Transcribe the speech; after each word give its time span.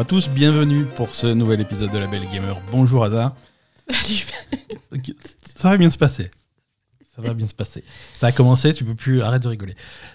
à 0.00 0.04
tous, 0.06 0.30
bienvenue 0.30 0.86
pour 0.96 1.14
ce 1.14 1.26
nouvel 1.26 1.60
épisode 1.60 1.90
de 1.90 1.98
La 1.98 2.06
Belle 2.06 2.26
Gamer. 2.32 2.58
Bonjour 2.72 3.04
Ada. 3.04 3.36
Salut. 3.90 4.24
Ça 5.44 5.68
va 5.68 5.76
bien 5.76 5.90
se 5.90 5.98
passer. 5.98 6.30
Ça 7.14 7.20
va 7.20 7.34
bien 7.34 7.46
se 7.46 7.54
passer. 7.54 7.84
Ça 8.14 8.28
a 8.28 8.32
commencé, 8.32 8.72
tu 8.72 8.82
peux 8.82 8.94
plus, 8.94 9.20
arrête 9.20 9.42
de 9.42 9.48
rigoler. 9.48 9.74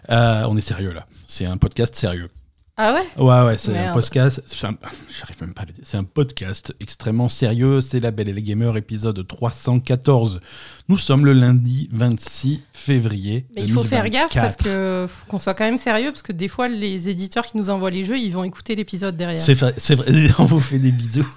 Euh, 0.09 0.43
on 0.49 0.57
est 0.57 0.61
sérieux 0.61 0.91
là. 0.91 1.05
C'est 1.27 1.45
un 1.45 1.57
podcast 1.57 1.93
sérieux. 1.93 2.31
Ah 2.77 2.93
ouais? 2.93 3.23
Ouais, 3.23 3.41
ouais, 3.45 3.57
c'est 3.57 3.77
un 3.77 3.93
podcast. 3.93 4.41
c'est 4.45 4.65
un- 4.65 4.75
J'arrive 5.17 5.37
même 5.41 5.53
pas 5.53 5.61
à 5.61 5.65
le 5.65 5.71
dire. 5.71 5.83
C'est 5.87 5.95
un 5.95 6.03
podcast 6.03 6.73
extrêmement 6.81 7.29
sérieux. 7.29 7.79
C'est 7.79 8.01
La 8.01 8.11
Belle 8.11 8.27
et 8.27 8.33
les 8.33 8.41
Gamers, 8.41 8.75
épisode 8.75 9.25
314. 9.25 10.41
Nous 10.89 10.97
sommes 10.97 11.25
le 11.25 11.31
lundi 11.31 11.87
26 11.93 12.61
février. 12.73 13.45
Mais 13.55 13.63
il 13.63 13.71
faut 13.71 13.85
faire 13.85 14.03
gaffe 14.09 14.33
2024. 14.33 14.41
parce 14.41 14.55
que 14.57 15.07
faut 15.09 15.25
qu'on 15.27 15.39
soit 15.39 15.53
quand 15.53 15.63
même 15.63 15.77
sérieux 15.77 16.11
parce 16.11 16.21
que 16.21 16.33
des 16.33 16.49
fois 16.49 16.67
les 16.67 17.07
éditeurs 17.07 17.45
qui 17.45 17.55
nous 17.57 17.69
envoient 17.69 17.91
les 17.91 18.03
jeux 18.03 18.17
ils 18.19 18.31
vont 18.31 18.43
écouter 18.43 18.75
l'épisode 18.75 19.15
derrière. 19.15 19.41
C'est 19.41 19.53
vrai. 19.53 19.73
On 20.39 20.43
vous 20.43 20.59
fait 20.59 20.79
des 20.79 20.91
bisous. 20.91 21.27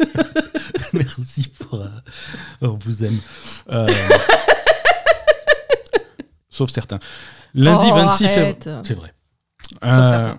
Merci 0.93 1.49
pour. 1.61 1.81
euh, 1.83 1.87
on 2.63 2.79
vous 2.85 3.05
aime. 3.05 3.19
Euh, 3.71 3.87
Sauf 6.51 6.71
certains. 6.71 6.99
Lundi 7.55 7.87
Oh, 7.91 7.95
26 7.95 8.27
février. 8.29 8.57
C'est 8.85 8.95
vrai. 8.95 9.13
Sauf 9.83 10.09
certains. 10.09 10.39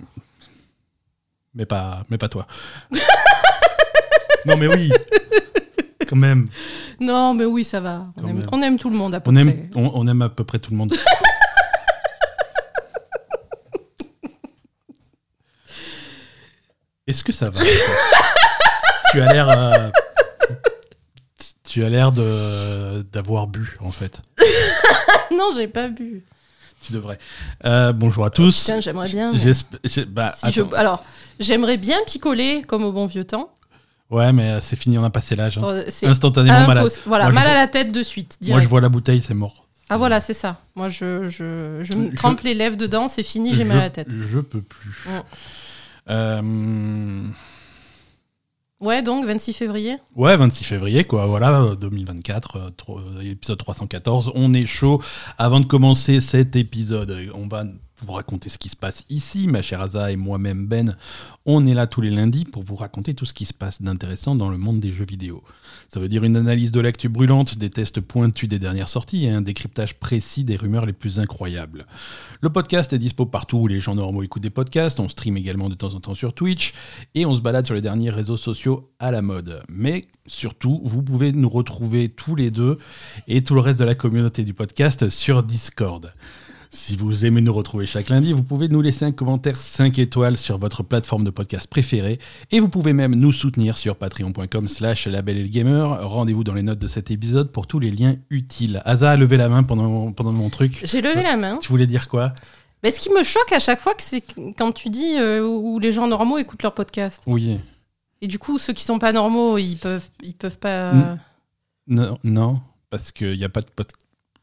Mais 1.54 1.66
pas, 1.66 2.04
mais 2.10 2.18
pas 2.18 2.30
toi. 2.30 2.46
non, 4.46 4.56
mais 4.58 4.68
oui. 4.68 4.90
Quand 6.08 6.16
même. 6.16 6.48
Non 7.00 7.34
mais 7.34 7.46
oui 7.46 7.64
ça 7.64 7.80
va. 7.80 8.08
On 8.18 8.28
aime, 8.28 8.38
même. 8.40 8.48
on 8.52 8.62
aime 8.62 8.78
tout 8.78 8.90
le 8.90 8.96
monde 8.98 9.14
à 9.16 9.20
peu 9.22 9.30
On 9.30 9.34
près. 9.34 9.42
aime, 9.42 9.70
on, 9.76 9.92
on 9.94 10.08
aime 10.08 10.22
à 10.24 10.30
peu 10.30 10.44
près 10.44 10.60
tout 10.60 10.72
le 10.72 10.78
monde. 10.78 10.94
Est-ce 17.08 17.24
que 17.24 17.32
ça 17.32 17.50
va 17.50 17.60
Tu 19.12 19.22
as 19.22 19.34
l'air. 19.34 19.50
euh, 19.50 19.90
tu 21.64 21.84
as 21.84 21.90
l'air 21.90 22.12
de 22.12 23.02
d'avoir 23.12 23.48
bu 23.48 23.78
en 23.80 23.92
fait. 23.92 24.22
Non 25.32 25.52
j'ai 25.56 25.68
pas 25.68 25.88
bu. 25.90 26.24
Tu 26.86 26.94
devrais. 26.94 27.20
Euh, 27.66 27.92
bonjour 27.94 28.26
à 28.26 28.30
tous. 28.30 28.64
Tiens 28.66 28.80
j'aimerais 28.82 29.10
bien. 29.10 29.34
mais 29.34 29.40
J'esp- 29.40 29.78
j'ai- 29.84 30.06
bah, 30.06 30.34
si 30.36 30.52
je- 30.52 30.62
attends. 30.62 30.76
Alors 30.76 31.04
j'aimerais 31.40 31.78
bien 31.78 31.98
picoler 32.08 32.62
comme 32.68 32.84
au 32.84 32.92
bon 32.92 33.06
vieux 33.06 33.26
temps. 33.26 33.52
Ouais, 34.10 34.34
mais 34.34 34.50
euh, 34.52 34.60
c'est 34.60 34.76
fini, 34.76 34.98
on 34.98 35.04
a 35.04 35.10
passé 35.12 35.36
l'âge. 35.36 35.58
hein. 35.60 35.84
C'est 35.90 36.08
Instantanément 36.08 36.66
malade. 36.66 36.86
impos- 36.88 37.00
Voilà 37.06 37.26
Moi, 37.26 37.32
je 37.32 37.36
mal 37.36 37.48
à 37.48 37.52
vois- 37.52 37.60
la 37.62 37.68
tête 37.68 37.92
de 37.92 38.02
suite. 38.02 38.38
Moi, 38.42 38.46
direct. 38.48 38.64
je 38.64 38.70
vois 38.70 38.82
la 38.82 38.90
bouteille, 38.90 39.22
c'est 39.22 39.34
mort. 39.36 39.66
Ah 39.92 39.98
voilà 39.98 40.20
c'est 40.20 40.34
ça. 40.36 40.58
Moi 40.76 40.88
je 40.88 41.30
je, 41.30 41.80
je 41.84 41.94
me 41.94 42.12
Je- 42.12 42.16
trempe 42.16 42.42
les 42.42 42.54
lèvres 42.54 42.78
dedans 42.78 43.08
c'est 43.08 43.24
fini 43.24 43.54
j'ai 43.56 43.64
mal 43.64 43.78
à 43.78 43.82
la 43.82 43.90
tête. 43.90 44.08
Je, 44.12 44.22
je 44.22 44.40
peux 44.40 44.62
plus. 44.62 45.04
Mm. 45.08 45.20
Euh, 46.12 47.28
Ouais 48.80 49.02
donc 49.02 49.26
26 49.26 49.52
février. 49.54 49.98
Ouais, 50.16 50.38
26 50.38 50.64
février, 50.64 51.04
quoi, 51.04 51.26
voilà, 51.26 51.62
euh, 51.64 51.76
2024, 51.76 52.56
euh, 52.56 52.70
euh, 52.90 53.22
épisode 53.22 53.58
314. 53.58 54.32
On 54.36 54.54
est 54.54 54.66
chaud. 54.66 55.02
Avant 55.38 55.60
de 55.60 55.66
commencer 55.66 56.22
cet 56.22 56.56
épisode, 56.56 57.12
euh, 57.12 57.28
on 57.34 57.48
va 57.50 57.66
vous 58.02 58.14
raconter 58.14 58.48
ce 58.48 58.58
qui 58.58 58.70
se 58.70 58.78
passe 58.78 59.04
ici. 59.10 59.50
Ma 59.50 59.62
chère 59.62 59.82
Aza 59.82 60.12
et 60.12 60.16
moi-même, 60.16 60.66
Ben, 60.66 60.96
on 61.46 61.66
est 61.66 61.74
là 61.74 61.88
tous 61.88 62.00
les 62.00 62.10
lundis 62.10 62.46
pour 62.46 62.64
vous 62.64 62.78
raconter 62.78 63.14
tout 63.14 63.26
ce 63.26 63.34
qui 63.34 63.46
se 63.46 63.54
passe 63.54 63.82
d'intéressant 63.82 64.36
dans 64.36 64.50
le 64.50 64.58
monde 64.58 64.80
des 64.80 64.94
jeux 64.94 65.06
vidéo. 65.06 65.44
Ça 65.90 66.00
veut 66.00 66.08
dire 66.08 66.24
une 66.24 66.38
analyse 66.38 66.72
de 66.72 66.80
l'actu 66.80 67.10
brûlante, 67.10 67.58
des 67.58 67.72
tests 67.72 68.00
pointus 68.00 68.48
des 68.48 68.60
dernières 68.60 68.90
sorties 68.90 69.26
et 69.26 69.32
un 69.32 69.42
décryptage 69.42 69.96
précis 69.96 70.44
des 70.44 70.56
rumeurs 70.56 70.86
les 70.86 70.94
plus 70.94 71.20
incroyables. 71.20 71.88
Le 72.42 72.52
podcast 72.52 72.94
est 72.94 73.00
dispo 73.00 73.26
partout 73.26 73.58
où 73.58 73.68
les 73.68 73.80
gens 73.80 73.96
normaux 73.96 74.22
écoutent 74.22 74.44
des 74.44 74.52
podcasts. 74.52 75.00
On 75.00 75.10
stream 75.10 75.36
également 75.36 75.68
de 75.68 75.74
temps 75.74 75.96
en 75.96 76.00
temps 76.00 76.14
sur 76.14 76.34
Twitch 76.34 76.74
et 77.16 77.26
on 77.26 77.34
se 77.34 77.42
balade 77.42 77.66
sur 77.66 77.74
les 77.74 77.82
derniers 77.82 78.12
réseaux 78.12 78.38
sociaux 78.38 78.92
à 79.00 79.10
la 79.10 79.24
mode. 79.24 79.64
Mais 79.68 80.06
surtout, 80.28 80.80
vous 80.84 81.02
pouvez 81.02 81.32
nous 81.32 81.50
retrouver 81.50 82.10
tous 82.10 82.36
les 82.36 82.52
deux 82.52 82.78
et 83.28 83.42
tout 83.42 83.56
le 83.56 83.62
reste 83.62 83.80
de 83.80 83.86
la 83.86 83.96
communauté 83.96 84.44
du 84.44 84.54
podcast 84.54 85.10
sur 85.10 85.42
Discord. 85.42 86.14
Si 86.72 86.96
vous 86.96 87.26
aimez 87.26 87.42
nous 87.42 87.52
retrouver 87.52 87.88
chaque 87.88 88.10
lundi, 88.10 88.32
vous 88.32 88.44
pouvez 88.44 88.68
nous 88.68 88.82
laisser 88.82 89.04
un 89.04 89.12
commentaire 89.12 89.58
5 89.58 89.98
étoiles 89.98 90.38
sur 90.38 90.60
votre 90.60 90.84
plateforme 90.84 91.24
de 91.24 91.32
podcast 91.32 91.66
préférée 91.66 92.20
et 92.52 92.60
vous 92.60 92.70
pouvez 92.70 92.94
même 92.94 93.16
nous 93.16 93.32
soutenir 93.32 93.76
sur 93.76 93.96
patreon.com 93.96 94.68
slash 94.68 95.08
labellegamer. 95.08 95.98
Rendez-vous 96.02 96.44
dans 96.44 96.54
les 96.54 96.62
notes 96.62 96.78
de 96.78 96.86
cet 96.86 97.10
épisode 97.10 97.52
pour 97.52 97.66
tous 97.66 97.80
les 97.80 97.90
liens 97.90 98.18
utiles. 98.30 98.84
Asa 98.86 99.10
a 99.10 99.18
levé 99.18 99.36
la 99.38 99.50
main 99.50 99.64
pendant, 99.64 100.12
pendant 100.12 100.32
mon 100.32 100.52
truc. 100.52 100.82
J'ai 100.84 101.02
levé 101.02 101.24
la 101.24 101.38
main. 101.38 101.58
Tu 101.58 101.70
voulais 101.70 101.88
dire 101.88 102.08
quoi? 102.08 102.34
Mais 102.84 102.92
ce 102.92 103.00
qui 103.00 103.10
me 103.10 103.24
choque 103.24 103.52
à 103.52 103.60
chaque 103.60 103.80
fois, 103.80 103.94
c'est 103.98 104.24
quand 104.56 104.72
tu 104.72 104.92
dis 104.92 105.18
euh, 105.18 105.44
où 105.44 105.80
les 105.80 105.92
gens 105.92 106.08
normaux 106.08 106.38
écoutent 106.38 106.62
leur 106.62 106.76
podcast. 106.76 107.24
Oui. 107.26 107.60
Et 108.22 108.28
du 108.28 108.38
coup, 108.38 108.60
ceux 108.60 108.74
qui 108.74 108.84
sont 108.84 109.00
pas 109.00 109.12
normaux, 109.12 109.58
ils 109.58 109.76
peuvent, 109.76 110.08
ils 110.22 110.36
peuvent 110.36 110.60
pas. 110.60 111.18
Non, 111.88 112.20
non 112.24 112.62
parce 112.92 113.12
qu'il 113.12 113.38
n'y 113.38 113.44
a 113.44 113.50
pas 113.50 113.62
de 113.62 113.70
pod... 113.76 113.88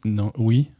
Non, 0.04 0.32
oui. 0.36 0.70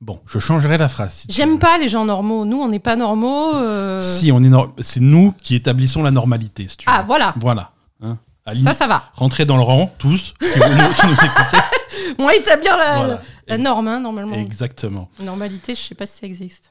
Bon, 0.00 0.18
je 0.26 0.38
changerai 0.38 0.78
la 0.78 0.88
phrase. 0.88 1.12
si 1.12 1.26
J'aime 1.30 1.58
pas 1.58 1.76
les 1.78 1.88
gens 1.90 2.04
normaux. 2.06 2.44
Nous, 2.46 2.56
on 2.58 2.68
n'est 2.68 2.78
pas 2.78 2.96
normaux. 2.96 3.54
euh. 3.54 4.00
Si, 4.02 4.32
on 4.32 4.42
est 4.42 4.50
c'est 4.82 5.00
nous 5.00 5.32
qui 5.42 5.54
établissons 5.54 6.02
la 6.02 6.10
normalité. 6.10 6.66
si 6.68 6.78
tu 6.78 6.86
Ah, 6.88 7.00
veux. 7.02 7.06
voilà. 7.06 7.34
Voilà. 7.38 7.72
Hein. 8.02 8.16
Ça, 8.64 8.72
ça 8.74 8.86
va. 8.86 9.04
rentrez 9.14 9.44
dans 9.44 9.56
le 9.56 9.62
rang, 9.62 9.92
tous, 9.98 10.34
qui 10.40 10.46
nous 10.58 11.12
écoutez. 11.12 11.58
On 12.18 12.24
va 12.26 12.34
établir 12.34 12.76
la, 12.78 12.96
Voilà. 12.96 13.20
la 13.46 13.58
norme, 13.58 13.88
hein, 13.88 14.00
normalement. 14.00 14.34
Exactement. 14.36 15.08
Normalité, 15.20 15.74
je 15.74 15.80
sais 15.80 15.94
pas 15.94 16.06
si 16.06 16.18
ça 16.18 16.26
existe. 16.26 16.70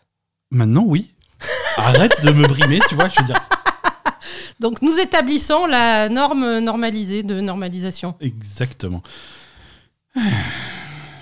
Maintenant, 0.52 0.84
oui. 0.86 1.12
Arrête 1.78 2.24
de 2.26 2.32
me 2.32 2.48
brimer, 2.48 2.80
tu 2.90 2.96
vois, 2.96 3.08
je 3.10 3.20
veux 3.22 3.28
dire. 3.28 3.40
Donc, 4.60 4.82
nous 4.82 4.98
établissons 5.00 5.68
la 5.68 6.10
norme 6.10 6.60
normalisée 6.60 7.22
de 7.24 7.40
normalisation. 7.40 8.16
Exactement. 8.20 9.02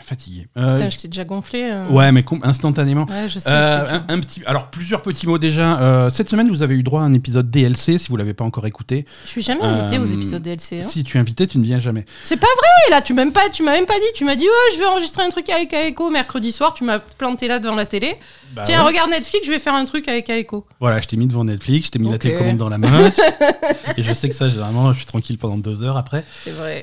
Fatigué. 0.07 0.47
Euh, 0.55 0.73
Putain, 0.75 0.89
je 0.89 0.95
t'ai 0.97 1.07
déjà 1.09 1.25
gonflé. 1.25 1.63
euh. 1.63 1.89
ouais, 1.89 2.13
mais 2.13 2.23
instantanément. 2.43 3.05
Ouais, 3.09 3.27
je 3.27 3.39
sais. 3.39 3.49
Euh, 3.51 3.99
un, 4.07 4.19
petit, 4.21 4.41
alors 4.45 4.67
plusieurs 4.67 5.01
petits 5.01 5.27
mots 5.27 5.37
déjà. 5.37 5.81
Euh, 5.81 6.09
cette 6.09 6.29
semaine, 6.29 6.47
vous 6.47 6.61
avez 6.61 6.75
eu 6.75 6.83
droit 6.83 7.01
à 7.01 7.03
un 7.03 7.11
épisode 7.11 7.51
DLC 7.51 7.97
si 7.97 8.07
vous 8.07 8.15
l'avez 8.15 8.33
pas 8.33 8.45
encore 8.45 8.65
écouté. 8.67 9.05
Je 9.25 9.31
suis 9.31 9.41
jamais 9.41 9.63
invité 9.63 9.99
aux 9.99 10.05
épisodes 10.05 10.41
DLC. 10.41 10.79
hein. 10.79 10.87
Si 10.87 11.03
tu 11.03 11.17
es 11.17 11.19
invité, 11.19 11.45
tu 11.45 11.57
ne 11.57 11.63
viens 11.65 11.79
jamais. 11.79 12.05
C'est 12.23 12.37
pas 12.37 12.47
vrai, 12.47 12.91
là, 12.95 13.01
tu 13.01 13.13
m'as 13.13 13.25
même 13.25 13.33
pas, 13.33 13.49
tu 13.49 13.63
m'as 13.63 13.73
même 13.73 13.85
pas 13.85 13.95
dit. 13.99 14.05
Tu 14.15 14.23
m'as 14.23 14.37
dit, 14.37 14.45
oh, 14.49 14.71
je 14.73 14.79
vais 14.79 14.85
enregistrer 14.85 15.23
un 15.23 15.29
truc 15.29 15.49
avec 15.49 15.73
Aeko 15.73 16.09
mercredi 16.09 16.53
soir. 16.53 16.73
Tu 16.73 16.85
m'as 16.85 16.99
planté 16.99 17.49
là 17.49 17.59
devant 17.59 17.75
la 17.75 17.85
télé. 17.85 18.15
Bah 18.53 18.63
Tiens, 18.65 18.79
ouais. 18.83 18.87
regarde 18.87 19.09
Netflix, 19.09 19.45
je 19.45 19.51
vais 19.51 19.59
faire 19.59 19.75
un 19.75 19.83
truc 19.83 20.07
avec 20.07 20.29
Aeko. 20.29 20.65
Voilà, 20.79 21.01
je 21.01 21.07
t'ai 21.07 21.17
mis 21.17 21.27
devant 21.27 21.43
Netflix, 21.43 21.87
je 21.87 21.91
t'ai 21.91 21.99
mis 21.99 22.09
la 22.09 22.17
télécommande 22.17 22.55
dans 22.55 22.69
la 22.69 22.77
main. 22.77 23.09
et 23.97 24.03
je 24.03 24.13
sais 24.13 24.29
que 24.29 24.35
ça, 24.35 24.47
généralement, 24.47 24.93
je 24.93 24.99
suis 24.99 25.05
tranquille 25.05 25.37
pendant 25.37 25.57
deux 25.57 25.83
heures 25.83 25.97
après. 25.97 26.23
C'est 26.45 26.51
vrai. 26.51 26.81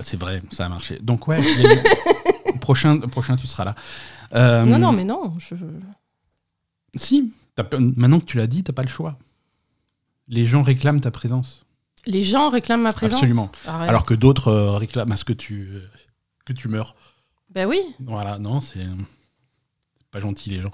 C'est 0.00 0.18
vrai, 0.18 0.42
ça 0.50 0.66
a 0.66 0.68
marché. 0.68 0.98
Donc 1.00 1.28
ouais, 1.28 1.38
prochain, 2.66 2.98
prochain, 2.98 3.36
tu 3.36 3.46
seras 3.46 3.62
là. 3.62 3.74
Euh, 4.34 4.64
Non, 4.64 4.78
non, 4.80 4.90
mais 4.92 5.04
non. 5.04 5.34
Je... 5.38 5.54
Si, 6.96 7.32
maintenant 7.96 8.18
que 8.18 8.24
tu 8.24 8.38
l'as 8.38 8.48
dit, 8.48 8.64
t'as 8.64 8.72
pas 8.72 8.82
le 8.82 8.88
choix. 8.88 9.16
Les 10.26 10.46
gens 10.46 10.62
réclament 10.62 11.00
ta 11.00 11.12
présence. 11.12 11.64
Les 12.06 12.24
gens 12.24 12.50
réclament 12.50 12.82
ma 12.82 12.90
présence. 12.90 13.18
Absolument. 13.18 13.52
Arrête. 13.66 13.88
Alors 13.88 14.04
que 14.04 14.14
d'autres 14.14 14.48
euh, 14.48 14.76
réclament 14.76 15.12
à 15.12 15.16
ce 15.16 15.24
que 15.24 15.32
tu, 15.32 15.68
euh, 15.74 15.88
que 16.44 16.52
tu 16.52 16.66
meurs. 16.66 16.96
Ben 17.50 17.68
oui. 17.68 17.80
Voilà, 18.00 18.38
non, 18.38 18.60
c'est 18.60 18.84
pas 20.10 20.18
gentil 20.18 20.50
les 20.50 20.60
gens. 20.60 20.72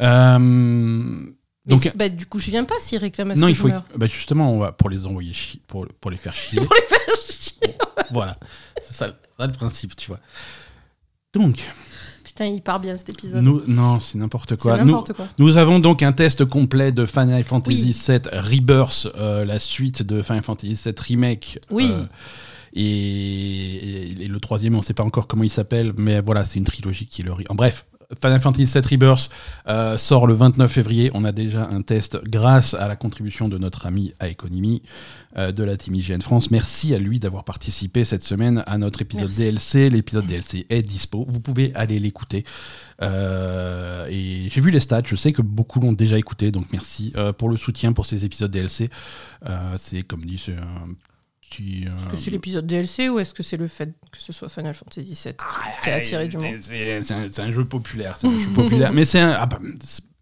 Euh, 0.00 1.26
donc, 1.66 1.92
bah, 1.96 2.08
du 2.08 2.26
coup, 2.26 2.38
je 2.38 2.52
viens 2.52 2.64
pas 2.64 2.76
s'ils 2.78 2.98
réclament 2.98 3.32
à 3.32 3.34
ce 3.34 3.40
non, 3.40 3.46
que 3.48 3.52
il 3.52 3.56
faut. 3.56 3.68
bah, 3.96 4.06
justement, 4.06 4.52
on 4.52 4.60
va 4.60 4.70
pour 4.70 4.90
les 4.90 5.06
envoyer 5.06 5.32
chier, 5.32 5.60
pour, 5.66 5.88
pour 6.00 6.12
les 6.12 6.16
faire 6.16 6.34
chier. 6.42 6.60
Pour 6.60 6.74
les 6.74 6.86
faire 6.86 7.14
chier. 7.28 7.74
voilà, 8.12 8.38
c'est 8.80 8.94
ça, 8.94 9.06
ça 9.38 9.46
le 9.46 9.52
principe, 9.52 9.96
tu 9.96 10.06
vois. 10.08 10.20
Donc, 11.34 11.58
Putain, 12.24 12.46
il 12.46 12.60
part 12.62 12.80
bien 12.80 12.96
cet 12.96 13.10
épisode. 13.10 13.42
nous, 13.44 13.62
non, 13.66 14.00
c'est 14.00 14.18
n'importe 14.18 14.56
quoi. 14.56 14.82
Nous, 14.82 14.92
quoi. 15.14 15.28
nous 15.38 15.56
avons 15.56 15.78
donc 15.78 16.02
un 16.02 16.12
test 16.12 16.44
complet 16.44 16.90
de 16.92 17.06
Final 17.06 17.44
Fantasy 17.44 17.94
Oui. 18.08 18.18
VII 18.18 18.40
Rebirth, 18.56 19.06
euh, 19.16 19.44
la 19.44 19.58
suite 19.58 20.02
de 20.02 20.22
Final 20.22 20.42
Fantasy 20.42 20.74
VII 20.84 20.94
Remake. 20.98 21.58
Oui. 21.70 21.88
euh, 21.90 22.04
et, 22.72 22.82
et- 22.82 24.22
et 24.24 24.28
le 24.28 24.40
troisième, 24.40 24.74
on 24.74 24.78
ne 24.78 24.82
sait 24.82 24.94
pas 24.94 25.02
encore 25.04 25.26
comment 25.26 25.42
il 25.44 25.50
s'appelle, 25.50 25.92
mais 25.96 26.20
voilà, 26.20 26.44
c'est 26.44 26.58
une 26.58 26.64
trilogie 26.64 27.06
qui 27.06 27.22
le. 27.22 27.32
En 27.48 27.54
bref, 27.54 27.86
Final 28.20 28.40
Fantasy 28.40 28.64
VII 28.64 28.82
Rebirth 28.90 29.30
euh, 29.68 29.96
sort 29.96 30.26
le 30.26 30.34
29 30.34 30.70
février. 30.70 31.10
On 31.14 31.24
a 31.24 31.32
déjà 31.32 31.68
un 31.70 31.82
test 31.82 32.18
grâce 32.24 32.74
à 32.74 32.88
la 32.88 32.96
contribution 32.96 33.48
de 33.48 33.58
notre 33.58 33.86
ami 33.86 34.14
Aekonimi 34.20 34.82
euh, 35.36 35.52
de 35.52 35.62
la 35.62 35.76
Team 35.76 35.94
IGN 35.94 36.20
France. 36.20 36.50
Merci 36.50 36.94
à 36.94 36.98
lui 36.98 37.18
d'avoir 37.18 37.44
participé 37.44 38.04
cette 38.04 38.22
semaine 38.22 38.62
à 38.66 38.78
notre 38.78 39.02
épisode 39.02 39.28
Merci. 39.28 39.42
DLC. 39.42 39.90
L'épisode 39.90 40.26
DLC 40.26 40.66
est 40.68 40.82
dispo. 40.82 41.24
Vous 41.28 41.40
pouvez 41.40 41.72
aller 41.74 41.98
l'écouter. 41.98 42.44
Euh, 43.02 44.06
et 44.10 44.48
j'ai 44.50 44.60
vu 44.60 44.70
les 44.70 44.80
stats. 44.80 45.02
Je 45.04 45.16
sais 45.16 45.32
que 45.32 45.42
beaucoup 45.42 45.80
l'ont 45.80 45.92
déjà 45.92 46.18
écouté. 46.18 46.50
Donc 46.50 46.66
merci 46.72 47.12
euh, 47.16 47.32
pour 47.32 47.48
le 47.48 47.56
soutien 47.56 47.92
pour 47.92 48.06
ces 48.06 48.24
épisodes 48.24 48.50
DLC. 48.50 48.90
Euh, 49.46 49.74
c'est 49.76 50.02
comme 50.02 50.24
dit, 50.24 50.38
c'est 50.38 50.56
un 50.56 50.88
Est-ce 51.58 52.06
euh, 52.06 52.10
que 52.10 52.16
c'est 52.16 52.30
l'épisode 52.30 52.66
DLC 52.66 53.08
ou 53.08 53.18
est-ce 53.18 53.34
que 53.34 53.42
c'est 53.42 53.56
le 53.56 53.66
fait 53.66 53.92
que 54.12 54.18
ce 54.18 54.32
soit 54.32 54.48
Final 54.48 54.74
Fantasy 54.74 55.00
VII 55.02 55.14
qui, 55.14 55.34
qui 55.82 55.90
a 55.90 55.94
attiré 55.94 56.28
du 56.28 56.36
monde 56.38 56.54
c'est- 56.60 57.40
un, 57.40 57.50
jeu 57.50 57.64
populaire, 57.64 58.16
c'est 58.16 58.26
un 58.28 58.38
jeu 58.38 58.48
populaire. 58.54 58.92
Mais 58.92 59.04
c'est 59.04 59.20
un- 59.20 59.36
ah 59.38 59.46
bah, 59.46 59.58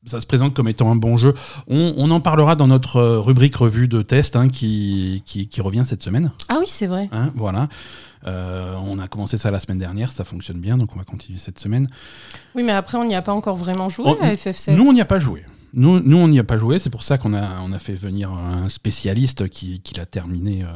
ça 0.07 0.21
se 0.21 0.27
présente 0.27 0.55
comme 0.55 0.69
étant 0.69 0.91
un 0.91 0.97
bon 0.97 1.17
jeu. 1.17 1.35
On, 1.67 1.95
on 1.97 2.11
en 2.11 2.21
parlera 2.21 2.57
dans 2.57 2.67
notre 2.67 2.97
euh, 2.97 3.21
rubrique 3.21 3.57
revue 3.57 3.89
de 3.89 4.01
test 4.03 4.37
hein, 4.37 4.49
qui, 4.49 5.23
qui, 5.27 5.49
qui 5.49 5.61
revient 5.61 5.83
cette 5.85 6.03
semaine. 6.03 6.33
Ah 6.49 6.57
oui, 6.61 6.67
c'est 6.67 6.87
vrai. 6.87 7.09
hein, 7.13 7.31
voilà. 7.35 7.69
Euh, 8.27 8.75
on 8.85 8.99
a 8.99 9.07
commencé 9.07 9.39
ça 9.39 9.51
la 9.51 9.59
semaine 9.59 9.79
dernière, 9.79 10.11
ça 10.11 10.25
fonctionne 10.25 10.59
bien, 10.59 10.77
donc 10.77 10.91
on 10.95 10.99
va 10.99 11.05
continuer 11.05 11.39
cette 11.39 11.59
semaine. 11.59 11.87
Oui, 12.55 12.63
mais 12.63 12.73
après, 12.73 12.99
on 12.99 13.05
n'y 13.05 13.15
a 13.15 13.23
pas 13.23 13.33
encore 13.33 13.57
vraiment 13.57 13.89
joué 13.89 14.11
à 14.23 14.35
FF7. 14.35 14.75
Nous, 14.77 14.85
on 14.87 14.93
n'y 14.93 15.01
a 15.01 15.05
pas 15.05 15.19
joué. 15.19 15.45
Nous, 15.75 16.01
nous 16.01 16.17
on 16.17 16.29
n'y 16.29 16.39
a 16.39 16.45
pas 16.45 16.57
joué, 16.57 16.79
c'est 16.79 16.91
pour 16.91 17.03
ça 17.03 17.19
qu'on 17.19 17.35
a, 17.35 17.61
on 17.61 17.73
a 17.73 17.79
fait 17.79 17.95
venir 17.95 18.31
un 18.33 18.69
spécialiste 18.69 19.49
qui, 19.49 19.81
qui 19.81 19.95
l'a 19.95 20.07
terminé, 20.07 20.63
euh, 20.65 20.67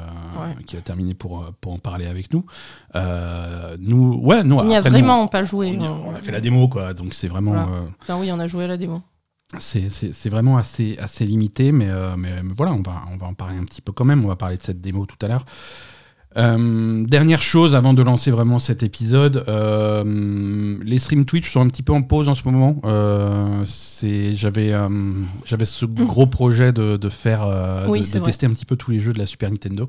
Ouais. 0.42 0.54
qui 0.66 0.76
l'a 0.76 0.82
terminé 0.82 1.14
pour, 1.14 1.42
euh, 1.42 1.50
pour 1.60 1.72
en 1.72 1.78
parler 1.78 2.06
avec 2.06 2.32
nous. 2.32 2.44
Euh, 2.94 3.76
nous, 3.80 4.14
ouais, 4.22 4.44
non, 4.44 4.60
on 4.60 4.64
n'y 4.64 4.76
a 4.76 4.80
vraiment 4.80 5.26
pas 5.28 5.44
joué. 5.44 5.76
on, 5.78 5.84
a, 5.84 5.88
on 5.90 6.14
a 6.14 6.20
fait 6.20 6.32
la 6.32 6.40
démo, 6.40 6.68
quoi, 6.68 6.94
donc 6.94 7.14
c'est 7.14 7.28
vraiment, 7.28 7.52
Voilà. 7.52 7.68
Enfin, 8.02 8.18
oui, 8.20 8.30
on 8.32 8.38
a 8.38 8.46
joué 8.46 8.64
à 8.64 8.68
la 8.68 8.76
démo. 8.76 9.00
c'est, 9.58 10.28
vraiment 10.30 10.56
assez, 10.56 10.96
assez 10.98 11.24
limité, 11.24 11.72
mais, 11.72 11.88
mais, 12.16 12.42
mais 12.42 12.54
voilà, 12.56 12.72
on 12.72 12.82
va, 12.82 13.02
on 13.12 13.16
va 13.16 13.26
en 13.26 13.34
parler 13.34 13.56
un 13.58 13.64
petit 13.64 13.82
peu 13.82 13.92
quand 13.92 14.04
même. 14.04 14.24
On 14.24 14.28
va 14.28 14.36
parler 14.36 14.56
de 14.56 14.62
cette 14.62 14.80
démo 14.80 15.06
tout 15.06 15.16
à 15.24 15.28
l'heure. 15.28 15.44
Euh, 16.36 17.04
dernière 17.06 17.42
chose 17.42 17.74
avant 17.74 17.94
de 17.94 18.02
lancer 18.02 18.30
vraiment 18.30 18.58
cet 18.58 18.82
épisode, 18.82 19.44
euh, 19.48 20.78
les 20.82 20.98
streams 20.98 21.24
Twitch 21.24 21.50
sont 21.50 21.60
un 21.60 21.68
petit 21.68 21.82
peu 21.82 21.92
en 21.92 22.02
pause 22.02 22.28
en 22.28 22.34
ce 22.34 22.42
moment. 22.44 22.80
Euh, 22.84 23.64
j'avais, 24.34 24.72
j'avais 25.44 25.64
ce 25.64 25.84
gros 25.86 26.26
projet 26.26 26.72
de, 26.72 26.96
de 26.96 27.08
faire, 27.08 27.46
Oui, 27.88 28.00
de, 28.00 28.18
tester 28.18 28.46
un 28.46 28.50
petit 28.50 28.64
peu 28.64 28.76
tous 28.76 28.90
les 28.90 29.00
jeux 29.00 29.12
de 29.12 29.18
la 29.18 29.26
Super 29.26 29.50
Nintendo. 29.50 29.88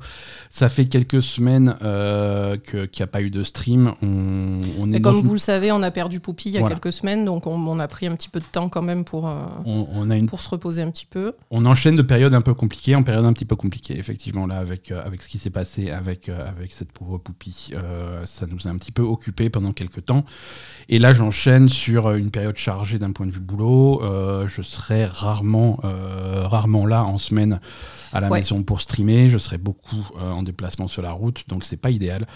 Ça 0.50 0.68
fait 0.68 0.86
quelques 0.86 1.22
semaines 1.22 1.74
qu'il 1.80 2.88
n'y 2.98 3.02
a 3.02 3.06
pas 3.06 3.22
eu 3.22 3.30
de 3.30 3.42
stream. 3.42 3.94
On, 4.02 4.90
est 4.90 5.00
comme 5.00 5.16
une- 5.18 5.22
vous 5.22 5.32
le 5.32 5.38
savez, 5.38 5.72
on 5.72 5.82
a 5.82 5.90
perdu 5.90 6.20
Poupie 6.20 6.50
il 6.50 6.52
y 6.52 6.56
a 6.56 6.60
Voilà. 6.60 6.76
quelques 6.76 6.92
semaines, 6.92 7.24
donc 7.24 7.46
on, 7.46 7.54
on 7.66 7.78
a 7.78 7.88
pris 7.88 8.06
un 8.06 8.14
petit 8.14 8.28
peu 8.28 8.38
de 8.40 8.44
temps 8.44 8.68
quand 8.68 8.82
même 8.82 9.04
pour, 9.04 9.24
on, 9.24 9.86
on 9.94 10.10
a 10.10 10.16
une 10.16 10.26
pour 10.26 10.40
se 10.40 10.48
reposer 10.48 10.82
un 10.82 10.90
petit 10.90 11.06
peu. 11.06 11.32
on 11.50 11.64
enchaîne 11.66 11.96
de 11.96 12.02
périodes 12.02 12.34
un 12.34 12.40
peu 12.40 12.54
compliquées 12.54 12.94
en 12.94 13.02
période 13.02 13.24
un 13.24 13.32
petit 13.32 13.44
peu 13.44 13.56
compliquée, 13.56 13.98
effectivement, 13.98 14.46
là, 14.46 14.58
avec, 14.58 14.90
avec 14.90 15.22
ce 15.22 15.28
qui 15.28 15.38
s'est 15.38 15.50
passé 15.50 15.90
avec, 15.90 16.30
avec 16.40 16.72
cette 16.72 16.92
pauvre 16.92 17.18
poupie. 17.18 17.70
euh, 17.74 18.24
ça 18.26 18.46
nous 18.46 18.66
a 18.66 18.70
un 18.70 18.76
petit 18.78 18.92
peu 18.92 19.02
occupé 19.02 19.50
pendant 19.50 19.72
quelques 19.72 20.04
temps. 20.04 20.24
Et 20.88 20.98
là, 20.98 21.12
j'enchaîne 21.12 21.68
sur 21.68 22.06
euh, 22.08 22.16
une 22.16 22.30
période 22.30 22.56
chargée 22.56 22.98
d'un 22.98 23.12
point 23.12 23.26
de 23.26 23.30
vue 23.32 23.40
boulot. 23.40 24.02
Euh, 24.02 24.46
je 24.48 24.62
serai 24.62 25.04
rarement, 25.04 25.80
euh, 25.84 26.42
rarement 26.46 26.86
là 26.86 27.04
en 27.04 27.18
semaine 27.18 27.60
à 28.12 28.20
la 28.20 28.28
Ouais. 28.28 28.38
maison 28.40 28.62
pour 28.62 28.80
streamer. 28.80 29.30
Je 29.30 29.38
serai 29.38 29.58
beaucoup 29.58 30.06
euh, 30.20 30.30
en 30.30 30.42
déplacement 30.42 30.88
sur 30.88 31.02
la 31.02 31.12
route, 31.12 31.44
donc 31.48 31.64
c'est 31.64 31.76
pas 31.76 31.90
idéal. 31.90 32.26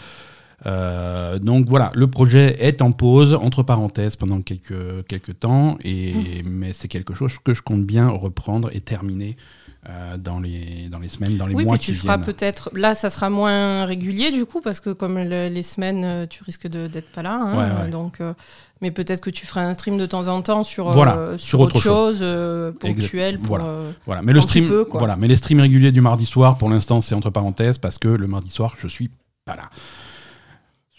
Euh, 0.66 1.38
donc 1.38 1.68
voilà, 1.68 1.92
le 1.94 2.08
projet 2.08 2.56
est 2.60 2.82
en 2.82 2.90
pause, 2.90 3.34
entre 3.34 3.62
parenthèses, 3.62 4.16
pendant 4.16 4.40
quelques, 4.40 5.06
quelques 5.06 5.38
temps, 5.38 5.78
et, 5.84 6.42
mais 6.44 6.72
c'est 6.72 6.88
quelque 6.88 7.14
chose 7.14 7.38
que 7.38 7.54
je 7.54 7.62
compte 7.62 7.84
bien 7.84 8.08
reprendre 8.08 8.68
et 8.74 8.80
terminer 8.80 9.36
euh, 9.38 9.67
dans, 10.18 10.40
les, 10.40 10.88
dans 10.90 10.98
les 10.98 11.08
semaines, 11.08 11.36
dans 11.36 11.46
les 11.46 11.54
oui, 11.54 11.64
mois 11.64 11.74
puis 11.76 11.86
qui 11.86 11.92
tu 11.92 11.98
feras 11.98 12.18
peut-être. 12.18 12.70
Là, 12.74 12.94
ça 12.94 13.10
sera 13.10 13.30
moins 13.30 13.84
régulier 13.84 14.30
du 14.30 14.44
coup, 14.44 14.60
parce 14.60 14.80
que 14.80 14.90
comme 14.90 15.18
le- 15.18 15.48
les 15.48 15.62
semaines, 15.62 16.04
euh, 16.04 16.26
tu 16.26 16.42
risques 16.44 16.66
d'être 16.68 17.08
pas 17.10 17.22
là. 17.22 17.34
hein, 17.34 17.56
Ouais, 17.78 17.84
ouais. 17.84 17.90
Donc, 17.90 18.20
euh, 18.20 18.34
mais 18.80 18.90
peut-être 18.90 19.20
que 19.20 19.30
tu 19.30 19.46
feras 19.46 19.62
un 19.62 19.72
stream 19.74 19.96
de 19.98 20.06
temps 20.06 20.28
en 20.28 20.42
temps 20.42 20.62
sur, 20.64 20.88
euh, 20.88 20.92
Voilà, 20.92 21.38
sur, 21.38 21.48
sur 21.48 21.60
autre 21.60 21.76
autre 21.76 21.82
chose, 21.82 22.18
euh, 22.22 22.70
ponctuel. 22.72 23.38
Pour, 23.38 23.56
Voilà. 23.56 23.64
euh, 23.64 23.90
Voilà, 24.06 24.22
mais 24.22 24.32
le 24.32 24.40
stream, 24.40 24.68
peu, 24.68 24.86
voilà, 24.92 25.16
mais 25.16 25.26
les 25.28 25.36
streams 25.36 25.60
réguliers 25.60 25.92
du 25.92 26.00
mardi 26.00 26.26
soir, 26.26 26.58
pour 26.58 26.68
l'instant, 26.70 27.00
c'est 27.00 27.14
entre 27.14 27.30
parenthèses 27.30 27.78
parce 27.78 27.98
que 27.98 28.08
le 28.08 28.26
mardi 28.26 28.50
soir, 28.50 28.74
je 28.78 28.86
suis 28.88 29.10
pas 29.44 29.56
là. 29.56 29.70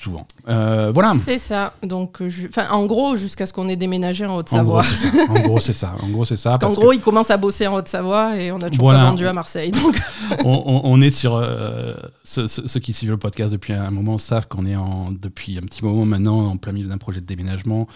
Souvent. 0.01 0.25
Euh, 0.47 0.91
voilà. 0.93 1.13
C'est 1.25 1.39
ça. 1.39 1.73
Donc, 1.83 2.21
euh, 2.21 2.29
enfin, 2.47 2.69
en 2.71 2.85
gros, 2.85 3.17
jusqu'à 3.17 3.45
ce 3.45 3.51
qu'on 3.51 3.67
ait 3.67 3.75
déménagé 3.75 4.25
en 4.25 4.29
En 4.29 4.31
gros, 4.31 4.39
Haute-Savoie. 4.39 4.83
c'est 4.83 4.95
ça. 4.95 5.23
En 5.29 5.39
gros, 5.41 5.59
c'est 5.59 5.73
ça. 5.73 5.95
En 6.01 6.07
gros, 6.07 6.23
c'est 6.23 6.37
ça. 6.37 6.51
Parce 6.51 6.59
qu'en 6.61 6.67
parce 6.67 6.75
que- 6.77 6.81
gros, 6.81 6.93
il 6.93 7.01
commence 7.01 7.29
à 7.31 7.35
bosser 7.37 7.67
en 7.67 7.75
Haute-Savoie 7.75 8.37
et 8.37 8.51
on 8.53 8.61
a 8.61 8.69
toujours 8.69 8.83
Voilà. 8.85 8.99
pas 8.99 9.09
vendu 9.09 9.27
à 9.27 9.33
Marseille. 9.33 9.71
Donc, 9.71 9.99
on, 10.45 11.01
est 11.01 11.09
sur. 11.09 11.35
euh, 11.35 11.95
ceux, 12.23 12.47
qui 12.79 12.93
suivent 12.93 13.09
le 13.09 13.17
podcast 13.17 13.51
depuis 13.51 13.73
un 13.73 13.91
moment 13.91 14.17
savent 14.17 14.47
qu'on 14.47 14.65
est 14.65 14.77
en, 14.77 15.11
depuis 15.11 15.57
un 15.57 15.61
petit 15.63 15.83
moment 15.83 16.05
maintenant 16.05 16.47
en 16.47 16.55
plein 16.55 16.71
milieu 16.71 16.87
d'un 16.87 16.97
projet 16.97 17.19
de 17.19 17.25
déménagement 17.25 17.87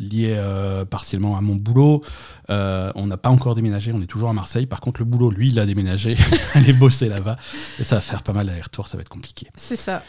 lié 0.00 0.34
euh, 0.36 0.84
partiellement 0.84 1.36
à 1.36 1.40
mon 1.42 1.54
boulot. 1.54 2.02
On 2.48 3.06
n'a 3.06 3.16
pas 3.16 3.30
encore 3.30 3.54
déménagé, 3.54 3.92
on 3.94 4.02
est 4.02 4.06
toujours 4.06 4.30
à 4.30 4.32
Marseille. 4.32 4.66
Par 4.66 4.80
contre, 4.80 5.00
le 5.00 5.04
boulot, 5.04 5.30
lui, 5.30 5.50
il 5.50 5.60
a 5.60 5.64
déménagé. 5.66 6.16
Aller 6.54 6.72
bosser 6.72 7.08
là-bas. 7.08 7.36
Et 7.78 7.84
ça 7.84 7.94
va 7.94 8.00
faire 8.00 8.24
pas 8.24 8.32
mal 8.32 8.46
d'aller-retour, 8.46 8.88
ça 8.88 8.96
va 8.96 9.02
être 9.02 9.08
compliqué. 9.08 9.46
c'est 9.56 9.76
ça. 9.76 10.02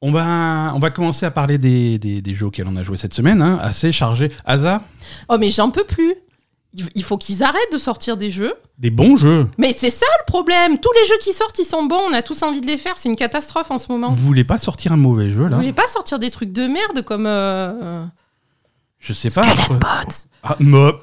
On 0.00 0.12
va, 0.12 0.72
on 0.74 0.78
va 0.78 0.90
commencer 0.90 1.26
à 1.26 1.30
parler 1.32 1.58
des, 1.58 1.98
des, 1.98 2.22
des 2.22 2.34
jeux 2.34 2.46
auxquels 2.46 2.68
on 2.68 2.76
a 2.76 2.82
joué 2.84 2.96
cette 2.96 3.14
semaine. 3.14 3.42
hein, 3.42 3.58
assez 3.60 3.90
chargé. 3.90 4.28
Asa, 4.44 4.82
Oh, 5.28 5.36
mais 5.38 5.50
j'en 5.50 5.70
peux 5.70 5.84
plus. 5.84 6.14
Il 6.94 7.02
faut 7.02 7.18
qu'ils 7.18 7.42
arrêtent 7.42 7.72
de 7.72 7.78
sortir 7.78 8.16
des 8.16 8.30
jeux. 8.30 8.52
des 8.78 8.90
bons 8.90 9.16
jeux. 9.16 9.48
Mais 9.58 9.72
c'est 9.72 9.90
ça 9.90 10.06
le 10.20 10.24
problème. 10.30 10.78
Tous 10.78 10.92
les 11.00 11.08
jeux 11.08 11.16
qui 11.20 11.32
sortent, 11.32 11.58
ils 11.58 11.64
sont 11.64 11.84
bons. 11.86 12.00
On 12.10 12.12
a 12.12 12.22
tous 12.22 12.42
envie 12.44 12.60
de 12.60 12.66
les 12.66 12.76
faire. 12.78 12.96
C'est 12.96 13.08
une 13.08 13.16
catastrophe 13.16 13.70
en 13.72 13.78
ce 13.78 13.90
moment. 13.90 14.10
Vous 14.10 14.24
voulez 14.26 14.44
pas 14.44 14.58
sortir 14.58 14.92
un 14.92 14.96
mauvais 14.98 15.30
jeu 15.30 15.44
Vous 15.44 15.48
là 15.48 15.56
voulez 15.56 15.72
pas 15.72 15.88
sortir 15.88 16.18
des 16.20 16.30
trucs 16.30 16.52
de 16.52 16.66
merde 16.68 17.02
comme. 17.02 17.26
euh, 17.26 18.04
Je 19.00 19.12
sais 19.14 19.30
pas. 19.30 19.42
Après-. 19.46 19.78
Ah, 20.44 20.56
mop. 20.60 21.02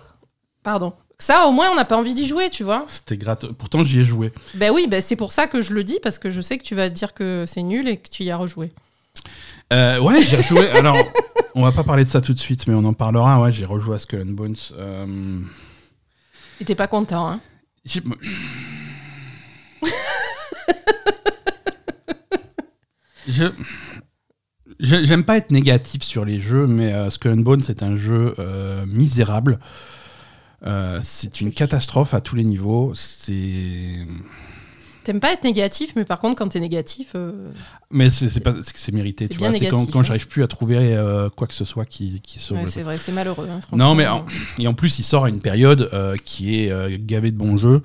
Pardon. 0.63 0.93
Ça, 1.17 1.47
au 1.47 1.51
moins, 1.51 1.69
on 1.71 1.75
n'a 1.75 1.85
pas 1.85 1.97
envie 1.97 2.13
d'y 2.13 2.27
jouer, 2.27 2.49
tu 2.49 2.63
vois. 2.63 2.85
C'était 2.87 3.17
gratte. 3.17 3.47
Pourtant, 3.53 3.83
j'y 3.83 4.01
ai 4.01 4.05
joué. 4.05 4.31
Ben 4.53 4.71
oui, 4.73 4.85
ben 4.87 5.01
c'est 5.01 5.15
pour 5.15 5.31
ça 5.31 5.47
que 5.47 5.61
je 5.61 5.73
le 5.73 5.83
dis, 5.83 5.99
parce 6.03 6.19
que 6.19 6.29
je 6.29 6.41
sais 6.41 6.57
que 6.57 6.63
tu 6.63 6.75
vas 6.75 6.89
dire 6.89 7.13
que 7.13 7.45
c'est 7.47 7.63
nul 7.63 7.87
et 7.89 7.97
que 7.97 8.09
tu 8.09 8.23
y 8.23 8.31
as 8.31 8.37
rejoué. 8.37 8.71
Euh, 9.75 9.99
ouais, 9.99 10.21
j'ai 10.23 10.37
rejoué. 10.37 10.69
Alors, 10.71 10.97
on 11.53 11.61
va 11.63 11.71
pas 11.71 11.83
parler 11.83 12.03
de 12.05 12.09
ça 12.09 12.21
tout 12.21 12.33
de 12.33 12.39
suite, 12.39 12.65
mais 12.67 12.73
on 12.75 12.83
en 12.85 12.93
parlera. 12.93 13.41
Ouais, 13.41 13.51
j'ai 13.51 13.65
rejoué 13.65 13.95
à 13.95 13.97
Skull 13.99 14.21
and 14.21 14.31
Bones. 14.33 14.55
Euh, 14.77 15.39
Et 16.61 16.65
t'es 16.65 16.75
pas 16.75 16.87
content, 16.87 17.27
hein 17.27 17.41
j'ai- 17.83 18.01
Je. 23.27 23.45
je- 24.79 25.03
J'aime 25.03 25.23
pas 25.23 25.37
être 25.37 25.51
négatif 25.51 26.03
sur 26.03 26.25
les 26.25 26.39
jeux, 26.39 26.67
mais 26.67 26.93
euh, 26.93 27.09
Skull 27.09 27.31
and 27.31 27.37
Bones 27.37 27.63
c'est 27.63 27.83
un 27.83 27.95
jeu 27.95 28.35
euh, 28.39 28.85
misérable. 28.85 29.59
Euh, 30.65 30.99
c'est 31.01 31.41
une 31.41 31.51
catastrophe 31.51 32.13
à 32.13 32.21
tous 32.21 32.35
les 32.35 32.43
niveaux. 32.43 32.93
C'est. 32.93 34.05
T'aimes 35.05 35.19
pas 35.19 35.31
être 35.33 35.43
négatif, 35.43 35.93
mais 35.95 36.03
par 36.03 36.17
contre, 36.17 36.35
quand 36.35 36.49
t'es 36.49 36.59
négatif, 36.59 37.11
euh, 37.13 37.51
Mais 37.91 38.09
c'est 38.09 38.39
pas 38.39 38.53
c'est 38.61 38.73
que 38.73 38.79
c'est 38.79 38.91
mérité. 38.91 39.29
Tu 39.29 39.37
vois, 39.37 39.53
c'est 39.53 39.67
quand, 39.67 39.95
hein. 39.95 40.03
j'arrive 40.03 40.27
plus 40.27 40.43
à 40.43 40.47
trouver 40.47 40.77
euh, 40.79 41.29
quoi 41.29 41.45
que 41.45 41.53
ce 41.53 41.63
soit 41.63 41.85
qui, 41.85 42.21
qui 42.21 42.39
sauve 42.39 42.57
ouais, 42.57 42.65
c'est 42.65 42.81
vrai, 42.81 42.97
c'est 42.97 43.11
malheureux. 43.11 43.47
hein, 43.49 43.61
Non, 43.71 43.93
mais 43.93 44.07
en, 44.07 44.25
et 44.57 44.67
en 44.67 44.73
plus, 44.73 44.97
il 44.97 45.03
sort 45.03 45.25
à 45.25 45.29
une 45.29 45.41
période 45.41 45.89
euh, 45.93 46.17
qui 46.25 46.55
est 46.59 46.99
gavée 47.05 47.29
de 47.31 47.37
bons 47.37 47.57
jeux. 47.57 47.83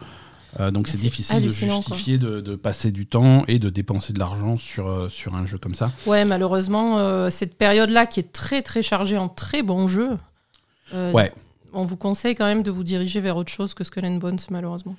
Donc 0.58 0.86
Mais 0.86 0.92
c'est 0.92 0.98
difficile 0.98 1.42
de 1.42 1.48
justifier 1.48 2.18
de, 2.18 2.40
de 2.40 2.56
passer 2.56 2.90
du 2.90 3.06
temps 3.06 3.44
et 3.46 3.58
de 3.60 3.70
dépenser 3.70 4.12
de 4.12 4.18
l'argent 4.18 4.56
sur, 4.56 5.08
sur 5.08 5.34
un 5.36 5.44
jeu 5.46 5.58
comme 5.58 5.74
ça. 5.74 5.92
Ouais, 6.06 6.24
malheureusement, 6.24 7.28
cette 7.30 7.54
période-là 7.56 8.06
qui 8.06 8.18
est 8.18 8.32
très 8.32 8.62
très 8.62 8.82
chargée 8.82 9.18
en 9.18 9.28
très 9.28 9.62
bons 9.62 9.86
jeux. 9.88 10.16
Ouais. 11.12 11.32
On 11.72 11.82
vous 11.84 11.96
conseille 11.96 12.34
quand 12.34 12.46
même 12.46 12.64
de 12.64 12.70
vous 12.72 12.82
diriger 12.82 13.20
vers 13.20 13.36
autre 13.36 13.52
chose 13.52 13.74
que 13.74 13.84
Skull 13.84 14.04
and 14.04 14.16
Bones, 14.16 14.40
malheureusement. 14.50 14.96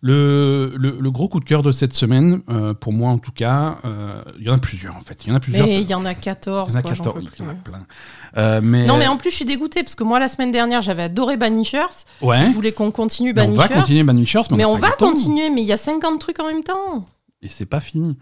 Le, 0.00 0.74
le, 0.76 0.96
le 1.00 1.10
gros 1.10 1.28
coup 1.28 1.40
de 1.40 1.44
cœur 1.44 1.62
de 1.62 1.72
cette 1.72 1.92
semaine, 1.92 2.42
euh, 2.48 2.72
pour 2.72 2.92
moi 2.92 3.10
en 3.10 3.18
tout 3.18 3.32
cas, 3.32 3.78
euh, 3.84 4.22
il 4.38 4.46
y 4.46 4.50
en 4.50 4.54
a 4.54 4.58
plusieurs 4.58 4.94
en 4.96 5.00
fait. 5.00 5.24
Il 5.24 5.30
y 5.30 5.32
en 5.32 5.34
a 5.34 5.40
plusieurs. 5.40 5.66
Mais 5.66 5.82
il 5.82 5.90
y 5.90 5.94
en 5.94 6.04
a 6.04 6.14
14. 6.14 6.68
Il 6.70 6.72
y 6.72 6.76
en 6.76 6.78
a 6.78 6.82
quoi, 6.82 6.94
j'en 6.94 7.02
14, 7.04 7.24
peux 7.24 7.30
il 7.36 7.44
y 7.44 7.48
en 7.48 7.50
a 7.50 7.54
plein. 7.54 7.86
Euh, 8.36 8.60
mais, 8.62 8.86
Non, 8.86 8.96
mais 8.96 9.08
en 9.08 9.16
plus, 9.16 9.30
je 9.30 9.34
suis 9.36 9.44
dégoûtée 9.44 9.82
parce 9.82 9.96
que 9.96 10.04
moi, 10.04 10.20
la 10.20 10.28
semaine 10.28 10.52
dernière, 10.52 10.82
j'avais 10.82 11.02
adoré 11.02 11.36
Banishers. 11.36 11.80
ouais, 12.22 12.42
Je 12.42 12.46
voulais 12.54 12.70
qu'on 12.70 12.92
continue 12.92 13.32
mais 13.32 13.42
on 13.42 13.46
Banishers. 13.46 13.74
va 13.74 13.80
continuer 13.80 14.04
Banishers, 14.04 14.42
mais, 14.52 14.58
Mais 14.58 14.64
on, 14.66 14.76
va 14.76 14.90
continuer, 14.92 15.50
mais 15.50 15.62
il 15.62 15.66
y 15.68 15.72
a 15.72 15.76
50 15.76 16.20
trucs 16.20 16.38
en 16.38 16.46
même 16.46 16.62
temps. 16.62 17.04
Et 17.42 17.48
c'est 17.48 17.66
pas 17.66 17.80
fini. 17.80 18.16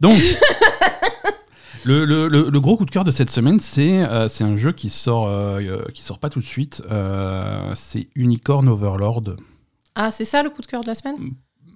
Donc, 0.00 0.18
le, 1.84 2.04
le- 2.04 2.26
le- 2.28 2.48
le 2.50 2.60
gros 2.60 2.76
coup 2.76 2.86
de 2.86 2.90
cœur 2.90 3.04
de 3.04 3.10
cette 3.12 3.30
semaine, 3.30 3.60
c'est 3.60 4.02
euh, 4.04 4.26
un 4.40 4.56
jeu 4.56 4.72
qui 4.72 4.90
sort, 4.90 5.26
euh, 5.28 5.84
qui 5.94 6.02
sort 6.02 6.18
pas 6.18 6.28
tout 6.30 6.40
de 6.40 6.44
suite. 6.44 6.82
Euh, 6.90 7.70
c'est 7.74 8.08
Unicorn 8.16 8.68
Overlord. 8.68 9.36
Ah, 9.94 10.10
c'est 10.10 10.24
ça 10.24 10.42
le 10.42 10.50
coup 10.50 10.62
de 10.62 10.66
cœur 10.66 10.82
de 10.82 10.86
la 10.86 10.94
semaine? 10.94 11.16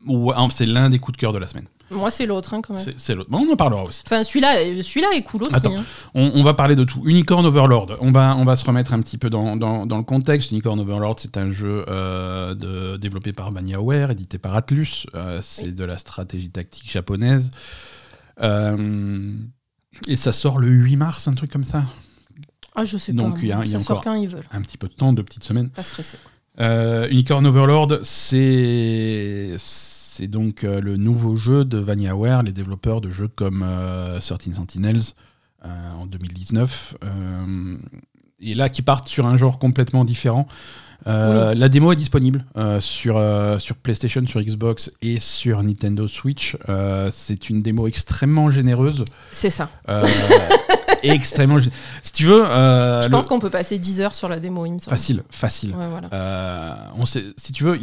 Ouais, 0.06 0.34
hein, 0.36 0.48
c'est 0.50 0.66
l'un 0.66 0.90
des 0.90 0.98
coups 0.98 1.16
de 1.16 1.20
cœur 1.20 1.32
de 1.32 1.38
la 1.38 1.46
semaine. 1.46 1.66
Moi, 1.90 2.10
c'est 2.10 2.26
l'autre, 2.26 2.52
hein, 2.52 2.60
quand 2.60 2.74
même. 2.74 2.84
C'est 2.98 3.14
l'autre. 3.14 3.30
Bon, 3.30 3.38
on 3.48 3.50
en 3.52 3.56
parlera 3.56 3.82
aussi. 3.82 4.02
Enfin, 4.06 4.22
celui-là, 4.22 4.58
euh, 4.58 4.82
celui-là 4.82 5.08
est 5.14 5.22
cool 5.22 5.44
aussi. 5.44 5.54
Attends. 5.54 5.74
hein. 5.78 5.84
On, 6.14 6.32
on 6.34 6.42
va 6.42 6.52
parler 6.52 6.76
de 6.76 6.84
tout. 6.84 7.00
Unicorn 7.06 7.46
Overlord. 7.46 7.96
On 8.02 8.12
va, 8.12 8.36
on 8.36 8.44
va 8.44 8.56
se 8.56 8.64
remettre 8.66 8.92
un 8.92 9.00
petit 9.00 9.16
peu 9.16 9.30
dans, 9.30 9.56
dans- 9.56 9.86
dans 9.86 9.96
le 9.96 10.02
contexte. 10.02 10.50
Unicorn 10.50 10.78
Overlord, 10.80 11.16
c'est 11.18 11.38
un 11.38 11.50
jeu 11.50 11.86
euh, 11.88 12.54
de- 12.54 12.98
développé 12.98 13.32
par 13.32 13.50
VaniaWare, 13.52 14.10
édité 14.10 14.36
par 14.36 14.54
Atlus. 14.54 15.06
Euh, 15.14 15.40
c'est 15.42 15.64
Oui. 15.66 15.72
de 15.72 15.84
la 15.84 15.96
stratégie 15.96 16.50
tactique 16.50 16.90
japonaise. 16.90 17.50
Euh, 18.42 19.32
et 20.06 20.16
ça 20.16 20.32
sort 20.32 20.58
le 20.58 20.68
8 20.68 20.96
mars, 20.96 21.26
un 21.26 21.34
truc 21.34 21.50
comme 21.50 21.64
ça. 21.64 21.84
Ah, 22.74 22.84
je 22.84 22.96
sais 22.98 23.12
Donc, 23.12 23.34
pas. 23.36 23.40
il 23.40 23.48
y 23.48 23.52
a- 23.52 23.60
il 23.64 23.70
y 23.70 23.74
a 23.74 23.80
sort 23.80 23.92
encore- 23.98 24.04
quand 24.04 24.14
ils 24.14 24.28
veulent. 24.28 24.44
Un 24.52 24.60
petit 24.60 24.76
peu 24.78 24.88
de 24.88 24.94
temps, 24.94 25.12
deux 25.14 25.24
petites 25.24 25.44
semaines. 25.44 25.70
Pas 25.70 25.82
stressé. 25.82 26.18
quoi. 26.22 26.30
Euh, 26.60 27.08
Unicorn 27.10 27.46
Overlord, 27.46 27.98
c'est 28.02 29.56
donc 30.26 30.64
euh, 30.64 30.80
le 30.80 30.96
nouveau 30.96 31.36
jeu 31.36 31.64
de 31.64 31.78
VaniaWare, 31.78 32.42
les 32.42 32.52
développeurs 32.52 33.00
de 33.00 33.10
jeux 33.10 33.28
comme 33.28 33.62
euh, 33.64 34.18
13 34.18 34.54
Sentinels 34.54 35.02
euh, 35.64 35.92
en 35.92 36.06
2019. 36.06 36.96
Euh, 37.04 37.76
et 38.40 38.54
là 38.54 38.68
qui 38.68 38.82
partent 38.82 39.08
sur 39.08 39.26
un 39.26 39.36
genre 39.36 39.58
complètement 39.58 40.04
différent. 40.04 40.48
Euh, 41.06 41.54
La 41.54 41.68
démo 41.68 41.92
est 41.92 41.96
disponible 41.96 42.44
euh, 42.56 42.80
sur, 42.80 43.16
euh, 43.16 43.58
sur 43.58 43.76
PlayStation, 43.76 44.26
sur 44.26 44.40
Xbox 44.40 44.90
et 45.00 45.20
sur 45.20 45.62
Nintendo 45.62 46.06
Switch. 46.08 46.56
C'est 47.10 47.48
une 47.50 47.62
démo 47.62 47.86
extrêmement 47.86 48.50
généreuse. 48.50 49.04
C'est 49.32 49.50
ça. 49.50 49.70
Extrêmement 51.02 51.58
gé- 51.58 51.70
Si 52.02 52.12
tu 52.12 52.24
veux. 52.24 52.44
Je 52.44 53.04
le- 53.06 53.10
pense 53.10 53.26
qu'on 53.26 53.38
peut 53.38 53.50
passer 53.50 53.78
10 53.78 54.00
heures 54.00 54.14
sur 54.14 54.28
la 54.28 54.40
démo, 54.40 54.66
il 54.66 54.72
me 54.72 54.78
semble. 54.78 54.90
Facile, 54.96 55.22
facile. 55.30 55.74
Ouais, 55.74 55.86
voilà. 55.88 56.90
On 56.96 57.06
sait, 57.06 57.24
si 57.36 57.52
tu 57.52 57.62
veux, 57.64 57.78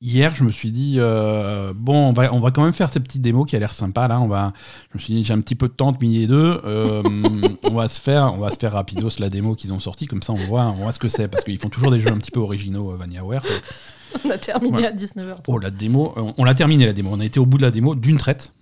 hier, 0.00 0.34
je 0.34 0.44
me 0.44 0.50
suis 0.50 0.70
dit, 0.70 0.96
euh, 0.98 1.72
bon, 1.74 2.08
on 2.08 2.12
va, 2.12 2.32
on 2.34 2.40
va 2.40 2.50
quand 2.50 2.62
même 2.62 2.72
faire 2.72 2.88
ces 2.88 3.00
petites 3.00 3.22
démos 3.22 3.46
qui 3.48 3.56
a 3.56 3.58
l'air 3.58 3.70
sympa. 3.72 4.06
Là, 4.08 4.20
on 4.20 4.28
va, 4.28 4.52
je 4.92 4.98
me 4.98 5.00
suis 5.02 5.14
dit, 5.14 5.24
j'ai 5.24 5.32
un 5.32 5.40
petit 5.40 5.54
peu 5.54 5.68
de 5.68 5.72
temps 5.72 5.88
entre 5.88 6.00
midi 6.02 6.22
et 6.22 6.26
deux. 6.26 6.60
euh, 6.64 7.02
on 7.64 7.74
va 7.74 7.88
se 7.88 8.00
faire, 8.00 8.32
on 8.34 8.38
va 8.38 8.50
se 8.50 8.58
faire 8.58 8.72
rapidos 8.72 9.10
la 9.18 9.30
démo 9.30 9.54
qu'ils 9.54 9.72
ont 9.72 9.80
sortie. 9.80 10.06
Comme 10.06 10.22
ça, 10.22 10.32
on 10.32 10.36
voit, 10.36 10.64
on 10.66 10.72
voit 10.72 10.92
ce 10.92 10.98
que 10.98 11.08
c'est 11.08 11.28
parce 11.28 11.44
qu'ils 11.44 11.58
font 11.58 11.68
toujours 11.70 11.90
des 11.90 12.00
jeux 12.00 12.12
un 12.12 12.18
petit 12.18 12.30
peu 12.30 12.40
originaux, 12.40 12.92
euh, 12.92 12.96
VaniaWare. 12.96 13.42
quoi. 13.42 14.20
On 14.24 14.30
a 14.30 14.38
terminé 14.38 14.76
Ouais. 14.78 14.86
à 14.86 14.92
19h. 14.92 15.36
Oh, 15.48 15.58
la 15.58 15.70
démo, 15.70 16.12
euh, 16.16 16.32
on 16.38 16.44
l'a 16.44 16.54
terminé 16.54 16.86
la 16.86 16.92
démo. 16.92 17.10
On 17.12 17.20
a 17.20 17.24
été 17.24 17.40
au 17.40 17.46
bout 17.46 17.58
de 17.58 17.62
la 17.62 17.70
démo 17.72 17.94
d'une 17.96 18.16
traite, 18.16 18.52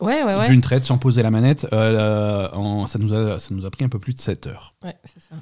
Ouais, 0.00 0.24
ouais, 0.24 0.34
ouais. 0.34 0.48
d'une 0.48 0.62
traite, 0.62 0.84
sans 0.84 0.98
poser 0.98 1.22
la 1.22 1.30
manette. 1.30 1.66
Euh, 1.72 2.48
en- 2.52 2.86
ça 2.86 2.98
nous 2.98 3.12
a, 3.14 3.38
ça 3.38 3.54
nous 3.54 3.66
a 3.66 3.70
pris 3.70 3.84
un 3.84 3.88
peu 3.88 3.98
plus 3.98 4.14
de 4.14 4.20
7 4.20 4.46
heures. 4.46 4.74
Ouais, 4.82 4.96
c'est 5.04 5.20
ça. 5.22 5.36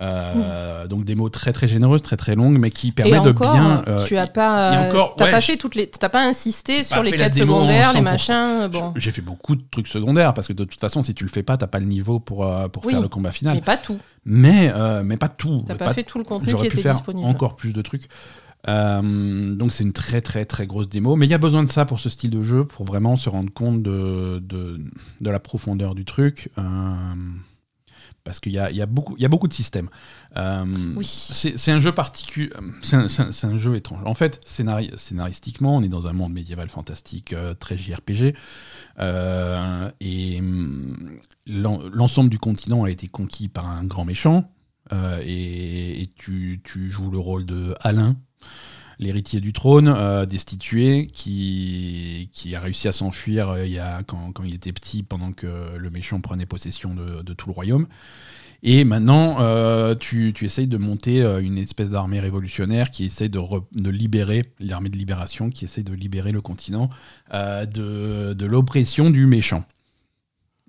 Euh, 0.00 0.86
Donc 0.88 1.04
démo 1.04 1.28
très 1.28 1.52
très 1.52 1.68
généreuse, 1.68 2.02
très 2.02 2.16
très 2.16 2.34
longue, 2.34 2.58
mais 2.58 2.70
qui 2.70 2.90
permet 2.90 3.16
Et 3.16 3.20
de 3.20 3.30
bien. 3.30 3.84
euh, 3.86 4.04
tu 4.04 4.16
as 4.16 4.26
pas, 4.26 4.74
et 4.74 4.88
encore, 4.88 5.14
t'as 5.16 5.26
ouais, 5.26 5.30
pas 5.30 5.40
fait 5.40 5.56
toutes 5.56 5.76
les, 5.76 5.86
t'as 5.86 6.08
pas 6.08 6.26
insisté 6.26 6.82
sur 6.82 7.02
les 7.02 7.12
quêtes 7.12 7.34
secondaires, 7.34 7.92
les 7.92 8.00
100%. 8.00 8.02
machins, 8.02 8.68
bon, 8.72 8.92
J'ai 8.96 9.12
fait 9.12 9.22
beaucoup 9.22 9.54
de 9.54 9.62
trucs 9.70 9.86
secondaires 9.86 10.34
parce 10.34 10.48
que 10.48 10.52
de 10.52 10.64
toute 10.64 10.80
façon, 10.80 11.00
si 11.00 11.14
tu 11.14 11.22
le 11.24 11.30
fais 11.30 11.44
pas, 11.44 11.56
t'as 11.56 11.68
pas 11.68 11.78
le 11.78 11.86
niveau 11.86 12.18
pour, 12.18 12.44
euh, 12.44 12.66
pour 12.68 12.84
Oui. 12.86 12.92
faire 12.94 13.02
le 13.02 13.08
combat 13.08 13.30
final. 13.30 13.54
mais 13.54 13.60
pas 13.62 13.76
tout. 13.76 13.98
Mais, 14.24 14.72
euh, 14.74 15.02
mais 15.04 15.16
pas 15.16 15.28
tout. 15.28 15.62
T'as 15.66 15.76
pas, 15.76 15.92
fait 15.94 16.02
tout 16.02 16.18
le 16.18 16.24
contenu 16.24 16.54
qui 16.56 16.66
était 16.66 16.82
faire 16.82 16.92
disponible. 16.92 17.26
encore 17.28 17.54
plus 17.56 17.72
de 17.72 17.80
trucs. 17.82 18.08
Euh, 18.66 19.54
donc 19.54 19.72
c'est 19.72 19.84
une 19.84 19.92
très 19.92 20.22
très 20.22 20.44
très 20.46 20.66
grosse 20.66 20.88
démo, 20.88 21.16
mais 21.16 21.26
il 21.26 21.30
y 21.30 21.34
a 21.34 21.38
besoin 21.38 21.62
de 21.62 21.68
ça 21.68 21.84
pour 21.84 22.00
ce 22.00 22.08
style 22.08 22.30
de 22.30 22.42
jeu, 22.42 22.64
pour 22.64 22.84
vraiment 22.86 23.14
se 23.16 23.28
rendre 23.28 23.52
compte 23.52 23.82
de, 23.82 24.38
de, 24.42 24.80
de 25.20 25.30
la 25.30 25.38
profondeur 25.38 25.94
du 25.94 26.04
truc. 26.04 26.50
euh, 26.58 26.62
parce 28.24 28.40
qu'il 28.40 28.52
y 28.52 28.58
a, 28.58 28.70
il 28.70 28.76
y, 28.76 28.82
a 28.82 28.86
beaucoup- 28.86 29.14
il 29.18 29.22
y 29.22 29.26
a 29.26 29.28
beaucoup 29.28 29.48
de 29.48 29.52
systèmes. 29.52 29.88
Euh, 30.36 30.64
Oui. 30.96 31.04
c'est 31.04 31.70
un 31.72 31.78
jeu 31.78 31.92
particulier, 31.92 32.50
c'est 32.80 32.96
un, 33.44 33.58
jeu 33.58 33.76
étrange. 33.76 34.00
En 34.06 34.14
fait, 34.14 34.40
scénari- 34.46 34.96
scénaristiquement, 34.96 35.76
on 35.76 35.82
est 35.82 35.88
dans 35.88 36.06
un 36.06 36.12
monde 36.14 36.32
médiéval 36.32 36.68
fantastique 36.70 37.34
euh, 37.34 37.52
très 37.54 37.76
JRPG, 37.76 38.34
euh, 38.98 39.90
et 40.00 40.40
l'en- 41.46 41.82
l'ensemble 41.92 42.30
du 42.30 42.38
continent 42.38 42.84
a 42.84 42.90
été 42.90 43.06
conquis 43.08 43.48
par 43.48 43.68
un 43.68 43.84
grand 43.84 44.04
méchant, 44.04 44.50
et, 44.92 46.02
et 46.02 46.06
tu, 46.16 46.60
tu 46.64 46.90
joues 46.90 47.10
le 47.10 47.18
rôle 47.18 47.44
de 47.46 47.74
Alain, 47.80 48.16
l'héritier 48.98 49.40
du 49.40 49.52
trône, 49.52 49.88
euh, 49.88 50.26
destitué, 50.26 51.08
qui, 51.12 52.28
a 52.54 52.60
réussi 52.60 52.88
à 52.88 52.92
s'enfuir 52.92 53.50
euh, 53.50 54.02
quand, 54.06 54.32
il 54.44 54.54
était 54.54 54.72
petit, 54.72 55.02
pendant 55.02 55.32
que 55.32 55.76
le 55.76 55.90
méchant 55.90 56.20
prenait 56.20 56.46
possession 56.46 56.94
de, 56.94 57.32
tout 57.34 57.48
le 57.48 57.52
royaume. 57.52 57.86
Et 58.62 58.84
maintenant, 58.84 59.40
euh, 59.40 59.94
tu, 59.94 60.32
tu 60.34 60.46
essayes 60.46 60.66
de 60.66 60.78
monter 60.78 61.20
une 61.20 61.58
espèce 61.58 61.90
d'armée 61.90 62.20
révolutionnaire 62.20 62.90
qui 62.90 63.04
essaye 63.04 63.28
de, 63.28 63.38
re- 63.38 63.64
de 63.72 63.90
libérer, 63.90 64.52
l'armée 64.58 64.88
de 64.88 64.96
libération, 64.96 65.50
qui 65.50 65.66
essaye 65.66 65.84
de 65.84 65.92
libérer 65.92 66.32
le 66.32 66.40
continent 66.40 66.88
de 67.30 68.46
l'oppression 68.46 69.10
du 69.10 69.26
méchant. 69.26 69.64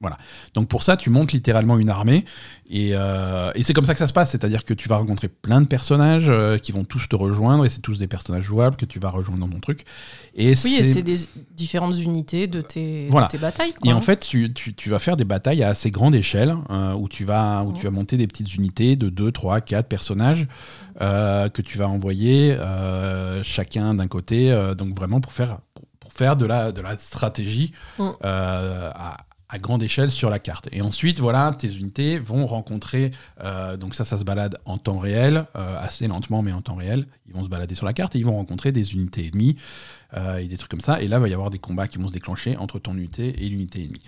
Voilà. 0.06 0.18
Donc 0.54 0.68
pour 0.68 0.84
ça, 0.84 0.98
tu 0.98 1.10
montes 1.10 1.32
littéralement 1.32 1.80
une 1.80 1.90
armée 1.90 2.26
et, 2.70 2.92
euh, 2.94 3.52
et 3.56 3.64
c'est 3.64 3.74
comme 3.74 3.86
ça 3.86 3.94
que 3.94 3.98
ça 4.00 4.06
se 4.06 4.14
passe. 4.14 4.30
C'est-à-dire 4.30 4.64
que 4.64 4.76
tu 4.76 4.88
vas 4.88 4.98
rencontrer 4.98 5.28
plein 5.30 5.62
de 5.62 5.66
personnages 5.68 6.26
euh, 6.30 6.60
qui 6.60 6.72
vont 6.72 6.84
tous 6.84 7.10
te 7.10 7.16
rejoindre 7.16 7.66
et 7.66 7.70
c'est 7.70 7.82
tous 7.82 7.98
des 7.98 8.06
personnages 8.08 8.44
jouables 8.44 8.76
que 8.76 8.86
tu 8.86 9.00
vas 9.00 9.10
rejoindre 9.10 9.48
dans 9.48 9.52
ton 9.52 9.60
truc. 9.60 9.84
Et 10.36 10.54
Oui, 10.64 10.78
et 10.80 10.84
c'est 10.84 11.02
des 11.02 11.18
différentes 11.56 11.98
unités 11.98 12.46
de 12.46 12.62
tes, 12.62 13.08
de 13.08 13.12
Voilà. 13.12 13.28
tes 13.28 13.40
batailles. 13.40 13.74
Quoi. 13.74 13.90
et 13.90 13.94
en 13.94 14.02
fait, 14.02 14.20
tu, 14.20 14.54
tu- 14.54 14.76
tu 14.76 14.92
vas 14.92 15.00
faire 15.00 15.18
des 15.18 15.26
batailles 15.26 15.64
à 15.64 15.70
assez 15.70 15.90
grande 15.90 16.14
échelle, 16.14 16.56
euh, 16.70 16.94
où, 16.94 17.10
tu 17.10 17.26
vas, 17.26 17.64
où 17.64 17.74
tu 17.74 17.84
vas 17.86 17.92
monter 17.92 18.16
des 18.18 18.28
petites 18.28 18.54
unités 18.54 18.96
de 18.96 19.10
2, 19.10 19.32
3, 19.32 19.62
4 19.62 19.88
personnages 19.88 20.46
que 21.00 21.62
tu 21.62 21.78
vas 21.80 21.88
envoyer 21.90 22.56
chacun 23.44 23.94
d'un 23.96 24.08
côté, 24.08 24.56
donc 24.78 24.96
vraiment 24.96 25.20
pour 25.22 25.32
faire, 25.34 25.58
pour, 26.00 26.14
faire 26.14 26.36
de, 26.38 26.46
la, 26.46 26.72
de 26.72 26.82
la 26.82 26.96
stratégie 26.98 27.74
Mm. 28.00 28.10
à, 28.24 29.18
grande 29.60 29.84
échelle 29.84 30.12
sur 30.12 30.30
la 30.30 30.40
carte. 30.40 30.68
Et 30.72 30.82
ensuite, 30.82 31.20
voilà, 31.20 31.56
tes 31.58 31.68
unités 31.76 32.20
vont 32.20 32.46
rencontrer, 32.46 33.12
euh, 33.42 33.78
donc 33.78 33.96
ça, 33.96 34.06
ça 34.06 34.18
se 34.18 34.24
balade 34.24 34.58
en 34.66 34.78
temps 34.78 34.98
réel, 35.00 35.46
euh, 35.56 35.80
assez 35.80 36.08
lentement, 36.08 36.42
mais 36.42 36.52
en 36.52 36.62
temps 36.62 36.76
réel. 36.76 37.08
Ils 37.28 37.34
vont 37.34 37.44
se 37.44 37.50
balader 37.50 37.76
sur 37.76 37.86
la 37.86 37.94
carte 37.94 38.16
et 38.16 38.20
ils 38.20 38.26
vont 38.26 38.36
rencontrer 38.36 38.72
des 38.72 38.94
unités 38.94 39.28
ennemies 39.28 39.56
euh, 40.16 40.38
et 40.38 40.46
des 40.48 40.58
trucs 40.58 40.72
comme 40.72 40.82
ça. 40.82 41.02
Et 41.02 41.08
là, 41.08 41.18
il 41.18 41.22
va 41.22 41.30
y 41.30 41.34
avoir 41.34 41.50
des 41.50 41.60
combats 41.60 41.88
qui 41.88 41.98
vont 41.98 42.08
se 42.08 42.14
déclencher 42.14 42.58
entre 42.58 42.80
ton 42.80 42.96
unité 42.96 43.44
et 43.44 43.50
l'unité 43.50 43.84
ennemie. 43.84 44.02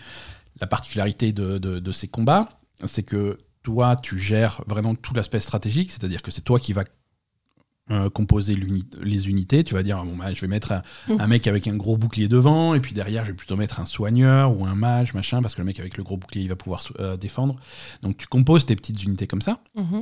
La 0.60 0.68
particularité 0.68 1.34
de, 1.34 1.58
de- 1.58 1.80
de 1.80 1.92
ces 1.92 2.08
combats, 2.08 2.50
c'est 2.86 3.04
que 3.04 3.39
toi, 3.63 3.96
tu 3.96 4.18
gères 4.20 4.63
vraiment 4.68 4.96
tout 4.96 5.13
l'aspect 5.13 5.39
stratégique, 5.42 5.92
c'est-à-dire 5.92 6.22
que 6.22 6.32
c'est 6.32 6.42
toi 6.42 6.60
qui 6.60 6.74
vas 6.74 6.86
euh, 7.91 8.10
composer 8.10 8.56
les 9.01 9.29
unités. 9.29 9.63
Tu 9.63 9.74
vas 9.74 9.84
dire, 9.84 10.03
bon, 10.03 10.15
bah, 10.17 10.34
je 10.34 10.41
vais 10.41 10.48
mettre 10.48 10.72
un, 10.74 10.82
Mm. 11.08 11.22
un 11.22 11.27
mec 11.27 11.48
avec 11.48 11.67
un 11.67 11.75
gros 11.75 11.96
bouclier 11.98 12.27
devant, 12.27 12.74
et 12.74 12.79
puis 12.79 12.94
derrière, 12.94 13.24
je 13.24 13.32
vais 13.32 13.36
plutôt 13.36 13.56
mettre 13.56 13.79
un 13.79 13.86
soigneur 13.86 14.58
ou 14.58 14.65
un 14.65 14.75
mage, 14.75 15.13
machin, 15.13 15.41
parce 15.41 15.56
que 15.56 15.62
le 15.62 15.65
mec 15.65 15.79
avec 15.79 15.98
le 15.98 16.03
gros 16.03 16.17
bouclier, 16.17 16.44
il 16.44 16.50
va 16.50 16.56
pouvoir 16.56 16.84
euh, 17.00 17.15
défendre. 17.17 17.56
Donc 18.01 18.17
tu 18.17 18.27
composes 18.27 18.65
tes 18.65 18.75
petites 18.75 19.01
unités 19.03 19.27
comme 19.27 19.41
ça. 19.41 19.60
Mhm. 19.75 20.01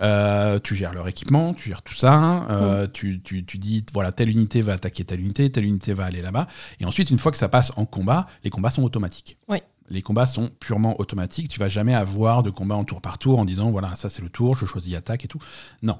Euh, 0.00 0.58
tu 0.62 0.74
gères 0.74 0.92
leur 0.92 1.08
équipement, 1.08 1.54
tu 1.54 1.68
gères 1.68 1.82
tout 1.82 1.94
ça. 1.94 2.46
euh, 2.50 2.86
tu, 2.92 3.20
tu- 3.22 3.44
tu 3.44 3.58
dis, 3.58 3.84
voilà, 3.92 4.12
telle 4.12 4.28
unité 4.30 4.60
va 4.62 4.74
attaquer 4.74 5.04
telle 5.04 5.20
unité, 5.20 5.50
telle 5.50 5.64
unité 5.64 5.92
va 5.92 6.04
aller 6.04 6.22
là-bas. 6.22 6.46
Et 6.80 6.84
ensuite, 6.84 7.10
une 7.10 7.18
fois 7.18 7.32
que 7.32 7.38
ça 7.38 7.48
passe 7.48 7.72
en 7.76 7.84
combat, 7.86 8.26
les 8.44 8.50
combats 8.50 8.70
sont 8.70 8.82
automatiques. 8.82 9.38
Oui. 9.48 9.58
Les 9.88 10.02
combats 10.02 10.26
sont 10.26 10.50
purement 10.58 10.98
automatiques. 11.00 11.48
Tu 11.48 11.60
vas 11.60 11.68
jamais 11.68 11.94
avoir 11.94 12.42
de 12.42 12.50
combat 12.50 12.74
en 12.74 12.82
tour 12.84 13.00
par 13.00 13.18
tour 13.18 13.38
en 13.38 13.44
disant, 13.44 13.70
voilà, 13.70 13.94
ça 13.94 14.08
c'est 14.10 14.20
le 14.22 14.28
tour, 14.28 14.56
je 14.56 14.66
choisis 14.66 14.94
attaque 14.96 15.24
et 15.24 15.28
tout. 15.28 15.38
Non. 15.82 15.98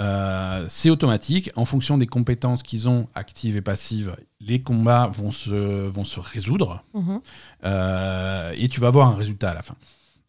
Euh, 0.00 0.64
c'est 0.68 0.90
automatique. 0.90 1.50
En 1.56 1.64
fonction 1.64 1.98
des 1.98 2.06
compétences 2.06 2.62
qu'ils 2.62 2.88
ont, 2.88 3.08
actives 3.14 3.56
et 3.56 3.60
passives, 3.60 4.16
les 4.40 4.60
combats 4.62 5.10
vont 5.12 5.30
se, 5.32 5.86
vont 5.88 6.04
se 6.04 6.20
résoudre. 6.20 6.82
Mhm. 6.94 7.20
Euh, 7.64 8.52
et 8.56 8.68
tu 8.68 8.80
vas 8.80 8.88
avoir 8.88 9.08
un 9.08 9.14
résultat 9.14 9.50
à 9.50 9.54
la 9.54 9.62
fin. 9.62 9.74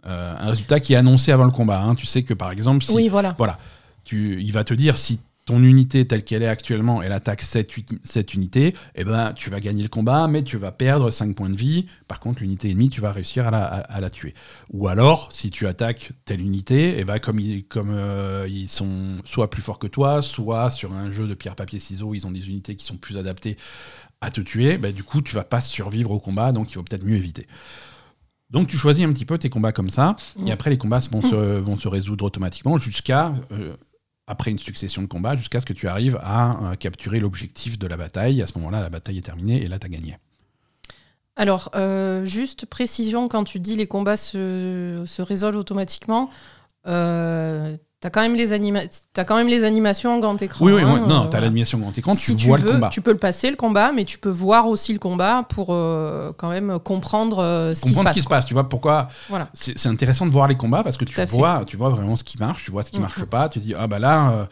Euh, 0.06 0.36
un 0.40 0.50
résultat 0.50 0.80
qui 0.80 0.94
est 0.94 0.98
annoncé 0.98 1.32
avant 1.32 1.46
le 1.46 1.52
combat. 1.52 1.82
hein. 1.82 1.96
Tu 1.96 2.06
sais 2.06 2.24
que 2.24 2.34
par 2.34 2.52
exemple, 2.52 2.84
si 2.84 2.92
Oui, 2.92 3.08
voilà. 3.08 3.36
voilà. 3.38 3.58
Tu, 4.04 4.42
il 4.42 4.52
va 4.52 4.64
te 4.64 4.74
dire 4.74 4.98
si 4.98 5.20
ton 5.52 5.64
unité 5.64 6.08
telle 6.08 6.24
qu'elle 6.24 6.44
est 6.44 6.48
actuellement, 6.48 7.02
elle 7.02 7.12
attaque 7.12 7.42
cette, 7.42 7.76
uni- 7.76 8.00
cette 8.06 8.34
unité, 8.34 8.74
eh 8.96 9.04
ben, 9.04 9.34
tu 9.34 9.50
vas 9.50 9.60
gagner 9.60 9.84
le 9.84 9.90
combat, 9.90 10.30
mais 10.30 10.44
tu 10.44 10.56
vas 10.56 10.72
perdre 10.72 11.12
5 11.12 11.36
points 11.36 11.50
de 11.50 11.58
vie. 11.58 11.88
Par 12.08 12.22
contre, 12.22 12.40
l'unité 12.40 12.70
ennemie, 12.72 12.88
tu 12.88 13.02
vas 13.02 13.12
réussir 13.12 13.48
à 13.48 13.52
la, 13.52 13.66
à- 13.66 13.80
à 13.80 14.00
la 14.00 14.10
tuer. 14.10 14.34
Ou 14.72 14.88
alors, 14.88 15.30
si 15.34 15.52
tu 15.52 15.68
attaques 15.68 16.12
telle 16.24 16.40
unité, 16.40 16.96
eh 17.00 17.04
ben, 17.04 17.20
comme, 17.20 17.38
ils, 17.42 17.66
comme 17.66 17.92
euh, 17.94 18.48
ils 18.50 18.70
sont 18.70 19.18
soit 19.26 19.50
plus 19.50 19.62
forts 19.62 19.78
que 19.80 19.88
toi, 19.88 20.22
soit 20.22 20.70
sur 20.70 20.94
un 20.94 21.12
jeu 21.12 21.28
de 21.28 21.34
pierre-papier-ciseaux, 21.34 22.14
ils 22.14 22.26
ont 22.26 22.32
des 22.32 22.48
unités 22.48 22.76
qui 22.78 22.86
sont 22.86 22.96
plus 22.96 23.18
adaptées 23.18 23.58
à 24.22 24.32
te 24.32 24.40
tuer, 24.40 24.78
ben, 24.78 24.94
du 24.94 25.04
coup, 25.04 25.22
tu 25.22 25.36
vas 25.36 25.44
pas 25.44 25.60
survivre 25.60 26.12
au 26.12 26.20
combat, 26.22 26.54
donc 26.54 26.72
il 26.72 26.76
faut 26.76 26.84
peut-être 26.84 27.04
mieux 27.04 27.18
éviter. 27.18 27.46
Donc 28.52 28.68
tu 28.68 28.78
choisis 28.78 29.04
un 29.06 29.12
petit 29.12 29.26
peu 29.26 29.38
tes 29.38 29.50
combats 29.50 29.72
comme 29.74 29.90
ça, 29.90 30.16
et 30.46 30.52
après 30.52 30.70
les 30.70 30.78
combats 30.78 31.00
vont, 31.12 31.22
se, 31.22 31.36
vont 31.60 31.76
se 31.78 31.88
résoudre 31.90 32.26
automatiquement 32.26 32.78
jusqu'à, 32.78 33.34
euh, 33.52 33.76
après 34.28 34.52
une 34.52 34.60
succession 34.60 35.02
de 35.02 35.08
combats, 35.08 35.36
jusqu'à 35.36 35.60
ce 35.60 35.66
que 35.66 35.74
tu 35.74 35.88
arrives 35.88 36.18
à 36.22 36.72
euh, 36.72 36.76
capturer 36.76 37.20
l'objectif 37.20 37.78
de 37.78 37.88
la 37.88 37.98
bataille. 37.98 38.42
À 38.42 38.48
ce 38.48 38.58
moment-là, 38.58 38.82
la 38.82 38.90
bataille 38.90 39.18
est 39.18 39.24
terminée 39.24 39.62
et 39.62 39.68
là, 39.68 39.80
tu 39.80 39.88
as 39.88 39.90
gagné. 39.90 40.18
Alors, 41.36 41.70
euh, 41.76 42.26
juste 42.26 42.66
précision, 42.66 43.28
quand 43.28 43.44
tu 43.44 43.60
dis 43.60 43.76
les 43.76 43.88
combats 43.88 44.18
se, 44.18 45.22
résolvent 45.22 45.58
automatiquement, 45.58 46.30
euh, 46.88 47.78
t'as 48.02 48.10
quand, 48.10 48.20
même 48.22 48.36
les 48.36 48.52
anima- 48.52 48.82
t'as 49.14 49.24
quand 49.24 49.36
même 49.38 49.48
les 49.48 49.64
animations 49.64 50.14
en 50.14 50.20
grand 50.20 50.42
écran. 50.42 50.66
oui, 50.66 50.74
oui, 50.74 50.82
hein, 50.84 51.06
non, 51.08 51.26
euh, 51.26 51.28
tu 51.30 51.38
as 51.38 51.40
l'animation 51.40 51.78
grand 51.80 51.98
écran, 51.98 52.14
si 52.14 52.36
tu 52.36 52.48
vois 52.48 52.58
veux, 52.58 52.66
le 52.66 52.72
combat. 52.74 52.90
Tu 52.90 53.00
peux 53.02 53.12
le 53.14 53.18
passer 53.18 53.50
le 53.50 53.56
combat, 53.56 53.92
mais 53.94 54.04
tu 54.04 54.18
peux 54.18 54.30
voir 54.30 54.68
aussi 54.68 54.92
le 54.92 55.00
combat 55.00 55.46
pour 55.48 55.68
euh, 55.70 56.34
quand 56.36 56.50
même 56.50 56.80
comprendre 56.80 57.40
euh, 57.40 57.74
ce 57.74 57.82
qui 57.82 57.90
se 57.90 57.94
comprendre 57.94 58.08
passe. 58.10 58.16
ce 58.16 58.20
qui 58.20 58.24
se 58.26 58.30
passe. 58.30 58.46
Tu 58.46 58.54
vois 58.54 58.68
pourquoi 58.68 59.08
Voilà. 59.30 59.48
c'est 59.54 59.86
intéressant 59.88 60.26
de 60.26 60.32
voir 60.32 60.48
les 60.50 60.58
combats 60.58 60.84
parce 60.84 60.98
que 60.98 61.06
tu 61.06 61.14
fait. 61.14 61.26
vois, 61.28 61.64
tu 61.66 61.78
vois 61.78 61.90
vraiment 61.90 62.16
ce 62.18 62.24
qui 62.26 62.38
marche, 62.38 62.66
tu 62.66 62.72
vois 62.72 62.84
ce 62.84 62.90
qui 62.90 62.98
Mhm. 62.98 63.04
marche 63.04 63.24
pas. 63.26 63.48
Tu 63.48 63.60
te 63.60 63.64
dis 63.66 63.74
ah 63.78 63.88
bah 63.88 64.00
là, 64.00 64.48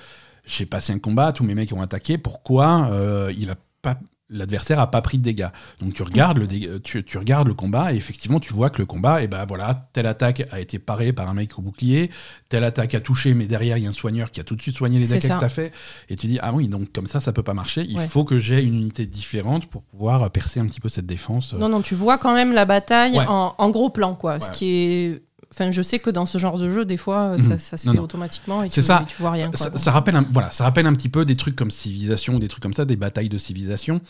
j'ai 0.45 0.65
passé 0.65 0.93
un 0.93 0.99
combat, 0.99 1.31
tous 1.31 1.43
mes 1.43 1.55
mecs 1.55 1.71
ont 1.73 1.81
attaqué. 1.81 2.17
Pourquoi 2.17 2.89
il 3.35 3.49
a 3.49 3.55
pas 3.81 3.95
L'adversaire 4.31 4.79
a 4.79 4.91
pas 4.91 5.01
pris 5.01 5.17
de 5.17 5.23
dégâts. 5.23 5.47
Donc 5.81 5.93
tu 5.93 6.03
regardes, 6.03 6.37
le 6.37 6.79
tu, 6.79 7.03
tu 7.03 7.17
regardes 7.17 7.47
le 7.47 7.53
combat 7.53 7.93
et 7.93 7.95
effectivement 7.95 8.39
tu 8.39 8.53
vois 8.53 8.69
que 8.69 8.77
le 8.79 8.85
combat, 8.85 9.23
et 9.23 9.27
ben 9.27 9.43
voilà, 9.47 9.89
telle 9.93 10.05
attaque 10.05 10.43
a 10.51 10.59
été 10.59 10.77
parée 10.79 11.13
par 11.13 11.27
un 11.29 11.33
mec 11.33 11.57
au 11.57 11.61
bouclier, 11.61 12.11
telle 12.47 12.63
attaque 12.63 12.93
a 12.93 13.01
touché, 13.01 13.33
mais 13.33 13.47
derrière 13.47 13.77
il 13.77 13.83
y 13.83 13.85
a 13.87 13.89
un 13.89 13.93
soigneur 13.93 14.29
qui 14.31 14.39
a 14.39 14.43
tout 14.43 14.55
de 14.55 14.61
suite 14.61 14.75
soigné 14.75 14.99
les 14.99 15.07
dégâts 15.07 15.21
que 15.21 15.39
tu 15.39 15.45
as 15.45 15.49
fait. 15.49 15.71
Et 16.09 16.15
tu 16.15 16.27
dis 16.27 16.37
ah 16.41 16.53
oui, 16.53 16.67
donc 16.67 16.91
comme 16.91 17.07
ça 17.07 17.19
ça 17.19 17.31
peut 17.33 17.43
pas 17.43 17.53
marcher. 17.55 17.85
Il 17.87 17.97
Ouais. 17.97 18.07
faut 18.07 18.23
que 18.23 18.39
j'ai 18.39 18.61
une 18.61 18.75
unité 18.75 19.05
différente 19.07 19.65
pour 19.65 19.81
pouvoir 19.83 20.23
euh, 20.23 20.29
percer 20.29 20.59
un 20.59 20.65
petit 20.67 20.79
peu 20.79 20.89
cette 20.89 21.05
défense. 21.07 21.53
Non, 21.53 21.67
non, 21.69 21.81
tu 21.81 21.95
vois 21.95 22.17
quand 22.17 22.33
même 22.33 22.53
la 22.53 22.65
bataille 22.65 23.17
Ouais. 23.17 23.25
en, 23.27 23.55
en 23.57 23.69
gros 23.71 23.89
plan, 23.89 24.13
quoi. 24.15 24.39
Ce 24.39 24.49
qui 24.51 24.65
est 24.69 25.23
enfin, 25.51 25.71
je 25.71 25.81
sais 25.81 25.99
que 25.99 26.09
dans 26.09 26.25
ce 26.25 26.37
genre 26.37 26.57
de 26.57 26.69
jeu, 26.69 26.85
des 26.85 26.97
fois, 26.97 27.37
ça, 27.37 27.43
Mhm. 27.49 27.57
ça 27.57 27.77
se 27.77 27.85
Non, 27.87 27.93
fait 27.93 27.97
non. 27.97 28.03
automatiquement 28.03 28.63
et 28.63 28.69
tu, 28.69 28.81
ça. 28.81 29.05
tu 29.07 29.21
vois 29.21 29.31
rien. 29.31 29.49
quoi. 29.51 29.57
Ça, 29.75 29.91
rappelle 29.91 30.15
un, 30.15 30.25
voilà, 30.31 30.51
ça 30.51 30.63
rappelle 30.63 30.85
un 30.87 30.93
petit 30.93 31.09
peu 31.09 31.25
des 31.25 31.35
trucs 31.35 31.55
comme 31.55 31.71
Civilisation, 31.71 32.39
des 32.39 32.47
trucs 32.47 32.63
comme 32.63 32.73
ça, 32.73 32.85
des 32.85 32.95
batailles 32.95 33.29
de 33.29 33.37
civilisation, 33.37 34.01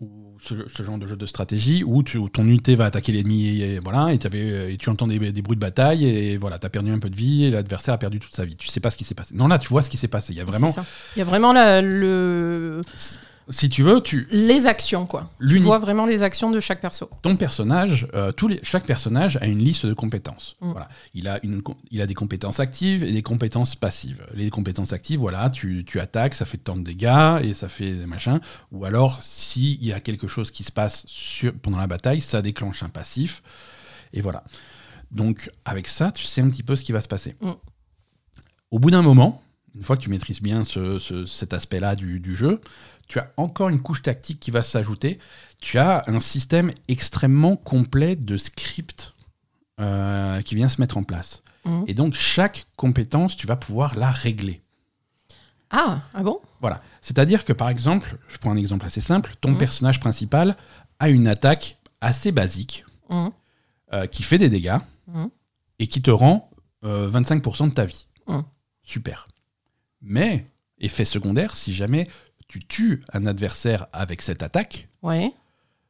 ou 0.00 0.36
ce, 0.40 0.54
ce 0.68 0.82
genre 0.82 0.98
de 0.98 1.06
jeu 1.06 1.16
de 1.16 1.26
stratégie 1.26 1.82
où, 1.84 2.02
tu, 2.02 2.16
où 2.18 2.28
ton 2.28 2.44
unité 2.46 2.74
va 2.76 2.84
attaquer 2.84 3.10
l'ennemi 3.12 3.60
et, 3.60 3.78
voilà, 3.80 4.12
et, 4.12 4.18
t'avais- 4.18 4.72
et 4.72 4.76
tu 4.76 4.88
entends 4.90 5.06
des, 5.08 5.18
des 5.32 5.42
bruits 5.42 5.56
de 5.56 5.60
bataille 5.60 6.04
et 6.06 6.36
voilà, 6.36 6.58
t'as 6.58 6.68
perdu 6.68 6.90
un 6.92 6.98
peu 6.98 7.10
de 7.10 7.16
vie 7.16 7.44
et 7.44 7.50
l'adversaire 7.50 7.94
a 7.94 7.98
perdu 7.98 8.20
toute 8.20 8.34
sa 8.34 8.44
vie. 8.44 8.54
Tu 8.56 8.68
sais 8.68 8.80
pas 8.80 8.90
ce 8.90 8.96
qui 8.96 9.04
s'est 9.04 9.14
passé. 9.14 9.34
Non, 9.34 9.48
là, 9.48 9.58
tu 9.58 9.68
vois 9.68 9.82
ce 9.82 9.90
qui 9.90 9.96
s'est 9.96 10.06
passé. 10.08 10.32
Il 10.32 10.36
y 10.36 10.40
a 10.40 10.44
vraiment. 10.44 10.72
Il 11.16 11.18
y 11.18 11.22
a 11.22 11.24
vraiment 11.24 11.52
la- 11.52 11.82
le, 11.82 12.82
si 13.50 13.68
tu 13.68 13.82
veux, 13.82 14.00
tu, 14.02 14.26
les 14.30 14.66
actions, 14.66 15.06
quoi. 15.06 15.30
Tu 15.46 15.58
vois 15.58 15.78
vraiment 15.78 16.06
les 16.06 16.22
actions 16.22 16.50
de 16.50 16.60
chaque 16.60 16.80
perso. 16.80 17.10
ton 17.22 17.36
personnage, 17.36 18.06
euh, 18.14 18.32
tous 18.32 18.48
les, 18.48 18.58
chaque 18.62 18.86
personnage 18.86 19.36
a 19.42 19.46
une 19.46 19.58
liste 19.58 19.84
de 19.86 19.92
compétences. 19.94 20.56
Mm. 20.60 20.70
Voilà. 20.70 20.88
Il, 21.14 21.28
a 21.28 21.38
une, 21.44 21.62
il 21.90 22.00
a 22.00 22.06
des 22.06 22.14
compétences 22.14 22.60
actives 22.60 23.04
et 23.04 23.12
des 23.12 23.22
compétences 23.22 23.74
passives. 23.76 24.26
Les 24.34 24.48
compétences 24.50 24.92
actives, 24.92 25.20
voilà, 25.20 25.50
tu, 25.50 25.84
tu 25.86 26.00
attaques, 26.00 26.34
ça 26.34 26.44
fait 26.46 26.56
tant 26.58 26.76
de 26.76 26.82
dégâts 26.82 27.38
et 27.42 27.52
ça 27.54 27.68
fait 27.68 27.92
des 27.92 28.06
machins. 28.06 28.40
Ou 28.72 28.84
alors, 28.84 29.22
s'il 29.22 29.84
y 29.84 29.92
a 29.92 30.00
quelque 30.00 30.26
chose 30.26 30.50
qui 30.50 30.64
se 30.64 30.72
passe 30.72 31.04
sur, 31.06 31.52
pendant 31.54 31.78
la 31.78 31.86
bataille, 31.86 32.20
ça 32.20 32.40
déclenche 32.42 32.82
un 32.82 32.88
passif. 32.88 33.42
Et 34.12 34.20
voilà. 34.20 34.44
Donc, 35.10 35.50
avec 35.64 35.86
ça, 35.86 36.10
tu 36.12 36.24
sais 36.24 36.40
un 36.40 36.48
petit 36.48 36.62
peu 36.62 36.76
ce 36.76 36.82
qui 36.84 36.92
va 36.92 37.00
se 37.00 37.08
passer. 37.08 37.36
Mm. 37.40 37.50
Au 38.70 38.78
bout 38.78 38.90
d'un 38.90 39.02
moment, 39.02 39.42
une 39.76 39.82
fois 39.84 39.96
que 39.96 40.02
tu 40.02 40.08
maîtrises 40.10 40.40
bien 40.40 40.64
ce- 40.64 40.98
ce- 40.98 41.24
cet 41.26 41.52
aspect-là 41.52 41.94
du, 41.96 42.20
du 42.20 42.34
jeu, 42.36 42.60
tu 43.08 43.18
as 43.18 43.32
encore 43.36 43.68
une 43.68 43.80
couche 43.80 44.02
tactique 44.02 44.40
qui 44.40 44.50
va 44.50 44.62
s'ajouter. 44.62 45.18
Tu 45.60 45.78
as 45.78 46.02
un 46.06 46.20
système 46.20 46.72
extrêmement 46.88 47.56
complet 47.56 48.16
de 48.16 48.36
scripts 48.36 49.12
euh, 49.80 50.40
qui 50.42 50.54
vient 50.54 50.68
se 50.68 50.80
mettre 50.80 50.96
en 50.96 51.02
place. 51.04 51.42
Mhm. 51.64 51.84
Et 51.86 51.94
donc, 51.94 52.14
chaque 52.14 52.66
compétence, 52.76 53.36
tu 53.36 53.46
vas 53.46 53.56
pouvoir 53.56 53.94
la 53.96 54.10
régler. 54.10 54.60
Ah, 55.70 56.02
ah 56.12 56.22
bon? 56.22 56.40
Voilà. 56.60 56.80
C'est-à-dire 57.00 57.44
que, 57.44 57.52
par 57.52 57.68
exemple, 57.68 58.16
je 58.28 58.38
prends 58.38 58.52
un 58.52 58.56
exemple 58.56 58.86
assez 58.86 59.00
simple, 59.00 59.34
ton 59.40 59.50
Mhm. 59.52 59.58
personnage 59.58 60.00
principal 60.00 60.56
a 61.00 61.08
une 61.08 61.26
attaque 61.26 61.78
assez 62.00 62.32
basique 62.32 62.84
Mhm. 63.10 63.30
euh, 63.92 64.06
qui 64.06 64.22
fait 64.22 64.38
des 64.38 64.48
dégâts 64.48 64.78
et 65.78 65.86
qui 65.86 66.02
te 66.02 66.10
rend 66.10 66.50
euh, 66.84 67.08
25% 67.08 67.66
de 67.68 67.72
ta 67.72 67.86
vie. 67.86 68.06
Super. 68.82 69.26
Mais, 70.02 70.44
effet 70.78 71.06
secondaire, 71.06 71.56
si 71.56 71.72
jamais 71.72 72.06
tu 72.60 72.64
tues 72.66 73.02
un 73.12 73.26
adversaire 73.26 73.86
avec 73.92 74.22
cette 74.22 74.42
attaque, 74.44 74.88
Ouais, 75.02 75.32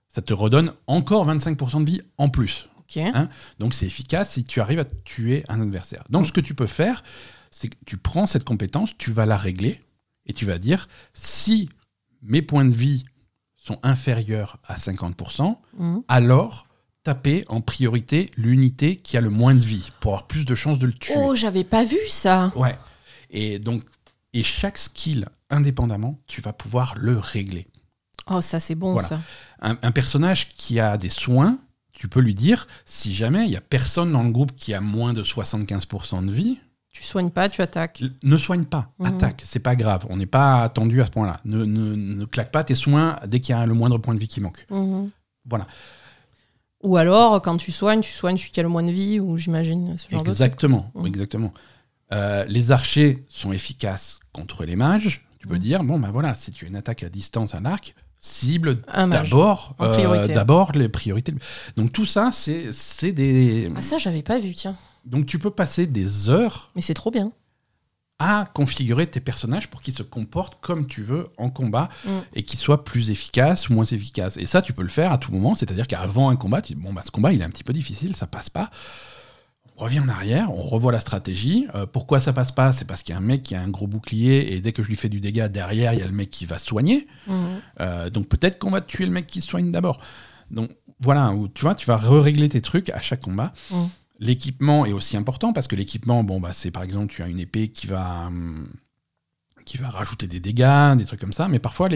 ça 0.09 0.23
te 0.23 0.33
redonne 0.33 0.73
encore 0.87 1.27
25% 1.29 1.85
de 1.85 1.91
vie 1.91 2.01
en 2.17 2.29
plus. 2.31 2.69
ok. 2.79 2.97
Hein? 2.99 3.29
Donc 3.59 3.75
c'est 3.75 3.87
efficace 3.87 4.31
si 4.33 4.45
tu 4.45 4.61
arrives 4.63 4.79
à 4.79 4.85
tuer 4.85 5.45
un 5.49 5.61
adversaire. 5.61 6.05
Donc 6.09 6.23
Mm. 6.23 6.27
ce 6.29 6.33
que 6.33 6.41
tu 6.41 6.55
peux 6.55 6.67
faire, 6.67 7.05
c'est 7.51 7.69
que 7.69 7.77
tu 7.85 7.97
prends 7.99 8.27
cette 8.27 8.45
compétence, 8.45 8.97
tu 8.97 9.11
vas 9.13 9.27
la 9.27 9.37
régler 9.37 9.81
et 10.27 10.33
tu 10.33 10.47
vas 10.47 10.59
dire 10.59 10.89
si 11.13 11.69
mes 12.23 12.41
points 12.41 12.65
de 12.65 12.75
vie 12.75 13.05
sont 13.57 13.79
inférieurs 13.83 14.57
à 14.67 14.77
50%, 14.77 15.61
Mhm. 15.79 16.03
alors 16.09 16.67
taper 17.03 17.45
en 17.49 17.61
priorité 17.61 18.31
l'unité 18.39 18.97
qui 18.97 19.19
a 19.19 19.21
le 19.21 19.29
moins 19.31 19.55
de 19.55 19.61
vie 19.65 19.91
pour 20.01 20.13
avoir 20.13 20.27
plus 20.27 20.47
de 20.47 20.55
chances 20.55 20.79
de 20.79 20.87
le 20.87 20.95
tuer. 20.95 21.13
Oh, 21.19 21.35
j'avais 21.37 21.65
pas 21.65 21.85
vu 21.85 21.99
ça. 22.09 22.51
Ouais. 22.57 22.79
Et 23.31 23.59
donc 23.59 23.83
et 24.33 24.43
chaque 24.43 24.79
skill 24.79 25.29
indépendamment, 25.51 26.19
tu 26.27 26.41
vas 26.41 26.53
pouvoir 26.53 26.95
le 26.97 27.19
régler. 27.19 27.67
Oh, 28.31 28.41
ça 28.41 28.61
c'est 28.61 28.75
bon 28.75 28.93
Voilà. 28.93 29.09
ça. 29.09 29.21
un, 29.61 29.77
un 29.83 29.93
personnage 29.93 30.49
qui 30.57 30.81
a 30.81 30.97
des 30.97 31.09
soins, 31.11 31.59
tu 31.93 32.09
peux 32.09 32.21
lui 32.21 32.35
dire, 32.35 32.67
si 32.85 33.15
jamais 33.15 33.45
il 33.47 33.53
y 33.53 33.57
a 33.57 33.61
personne 33.61 34.13
dans 34.13 34.23
le 34.23 34.31
groupe 34.31 34.53
qui 34.57 34.75
a 34.75 34.81
moins 34.81 35.13
de 35.13 35.23
75% 35.23 36.25
de 36.27 36.33
vie, 36.33 36.59
Tu 36.93 37.03
soignes 37.03 37.31
pas, 37.31 37.49
tu 37.49 37.61
attaques. 37.61 38.03
ne 38.23 38.37
soigne 38.37 38.65
pas, 38.65 38.93
Mhm. 38.99 39.07
attaque, 39.07 39.43
c'est 39.45 39.59
pas 39.59 39.77
grave, 39.77 40.07
on 40.11 40.17
n'est 40.17 40.27
pas 40.27 40.63
attendu 40.63 41.03
à 41.03 41.07
ce 41.07 41.11
point-là. 41.11 41.39
Ne, 41.45 41.65
ne- 41.65 41.95
ne 41.97 42.25
claque 42.25 42.51
pas 42.53 42.63
tes 42.65 42.75
soins 42.77 43.19
dès 43.27 43.41
qu'il 43.41 43.55
y 43.55 43.59
a 43.59 43.67
le 43.67 43.75
moindre 43.75 43.99
point 43.99 44.15
de 44.15 44.21
vie 44.21 44.29
qui 44.29 44.41
manque. 44.41 44.67
Mhm. 44.71 45.11
Voilà, 45.47 45.67
Ou 46.83 46.97
alors, 46.99 47.41
quand 47.41 47.57
tu 47.57 47.73
soignes, 47.73 48.01
tu 48.03 48.13
soignes 48.13 48.37
celui 48.37 48.51
qui 48.51 48.61
a 48.61 48.63
le 48.63 48.69
moins 48.69 48.83
de 48.83 48.91
vie, 48.93 49.19
ou 49.19 49.37
j'imagine 49.39 49.97
ce 49.97 50.11
genre 50.11 50.21
de 50.21 50.25
truc. 50.25 50.29
exactement, 50.29 50.91
Mhm. 50.95 51.07
exactement. 51.07 51.53
Euh, 52.13 52.45
les 52.47 52.73
archers 52.73 53.25
sont 53.31 53.53
efficaces 53.53 54.21
contre 54.33 54.65
les 54.65 54.77
mages. 54.77 55.27
Tu 55.45 55.49
peux 55.49 55.59
dire, 55.59 55.85
bon 55.85 55.99
ben 55.99 56.11
voilà, 56.11 56.35
si 56.35 56.53
tu 56.53 56.65
as 56.65 56.69
une 56.69 56.77
attaque 56.77 57.03
à 57.03 57.11
distance 57.11 57.55
à 57.55 57.61
l'arc, 57.61 57.95
cible 58.17 58.77
d'abord 59.11 59.77
euh, 59.83 60.27
d'abord 60.27 60.73
les 60.73 60.89
priorités. 60.89 61.35
Donc 61.77 61.93
tout 61.93 62.07
ça, 62.07 62.31
c'est 62.33 62.73
c'est 62.73 63.13
des... 63.13 63.71
Ah, 63.77 63.83
ça, 63.83 63.99
j'avais 63.99 64.23
pas 64.23 64.39
vu, 64.39 64.55
tiens. 64.55 64.79
Donc 65.05 65.27
tu 65.27 65.39
peux 65.39 65.51
passer 65.51 65.87
des 65.87 66.31
heures 66.31 66.71
Mais 66.75 66.81
c'est 66.81 66.95
trop 66.95 67.11
bien. 67.11 67.31
à 68.19 68.49
configurer 68.55 69.07
tes 69.07 69.21
personnages 69.21 69.69
pour 69.69 69.83
qu'ils 69.83 69.93
se 69.93 70.03
comportent 70.03 70.59
comme 70.63 70.87
tu 70.87 71.03
veux 71.03 71.29
en 71.37 71.51
combat 71.51 71.91
Mm. 72.07 72.11
et 72.37 72.43
qu'ils 72.43 72.59
soient 72.59 72.83
plus 72.83 73.11
efficaces 73.11 73.69
ou 73.69 73.75
moins 73.75 73.85
efficaces. 73.85 74.39
Et 74.39 74.47
ça, 74.47 74.63
tu 74.63 74.73
peux 74.73 74.83
le 74.83 74.89
faire 74.89 75.13
à 75.13 75.19
tout 75.19 75.31
moment, 75.31 75.55
c'est-à-dire 75.55 75.87
qu'avant 75.87 76.31
un 76.31 76.37
combat, 76.37 76.63
tu 76.63 76.73
dis, 76.75 76.81
bon, 76.81 76.95
bah, 76.95 77.03
ce 77.05 77.11
combat, 77.11 77.35
il 77.35 77.43
est 77.43 77.45
un 77.45 77.51
petit 77.51 77.65
peu 77.65 77.75
difficile, 77.75 78.17
ça 78.17 78.27
passe 78.27 78.49
pas. 78.49 78.71
On 79.77 79.85
revient 79.85 80.01
en 80.01 80.09
arrière, 80.09 80.53
on 80.53 80.63
revoit 80.63 80.93
la 80.93 81.01
stratégie. 81.01 81.67
Euh, 81.75 81.85
pourquoi 81.85 82.21
ça 82.21 82.33
passe 82.33 82.53
pas? 82.53 82.73
C'est 82.73 82.85
parce 82.85 83.03
qu'il 83.03 83.13
y 83.13 83.17
a 83.17 83.19
un 83.19 83.25
mec 83.25 83.43
qui 83.43 83.57
a 83.57 83.61
un 83.61 83.69
gros 83.69 83.89
bouclier 83.89 84.55
et 84.55 84.61
dès 84.61 84.73
que 84.73 84.83
je 84.83 84.89
lui 84.89 84.97
fais 84.97 85.09
du 85.09 85.21
dégât, 85.21 85.49
derrière, 85.49 85.93
il 85.95 85.99
y 85.99 86.03
a 86.03 86.07
le 86.07 86.13
mec 86.13 86.31
qui 86.31 86.47
va 86.47 86.59
soigner. 86.59 87.07
Mhm. 87.27 87.37
Euh, 87.81 88.11
donc 88.11 88.29
peut-être 88.29 88.59
qu'on 88.59 88.71
va 88.71 88.81
tuer 88.81 89.05
le 89.05 89.13
mec 89.13 89.27
qui 89.27 89.41
se 89.41 89.49
soigne 89.49 89.73
d'abord. 89.73 90.01
Donc 90.51 90.71
voilà, 91.01 91.33
où, 91.33 91.49
tu 91.49 91.63
vois, 91.63 91.75
tu 91.75 91.87
vas 91.87 91.97
régler 91.97 92.49
tes 92.49 92.61
trucs 92.61 92.91
à 92.91 93.01
chaque 93.01 93.23
combat. 93.23 93.53
Mm. 93.71 93.85
L'équipement 94.21 94.87
est 94.87 94.93
aussi 94.93 95.17
important 95.17 95.53
parce 95.53 95.67
que 95.67 95.75
l'équipement, 95.75 96.23
bon 96.23 96.41
bah 96.41 96.53
c'est 96.53 96.71
par 96.71 96.85
exemple 96.85 97.13
tu 97.13 97.23
as 97.23 97.27
une 97.27 97.41
épée 97.41 97.69
qui 97.69 97.89
va 97.89 98.27
hum, 98.29 98.69
qui 99.65 99.77
va 99.77 99.89
rajouter 99.89 100.27
des 100.27 100.41
dégâts, 100.41 100.97
des 100.97 101.05
trucs 101.05 101.21
comme 101.21 101.33
ça, 101.33 101.49
mais 101.49 101.59
parfois 101.59 101.89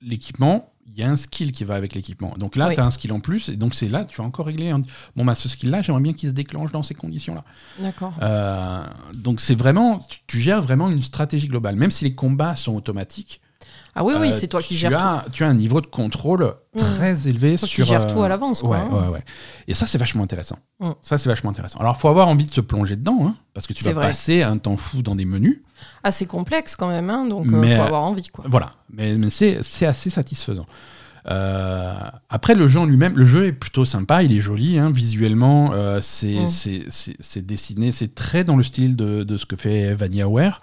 l'équipement, 0.00 0.72
y 0.96 1.02
a 1.02 1.10
un 1.10 1.16
skill 1.16 1.52
qui 1.52 1.64
va 1.64 1.74
avec 1.74 1.94
l'équipement. 1.94 2.34
Donc 2.38 2.56
là, 2.56 2.68
Oui. 2.68 2.74
tu 2.74 2.80
as 2.80 2.84
un 2.84 2.90
skill 2.90 3.12
en 3.12 3.20
plus 3.20 3.48
et 3.48 3.56
donc 3.56 3.74
c'est 3.74 3.88
là 3.88 4.04
tu 4.04 4.16
vas 4.18 4.24
encore 4.24 4.46
régler. 4.46 4.72
Bon 5.16 5.24
bah 5.24 5.34
ce 5.34 5.48
skill 5.48 5.70
là, 5.70 5.82
j'aimerais 5.82 6.02
bien 6.02 6.12
qu'il 6.12 6.28
se 6.28 6.34
déclenche 6.34 6.72
dans 6.72 6.82
ces 6.82 6.94
conditions 6.94 7.34
là. 7.34 7.44
D'accord. 7.78 8.14
Euh, 8.22 8.84
donc 9.14 9.40
c'est 9.40 9.54
vraiment 9.54 9.98
tu, 9.98 10.18
tu 10.26 10.40
gères 10.40 10.62
vraiment 10.62 10.88
une 10.90 11.02
stratégie 11.02 11.48
globale, 11.48 11.76
même 11.76 11.90
si 11.90 12.04
les 12.04 12.14
combats 12.14 12.54
sont 12.54 12.74
automatiques. 12.74 13.40
Ah 14.00 14.04
oui, 14.04 14.14
oui, 14.20 14.28
Euh, 14.28 14.32
c'est 14.32 14.46
toi 14.46 14.60
qui 14.62 14.68
tu 14.68 14.74
gères 14.74 14.96
tout. 15.24 15.30
Tu 15.32 15.42
as 15.44 15.48
un 15.48 15.54
niveau 15.54 15.80
de 15.80 15.86
contrôle 15.86 16.54
Mm. 16.74 16.78
très 16.80 17.28
élevé 17.28 17.56
Toi 17.56 17.66
qui 17.66 17.74
sur. 17.74 17.84
gères 17.86 18.02
euh, 18.02 18.06
tout 18.06 18.22
à 18.22 18.28
l'avance, 18.28 18.62
quoi, 18.62 18.70
Ouais, 18.70 18.76
hein. 18.76 19.02
ouais, 19.02 19.08
ouais. 19.14 19.24
Et 19.66 19.74
ça, 19.74 19.86
c'est 19.86 19.98
vachement 19.98 20.22
intéressant. 20.22 20.58
Mm. 20.80 20.90
Ça, 21.02 21.18
c'est 21.18 21.28
vachement 21.28 21.50
intéressant. 21.50 21.78
Alors, 21.80 21.96
faut 21.96 22.08
avoir 22.08 22.28
envie 22.28 22.44
de 22.44 22.52
se 22.52 22.60
plonger 22.60 22.94
dedans, 22.96 23.18
hein, 23.26 23.34
parce 23.54 23.66
que 23.66 23.72
tu 23.72 23.82
vas 23.84 23.92
vrai. 23.92 24.06
passer 24.06 24.42
un 24.42 24.58
temps 24.58 24.76
fou 24.76 25.02
dans 25.02 25.16
des 25.16 25.24
menus. 25.24 25.62
Assez 26.04 26.26
complexe 26.26 26.76
quand 26.76 26.88
même, 26.88 27.10
hein, 27.10 27.26
donc 27.26 27.46
il 27.46 27.52
Mais, 27.56 27.74
faut 27.76 27.82
euh, 27.82 27.86
avoir 27.86 28.04
envie, 28.04 28.28
quoi. 28.28 28.44
Voilà. 28.48 28.70
Mais, 28.92 29.16
mais 29.18 29.30
c'est 29.30 29.58
assez 29.86 30.10
satisfaisant. 30.10 30.66
Euh, 31.30 31.94
après, 32.30 32.54
le 32.54 32.68
jeu 32.68 32.80
en 32.80 32.86
lui-même, 32.86 33.16
le 33.16 33.24
jeu 33.24 33.46
est 33.46 33.52
plutôt 33.52 33.84
sympa, 33.84 34.22
il 34.22 34.32
est 34.32 34.40
joli, 34.40 34.78
hein, 34.78 34.90
visuellement, 34.90 35.72
euh, 35.72 35.98
c'est 36.00 36.44
Mm. 36.44 36.86
c'est 37.18 37.46
dessiné, 37.46 37.92
c'est 37.92 38.14
très 38.14 38.44
dans 38.44 38.56
le 38.56 38.62
style 38.62 38.96
de, 38.96 39.24
de 39.24 39.36
ce 39.36 39.44
que 39.46 39.56
fait 39.56 39.92
VanillaWare. 39.94 40.60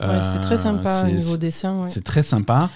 Ouais, 0.00 0.20
c'est 0.32 0.40
très 0.40 0.54
Euh, 0.56 0.58
sympa 0.58 1.04
au 1.06 1.10
niveau 1.10 1.36
dessin. 1.36 1.80
ouais. 1.82 1.88
C'est 1.90 2.04
très 2.04 2.22
sympa. 2.22 2.68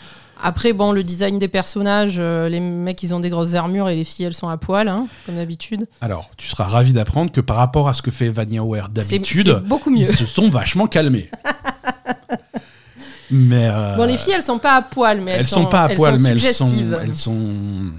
Après, 0.43 0.73
bon, 0.73 0.93
le 0.93 1.03
design 1.03 1.39
des 1.39 1.49
personnages, 1.49 2.17
euh, 2.19 2.49
les 2.49 2.61
mecs, 2.61 3.03
ils 3.03 3.13
ont 3.13 3.21
des 3.21 3.29
grosses 3.29 3.55
armures 3.55 3.91
et 3.91 3.95
les 3.97 4.05
filles, 4.05 4.25
elles 4.25 4.33
sont 4.35 4.49
à 4.49 4.57
poil, 4.57 4.89
hein, 4.89 5.07
comme 5.27 5.37
d'habitude. 5.37 5.87
Alors, 6.01 6.31
tu 6.39 6.49
seras 6.49 6.65
ravi 6.65 6.95
d'apprendre 6.95 7.31
que 7.31 7.43
par 7.43 7.57
rapport 7.59 7.91
à 7.91 7.93
ce 7.93 8.01
que 8.01 8.11
fait 8.11 8.31
VanillaWare 8.31 8.89
C'est 8.97 9.11
d'habitude, 9.19 9.63
beaucoup 9.67 9.91
mieux. 9.91 9.99
ils 10.09 10.17
se 10.17 10.25
sont 10.25 10.49
vachement 10.49 10.87
calmés. 10.87 11.31
mais 13.31 13.69
euh, 13.71 13.97
Bon, 13.97 14.05
les 14.07 14.17
filles, 14.17 14.33
elles 14.35 14.43
sont 14.43 14.59
pas 14.59 14.77
à 14.77 14.83
poil, 14.83 15.21
mais 15.21 15.33
elles, 15.33 15.41
elles 15.41 15.47
sont 15.47 15.67
pas 15.67 15.85
à 15.85 15.89
elles 15.91 15.97
poil, 15.97 16.17
sont 16.17 16.23
mais 16.23 16.31
elles 16.31 16.55
sont, 16.55 16.67
elles 17.03 17.15
sont, 17.15 17.91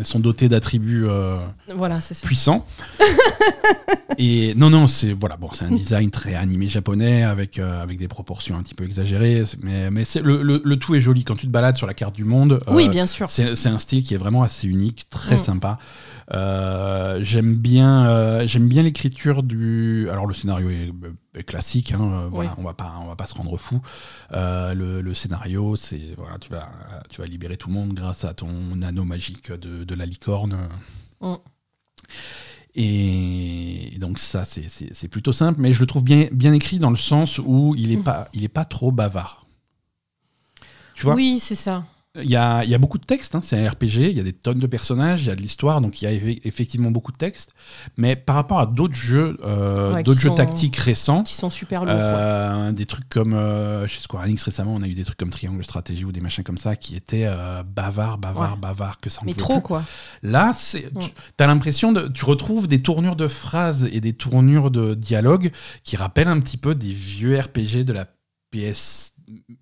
elles 0.00 0.06
sont 0.06 0.18
dotées 0.18 0.48
d'attributs 0.48 1.04
euh, 1.06 1.38
Voilà, 1.76 2.00
c'est 2.00 2.14
ça. 2.14 2.26
puissants. 2.26 2.66
Et 4.18 4.54
non, 4.56 4.70
non, 4.70 4.86
c'est 4.86 5.12
voilà, 5.12 5.36
bon, 5.36 5.48
c'est 5.52 5.64
un 5.64 5.70
design 5.70 6.10
très 6.10 6.34
animé 6.34 6.68
japonais 6.68 7.22
avec 7.22 7.58
euh, 7.58 7.82
avec 7.82 7.96
des 7.96 8.08
proportions 8.08 8.56
un 8.56 8.62
petit 8.62 8.74
peu 8.74 8.84
exagérées, 8.84 9.44
mais 9.62 9.90
mais 9.90 10.04
c'est 10.04 10.20
le, 10.20 10.42
le- 10.42 10.60
le 10.64 10.76
tout 10.76 10.94
est 10.94 11.00
joli 11.00 11.24
quand 11.24 11.36
tu 11.36 11.46
te 11.46 11.50
balades 11.52 11.76
sur 11.76 11.86
la 11.86 11.94
carte 11.94 12.14
du 12.16 12.24
monde. 12.24 12.54
euh, 12.68 12.74
Oui, 12.74 12.88
bien 12.88 13.06
sûr. 13.06 13.28
c'est 13.28 13.54
c'est 13.54 13.68
un 13.68 13.78
style 13.78 14.02
qui 14.02 14.14
est 14.14 14.18
vraiment 14.18 14.42
assez 14.42 14.66
unique, 14.66 15.08
très 15.10 15.36
Mm. 15.36 15.38
sympa. 15.38 15.78
Euh, 16.32 17.18
j'aime 17.22 17.56
bien, 17.56 18.06
euh, 18.06 18.46
j'aime 18.46 18.68
bien 18.68 18.82
l'écriture 18.82 19.42
du. 19.42 20.08
Alors 20.10 20.26
le 20.26 20.34
scénario 20.34 20.70
est, 20.70 20.92
est 21.34 21.42
classique, 21.42 21.92
hein, 21.92 22.00
euh, 22.02 22.28
voilà, 22.30 22.50
Oui. 22.50 22.56
on 22.58 22.62
va 22.62 22.74
pas, 22.74 22.94
on 23.02 23.06
va 23.08 23.16
pas 23.16 23.26
se 23.26 23.34
rendre 23.34 23.56
fou. 23.56 23.80
Euh, 24.32 24.72
le, 24.74 25.00
le 25.00 25.14
scénario, 25.14 25.74
c'est 25.74 26.14
voilà, 26.16 26.38
tu 26.38 26.48
vas, 26.50 26.68
tu 27.08 27.20
vas 27.20 27.26
libérer 27.26 27.56
tout 27.56 27.66
le 27.68 27.74
monde 27.74 27.94
grâce 27.94 28.24
à 28.24 28.32
ton 28.34 28.80
anneau 28.82 29.04
magique 29.04 29.50
de, 29.50 29.82
de 29.82 29.94
la 29.96 30.06
licorne. 30.06 30.68
Mm. 31.20 31.34
Et 32.76 33.96
donc 33.98 34.18
ça, 34.20 34.44
c'est 34.44 35.08
plutôt 35.08 35.32
simple, 35.32 35.60
mais 35.60 35.72
je 35.72 35.80
le 35.80 35.86
trouve 35.86 36.04
bien, 36.04 36.28
bien 36.32 36.52
écrit 36.52 36.78
dans 36.78 36.90
le 36.90 36.96
sens 36.96 37.38
où 37.38 37.74
il 37.76 37.90
est 37.92 37.96
Mm. 37.96 38.04
pas, 38.04 38.28
il 38.32 38.44
est 38.44 38.48
pas 38.48 38.64
trop 38.64 38.92
bavard. 38.92 39.46
Tu 40.94 41.02
vois? 41.04 41.14
Oui, 41.14 41.38
c'est 41.40 41.54
ça. 41.56 41.84
Il 42.20 42.28
y 42.28 42.34
a, 42.34 42.64
il 42.64 42.70
y 42.70 42.74
a 42.74 42.78
beaucoup 42.78 42.98
de 42.98 43.04
textes, 43.04 43.36
hein, 43.36 43.40
c'est 43.40 43.56
un 43.64 43.68
RPG, 43.68 44.10
il 44.10 44.16
y 44.16 44.18
a 44.20 44.24
des 44.24 44.32
tonnes 44.32 44.58
de 44.58 44.66
personnages, 44.66 45.22
il 45.22 45.28
y 45.28 45.30
a 45.30 45.36
de 45.36 45.40
l'histoire, 45.42 45.80
donc 45.80 46.02
il 46.02 46.06
y 46.06 46.08
a 46.08 46.10
eff- 46.12 46.40
effectivement 46.42 46.90
beaucoup 46.90 47.12
de 47.12 47.16
textes. 47.16 47.54
Mais 47.96 48.16
par 48.16 48.34
rapport 48.34 48.58
à 48.58 48.66
d'autres 48.66 48.96
jeux, 48.96 49.36
euh, 49.44 49.92
Ouais, 49.94 50.02
d'autres 50.02 50.18
jeux 50.20 50.30
sont- 50.30 50.34
tactiques 50.34 50.74
récents, 50.76 51.22
Qui 51.22 51.34
sont 51.34 51.50
super 51.50 51.84
lourds. 51.84 51.94
ouais. 51.94 52.00
euh, 52.02 52.72
des 52.72 52.84
trucs 52.84 53.08
comme 53.08 53.32
euh, 53.34 53.86
chez 53.86 54.00
Square 54.00 54.24
Enix 54.24 54.42
récemment, 54.42 54.74
on 54.74 54.82
a 54.82 54.88
eu 54.88 54.94
des 54.94 55.04
trucs 55.04 55.18
comme 55.18 55.30
Triangle 55.30 55.62
Stratégie 55.62 56.04
ou 56.04 56.10
des 56.10 56.20
machins 56.20 56.42
comme 56.42 56.58
ça 56.58 56.74
qui 56.74 56.96
étaient 56.96 57.30
bavards, 57.64 58.18
bavards, 58.18 58.54
Ouais. 58.54 58.58
bavards, 58.60 58.98
que 58.98 59.08
ça 59.08 59.20
en 59.22 59.24
Mais 59.24 59.34
trop, 59.34 59.60
plus. 59.60 59.62
quoi. 59.62 59.84
Là, 60.24 60.50
c'est, 60.52 60.92
Mm. 60.92 61.00
tu 61.38 61.44
as 61.44 61.46
l'impression 61.46 61.92
de, 61.92 62.08
tu 62.08 62.24
retrouves 62.24 62.66
des 62.66 62.82
tournures 62.82 63.14
de 63.14 63.28
phrases 63.28 63.88
et 63.92 64.00
des 64.00 64.14
tournures 64.14 64.72
de 64.72 64.94
dialogue 64.94 65.52
qui 65.84 65.96
rappellent 65.96 66.26
un 66.26 66.40
petit 66.40 66.56
peu 66.56 66.74
des 66.74 66.90
vieux 66.90 67.38
RPG 67.38 67.84
de 67.84 67.92
la 67.92 68.06
PS, 68.50 69.12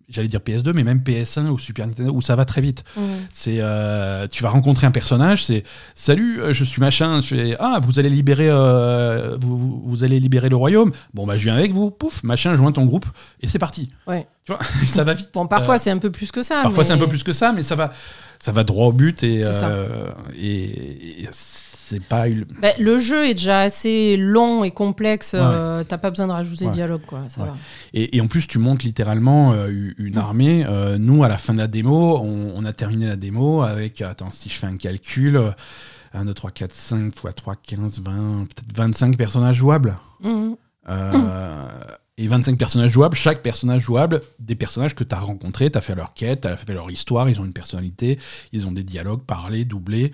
j'allais 0.08 0.28
dire 0.28 0.40
PS2, 0.40 0.72
mais 0.74 0.84
même 0.84 0.98
PS1 1.00 1.48
ou 1.48 1.58
Super 1.58 1.86
Nintendo 1.86 2.12
où 2.12 2.22
ça 2.22 2.36
va 2.36 2.44
très 2.44 2.60
vite. 2.60 2.84
Mm. 2.96 3.00
C'est, 3.32 3.56
euh, 3.60 4.26
tu 4.26 4.42
vas 4.42 4.48
rencontrer 4.50 4.86
un 4.86 4.90
personnage, 4.90 5.44
c'est 5.44 5.64
salut, 5.94 6.40
euh, 6.40 6.52
je 6.52 6.64
suis 6.64 6.80
machin, 6.80 7.20
je 7.20 7.26
fais 7.34 7.56
ah 7.60 7.78
vous 7.82 7.98
allez 7.98 8.08
libérer, 8.10 8.48
euh, 8.48 9.36
vous, 9.40 9.58
vous- 9.58 9.82
vous 9.84 10.04
allez 10.04 10.18
libérer 10.20 10.48
le 10.48 10.56
royaume. 10.56 10.92
Bon 11.14 11.26
bah 11.26 11.36
je 11.36 11.44
viens 11.44 11.54
avec 11.56 11.72
vous, 11.72 11.90
pouf, 11.90 12.22
machin, 12.22 12.54
joins 12.54 12.72
ton 12.72 12.84
groupe 12.86 13.06
et 13.40 13.46
c'est 13.46 13.58
parti. 13.58 13.90
Ouais. 14.06 14.26
Tu 14.44 14.52
vois, 14.52 14.60
ça 14.86 15.04
va 15.04 15.14
vite. 15.14 15.30
Bon, 15.34 15.46
parfois, 15.46 15.74
Euh, 15.74 15.78
c'est 15.78 15.90
un 15.90 15.98
peu 15.98 16.10
plus 16.10 16.32
que 16.32 16.42
ça. 16.42 16.62
Parfois 16.62 16.84
c'est 16.84 16.92
un 16.94 16.98
peu 16.98 17.08
plus 17.08 17.22
que 17.22 17.32
ça, 17.32 17.52
mais 17.52 17.62
ça 17.62 17.74
va, 17.74 17.92
ça 18.38 18.52
va 18.52 18.64
droit 18.64 18.86
au 18.86 18.92
but 18.92 19.22
et 19.22 19.38
et, 20.38 21.22
et 21.22 21.28
c'est 21.88 22.04
pas 22.04 22.26
Bah, 22.60 22.68
le 22.78 22.98
jeu 22.98 23.26
est 23.26 23.34
déjà 23.34 23.60
assez 23.60 24.16
long 24.16 24.64
et 24.64 24.70
complexe. 24.70 25.32
Ouais. 25.32 25.40
euh, 25.42 25.84
T'as 25.84 25.98
pas 25.98 26.10
besoin 26.10 26.26
de 26.26 26.32
rajouter 26.32 26.64
Ouais. 26.64 26.70
de 26.70 26.74
dialogue, 26.74 27.02
quoi. 27.06 27.22
Ça 27.28 27.40
Ouais. 27.42 27.48
va. 27.48 27.56
et, 27.94 28.16
et 28.16 28.20
en 28.20 28.26
plus 28.28 28.46
tu 28.46 28.58
montes 28.58 28.82
littéralement 28.84 29.52
euh, 29.52 29.92
une 29.98 30.18
armée. 30.18 30.64
Euh, 30.68 30.98
nous 30.98 31.24
à 31.24 31.28
la 31.28 31.38
fin 31.38 31.52
de 31.54 31.58
la 31.58 31.66
démo, 31.66 32.18
on, 32.18 32.52
on 32.54 32.64
a 32.64 32.72
terminé 32.72 33.06
la 33.06 33.16
démo 33.16 33.62
avec 33.62 34.02
attends 34.02 34.30
si 34.30 34.48
je 34.48 34.54
fais 34.54 34.66
un 34.66 34.76
calcul. 34.76 35.36
euh, 35.36 35.50
1, 36.14 36.24
2, 36.24 36.32
3, 36.32 36.50
4, 36.52 36.72
5 36.72 37.06
x 37.14 37.34
3, 37.34 37.54
15, 37.56 38.00
20, 38.00 38.46
peut-être 38.46 38.74
25 38.76 39.16
personnages 39.18 39.56
jouables. 39.56 39.96
Mhm. 40.22 40.56
Euh, 40.88 41.68
Et 42.20 42.26
25 42.26 42.58
personnages 42.58 42.90
jouables, 42.90 43.16
chaque 43.16 43.42
personnage 43.42 43.82
jouable, 43.82 44.22
des 44.40 44.56
personnages 44.56 44.94
que 44.96 45.04
tu 45.04 45.14
as 45.14 45.18
rencontrés, 45.20 45.70
tu 45.70 45.78
as 45.78 45.80
fait 45.80 45.94
leur 45.94 46.14
quête, 46.14 46.40
tu 46.40 46.48
as 46.48 46.56
fait 46.56 46.72
leur 46.74 46.90
histoire, 46.90 47.28
ils 47.28 47.38
ont 47.40 47.44
une 47.44 47.52
personnalité, 47.52 48.18
ils 48.52 48.66
ont 48.66 48.72
des 48.72 48.82
dialogues 48.82 49.22
parlés, 49.22 49.64
doublés. 49.64 50.10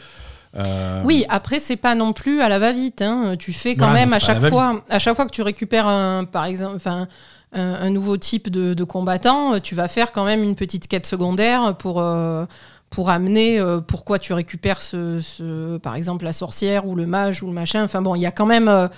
Euh, 0.57 1.03
Oui, 1.05 1.25
après 1.29 1.59
c'est 1.61 1.77
pas 1.77 1.95
non 1.95 2.13
plus 2.13 2.41
à 2.41 2.49
la 2.49 2.59
va-vite. 2.59 3.03
hein. 3.03 3.35
Tu 3.39 3.53
fais 3.53 3.75
quand 3.77 3.87
Voilà, 3.87 4.01
même 4.01 4.11
non, 4.11 4.17
à 4.17 4.19
chaque 4.21 4.45
fois, 4.49 4.83
à 4.89 4.99
chaque 4.99 5.17
fois 5.17 5.27
que 5.27 5.31
tu 5.33 5.43
récupères 5.43 5.87
un, 5.87 6.25
par 6.25 6.45
exemple, 6.45 6.77
enfin 6.77 7.09
un, 7.53 7.91
nouveau 7.91 8.17
type 8.17 8.51
de, 8.51 8.75
de 8.75 8.85
combattant, 8.85 9.61
tu 9.61 9.75
vas 9.77 9.87
faire 9.87 10.11
quand 10.11 10.25
même 10.25 10.43
une 10.43 10.57
petite 10.57 10.89
quête 10.89 11.07
secondaire 11.07 11.77
pour 11.77 12.01
euh, 12.01 12.47
pour 12.91 13.11
amener 13.11 13.59
euh, 13.61 13.81
pourquoi 13.81 14.19
tu 14.19 14.33
récupères 14.33 14.81
ce, 14.81 15.21
ce- 15.21 15.77
par 15.79 15.95
exemple 15.97 16.25
la 16.25 16.33
sorcière 16.33 16.87
ou 16.87 16.95
le 16.97 17.07
mage 17.07 17.43
ou 17.43 17.47
le 17.47 17.53
machin. 17.53 17.85
Enfin 17.85 18.03
bon, 18.03 18.15
il 18.17 18.21
y 18.23 18.27
a 18.27 18.33
quand 18.33 18.47
même 18.47 18.69
euh, 18.69 18.89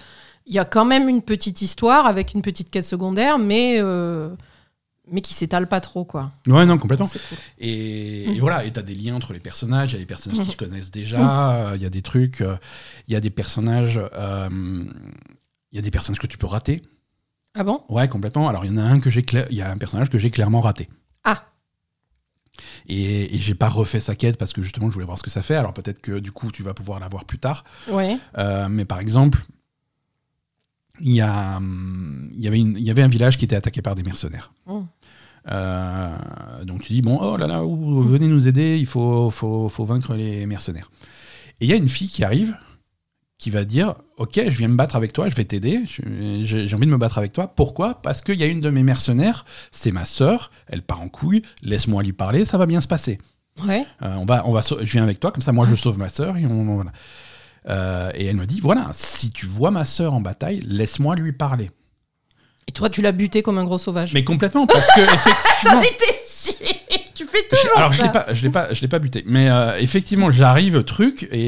il 0.46 0.54
y 0.54 0.58
a 0.58 0.64
quand 0.64 0.84
même 0.84 1.08
une 1.08 1.22
petite 1.22 1.60
histoire 1.62 2.06
avec 2.06 2.32
une 2.34 2.40
petite 2.42 2.70
quête 2.70 2.84
secondaire, 2.84 3.38
mais 3.38 3.78
euh, 3.80 4.28
mais 5.10 5.20
qui 5.20 5.34
s'étale 5.34 5.68
pas 5.68 5.80
trop 5.80 6.04
quoi. 6.04 6.32
Ouais, 6.46 6.66
non, 6.66 6.78
complètement. 6.78 7.06
Cool. 7.06 7.20
Et, 7.58 8.26
Mhm. 8.28 8.34
et 8.34 8.40
voilà, 8.40 8.64
et 8.64 8.72
t'as 8.72 8.82
des 8.82 8.94
liens 8.94 9.14
entre 9.14 9.32
les 9.32 9.40
personnages, 9.40 9.92
il 9.92 9.94
y 9.94 9.96
a 9.96 10.00
des 10.00 10.06
personnages 10.06 10.38
qui 10.40 10.44
Mhm. 10.46 10.50
se 10.52 10.56
connaissent 10.56 10.90
déjà, 10.90 11.68
euh, 11.70 11.76
il 11.76 11.82
y 11.82 11.86
a 11.86 11.90
des 11.90 12.02
trucs, 12.02 12.40
euh, 12.40 12.56
il 13.06 13.12
y 13.12 13.16
a 13.16 13.20
des 13.20 13.30
personnages, 13.30 14.00
euh, 14.14 14.48
il 15.72 15.76
y 15.76 15.78
a 15.78 15.82
des 15.82 15.90
personnages 15.90 16.18
que 16.20 16.26
tu 16.26 16.38
peux 16.38 16.46
rater. 16.46 16.82
Ah 17.54 17.64
bon? 17.64 17.82
Ouais, 17.88 18.08
complètement. 18.08 18.48
Alors 18.48 18.64
il 18.64 18.70
y 18.70 18.74
en 18.74 18.78
a 18.78 18.82
un 18.82 19.00
que 19.00 19.08
j'ai, 19.10 19.24
il 19.50 19.56
y 19.56 19.62
a 19.62 19.70
un 19.70 19.78
personnage 19.78 20.10
que 20.10 20.18
j'ai 20.18 20.30
clairement 20.30 20.60
raté. 20.60 20.88
Ah. 21.24 21.44
Et, 22.88 23.34
et 23.36 23.38
j'ai 23.40 23.54
pas 23.54 23.68
refait 23.68 24.00
sa 24.00 24.14
quête 24.14 24.38
parce 24.38 24.52
que 24.52 24.62
justement 24.62 24.88
je 24.88 24.94
voulais 24.94 25.06
voir 25.06 25.18
ce 25.18 25.22
que 25.22 25.30
ça 25.30 25.42
fait. 25.42 25.56
Alors 25.56 25.72
peut-être 25.74 26.00
que 26.00 26.18
du 26.18 26.32
coup 26.32 26.50
tu 26.52 26.62
vas 26.62 26.74
pouvoir 26.74 27.00
la 27.00 27.08
voir 27.08 27.24
plus 27.24 27.38
tard. 27.38 27.64
Ouais. 27.88 28.18
Euh, 28.38 28.68
mais 28.68 28.84
par 28.84 28.98
exemple, 29.00 29.42
il 31.00 31.12
y, 31.14 31.20
a, 31.20 31.56
hum, 31.58 32.30
y 32.34 32.48
avait 32.48 32.58
une- 32.58 32.78
y 32.78 32.90
avait 32.90 33.02
un 33.02 33.08
village 33.08 33.36
qui 33.36 33.44
était 33.44 33.56
attaqué 33.56 33.82
par 33.82 33.94
des 33.94 34.02
mercenaires. 34.02 34.52
Mm. 34.66 34.80
Euh, 35.50 36.16
donc 36.64 36.82
tu 36.82 36.92
dis, 36.92 37.02
bon, 37.02 37.18
oh 37.20 37.36
là 37.36 37.46
là, 37.46 37.60
venez 37.62 38.26
nous 38.28 38.48
aider, 38.48 38.78
il 38.78 38.86
faut, 38.86 39.30
faut, 39.30 39.68
faut 39.68 39.84
vaincre 39.84 40.14
les 40.14 40.46
mercenaires. 40.46 40.90
Et 41.60 41.66
il 41.66 41.70
y 41.70 41.72
a 41.72 41.76
une 41.76 41.88
fille 41.88 42.08
qui 42.08 42.24
arrive, 42.24 42.56
qui 43.38 43.50
va 43.50 43.64
dire, 43.64 43.94
ok, 44.16 44.34
je 44.44 44.50
viens 44.58 44.68
me 44.68 44.76
battre 44.76 44.96
avec 44.96 45.12
toi, 45.12 45.28
je 45.28 45.36
vais 45.36 45.44
t'aider, 45.44 45.82
j'ai 45.86 46.74
envie 46.74 46.86
de 46.86 46.90
me 46.92 46.96
battre 46.98 47.18
avec 47.18 47.32
toi. 47.32 47.48
Pourquoi? 47.54 48.00
Parce 48.02 48.20
qu'il 48.22 48.36
y 48.36 48.42
a 48.42 48.46
une 48.46 48.60
de 48.60 48.70
mes 48.70 48.82
mercenaires, 48.82 49.44
c'est 49.70 49.92
ma 49.92 50.04
sœur, 50.04 50.50
elle 50.66 50.82
part 50.82 51.00
en 51.00 51.08
couille, 51.08 51.42
laisse-moi 51.62 52.02
lui 52.02 52.12
parler, 52.12 52.44
ça 52.44 52.58
va 52.58 52.66
bien 52.66 52.80
se 52.80 52.88
passer. 52.88 53.18
Ouais. 53.66 53.86
Euh, 54.02 54.14
on 54.16 54.26
va, 54.26 54.46
on 54.46 54.52
va, 54.52 54.60
je 54.62 54.92
viens 54.92 55.02
avec 55.02 55.20
toi, 55.20 55.32
comme 55.32 55.42
ça, 55.42 55.52
moi, 55.52 55.66
je 55.66 55.74
sauve 55.74 55.98
ma 55.98 56.08
sœur. 56.10 56.36
Et, 56.36 56.44
on- 56.44 56.74
voilà. 56.74 56.92
Euh, 57.68 58.10
et 58.14 58.26
elle 58.26 58.36
me 58.36 58.46
dit, 58.46 58.60
voilà, 58.60 58.88
si 58.92 59.30
tu 59.30 59.46
vois 59.46 59.70
ma 59.70 59.84
sœur 59.84 60.12
en 60.14 60.20
bataille, 60.20 60.60
laisse-moi 60.66 61.16
lui 61.16 61.32
parler. 61.32 61.70
Et 62.68 62.72
toi, 62.72 62.90
tu 62.90 63.00
l'as 63.02 63.12
buté 63.12 63.42
comme 63.42 63.58
un 63.58 63.64
gros 63.64 63.78
sauvage. 63.78 64.12
Mais 64.12 64.24
complètement, 64.24 64.66
parce 64.66 64.86
que 64.92 65.00
effectivement, 65.14 65.60
J'en 65.62 65.80
étais 65.80 66.14
sûre. 66.26 66.54
Tu 67.14 67.24
fais 67.26 67.38
je- 67.50 67.56
toujours 67.56 67.78
alors 67.78 67.92
je 67.92 67.98
ça. 67.98 68.04
l'ai 68.04 68.12
pas, 68.12 68.26
je 68.34 68.42
l'ai 68.42 68.50
pas, 68.50 68.74
je 68.74 68.80
l'ai 68.82 68.88
pas 68.88 68.98
buté. 68.98 69.22
Mais 69.26 69.48
euh, 69.48 69.78
effectivement, 69.78 70.30
j'arrive 70.30 70.82
truc 70.84 71.26
et, 71.30 71.38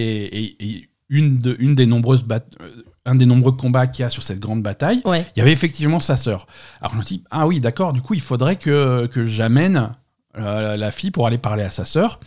et- 0.44 0.56
et 0.64 0.88
une 1.10 1.38
de, 1.38 1.56
une 1.58 1.74
des 1.74 1.86
nombreuses 1.86 2.22
bat- 2.22 2.40
euh, 2.60 2.84
un 3.04 3.14
des 3.14 3.26
nombreux 3.26 3.52
combats 3.52 3.86
qu'il 3.86 4.02
y 4.02 4.06
a 4.06 4.10
sur 4.10 4.22
cette 4.22 4.40
grande 4.40 4.62
bataille, 4.62 5.00
Ouais. 5.04 5.26
il 5.34 5.38
y 5.38 5.42
avait 5.42 5.52
effectivement 5.52 6.00
sa 6.00 6.16
sœur. 6.16 6.46
Alors 6.80 6.92
je 6.92 6.98
me 6.98 7.02
dis, 7.02 7.24
ah 7.30 7.46
oui, 7.46 7.60
d'accord, 7.60 7.92
du 7.92 8.00
coup, 8.02 8.14
il 8.14 8.20
faudrait 8.20 8.56
que, 8.56 9.06
que 9.06 9.24
j'amène 9.24 9.92
euh, 10.38 10.76
la 10.76 10.90
fille 10.90 11.10
pour 11.10 11.26
aller 11.26 11.38
parler 11.38 11.62
à 11.64 11.70
sa 11.70 11.84
sœur, 11.86 12.20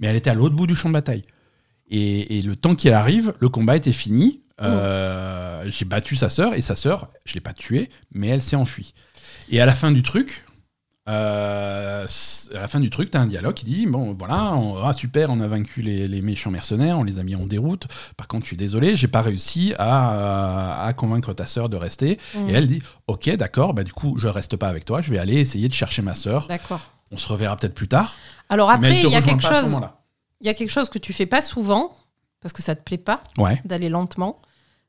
mais 0.00 0.06
elle 0.08 0.16
était 0.16 0.30
à 0.30 0.34
l'autre 0.34 0.54
bout 0.56 0.66
du 0.66 0.74
champ 0.74 0.88
de 0.88 0.94
bataille. 0.94 1.22
Et, 1.94 2.38
et 2.38 2.40
le 2.42 2.56
temps 2.56 2.74
qu'il 2.74 2.92
arrive, 2.92 3.34
le 3.38 3.48
combat 3.48 3.76
était 3.76 3.92
fini. 3.92 4.40
Euh, 4.60 5.64
J'ai 5.68 5.84
battu 5.84 6.16
sa 6.16 6.28
sœur, 6.30 6.54
et 6.54 6.60
sa 6.62 6.74
sœur, 6.74 7.08
je 7.26 7.34
l'ai 7.34 7.40
pas 7.40 7.52
tuée, 7.52 7.90
mais 8.12 8.28
elle 8.28 8.42
s'est 8.42 8.56
enfuie. 8.56 8.94
Et 9.50 9.60
à 9.60 9.66
la 9.66 9.74
fin 9.74 9.92
du 9.92 10.02
truc, 10.02 10.44
euh, 11.08 12.06
à 12.54 12.60
la 12.60 12.68
fin 12.68 12.80
du 12.80 12.88
truc, 12.90 13.10
tu 13.10 13.18
as 13.18 13.20
un 13.20 13.26
dialogue 13.26 13.54
qui 13.54 13.64
dit 13.64 13.86
Bon, 13.86 14.14
voilà, 14.18 14.54
on- 14.54 14.82
ah, 14.84 14.92
super, 14.92 15.30
on 15.30 15.40
a 15.40 15.46
vaincu 15.48 15.82
les, 15.82 16.06
les 16.08 16.22
méchants 16.22 16.50
mercenaires, 16.50 16.98
on 16.98 17.02
les 17.04 17.18
a 17.18 17.22
mis 17.24 17.34
en 17.34 17.44
déroute. 17.46 17.86
Par 18.16 18.28
contre, 18.28 18.44
je 18.44 18.48
suis 18.48 18.56
désolé, 18.56 18.94
j'ai 18.96 19.08
pas 19.08 19.20
réussi 19.22 19.74
à, 19.78 20.84
à 20.84 20.92
convaincre 20.92 21.32
ta 21.32 21.46
sœur 21.46 21.68
de 21.68 21.76
rester. 21.76 22.18
Mm. 22.34 22.48
Et 22.48 22.52
elle 22.52 22.68
dit 22.68 22.82
Ok, 23.08 23.28
d'accord, 23.36 23.74
bah, 23.74 23.82
du 23.84 23.92
coup, 23.92 24.16
je 24.18 24.28
reste 24.28 24.56
pas 24.56 24.68
avec 24.68 24.84
toi, 24.84 25.00
je 25.02 25.10
vais 25.10 25.18
aller 25.18 25.36
essayer 25.36 25.68
de 25.68 25.74
chercher 25.74 26.02
ma 26.02 26.14
sœur. 26.14 26.46
D'accord. 26.48 26.80
On 27.10 27.16
se 27.16 27.26
reverra 27.28 27.56
peut-être 27.56 27.74
plus 27.74 27.88
tard. 27.88 28.16
Alors 28.48 28.70
après, 28.70 28.88
il 29.02 29.10
y 29.10 29.16
a 29.16 29.20
quelque 29.22 29.42
chose. 29.64 29.80
Il 30.42 30.46
y 30.46 30.50
a 30.50 30.54
quelque 30.54 30.70
chose 30.70 30.88
que 30.90 30.98
tu 30.98 31.12
fais 31.12 31.26
pas 31.26 31.40
souvent 31.40 31.96
parce 32.40 32.52
que 32.52 32.62
ça 32.62 32.74
te 32.74 32.82
plaît 32.82 32.98
pas 32.98 33.20
Ouais. 33.38 33.60
d'aller 33.64 33.88
lentement. 33.88 34.42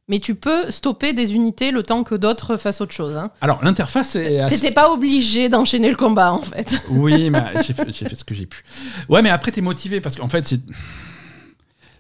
Mais 0.10 0.20
tu 0.20 0.36
peux 0.36 0.70
stopper 0.70 1.13
des 1.13 1.34
unités 1.34 1.72
le 1.72 1.82
temps 1.82 2.04
que 2.04 2.16
d'autres 2.16 2.58
fassent 2.58 2.82
autre 2.82 2.92
chose. 2.94 3.16
Hein. 3.16 3.32
Alors, 3.39 3.63
l'interface 3.63 4.18
est 4.18 4.39
assez. 4.42 4.56
T'étais 4.58 4.74
pas 4.74 4.92
obligé 4.92 5.48
d'enchaîner 5.48 5.89
le 5.89 5.96
combat 5.96 6.34
en 6.34 6.42
fait. 6.42 6.76
Oui, 6.89 7.30
mais 7.30 7.54
j'ai 7.66 7.74
fait, 7.74 8.13
ce 8.16 8.24
que 8.26 8.34
j'ai 8.34 8.46
pu. 8.46 8.63
Ouais, 9.08 9.22
mais 9.22 9.30
après, 9.30 9.52
t'es 9.52 9.62
motivé 9.62 10.02
parce 10.02 10.18
qu'en 10.18 10.28
fait, 10.28 10.46
c'est. 10.46 10.60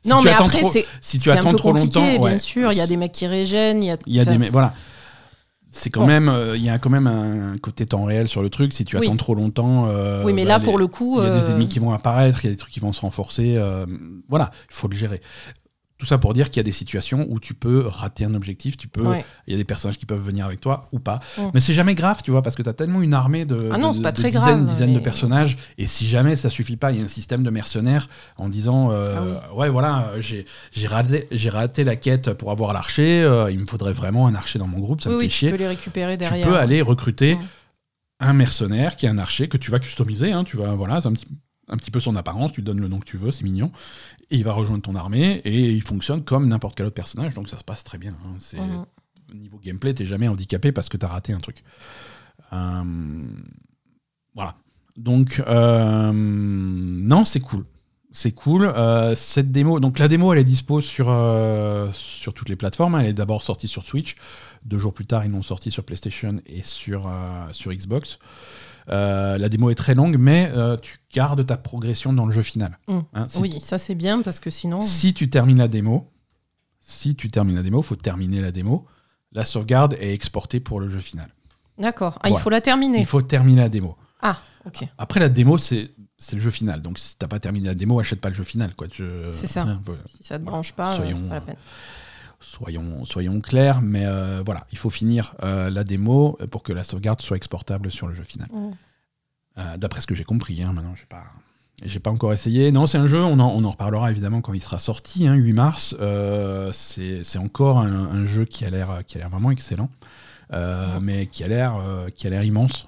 Si 0.01 0.09
non, 0.09 0.17
tu 0.19 0.25
mais 0.25 0.31
attends 0.31 0.47
après, 0.47 0.63
c'est 0.73 0.85
si 0.99 1.17
tu 1.17 1.31
un 1.31 1.37
attends 1.37 1.51
peu 1.51 1.57
trop 1.57 1.71
longtemps, 1.71 2.01
bien 2.05 2.19
ouais. 2.19 2.39
sûr. 2.39 2.73
Il 2.73 2.77
y 2.77 2.81
a 2.81 2.87
des 2.87 2.97
mecs 2.97 3.13
qui 3.13 3.25
régènent. 3.25 3.81
Il 3.81 3.87
y 3.87 3.91
a, 3.91 3.97
y 4.05 4.19
a 4.19 4.25
des. 4.25 4.37
mais 4.37 4.49
Voilà. 4.49 4.73
C'est 5.75 5.89
quand 5.89 6.01
Bon. 6.01 6.07
même. 6.07 6.29
euh, 6.29 6.55
Il 6.55 6.63
y 6.63 6.69
a 6.69 6.77
quand 6.77 6.91
même 6.91 7.07
un 7.07 7.57
côté 7.57 7.87
temps 7.87 8.03
réel 8.05 8.27
sur 8.27 8.43
le 8.43 8.49
truc. 8.51 8.73
Si 8.73 8.85
tu 8.85 8.95
Oui. 8.95 9.07
attends 9.07 9.15
trop 9.17 9.33
longtemps. 9.33 9.87
euh, 9.87 10.23
Oui, 10.23 10.31
mais 10.31 10.43
bah, 10.43 10.49
là, 10.49 10.57
les- 10.59 10.63
pour 10.63 10.77
le 10.77 10.85
coup. 10.85 11.19
Il 11.19 11.25
y 11.25 11.27
a 11.27 11.31
des 11.31 11.45
euh, 11.45 11.49
ennemis 11.49 11.67
qui 11.67 11.79
vont 11.79 11.91
apparaître, 11.91 12.43
il 12.45 12.47
y 12.47 12.49
a 12.49 12.51
des 12.53 12.57
trucs 12.57 12.71
qui 12.71 12.79
vont 12.79 12.93
se 12.93 13.01
renforcer. 13.01 13.59
voilà, 14.29 14.51
il 14.69 14.73
faut 14.75 14.87
le 14.87 14.95
gérer. 14.95 15.19
Tout 16.03 16.07
ça 16.09 16.17
pour 16.17 16.33
dire 16.33 16.49
qu'il 16.49 16.57
y 16.57 16.59
a 16.59 16.63
des 16.63 16.71
situations 16.73 17.25
où 17.29 17.39
tu 17.39 17.53
peux 17.53 17.87
rater 17.87 18.25
un 18.25 18.33
objectif, 18.33 18.75
tu 18.75 18.89
peux. 18.89 19.03
ouais. 19.07 19.23
Il 19.47 19.51
y 19.51 19.53
a 19.53 19.57
des 19.57 19.63
personnages 19.63 19.97
qui 19.97 20.05
peuvent 20.05 20.21
venir 20.21 20.45
avec 20.45 20.59
toi 20.59 20.89
ou 20.91 20.99
pas. 20.99 21.21
Mais 21.53 21.61
c'est 21.61 21.73
jamais 21.73 21.95
grave, 21.95 22.19
tu 22.21 22.29
vois, 22.29 22.41
parce 22.41 22.57
que 22.57 22.61
tu 22.61 22.67
as 22.67 22.73
tellement 22.73 23.01
une 23.01 23.13
armée 23.13 23.45
de, 23.45 23.69
Ah 23.71 23.77
non, 23.77 23.91
de- 23.91 23.95
c'est 23.95 24.01
pas 24.01 24.11
de 24.11 24.17
très 24.17 24.29
dizaines, 24.31 24.65
grave, 24.65 24.65
dizaines 24.65 24.93
de 24.93 24.99
personnages. 24.99 25.55
Et 25.77 25.87
si 25.87 26.05
jamais 26.05 26.35
ça 26.35 26.49
suffit 26.49 26.75
pas, 26.75 26.91
il 26.91 26.97
y 26.97 27.01
a 27.01 27.05
un 27.05 27.07
système 27.07 27.41
de 27.41 27.49
mercenaires 27.49 28.09
en 28.35 28.49
disant 28.49 28.91
euh, 28.91 29.35
Ah 29.45 29.55
Ouais, 29.55 29.69
voilà, 29.69 30.11
j'ai 30.19 30.45
raté, 30.87 31.25
j'ai 31.31 31.49
raté 31.49 31.85
la 31.85 31.95
quête 31.95 32.33
pour 32.33 32.51
avoir 32.51 32.73
l'archer, 32.73 33.23
euh, 33.23 33.49
il 33.49 33.59
me 33.59 33.65
faudrait 33.65 33.93
vraiment 33.93 34.27
un 34.27 34.35
archer 34.35 34.59
dans 34.59 34.67
mon 34.67 34.79
groupe, 34.79 34.99
ça 34.99 35.09
oui, 35.09 35.15
me 35.15 35.19
oui, 35.19 35.25
fait 35.27 35.29
tu 35.31 35.35
chier. 35.37 35.51
peux 35.51 35.55
les 35.57 35.67
récupérer 35.69 36.17
Tu 36.17 36.25
peux 36.43 36.57
aller 36.57 36.81
recruter 36.81 37.37
un 38.19 38.33
mercenaire 38.33 38.97
qui 38.97 39.05
est 39.05 39.09
un 39.09 39.19
archer 39.19 39.47
que 39.47 39.55
tu 39.57 39.71
vas 39.71 39.79
customiser. 39.79 40.33
hein, 40.33 40.43
tu 40.43 40.57
vas, 40.57 40.73
voilà, 40.75 40.99
c'est 40.99 41.07
un 41.07 41.13
petit, 41.13 41.27
un 41.69 41.77
petit 41.77 41.91
peu 41.91 41.99
son 41.99 42.15
apparence, 42.15 42.51
tu 42.51 42.61
lui 42.61 42.65
donnes 42.65 42.81
le 42.81 42.87
nom 42.87 42.99
que 42.99 43.05
tu 43.05 43.17
veux, 43.17 43.31
c'est 43.31 43.43
mignon. 43.43 43.71
Et 44.31 44.37
il 44.37 44.43
va 44.43 44.51
rejoindre 44.53 44.83
ton 44.83 44.95
armée 44.95 45.41
et 45.45 45.71
il 45.71 45.81
fonctionne 45.81 46.23
comme 46.23 46.47
n'importe 46.47 46.75
quel 46.75 46.85
autre 46.85 46.95
personnage, 46.95 47.33
donc 47.33 47.47
ça 47.49 47.57
se 47.57 47.63
passe 47.63 47.83
très 47.83 47.97
bien. 47.97 48.11
hein, 48.25 48.35
c'est, 48.39 48.57
Mhm. 48.59 48.85
Niveau 49.33 49.57
gameplay, 49.57 49.93
t'es 49.93 50.05
jamais 50.05 50.27
handicapé 50.27 50.71
parce 50.71 50.89
que 50.89 50.97
t'as 50.97 51.07
raté 51.07 51.33
un 51.33 51.39
truc. 51.39 51.63
Euh, 52.51 52.83
voilà. 54.35 54.55
Donc, 54.97 55.41
euh, 55.47 56.11
non, 56.13 57.23
c'est 57.25 57.39
cool. 57.39 57.65
C'est 58.11 58.31
cool. 58.31 58.65
Euh, 58.65 59.15
cette 59.15 59.51
démo, 59.51 59.79
donc 59.79 59.97
la 59.97 60.07
démo, 60.07 60.33
elle 60.33 60.39
est 60.39 60.43
dispo 60.43 60.81
sur, 60.81 61.05
sur 61.93 62.33
toutes 62.35 62.49
les 62.49 62.55
plateformes. 62.55 62.95
Elle 62.95 63.07
est 63.07 63.13
d'abord 63.13 63.41
sortie 63.41 63.67
sur 63.67 63.83
Switch. 63.83 64.15
Deux 64.65 64.77
jours 64.77 64.93
plus 64.93 65.05
tard, 65.07 65.25
ils 65.25 65.31
l'ont 65.31 65.41
sortie 65.41 65.71
sur 65.71 65.83
PlayStation 65.83 66.35
et 66.45 66.61
sur, 66.61 67.11
sur 67.53 67.73
Xbox. 67.73 68.19
Euh, 68.89 69.37
la 69.37 69.49
démo 69.49 69.69
est 69.69 69.75
très 69.75 69.95
longue, 69.95 70.17
mais 70.19 70.51
euh, 70.53 70.75
tu 70.77 70.97
gardes 71.13 71.45
ta 71.45 71.57
progression 71.57 72.11
dans 72.13 72.25
le 72.25 72.31
jeu 72.31 72.41
final. 72.41 72.77
Mm. 72.87 72.99
Hein, 73.13 73.25
si, 73.29 73.39
Oui, 73.39 73.59
ça 73.61 73.77
c'est 73.77 73.95
bien 73.95 74.21
parce 74.21 74.39
que 74.39 74.49
sinon. 74.49 74.81
si 74.81 75.13
tu 75.13 75.29
termines 75.29 75.59
la 75.59 75.67
démo, 75.67 76.11
si 76.81 77.15
tu 77.15 77.29
termines 77.31 77.55
la 77.55 77.63
démo, 77.63 77.81
faut 77.81 77.95
terminer 77.95 78.41
la 78.41 78.51
démo. 78.51 78.85
La 79.31 79.45
sauvegarde 79.45 79.95
est 79.99 80.13
exportée 80.13 80.59
pour 80.59 80.79
le 80.79 80.87
jeu 80.89 80.99
final. 80.99 81.29
D'accord. 81.79 82.19
Ah, 82.21 82.29
il 82.29 82.37
faut 82.37 82.49
la 82.49 82.61
terminer. 82.61 82.99
Il 82.99 83.05
faut 83.05 83.21
terminer 83.21 83.61
la 83.61 83.69
démo. 83.69 83.95
Ah, 84.21 84.37
ok. 84.65 84.87
Après 84.97 85.19
la 85.19 85.29
démo, 85.29 85.57
c'est 85.57 85.91
c'est 86.17 86.35
le 86.35 86.41
jeu 86.41 86.51
final. 86.51 86.81
Donc 86.81 86.99
si 86.99 87.17
t'as 87.17 87.27
pas 87.27 87.39
terminé 87.39 87.67
la 87.67 87.73
démo, 87.75 87.99
achète 87.99 88.21
pas 88.21 88.29
le 88.29 88.35
jeu 88.35 88.43
final. 88.43 88.75
quoi. 88.75 88.87
Je- 88.93 89.29
C'est 89.31 89.47
ça. 89.47 89.63
hein. 89.63 89.81
Si 90.15 90.23
ça 90.23 90.37
te 90.39 90.43
branche 90.43 90.71
pas, 90.73 90.93
euh, 90.93 90.97
Soyons- 90.97 91.17
c'est 91.17 91.27
pas 91.29 91.35
la 91.35 91.41
peine. 91.41 91.55
Soyons, 92.43 93.05
soyons 93.05 93.39
clairs, 93.41 93.81
mais 93.81 94.05
euh, 94.05 94.41
voilà, 94.45 94.65
il 94.71 94.77
faut 94.77 94.89
finir 94.89 95.33
euh, 95.43 95.69
la 95.69 95.83
démo 95.83 96.37
pour 96.51 96.61
que 96.63 96.73
la 96.73 96.83
sauvegarde 96.83 97.21
soit 97.21 97.37
exportable 97.37 97.89
sur 97.91 98.07
le 98.07 98.13
jeu 98.15 98.23
final. 98.23 98.47
Mm. 98.51 98.71
Euh, 99.57 99.77
D'après 99.77 100.01
ce 100.01 100.07
que 100.07 100.15
j'ai 100.15 100.23
compris, 100.23 100.61
hein, 100.63 100.73
maintenant 100.73 100.93
j'ai 100.95 101.05
pas, 101.05 101.23
j'ai 101.83 101.99
pas 101.99 102.11
encore 102.11 102.33
essayé. 102.33 102.71
Non, 102.71 102.85
c'est 102.87 102.97
un 102.97 103.05
jeu, 103.07 103.21
on 103.23 103.39
en, 103.39 103.49
on 103.49 103.63
en 103.63 103.69
reparlera 103.69 104.11
évidemment 104.11 104.41
quand 104.41 104.53
il 104.53 104.61
sera 104.61 104.79
sorti, 104.79 105.27
hein, 105.27 105.33
8 105.35 105.53
mars. 105.53 105.95
C'est 106.73 107.37
encore 107.37 107.79
un, 107.79 107.91
un 107.93 108.25
jeu 108.25 108.45
qui 108.45 108.65
a 108.65 108.69
l'air, 108.69 109.01
qui 109.07 109.17
a 109.17 109.19
l'air 109.21 109.29
vraiment 109.29 109.51
excellent, 109.51 109.89
mais 111.01 111.27
qui 111.27 111.43
a 111.43 111.47
l'air, 111.47 111.75
qui 112.15 112.27
a 112.27 112.29
l'air 112.29 112.43
immense. 112.43 112.87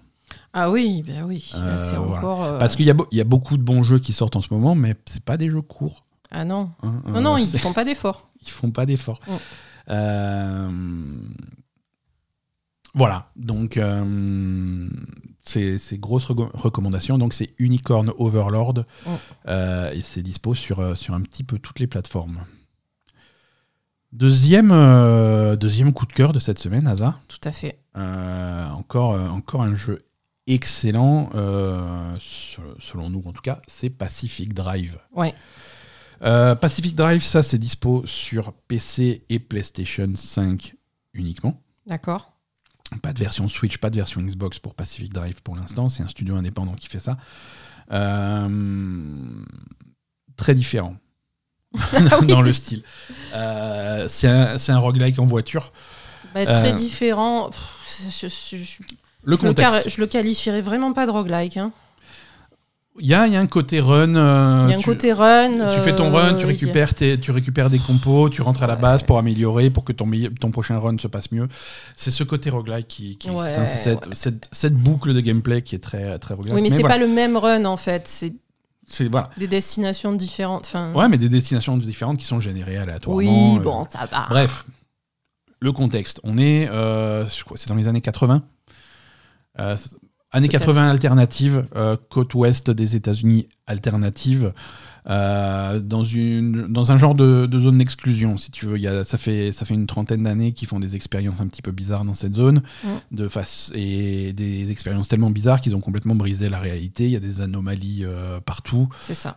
Ah 0.54 0.72
oui, 0.72 1.04
ben 1.06 1.24
oui. 1.26 1.52
Là, 1.54 1.60
Euh, 1.62 1.78
c'est 1.78 1.96
voilà. 1.98 2.18
encore. 2.18 2.44
euh, 2.44 2.58
Parce 2.60 2.76
qu'il 2.76 2.86
y, 2.86 2.90
a 2.90 2.94
beau- 2.94 3.08
il 3.12 3.18
y 3.18 3.22
a 3.22 3.26
beaucoup 3.26 3.58
de 3.58 3.62
bons 3.62 3.84
jeux 3.84 4.00
qui 4.00 4.14
sortent 4.14 4.36
en 4.38 4.42
ce 4.42 4.54
moment, 4.54 4.74
mais 4.74 4.96
c'est 5.06 5.24
pas 5.24 5.36
des 5.38 5.50
jeux 5.50 5.62
courts. 5.62 6.06
Ah 6.32 6.46
non. 6.46 6.70
hein. 6.82 7.02
Non, 7.08 7.16
Euh, 7.16 7.22
non, 7.22 7.38
ils 7.38 7.46
c'est- 7.46 7.58
font 7.58 7.74
pas 7.74 7.84
d'efforts. 7.86 8.30
Ils 8.46 8.52
font 8.52 8.72
pas 8.72 8.86
d'efforts. 8.86 9.20
Mm. 9.28 9.32
Euh, 9.90 10.70
Voilà, 12.94 13.30
donc 13.36 13.76
euh, 13.78 14.88
c'est 15.44 16.00
grosse 16.00 16.26
recommandation. 16.26 17.18
Donc 17.18 17.34
c'est 17.34 17.54
Unicorn 17.60 18.10
Overlord 18.18 18.86
Mm. 19.06 19.10
euh, 19.48 19.92
et 19.92 20.02
c'est 20.02 20.22
dispo 20.22 20.56
sur, 20.56 20.80
euh, 20.80 20.96
sur 20.96 21.14
un 21.14 21.22
petit 21.22 21.44
peu 21.44 21.60
toutes 21.60 21.80
les 21.80 21.88
plateformes. 21.88 22.40
Deuxième, 24.14 24.72
euh, 24.72 25.58
deuxième 25.58 25.92
coup 25.92 26.06
de 26.06 26.14
cœur 26.14 26.32
de 26.32 26.40
cette 26.40 26.58
semaine, 26.60 26.88
Asa. 26.88 27.20
Tout 27.28 27.42
à 27.44 27.52
fait. 27.52 27.80
Encore, 27.96 29.12
encore 29.32 29.62
un 29.62 29.76
jeu 29.76 30.00
excellent, 30.48 31.30
se- 32.18 32.62
selon 32.80 33.10
nous 33.10 33.24
en 33.26 33.34
tout 33.34 33.42
cas, 33.42 33.62
c'est 33.68 33.90
Pacific 33.90 34.54
Drive. 34.54 35.00
Ouais. 35.14 35.34
Euh, 36.22 36.56
Pacific 36.56 36.96
Drive, 36.96 37.22
ça 37.22 37.44
c'est 37.44 37.58
dispo 37.58 38.04
sur 38.06 38.54
PC 38.54 39.24
et 39.30 39.40
PlayStation 39.40 40.10
5 40.16 40.76
uniquement. 41.14 41.62
D'accord. 41.88 42.32
Pas 43.02 43.14
de 43.14 43.20
version 43.20 43.48
Switch, 43.50 43.78
pas 43.78 43.90
de 43.90 43.96
version 43.96 44.22
Xbox 44.22 44.60
pour 44.60 44.76
Pacific 44.76 45.12
Drive 45.12 45.42
pour 45.42 45.56
l'instant. 45.56 45.90
C'est 45.90 46.04
un 46.04 46.08
studio 46.08 46.36
indépendant 46.36 46.74
qui 46.74 46.88
fait 46.88 47.00
ça. 47.00 47.18
Euh, 47.92 49.44
très 50.38 50.54
différent 50.56 50.96
Ah 51.78 52.20
oui, 52.22 52.28
dans 52.28 52.42
le 52.42 52.54
style. 52.54 52.84
Euh, 53.34 54.08
c'est 54.08 54.28
un, 54.28 54.56
un 54.68 54.78
roguelike 54.78 55.20
en 55.20 55.26
voiture. 55.26 55.72
bah, 56.34 56.46
très 56.46 56.74
différent. 56.74 57.50
Pff, 57.50 58.02
je, 58.22 58.28
je- 58.28 58.58
je- 58.58 58.64
je- 58.64 58.84
Le 59.24 59.38
je 59.38 60.00
le 60.02 60.08
qualifierais 60.08 60.62
vraiment 60.62 60.94
pas 60.94 61.06
de 61.06 61.12
roguelike. 61.12 61.58
hein. 61.58 61.72
Il 63.00 63.08
y 63.08 63.14
a, 63.14 63.28
il 63.28 63.34
y 63.34 63.36
a 63.36 63.42
un 63.42 63.46
côté 63.48 63.82
run. 63.82 64.16
euh, 64.16 64.64
Il 64.68 64.72
y 64.72 64.74
a 64.74 64.78
un 64.78 64.80
tu- 64.80 64.86
côté 64.86 65.12
run. 65.12 65.70
Tu 65.76 65.80
fais 65.82 65.94
ton 65.96 66.12
run, 66.12 66.34
euh, 66.36 66.38
tu 66.40 66.46
récupères, 66.46 66.94
tes- 66.94 67.20
tu 67.20 67.32
récupères 67.32 67.70
des 67.70 67.78
compos, 67.80 68.30
tu 68.30 68.42
rentres 68.42 68.64
à 68.64 68.68
la 68.68 68.76
Ouais. 68.76 68.82
base 68.82 69.04
pour 69.04 69.18
améliorer, 69.18 69.70
pour 69.70 69.84
que 69.84 69.92
ton, 69.92 70.10
prochain 70.52 70.80
run 70.80 70.98
se 70.98 71.08
passe 71.08 71.32
mieux. 71.34 71.50
C'est 71.98 72.12
ce 72.12 72.24
côté 72.24 72.50
roguelike 72.50 72.88
qui, 72.88 73.18
qui 73.18 73.30
Ouais, 73.30 73.50
existe, 73.50 73.60
hein, 73.60 73.66
c'est 73.68 73.84
cette, 73.84 74.08
ouais. 74.08 74.16
cette- 74.16 74.48
cette 74.52 74.76
boucle 74.76 75.14
de 75.14 75.20
gameplay 75.20 75.62
qui 75.62 75.76
est 75.76 75.80
très, 75.80 76.18
très 76.20 76.34
roguelike. 76.36 76.56
Oui, 76.56 76.62
mais, 76.62 76.70
c'est 76.70 76.80
voilà, 76.80 76.96
pas 76.96 77.02
le 77.02 77.08
même 77.10 77.36
run 77.36 77.66
en 77.66 77.76
fait. 77.78 78.08
C'est 78.08 78.34
c'est- 78.88 79.10
voilà. 79.10 79.30
des 79.38 79.48
destinations 79.48 80.14
différentes. 80.14 80.66
Enfin, 80.66 80.94
Ouais, 80.94 81.10
mais 81.10 81.18
des 81.18 81.28
destinations 81.30 81.76
différentes 81.76 82.18
qui 82.20 82.26
sont 82.26 82.40
générées 82.40 82.78
aléatoirement. 82.78 83.18
oui, 83.18 83.56
euh, 83.58 83.60
bon, 83.60 83.86
ça 83.90 84.06
va. 84.10 84.28
Bref, 84.30 84.66
le 85.60 85.72
contexte. 85.74 86.22
On 86.24 86.38
est, 86.38 86.70
euh, 86.70 87.26
c'est 87.56 87.68
dans 87.68 87.76
les 87.76 87.88
années 87.90 88.00
80. 88.02 88.44
Euh, 89.60 89.76
c'est- 89.76 89.96
années 90.36 90.48
Peut-être. 90.48 90.66
80 90.66 90.90
alternatives, 90.90 91.66
euh, 91.76 91.98
côte 92.10 92.34
ouest 92.36 92.70
des 92.72 92.96
États-Unis 92.96 93.48
alternative, 93.68 94.54
euh, 95.08 95.80
dans, 95.80 96.04
une, 96.04 96.66
dans 96.68 96.92
un 96.92 96.98
genre 96.98 97.14
de, 97.14 97.46
de 97.46 97.60
zone 97.60 97.78
d'exclusion, 97.78 98.38
si 98.38 98.50
tu 98.50 98.66
veux. 98.66 98.78
Il 98.78 98.82
y 98.82 98.88
a, 98.88 99.04
ça, 99.04 99.20
fait, 99.20 99.52
ça 99.52 99.64
fait 99.66 99.76
une 99.76 99.86
trentaine 99.86 100.24
d'années 100.24 100.52
qu'ils 100.54 100.68
font 100.68 100.80
des 100.80 100.96
expériences 100.96 101.42
un 101.42 101.48
petit 101.48 101.62
peu 101.62 101.72
bizarres 101.72 102.06
dans 102.06 102.16
cette 102.16 102.34
zone, 102.34 102.64
Mm. 102.84 102.88
de 103.16 103.28
face, 103.28 103.72
et 103.76 104.34
des 104.34 104.72
expériences 104.72 105.08
tellement 105.08 105.30
bizarres 105.30 105.62
qu'ils 105.62 105.76
ont 105.76 105.80
complètement 105.80 106.16
brisé 106.16 106.50
la 106.50 106.60
réalité. 106.60 107.06
Il 107.06 107.12
y 107.12 107.16
a 107.16 107.20
des 107.20 107.42
anomalies 107.42 108.02
euh, 108.04 108.40
partout. 108.40 108.88
C'est 109.00 109.14
ça. 109.14 109.36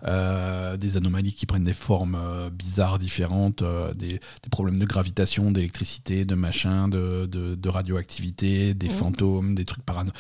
Des 0.79 0.97
anomalies 0.97 1.35
qui 1.35 1.45
prennent 1.47 1.65
des 1.65 1.73
formes 1.75 2.19
bizarres, 2.51 2.99
différentes, 2.99 3.63
des, 3.95 4.09
des 4.43 4.51
problèmes 4.51 4.79
de 4.79 4.87
gravitation, 4.87 5.51
d'électricité, 5.53 6.25
de 6.25 6.35
machin, 6.35 6.89
de, 6.89 7.27
de- 7.27 7.55
de 7.55 7.69
radioactivité, 7.69 8.73
des 8.75 8.89
Mhm. 8.89 8.93
fantômes, 8.93 9.55
des 9.55 9.65
trucs, 9.67 9.85
parano- 9.85 10.13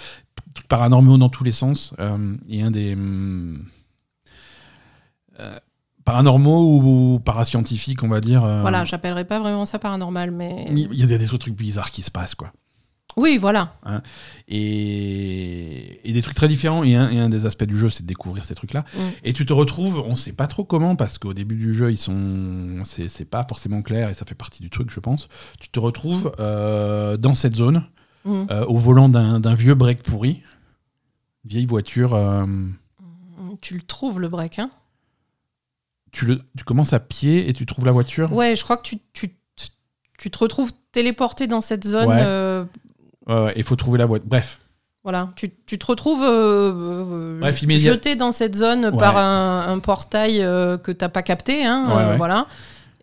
trucs 0.58 0.68
paranormaux 0.68 1.18
dans 1.18 1.28
tous 1.28 1.44
les 1.44 1.52
sens. 1.52 1.94
Euh, 1.98 2.36
et 2.48 2.62
un 2.62 2.70
des. 2.70 2.94
hum, 2.94 3.64
euh, 5.40 5.58
paranormaux 6.04 6.80
ou, 6.82 7.20
parascientifiques, 7.20 8.02
on 8.02 8.08
va 8.08 8.20
dire. 8.20 8.44
euh, 8.44 8.62
Voilà, 8.62 8.84
j'appellerais 8.84 9.24
pas 9.26 9.38
vraiment 9.40 9.66
ça 9.66 9.78
paranormal, 9.78 10.30
mais. 10.30 10.66
il 10.70 10.94
y 10.98 11.02
a 11.02 11.06
des, 11.06 11.18
des 11.18 11.26
trucs 11.26 11.54
bizarres 11.54 11.90
qui 11.90 12.02
se 12.02 12.10
passent, 12.10 12.34
quoi. 12.34 12.52
Oui, 13.16 13.36
voilà. 13.36 13.74
Et, 14.46 16.08
et 16.08 16.12
des 16.12 16.22
trucs 16.22 16.36
très 16.36 16.46
différents. 16.48 16.84
Et 16.84 16.94
un, 16.94 17.10
et 17.10 17.18
un 17.18 17.28
des 17.28 17.46
aspects 17.46 17.64
du 17.64 17.76
jeu, 17.76 17.88
c'est 17.88 18.04
de 18.04 18.08
découvrir 18.08 18.44
ces 18.44 18.54
trucs-là. 18.54 18.84
Mm. 18.94 18.98
Et 19.24 19.32
tu 19.32 19.44
te 19.44 19.52
retrouves, 19.52 20.02
on 20.06 20.14
sait 20.16 20.32
pas 20.32 20.46
trop 20.46 20.64
comment, 20.64 20.94
parce 20.96 21.18
qu'au 21.18 21.34
début 21.34 21.56
du 21.56 21.74
jeu, 21.74 21.90
ils 21.90 21.96
sont, 21.96 22.80
c'est 22.84 23.08
c'est 23.08 23.24
pas 23.24 23.44
forcément 23.48 23.82
clair 23.82 24.08
et 24.08 24.14
ça 24.14 24.24
fait 24.24 24.34
partie 24.36 24.62
du 24.62 24.70
truc, 24.70 24.90
je 24.90 25.00
pense. 25.00 25.28
Tu 25.58 25.68
te 25.68 25.80
retrouves 25.80 26.32
euh, 26.38 27.16
dans 27.16 27.34
cette 27.34 27.56
zone, 27.56 27.82
Mm. 28.28 28.46
euh, 28.50 28.64
au 28.66 28.76
volant 28.76 29.08
d'un 29.08 29.54
vieux 29.54 29.74
break 29.74 30.02
pourri, 30.02 30.42
vieille 31.44 31.66
voiture. 31.66 32.14
euh, 32.14 32.44
Tu 33.60 33.74
le 33.74 33.80
trouves 33.82 34.20
le 34.20 34.28
break, 34.28 34.58
hein? 34.58 34.70
tu, 36.12 36.24
le, 36.26 36.40
tu 36.56 36.64
commences 36.64 36.92
à 36.92 37.00
pied 37.00 37.48
et 37.48 37.52
tu 37.52 37.64
trouves 37.66 37.84
la 37.84 37.92
voiture? 37.92 38.32
Ouais, 38.32 38.56
je 38.56 38.64
crois 38.64 38.76
que 38.76 38.82
tu, 38.82 38.98
tu, 39.12 39.30
tu 40.18 40.30
te 40.30 40.38
retrouves 40.38 40.72
téléporté 40.92 41.46
dans 41.46 41.60
cette 41.60 41.86
zone. 41.86 42.08
Ouais. 42.08 42.22
euh, 42.22 42.64
Il 43.56 43.62
faut 43.62 43.76
trouver 43.76 43.98
la 43.98 44.06
voiture. 44.06 44.26
Bref, 44.28 44.60
voilà, 45.04 45.30
tu, 45.36 45.50
tu 45.66 45.78
te 45.78 45.86
retrouves 45.86 46.22
euh, 46.22 47.38
Bref, 47.40 47.62
jeté 47.78 48.16
dans 48.16 48.32
cette 48.32 48.56
zone 48.56 48.86
Ouais. 48.86 48.96
par 48.98 49.16
un, 49.16 49.68
un 49.70 49.78
portail 49.78 50.42
euh, 50.42 50.76
que 50.76 50.92
t'as 50.92 51.08
pas 51.08 51.22
capté, 51.22 51.64
hein, 51.64 51.86
Ouais, 51.88 52.02
euh, 52.02 52.10
ouais. 52.12 52.16
voilà. 52.16 52.46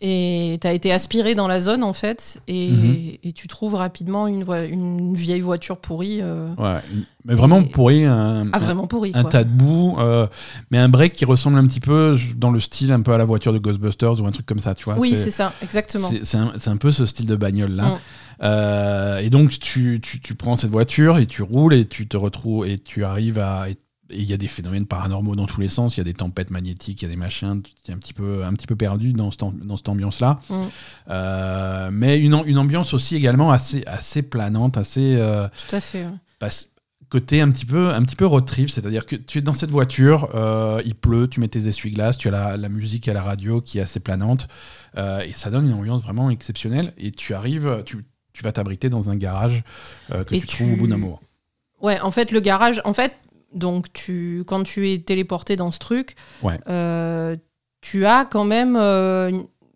Et 0.07 0.59
t'as 0.61 0.73
été 0.73 0.91
aspiré 0.91 1.33
dans 1.33 1.47
la 1.47 1.59
zone 1.59 1.83
en 1.83 1.93
fait, 1.93 2.39
et, 2.47 2.69
Mhm. 2.69 2.95
et 3.23 3.31
tu 3.33 3.47
trouves 3.47 3.73
rapidement 3.73 4.27
une, 4.27 5.13
vieille 5.15 5.41
voiture 5.41 5.77
pourrie. 5.77 6.19
euh, 6.21 6.47
ouais. 6.59 6.79
mais 7.25 7.33
vraiment 7.33 7.59
Et- 7.61 7.65
pourri. 7.65 8.05
Un, 8.05 8.47
ah, 8.53 8.59
vraiment 8.59 8.85
pourrie 8.85 9.11
un 9.15 9.23
tas 9.23 9.43
de 9.43 9.49
boue, 9.49 9.95
euh, 9.97 10.27
mais 10.69 10.77
un 10.77 10.89
break 10.89 11.13
qui 11.13 11.25
ressemble 11.25 11.57
un 11.57 11.65
petit 11.65 11.79
peu 11.79 12.15
dans 12.37 12.51
le 12.51 12.59
style 12.59 12.91
un 12.91 13.01
peu 13.01 13.13
à 13.13 13.17
la 13.17 13.25
voiture 13.25 13.51
de 13.51 13.57
Ghostbusters 13.57 14.21
ou 14.21 14.27
un 14.27 14.31
truc 14.31 14.45
comme 14.45 14.59
ça, 14.59 14.75
tu 14.75 14.83
vois. 14.85 14.95
oui, 14.99 15.15
c'est 15.15 15.31
ça, 15.31 15.53
exactement. 15.63 16.09
c'est 16.21 16.37
un, 16.37 16.53
un 16.67 16.77
peu 16.77 16.91
ce 16.91 17.07
style 17.07 17.25
de 17.25 17.35
bagnole 17.35 17.71
là. 17.71 17.95
Mm. 17.95 17.99
Euh, 18.43 19.17
et 19.19 19.29
donc 19.31 19.57
tu, 19.59 19.99
tu, 20.03 20.19
tu 20.19 20.35
prends 20.35 20.55
cette 20.55 20.69
voiture 20.69 21.17
et 21.17 21.25
tu 21.25 21.41
roules 21.41 21.73
et 21.73 21.85
tu 21.87 22.05
te 22.07 22.17
retrouves 22.17 22.67
et 22.67 22.77
tu 22.77 23.05
arrives 23.05 23.39
à 23.39 23.69
et 23.69 23.75
et 24.09 24.19
il 24.21 24.29
y 24.29 24.33
a 24.33 24.37
des 24.37 24.47
phénomènes 24.47 24.85
paranormaux 24.85 25.35
dans 25.35 25.47
tous 25.47 25.61
les 25.61 25.69
sens. 25.69 25.95
Il 25.95 25.99
y 25.99 26.01
a 26.01 26.03
des 26.03 26.13
tempêtes 26.13 26.51
magnétiques, 26.51 27.01
il 27.01 27.05
y 27.05 27.07
a 27.07 27.09
des 27.09 27.15
machins. 27.15 27.61
Tu 27.83 27.91
es 27.91 27.93
un 27.93 27.97
petit 27.97 28.13
peu 28.13 28.43
un 28.45 28.53
petit 28.53 28.67
peu 28.67 28.75
perdu 28.75 29.13
dans 29.13 29.31
cette, 29.31 29.43
am- 29.43 29.59
dans 29.63 29.77
cette 29.77 29.89
ambiance 29.89 30.19
là. 30.19 30.39
Mm. 30.49 31.89
mais 31.91 32.19
une, 32.19 32.41
une 32.45 32.57
ambiance 32.57 32.93
aussi 32.93 33.15
également 33.15 33.51
assez 33.51 33.83
assez 33.85 34.21
planante, 34.21 34.77
assez 34.77 35.15
euh, 35.17 35.47
Tout 35.67 35.75
à 35.75 35.79
fait. 35.81 36.05
ouais. 36.05 36.11
parce- 36.39 36.69
côté 37.07 37.39
un 37.39 37.51
petit 37.51 37.65
peu 37.65 37.93
un 37.93 38.01
petit 38.01 38.15
peu 38.15 38.25
road 38.25 38.45
trip 38.45 38.67
c'est 38.69 38.85
à 38.85 38.89
dire 38.89 39.05
que 39.05 39.15
tu 39.15 39.37
es 39.37 39.41
dans 39.41 39.53
cette 39.53 39.69
voiture 39.69 40.29
euh, 40.33 40.81
il 40.85 40.95
pleut 40.95 41.27
tu 41.27 41.39
mets 41.39 41.47
tes 41.47 41.67
essuie-glaces 41.67 42.17
tu 42.17 42.27
as 42.27 42.31
la, 42.31 42.57
la 42.57 42.67
musique 42.67 43.07
à 43.07 43.13
la 43.13 43.21
radio 43.21 43.61
qui 43.61 43.77
est 43.77 43.81
assez 43.81 43.99
planante 43.99 44.47
euh, 44.97 45.21
et 45.21 45.31
ça 45.31 45.51
donne 45.51 45.67
une 45.67 45.73
ambiance 45.75 46.01
vraiment 46.01 46.31
exceptionnelle 46.31 46.93
et 46.97 47.11
tu 47.11 47.35
arrives 47.35 47.83
tu, 47.85 48.03
tu 48.33 48.43
vas 48.43 48.51
t'abriter 48.51 48.89
dans 48.89 49.11
un 49.11 49.15
garage 49.15 49.63
euh, 50.11 50.23
que 50.23 50.33
Et 50.33 50.41
tu, 50.41 50.47
trouves 50.47 50.69
au 50.71 50.73
tu- 50.73 50.79
bout 50.79 50.87
d'un 50.87 50.97
moment 50.97 51.21
Ouais, 51.81 51.99
en 51.99 52.09
fait, 52.09 52.31
le 52.31 52.39
garage, 52.39 52.81
en 52.85 52.93
fait, 52.93 53.11
donc 53.55 53.91
tu, 53.93 54.43
quand 54.47 54.63
tu 54.63 54.91
es 54.91 54.99
téléporté 54.99 55.55
dans 55.55 55.71
ce 55.71 55.79
truc, 55.79 56.15
Ouais. 56.43 56.59
euh, 56.69 57.35
tu 57.81 58.05
as 58.05 58.25
quand 58.25 58.43
même, 58.45 58.75
euh, 58.75 59.31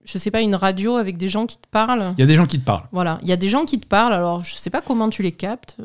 je 0.06 0.18
sais 0.18 0.32
pas, 0.32 0.42
une 0.42 0.56
radio 0.56 0.96
avec 0.98 1.18
des 1.18 1.28
gens 1.28 1.46
qui 1.46 1.58
te 1.58 1.68
parlent. 1.70 2.14
il 2.18 2.22
y 2.22 2.24
a 2.24 2.28
des 2.28 2.36
gens 2.36 2.46
qui 2.46 2.60
te 2.60 2.66
parlent 2.66 2.88
Voilà, 2.92 3.20
il 3.22 3.28
y 3.28 3.32
a 3.32 3.36
des 3.38 3.50
gens 3.50 3.66
qui 3.66 3.80
te 3.80 3.88
parlent. 3.88 4.14
Alors, 4.14 4.44
je 4.44 4.56
sais 4.56 4.70
pas 4.70 4.82
comment 4.82 5.10
tu 5.10 5.22
les 5.24 5.32
captes. 5.32 5.78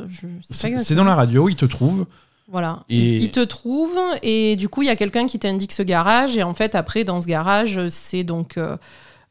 C'est 0.51 0.95
dans 0.95 1.05
la 1.05 1.15
radio 1.15 1.49
ils 1.49 1.57
te 1.57 1.65
trouvent 1.67 2.07
Voilà. 2.49 2.83
Et- 2.89 2.97
Ils, 2.99 3.23
ils 3.25 3.31
te 3.31 3.41
trouvent 3.41 3.99
et 4.23 4.57
du 4.57 4.69
coup, 4.69 4.83
il 4.83 4.87
y 4.87 4.91
a 4.91 4.97
quelqu'un 4.97 5.27
qui 5.27 5.39
t'indique 5.39 5.73
ce 5.73 5.83
garage. 5.83 6.37
Et 6.37 6.43
en 6.43 6.55
fait, 6.55 6.75
après, 6.75 7.05
dans 7.05 7.21
ce 7.21 7.27
garage, 7.27 7.89
c'est 7.89 8.25
donc. 8.25 8.57
euh, 8.59 8.77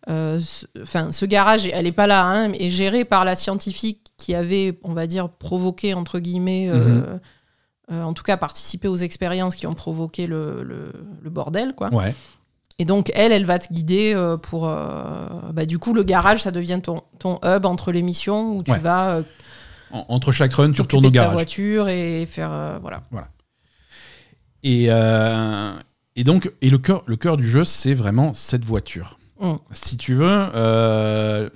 euh, 0.10 0.40
ce- 0.42 0.66
Enfin, 0.82 1.12
ce 1.12 1.26
garage, 1.26 1.66
elle 1.72 1.88
est 1.88 1.92
pas 1.94 2.08
là, 2.08 2.26
hein, 2.26 2.52
est 2.54 2.70
géré 2.70 3.06
par 3.06 3.24
la 3.26 3.36
scientifique 3.36 4.02
qui 4.18 4.36
avait, 4.36 4.78
on 4.84 4.94
va 4.94 5.08
dire, 5.08 5.30
provoqué, 5.30 5.94
entre 5.94 6.20
guillemets, 6.20 6.68
euh, 6.70 7.18
en 7.92 8.14
tout 8.14 8.24
cas 8.24 8.38
participer 8.38 8.88
aux 8.88 8.96
expériences 8.96 9.56
qui 9.56 9.68
ont 9.68 9.74
provoqué 9.74 10.28
le, 10.28 10.64
le, 10.64 11.30
bordel, 11.30 11.74
quoi. 11.76 11.94
Ouais. 11.94 12.16
Et 12.80 12.86
donc, 12.86 13.12
elle, 13.14 13.32
elle 13.32 13.46
va 13.46 13.60
te 13.60 13.72
guider 13.72 14.16
pour. 14.42 14.64
bah, 14.64 15.66
du 15.66 15.80
coup, 15.80 15.94
le 15.94 16.04
garage, 16.04 16.42
ça 16.42 16.52
devient 16.52 16.80
ton, 16.82 17.04
ton 17.20 17.40
hub 17.44 17.66
entre 17.66 17.92
les 17.92 18.02
missions 18.02 18.56
où 18.56 18.64
tu 18.64 18.76
vas. 18.78 19.22
entre 19.92 20.32
chaque 20.32 20.54
run, 20.54 20.72
tu 20.72 20.82
retournes 20.82 21.06
au 21.06 21.12
garage. 21.12 21.30
ta 21.30 21.34
voiture 21.34 21.90
et 21.90 22.26
faire. 22.26 22.80
voilà. 22.82 23.04
Voilà. 23.12 23.28
Et, 24.64 24.90
et 26.16 26.24
donc, 26.24 26.52
et 26.62 26.70
le 26.70 26.78
cœur, 26.78 27.02
le 27.06 27.16
cœur 27.16 27.38
du 27.38 27.48
jeu, 27.48 27.64
c'est 27.64 27.94
vraiment 27.94 28.34
cette 28.34 28.66
voiture. 28.66 29.18
Mm. 29.40 29.54
Si 29.72 29.98
tu 29.98 30.14
veux, 30.14 30.50
euh, 30.56 31.50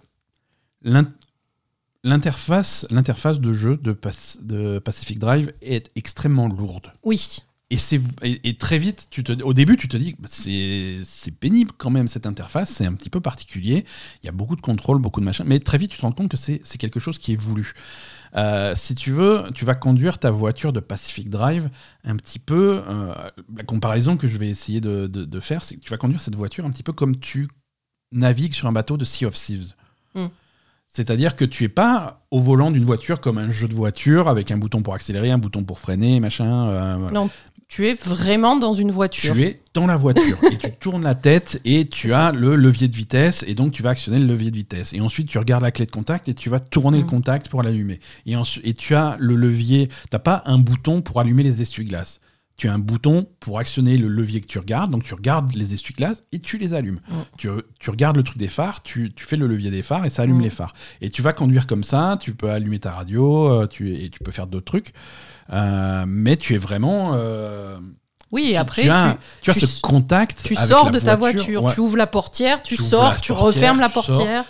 l'interface, 2.08 2.88
l'interface 2.90 3.40
de 3.40 3.54
jeu 3.54 3.78
de, 3.78 3.98
de, 4.42 4.80
Pacific 4.80 5.20
Drive 5.20 5.52
est 5.62 5.92
extrêmement 5.96 6.48
lourde. 6.48 6.92
Oui. 7.04 7.40
Et, 7.70 7.78
c'est, 7.78 8.00
et, 8.24 8.56
très 8.56 8.80
vite, 8.80 9.08
tu 9.10 9.26
te, 9.26 9.44
au 9.44 9.54
début, 9.54 9.76
tu 9.76 9.90
te 9.90 9.98
dis 9.98 10.16
que 10.16 10.22
c'est, 10.26 11.00
c'est 11.04 11.32
pénible 11.32 11.72
quand 11.78 11.90
même 11.90 12.08
cette 12.08 12.26
interface, 12.26 12.70
c'est 12.70 12.86
un 12.86 12.94
petit 12.94 13.10
peu 13.10 13.20
particulier. 13.20 13.84
Il 14.24 14.26
y 14.26 14.30
a 14.30 14.32
beaucoup 14.32 14.56
de 14.56 14.62
contrôle, 14.62 15.00
beaucoup 15.00 15.20
de 15.20 15.26
machin, 15.26 15.44
mais 15.46 15.60
très 15.60 15.78
vite, 15.78 15.92
tu 15.92 15.98
te 15.98 16.02
rends 16.04 16.14
compte 16.14 16.32
que 16.32 16.38
c'est, 16.38 16.62
c'est 16.64 16.78
quelque 16.78 17.02
chose 17.02 17.20
qui 17.20 17.34
est 17.34 17.36
voulu. 17.36 17.74
Euh, 18.36 18.74
si 18.74 18.96
tu 18.96 19.12
veux, 19.12 19.44
tu 19.54 19.66
vas 19.66 19.76
conduire 19.76 20.18
ta 20.18 20.32
voiture 20.32 20.72
de 20.72 20.80
Pacific 20.80 21.30
Drive 21.30 21.70
un 22.06 22.16
petit 22.16 22.40
peu. 22.40 22.84
Euh, 22.88 23.30
la 23.54 23.64
comparaison 23.64 24.16
que 24.16 24.30
je 24.30 24.38
vais 24.38 24.48
essayer 24.48 24.80
de, 24.80 25.08
de, 25.08 25.40
faire, 25.42 25.62
c'est 25.62 25.76
que 25.76 25.82
tu 25.82 25.90
vas 25.90 25.98
conduire 25.98 26.22
cette 26.22 26.36
voiture 26.36 26.66
un 26.66 26.72
petit 26.72 26.84
peu 26.84 26.94
comme 26.94 27.18
tu 27.18 27.50
navigues 28.14 28.54
sur 28.54 28.68
un 28.70 28.72
bateau 28.72 28.96
de 28.96 29.04
Sea 29.04 29.26
of 29.26 29.34
Thieves. 29.34 29.74
Hmm. 30.16 30.28
C'est-à-dire 30.98 31.36
que 31.36 31.46
tu 31.46 31.64
es 31.64 31.70
pas 31.70 32.26
au 32.32 32.40
volant 32.40 32.72
d'une 32.72 32.84
voiture 32.84 33.22
comme 33.22 33.38
un 33.38 33.52
jeu 33.52 33.68
de 33.68 33.76
voiture 33.76 34.28
avec 34.28 34.50
un 34.50 34.58
bouton 34.58 34.82
pour 34.82 34.96
accélérer, 34.96 35.30
un 35.30 35.38
bouton 35.38 35.64
pour 35.64 35.78
freiner, 35.78 36.20
machin. 36.20 36.70
Euh, 36.70 37.12
non, 37.12 37.30
tu 37.68 37.86
es 37.86 37.94
vraiment 37.94 38.56
dans 38.56 38.74
une 38.74 38.90
voiture. 38.90 39.36
Tu 39.36 39.44
es 39.44 39.60
dans 39.76 39.86
la 39.86 39.96
voiture 39.96 40.40
et 40.52 40.58
tu 40.58 40.72
tournes 40.80 41.04
la 41.04 41.14
tête 41.14 41.62
et 41.66 41.86
tu 41.86 42.14
as 42.14 42.32
le 42.32 42.56
levier 42.56 42.88
de 42.88 42.96
vitesse 42.96 43.46
et 43.48 43.54
donc 43.54 43.74
tu 43.74 43.84
vas 43.84 43.92
actionner 43.92 44.18
le 44.18 44.26
levier 44.26 44.50
de 44.50 44.56
vitesse. 44.56 44.92
Et 44.94 45.00
ensuite 45.00 45.30
tu 45.30 45.38
regardes 45.38 45.62
la 45.62 45.70
clé 45.70 45.86
de 45.86 45.92
contact 45.92 46.30
et 46.30 46.34
tu 46.34 46.50
vas 46.50 46.60
tourner 46.60 46.98
le 46.98 47.04
mm. 47.04 47.10
contact 47.10 47.50
pour 47.50 47.62
l'allumer. 47.62 48.00
Et, 48.26 48.34
et 48.64 48.74
tu 48.74 48.96
as 48.96 49.18
le 49.20 49.36
levier, 49.36 49.90
tu 49.90 49.96
n'as 50.14 50.20
pas 50.20 50.42
un 50.46 50.58
bouton 50.58 51.04
pour 51.04 51.20
allumer 51.20 51.44
les 51.44 51.62
essuie-glaces. 51.62 52.22
Tu 52.58 52.68
as 52.68 52.74
un 52.74 52.80
bouton 52.80 53.28
pour 53.40 53.60
actionner 53.60 53.98
le 53.98 54.08
levier 54.08 54.42
que 54.42 54.48
tu 54.48 54.58
regardes, 54.58 54.92
donc 54.92 55.04
tu 55.04 55.14
regardes 55.14 55.54
les 55.54 55.76
essuie-glaces 55.76 56.24
et 56.32 56.40
tu 56.40 56.58
les 56.58 56.74
allumes. 56.74 57.00
Mm. 57.08 57.16
Tu, 57.38 57.50
tu, 57.80 57.90
regardes 57.92 58.18
le 58.18 58.24
truc 58.24 58.38
des 58.38 58.48
phares, 58.48 58.82
tu, 58.82 59.14
tu, 59.14 59.26
fais 59.26 59.36
le 59.36 59.46
levier 59.46 59.70
des 59.70 59.84
phares 59.84 60.06
et 60.06 60.10
ça 60.10 60.24
allume 60.24 60.40
mm. 60.40 60.42
les 60.42 60.50
phares. 60.50 60.74
Et 61.02 61.10
tu 61.12 61.22
vas 61.22 61.34
conduire 61.34 61.68
comme 61.68 61.84
ça, 61.84 62.18
tu 62.20 62.34
peux 62.34 62.50
allumer 62.50 62.80
ta 62.80 62.92
radio 62.92 63.48
euh, 63.48 63.68
tu, 63.68 63.96
et 63.96 64.10
tu 64.10 64.20
peux 64.20 64.32
faire 64.32 64.48
d'autres 64.48 64.66
trucs. 64.66 64.94
Euh, 65.54 66.06
mais 66.08 66.36
tu 66.36 66.56
es 66.56 66.58
vraiment. 66.58 67.12
Euh, 67.14 67.78
oui, 68.32 68.50
et 68.52 68.58
après, 68.58 68.84
tu 68.84 68.90
as, 68.90 69.18
tu, 69.42 69.52
as 69.52 69.54
ce 69.54 69.82
contact. 69.82 70.42
Tu 70.44 70.56
sors 70.56 70.92
de 70.92 71.00
ta 71.00 71.16
voiture, 71.16 71.72
tu 71.74 71.80
ouvres 71.80 71.98
la 71.98 72.08
portière, 72.08 72.62
tu, 72.62 72.76
sors, 72.76 73.22
tu 73.22 73.32
refermes 73.32 73.80
la 73.80 73.90
portière. 73.90 74.44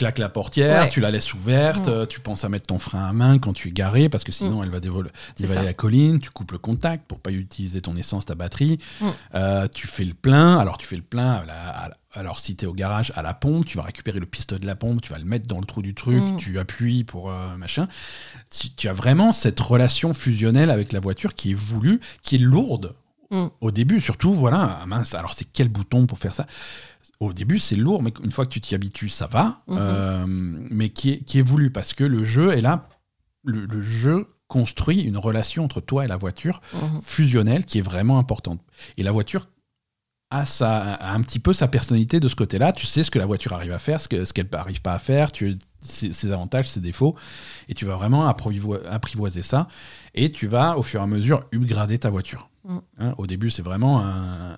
Tu 0.00 0.04
claques 0.04 0.18
la 0.18 0.28
portière, 0.30 0.88
tu 0.88 1.00
la 1.00 1.10
laisses 1.10 1.34
ouverte, 1.34 1.88
mm. 1.88 2.06
tu 2.06 2.20
penses 2.20 2.44
à 2.44 2.48
mettre 2.48 2.66
ton 2.66 2.78
frein 2.78 3.04
à 3.04 3.12
main 3.12 3.38
quand 3.38 3.52
tu 3.52 3.68
es 3.68 3.72
garé 3.72 4.08
parce 4.08 4.24
que 4.24 4.32
sinon 4.32 4.60
mm. 4.60 4.64
elle 4.64 4.70
va 4.70 4.80
dévaler 4.80 5.66
la 5.66 5.74
colline, 5.74 6.20
tu 6.20 6.30
coupes 6.30 6.52
le 6.52 6.58
contact 6.58 7.06
pour 7.06 7.20
pas 7.20 7.30
utiliser 7.30 7.82
ton 7.82 7.96
essence, 7.96 8.24
ta 8.26 8.34
batterie, 8.34 8.78
mm. 9.00 9.08
euh, 9.34 9.68
tu 9.68 9.86
fais 9.86 10.04
le 10.04 10.14
plein, 10.14 10.58
alors 10.58 10.78
tu 10.78 10.86
fais 10.86 10.96
le 10.96 11.02
plein 11.02 11.32
à 11.32 11.44
la, 11.44 11.90
alors, 12.12 12.40
si 12.40 12.56
tu 12.56 12.64
es 12.64 12.68
au 12.68 12.72
garage 12.72 13.12
à 13.14 13.22
la 13.22 13.34
pompe, 13.34 13.66
tu 13.66 13.76
vas 13.76 13.84
récupérer 13.84 14.18
le 14.18 14.26
pistolet 14.26 14.60
de 14.60 14.66
la 14.66 14.74
pompe, 14.74 15.00
tu 15.00 15.12
vas 15.12 15.18
le 15.18 15.24
mettre 15.24 15.46
dans 15.46 15.60
le 15.60 15.64
trou 15.64 15.80
du 15.80 15.94
truc, 15.94 16.36
tu 16.38 16.58
appuies 16.58 17.04
pour 17.04 17.30
euh, 17.30 17.56
machin. 17.56 17.86
Tu, 18.76 18.88
as 18.88 18.92
vraiment 18.92 19.30
cette 19.30 19.60
relation 19.60 20.12
fusionnelle 20.12 20.70
avec 20.70 20.92
la 20.92 20.98
voiture 20.98 21.34
qui 21.34 21.52
est 21.52 21.54
voulue, 21.54 22.00
qui 22.22 22.34
est 22.34 22.40
lourde 22.40 22.96
au 23.60 23.70
début, 23.70 24.00
surtout. 24.00 24.34
Voilà, 24.34 24.80
ah 24.82 24.86
mince, 24.86 25.14
alors 25.14 25.34
c'est 25.34 25.46
quel 25.52 25.68
bouton 25.68 26.06
pour 26.06 26.18
faire 26.18 26.34
ça? 26.34 26.48
Au 27.20 27.32
début, 27.34 27.58
c'est 27.58 27.76
lourd, 27.76 28.02
mais 28.02 28.12
une 28.24 28.32
fois 28.32 28.46
que 28.46 28.50
tu 28.50 28.60
t'y 28.60 28.74
habitues, 28.74 29.10
ça 29.10 29.26
va. 29.26 29.62
Mm-hmm. 29.68 29.76
Euh, 29.78 30.24
mais 30.26 30.88
qui 30.88 31.10
est, 31.10 31.18
qui 31.18 31.38
est 31.38 31.42
voulu 31.42 31.70
parce 31.70 31.92
que 31.92 32.04
le 32.04 32.24
jeu 32.24 32.52
est 32.52 32.62
là. 32.62 32.88
Le, 33.44 33.80
jeu 33.80 34.26
construit 34.48 35.00
une 35.00 35.16
relation 35.16 35.64
entre 35.64 35.80
toi 35.80 36.04
et 36.04 36.08
la 36.08 36.16
voiture 36.16 36.60
mm-hmm. 36.74 37.02
fusionnelle 37.02 37.64
qui 37.64 37.78
est 37.78 37.82
vraiment 37.82 38.18
importante. 38.18 38.60
Et 38.96 39.02
la 39.02 39.12
voiture 39.12 39.48
a, 40.30 41.12
un 41.12 41.20
petit 41.22 41.38
peu 41.38 41.52
sa 41.52 41.68
personnalité 41.68 42.20
de 42.20 42.28
ce 42.28 42.36
côté-là. 42.36 42.72
Tu 42.72 42.86
sais 42.86 43.04
ce 43.04 43.10
que 43.10 43.18
la 43.18 43.26
voiture 43.26 43.52
arrive 43.52 43.72
à 43.72 43.78
faire, 43.78 44.00
ce 44.00 44.08
qu'elle 44.08 44.26
ce 44.26 44.32
n'arrive 44.52 44.80
pas 44.80 44.94
à 44.94 44.98
faire, 44.98 45.32
tu, 45.32 45.58
ses, 45.80 46.32
avantages, 46.32 46.70
ses 46.70 46.80
défauts, 46.80 47.16
et 47.68 47.74
tu 47.74 47.84
vas 47.84 47.96
vraiment 47.96 48.26
apprivoiser 48.26 49.42
ça. 49.42 49.68
Et 50.14 50.30
tu 50.30 50.46
vas, 50.46 50.78
au 50.78 50.82
fur 50.82 51.00
et 51.00 51.04
à 51.04 51.06
mesure, 51.06 51.44
upgrader 51.52 51.98
ta 51.98 52.10
voiture. 52.10 52.48
Mm. 52.64 52.78
Hein, 52.98 53.14
au 53.18 53.26
début, 53.26 53.50
c'est 53.50 53.62
vraiment 53.62 54.02
un, 54.04 54.56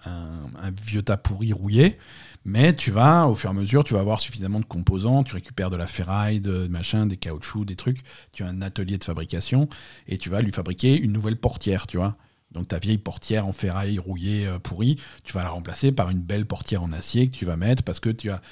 vieux 0.85 1.03
tas 1.03 1.17
pourri 1.17 1.53
rouillé, 1.53 1.99
mais 2.45 2.75
tu 2.75 2.91
vas, 2.91 3.29
au 3.29 3.35
fur 3.35 3.51
et 3.51 3.53
à 3.53 3.55
mesure, 3.55 3.85
tu 3.85 3.95
vas 3.95 4.01
avoir 4.01 4.21
suffisamment 4.21 4.61
de 4.61 4.65
composants, 4.65 5.23
tu 5.23 5.35
récupères 5.35 5.71
de 5.71 5.77
la 5.77 5.87
ferraille, 5.87 6.41
de 6.41 6.67
machin, 6.67 7.07
des 7.07 7.17
caoutchoucs, 7.17 7.67
des 7.67 7.77
trucs, 7.77 8.01
tu 8.33 8.43
as 8.43 8.49
un 8.49 8.63
atelier 8.63 8.99
de 8.99 9.05
fabrication, 9.05 9.69
et 10.09 10.19
tu 10.19 10.29
vas 10.29 10.41
lui 10.41 10.53
fabriquer 10.53 10.99
une 10.99 11.13
nouvelle 11.13 11.37
portière, 11.37 11.87
tu 11.87 11.97
vois. 11.97 12.17
Donc 12.53 12.69
ta 12.69 12.79
vieille 12.79 12.99
portière 12.99 13.47
en 13.47 13.53
ferraille 13.53 13.99
rouillée 13.99 14.47
euh, 14.47 14.59
pourrie, 14.59 14.97
tu 15.25 15.33
vas 15.33 15.43
la 15.43 15.49
remplacer 15.49 15.91
par 15.91 16.11
une 16.11 16.21
belle 16.21 16.47
portière 16.47 16.83
en 16.83 16.93
acier 16.93 17.31
que 17.31 17.37
tu 17.37 17.47
vas 17.47 17.57
mettre 17.57 17.83
parce 17.83 17.99
que 17.99 18.11
tu 18.11 18.31
as, 18.31 18.43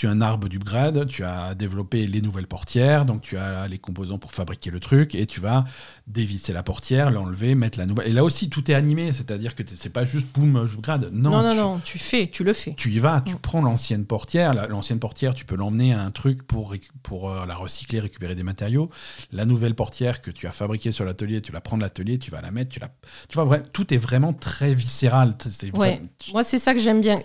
tu 0.00 0.06
as 0.06 0.10
un 0.12 0.22
arbre 0.22 0.48
du 0.48 0.58
grade, 0.58 1.06
tu 1.08 1.24
as 1.24 1.54
développé 1.54 2.06
les 2.06 2.22
nouvelles 2.22 2.46
portières, 2.46 3.04
donc 3.04 3.20
tu 3.20 3.36
as 3.36 3.68
les 3.68 3.76
composants 3.76 4.16
pour 4.16 4.32
fabriquer 4.32 4.70
le 4.70 4.80
truc 4.80 5.14
et 5.14 5.26
tu 5.26 5.40
vas 5.40 5.66
dévisser 6.06 6.54
la 6.54 6.62
portière, 6.62 7.10
l'enlever, 7.10 7.54
mettre 7.54 7.78
la 7.78 7.84
nouvelle. 7.84 8.08
Et 8.08 8.14
là 8.14 8.24
aussi, 8.24 8.48
tout 8.48 8.70
est 8.70 8.74
animé, 8.74 9.12
c'est-à-dire 9.12 9.54
que 9.54 9.62
c'est 9.66 9.90
pas 9.90 10.06
juste 10.06 10.26
boum, 10.32 10.66
je 10.66 10.74
grade. 10.76 11.10
Non, 11.12 11.28
non, 11.30 11.42
non, 11.42 11.50
tu, 11.52 11.58
non, 11.58 11.80
tu 11.84 11.98
fais, 11.98 12.28
tu 12.28 12.44
le 12.44 12.54
fais. 12.54 12.72
Tu 12.78 12.92
y 12.92 12.98
vas, 12.98 13.20
tu 13.20 13.34
mm. 13.34 13.40
prends 13.40 13.60
l'ancienne 13.60 14.06
portière. 14.06 14.54
L'ancienne 14.70 15.00
portière, 15.00 15.34
tu 15.34 15.44
peux 15.44 15.54
l'emmener 15.54 15.92
à 15.92 16.00
un 16.00 16.10
truc 16.10 16.44
pour, 16.44 16.74
pour 17.02 17.28
euh, 17.28 17.44
la 17.44 17.54
recycler, 17.54 18.00
récupérer 18.00 18.34
des 18.34 18.42
matériaux. 18.42 18.88
La 19.32 19.44
nouvelle 19.44 19.74
portière 19.74 20.22
que 20.22 20.30
tu 20.30 20.46
as 20.46 20.52
fabriquée 20.52 20.92
sur 20.92 21.04
l'atelier, 21.04 21.42
tu 21.42 21.52
la 21.52 21.60
prends 21.60 21.76
de 21.76 21.82
l'atelier, 21.82 22.18
tu 22.18 22.30
vas 22.30 22.40
la 22.40 22.50
mettre, 22.50 22.70
tu 22.70 22.80
la. 22.80 22.88
Tu 23.28 23.34
vois, 23.34 23.44
vrai, 23.44 23.62
tout 23.70 23.92
est 23.92 23.98
vraiment 23.98 24.32
très 24.32 24.72
viscéral. 24.72 25.34
Ouais. 25.74 26.00
Moi, 26.32 26.42
c'est 26.42 26.58
ça 26.58 26.72
que 26.72 26.80
j'aime 26.80 27.02
bien. 27.02 27.18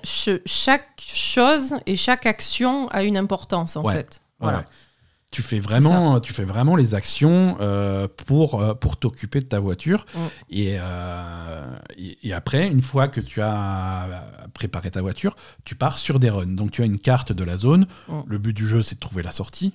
chaque 0.45 0.89
chose 0.97 1.75
et 1.85 1.95
chaque 1.95 2.25
action 2.25 2.64
a 2.65 3.03
une 3.03 3.17
importance, 3.17 3.75
en 3.75 3.83
fait. 3.83 4.21
Voilà. 4.39 4.65
Tu 5.31 5.41
fais 5.41 5.59
vraiment, 5.59 6.21
tu 6.21 6.31
fais 6.31 6.45
vraiment 6.45 6.77
les 6.77 6.93
actions 6.95 7.57
euh, 7.59 8.07
pour, 8.25 8.61
euh, 8.61 8.73
pour 8.73 8.95
t'occuper 8.95 9.41
de 9.41 9.45
ta 9.45 9.59
voiture. 9.59 10.05
Mm. 10.13 10.19
Euh, 10.55 11.65
et, 11.97 12.17
et, 12.23 12.33
après, 12.33 12.67
une 12.67 12.81
fois 12.81 13.09
que 13.09 13.19
tu 13.19 13.41
as 13.41 14.07
préparé 14.53 14.91
ta 14.91 15.01
voiture, 15.01 15.35
tu 15.65 15.75
pars 15.75 15.97
sur 15.97 16.19
des 16.19 16.29
runs. 16.29 16.55
Donc 16.55 16.71
tu 16.71 16.83
as 16.83 16.85
une 16.85 16.99
carte 16.99 17.33
de 17.33 17.43
la 17.43 17.57
zone. 17.57 17.85
Mm. 18.07 18.19
Le 18.27 18.37
but 18.37 18.53
du 18.53 18.65
jeu, 18.65 18.81
c'est 18.81 18.95
de 18.95 18.99
trouver 19.01 19.23
la 19.23 19.31
sortie. 19.31 19.73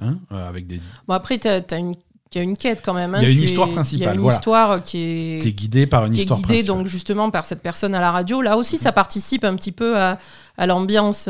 Hein, 0.00 0.18
avec 0.30 0.66
des... 0.66 0.80
Bon, 1.06 1.12
après, 1.12 1.38
tu 1.38 1.46
as, 1.46 1.76
une 1.76 1.92
il 2.34 2.38
y 2.38 2.40
a 2.40 2.44
une 2.44 2.56
quête 2.56 2.80
quand 2.82 2.94
même. 2.94 3.14
Hein. 3.14 3.18
il 3.20 3.28
y 3.28 3.30
a 3.30 3.36
une 3.36 3.42
histoire 3.42 3.68
principale. 3.68 4.14
Il 4.16 4.20
y 4.20 4.24
a 4.24 4.26
une 4.26 4.32
histoire 4.32 4.82
qui 4.82 4.98
est. 4.98 5.42
T'es 5.42 5.52
guidé 5.52 5.86
par 5.86 6.06
une 6.06 6.14
qui 6.14 6.20
histoire 6.20 6.38
est 6.38 6.42
guidée 6.42 6.62
donc 6.62 6.86
justement 6.86 7.30
par 7.30 7.44
cette 7.44 7.60
personne 7.60 7.94
à 7.94 8.00
la 8.00 8.10
radio. 8.10 8.40
Là 8.40 8.56
aussi, 8.56 8.78
ça 8.78 8.92
participe 8.92 9.44
un 9.44 9.54
petit 9.56 9.72
peu 9.72 9.98
à, 9.98 10.16
à 10.56 10.66
l'ambiance 10.66 11.28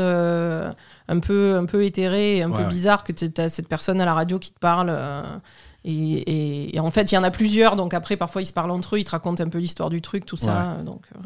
un 1.07 1.19
peu, 1.19 1.55
un 1.57 1.65
peu 1.65 1.83
éthéré, 1.83 2.41
un 2.41 2.51
peu 2.51 2.63
bizarre 2.65 3.03
que 3.03 3.11
tu 3.11 3.29
as 3.37 3.49
cette 3.49 3.67
personne 3.67 3.99
à 4.01 4.05
la 4.05 4.13
radio 4.13 4.39
qui 4.39 4.51
te 4.51 4.59
parle. 4.59 4.89
Euh, 4.89 5.23
et, 5.85 6.79
en 6.79 6.91
fait, 6.91 7.11
il 7.11 7.15
y 7.15 7.17
en 7.17 7.23
a 7.23 7.31
plusieurs, 7.31 7.75
donc 7.75 7.93
après, 7.93 8.15
parfois, 8.15 8.41
ils 8.41 8.45
se 8.45 8.53
parlent 8.53 8.71
entre 8.71 8.95
eux, 8.95 8.99
ils 8.99 9.03
te 9.03 9.11
racontent 9.11 9.43
un 9.43 9.49
peu 9.49 9.59
l'histoire 9.59 9.89
du 9.89 10.01
truc, 10.01 10.25
tout 10.25 10.37
ça. 10.37 10.77
Donc, 10.85 11.03
euh. 11.15 11.19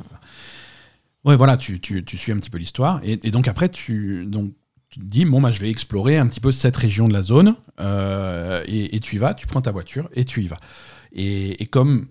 Ouais, 1.25 1.35
voilà, 1.35 1.57
tu, 1.57 1.79
tu, 1.79 2.03
tu, 2.03 2.17
suis 2.17 2.31
un 2.31 2.37
petit 2.37 2.49
peu 2.49 2.57
l'histoire. 2.57 2.99
Et, 3.03 3.17
donc 3.31 3.47
après, 3.47 3.69
tu, 3.69 4.25
donc, 4.25 4.53
tu 4.89 4.99
te 4.99 5.05
dis, 5.05 5.25
bon, 5.25 5.41
bah, 5.41 5.51
je 5.51 5.59
vais 5.59 5.69
explorer 5.69 6.17
un 6.17 6.27
petit 6.27 6.39
peu 6.39 6.51
cette 6.51 6.77
région 6.77 7.07
de 7.07 7.13
la 7.13 7.21
zone. 7.21 7.55
Euh, 7.79 8.63
et, 8.65 8.99
tu 8.99 9.15
y 9.15 9.19
vas, 9.19 9.33
tu 9.33 9.45
prends 9.45 9.61
ta 9.61 9.71
voiture 9.71 10.09
et 10.13 10.25
tu 10.25 10.43
y 10.43 10.47
vas. 10.47 10.59
Et, 11.11 11.67
comme 11.67 12.07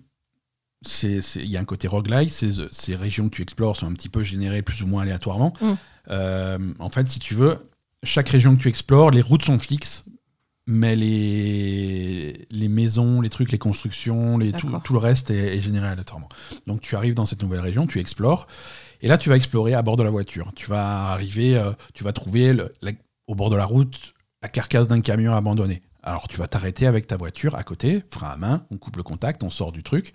il 1.03 1.49
y 1.49 1.57
a 1.57 1.59
un 1.59 1.65
côté 1.65 1.87
roguelike, 1.87 2.31
ces, 2.31 2.51
ces 2.71 2.95
régions 2.95 3.27
que 3.29 3.35
tu 3.35 3.41
explores 3.41 3.75
sont 3.75 3.87
un 3.87 3.93
petit 3.93 4.09
peu 4.09 4.23
générées 4.23 4.61
plus 4.61 4.83
ou 4.83 4.87
moins 4.87 5.01
aléatoirement. 5.01 5.53
Mm. 5.59 5.73
Euh, 6.09 6.73
en 6.79 6.89
fait, 6.89 7.07
si 7.07 7.19
tu 7.19 7.33
veux, 7.33 7.69
chaque 8.03 8.29
région 8.29 8.55
que 8.55 8.61
tu 8.61 8.67
explores, 8.67 9.11
les 9.11 9.21
routes 9.21 9.43
sont 9.43 9.59
fixes, 9.59 10.05
mais 10.67 10.95
les, 10.95 12.47
les 12.51 12.67
maisons, 12.67 13.21
les 13.21 13.29
trucs, 13.29 13.51
les 13.51 13.57
constructions, 13.57 14.37
les, 14.37 14.51
tout, 14.51 14.67
tout, 14.83 14.93
le 14.93 14.99
reste 14.99 15.31
est, 15.31 15.61
généré 15.61 15.87
aléatoirement. 15.87 16.29
Donc 16.67 16.81
tu 16.81 16.95
arrives 16.95 17.13
dans 17.13 17.25
cette 17.25 17.41
nouvelle 17.41 17.61
région, 17.61 17.87
tu 17.87 17.99
explores, 17.99 18.47
et 19.01 19.07
là 19.07 19.17
tu 19.17 19.29
vas 19.29 19.37
explorer 19.37 19.73
à 19.73 19.81
bord 19.81 19.95
de 19.95 20.03
la 20.03 20.09
voiture. 20.09 20.51
Tu 20.55 20.67
vas 20.67 21.11
arriver, 21.11 21.57
euh, 21.57 21.71
tu 21.93 22.03
vas 22.03 22.11
trouver 22.11 22.53
au 23.27 23.35
bord 23.35 23.49
de 23.49 23.55
la 23.55 23.65
route 23.65 24.13
la 24.41 24.49
carcasse 24.49 24.87
d'un 24.87 25.01
camion 25.01 25.33
abandonné. 25.33 25.81
Alors 26.03 26.27
tu 26.27 26.37
vas 26.37 26.47
t'arrêter 26.47 26.85
avec 26.85 27.07
ta 27.07 27.17
voiture 27.17 27.55
à 27.55 27.63
côté, 27.63 28.03
frein 28.09 28.29
à 28.29 28.37
main, 28.37 28.65
on 28.69 28.77
coupe 28.77 28.97
le 28.97 29.03
contact, 29.03 29.43
on 29.43 29.49
sort 29.49 29.71
du 29.71 29.83
truc. 29.83 30.13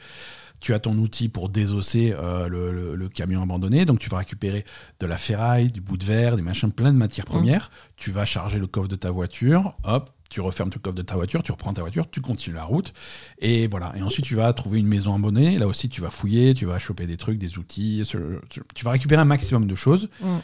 Tu 0.63 0.73
as 0.73 0.79
ton 0.79 0.97
outil 0.97 1.29
pour 1.29 1.49
désosser 1.49 2.15
euh, 2.17 2.47
le, 2.49 2.71
le- 2.73 2.95
le 2.95 3.09
camion 3.09 3.43
abandonné, 3.43 3.85
donc 3.85 3.99
tu 3.99 4.09
vas 4.09 4.19
récupérer 4.19 4.65
de 5.01 5.07
la 5.07 5.17
ferraille, 5.19 5.71
du 5.73 5.81
bout 5.81 5.97
de 5.97 6.05
verre, 6.05 6.37
des 6.37 6.43
machins, 6.43 6.71
plein 6.73 6.93
de 6.93 6.97
matières 6.97 7.27
premières. 7.27 7.71
Tu 7.97 8.13
vas 8.13 8.25
charger 8.25 8.59
le 8.61 8.69
coffre 8.69 8.89
de 8.89 8.95
ta 8.97 9.11
voiture, 9.11 9.75
hop, 9.83 10.11
tu 10.31 10.41
refermes 10.41 10.71
le 10.73 10.79
coffre 10.79 10.95
de 10.95 11.03
ta 11.03 11.15
voiture, 11.17 11.43
tu 11.43 11.51
reprends 11.53 11.73
ta 11.75 11.83
voiture, 11.83 12.09
tu 12.11 12.21
continues 12.21 12.55
la 12.57 12.63
route, 12.65 12.93
et 13.41 13.67
voilà. 13.67 13.93
Et 13.97 14.03
ensuite 14.03 14.25
tu 14.25 14.37
vas 14.37 14.51
trouver 14.53 14.79
une 14.79 14.87
maison 14.87 15.15
abandonnée. 15.15 15.59
Là 15.59 15.67
aussi 15.67 15.89
tu 15.89 16.01
vas 16.01 16.11
fouiller, 16.11 16.55
tu 16.55 16.65
vas 16.65 16.79
choper 16.79 17.07
des 17.07 17.17
trucs, 17.17 17.39
des 17.39 17.59
outils, 17.59 18.03
tu 18.49 18.85
vas 18.85 18.93
récupérer 18.93 19.21
un 19.21 19.27
maximum 19.27 19.67
de 19.67 19.75
choses. 19.75 20.09
Mm. 20.21 20.39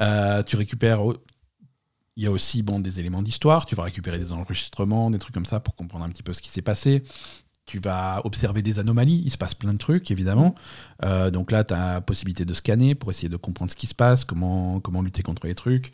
Euh, 0.00 0.42
tu 0.42 0.56
récupères. 0.56 1.00
Il 2.16 2.22
y 2.22 2.26
a 2.28 2.30
aussi 2.30 2.62
bon, 2.62 2.78
des 2.78 3.00
éléments 3.00 3.22
d'histoire. 3.22 3.66
Tu 3.66 3.74
vas 3.74 3.82
récupérer 3.82 4.18
des 4.20 4.32
enregistrements, 4.32 5.10
des 5.10 5.18
trucs 5.18 5.34
comme 5.34 5.46
ça 5.46 5.58
pour 5.58 5.74
comprendre 5.74 6.04
un 6.04 6.08
petit 6.10 6.22
peu 6.22 6.32
ce 6.32 6.40
qui 6.42 6.48
s'est 6.48 6.62
passé. 6.62 7.02
Tu 7.66 7.78
vas 7.78 8.20
observer 8.24 8.62
des 8.62 8.78
anomalies. 8.78 9.22
Il 9.24 9.30
se 9.30 9.38
passe 9.38 9.54
plein 9.54 9.72
de 9.72 9.78
trucs, 9.78 10.10
évidemment. 10.10 10.54
Euh, 11.02 11.30
donc 11.30 11.50
là, 11.50 11.64
tu 11.64 11.72
as 11.72 11.94
la 11.94 12.00
possibilité 12.00 12.44
de 12.44 12.52
scanner 12.52 12.94
pour 12.94 13.10
essayer 13.10 13.28
de 13.28 13.36
comprendre 13.36 13.70
ce 13.70 13.76
qui 13.76 13.86
se 13.86 13.94
passe, 13.94 14.24
comment, 14.24 14.80
comment 14.80 15.00
lutter 15.02 15.22
contre 15.22 15.46
les 15.46 15.54
trucs. 15.54 15.92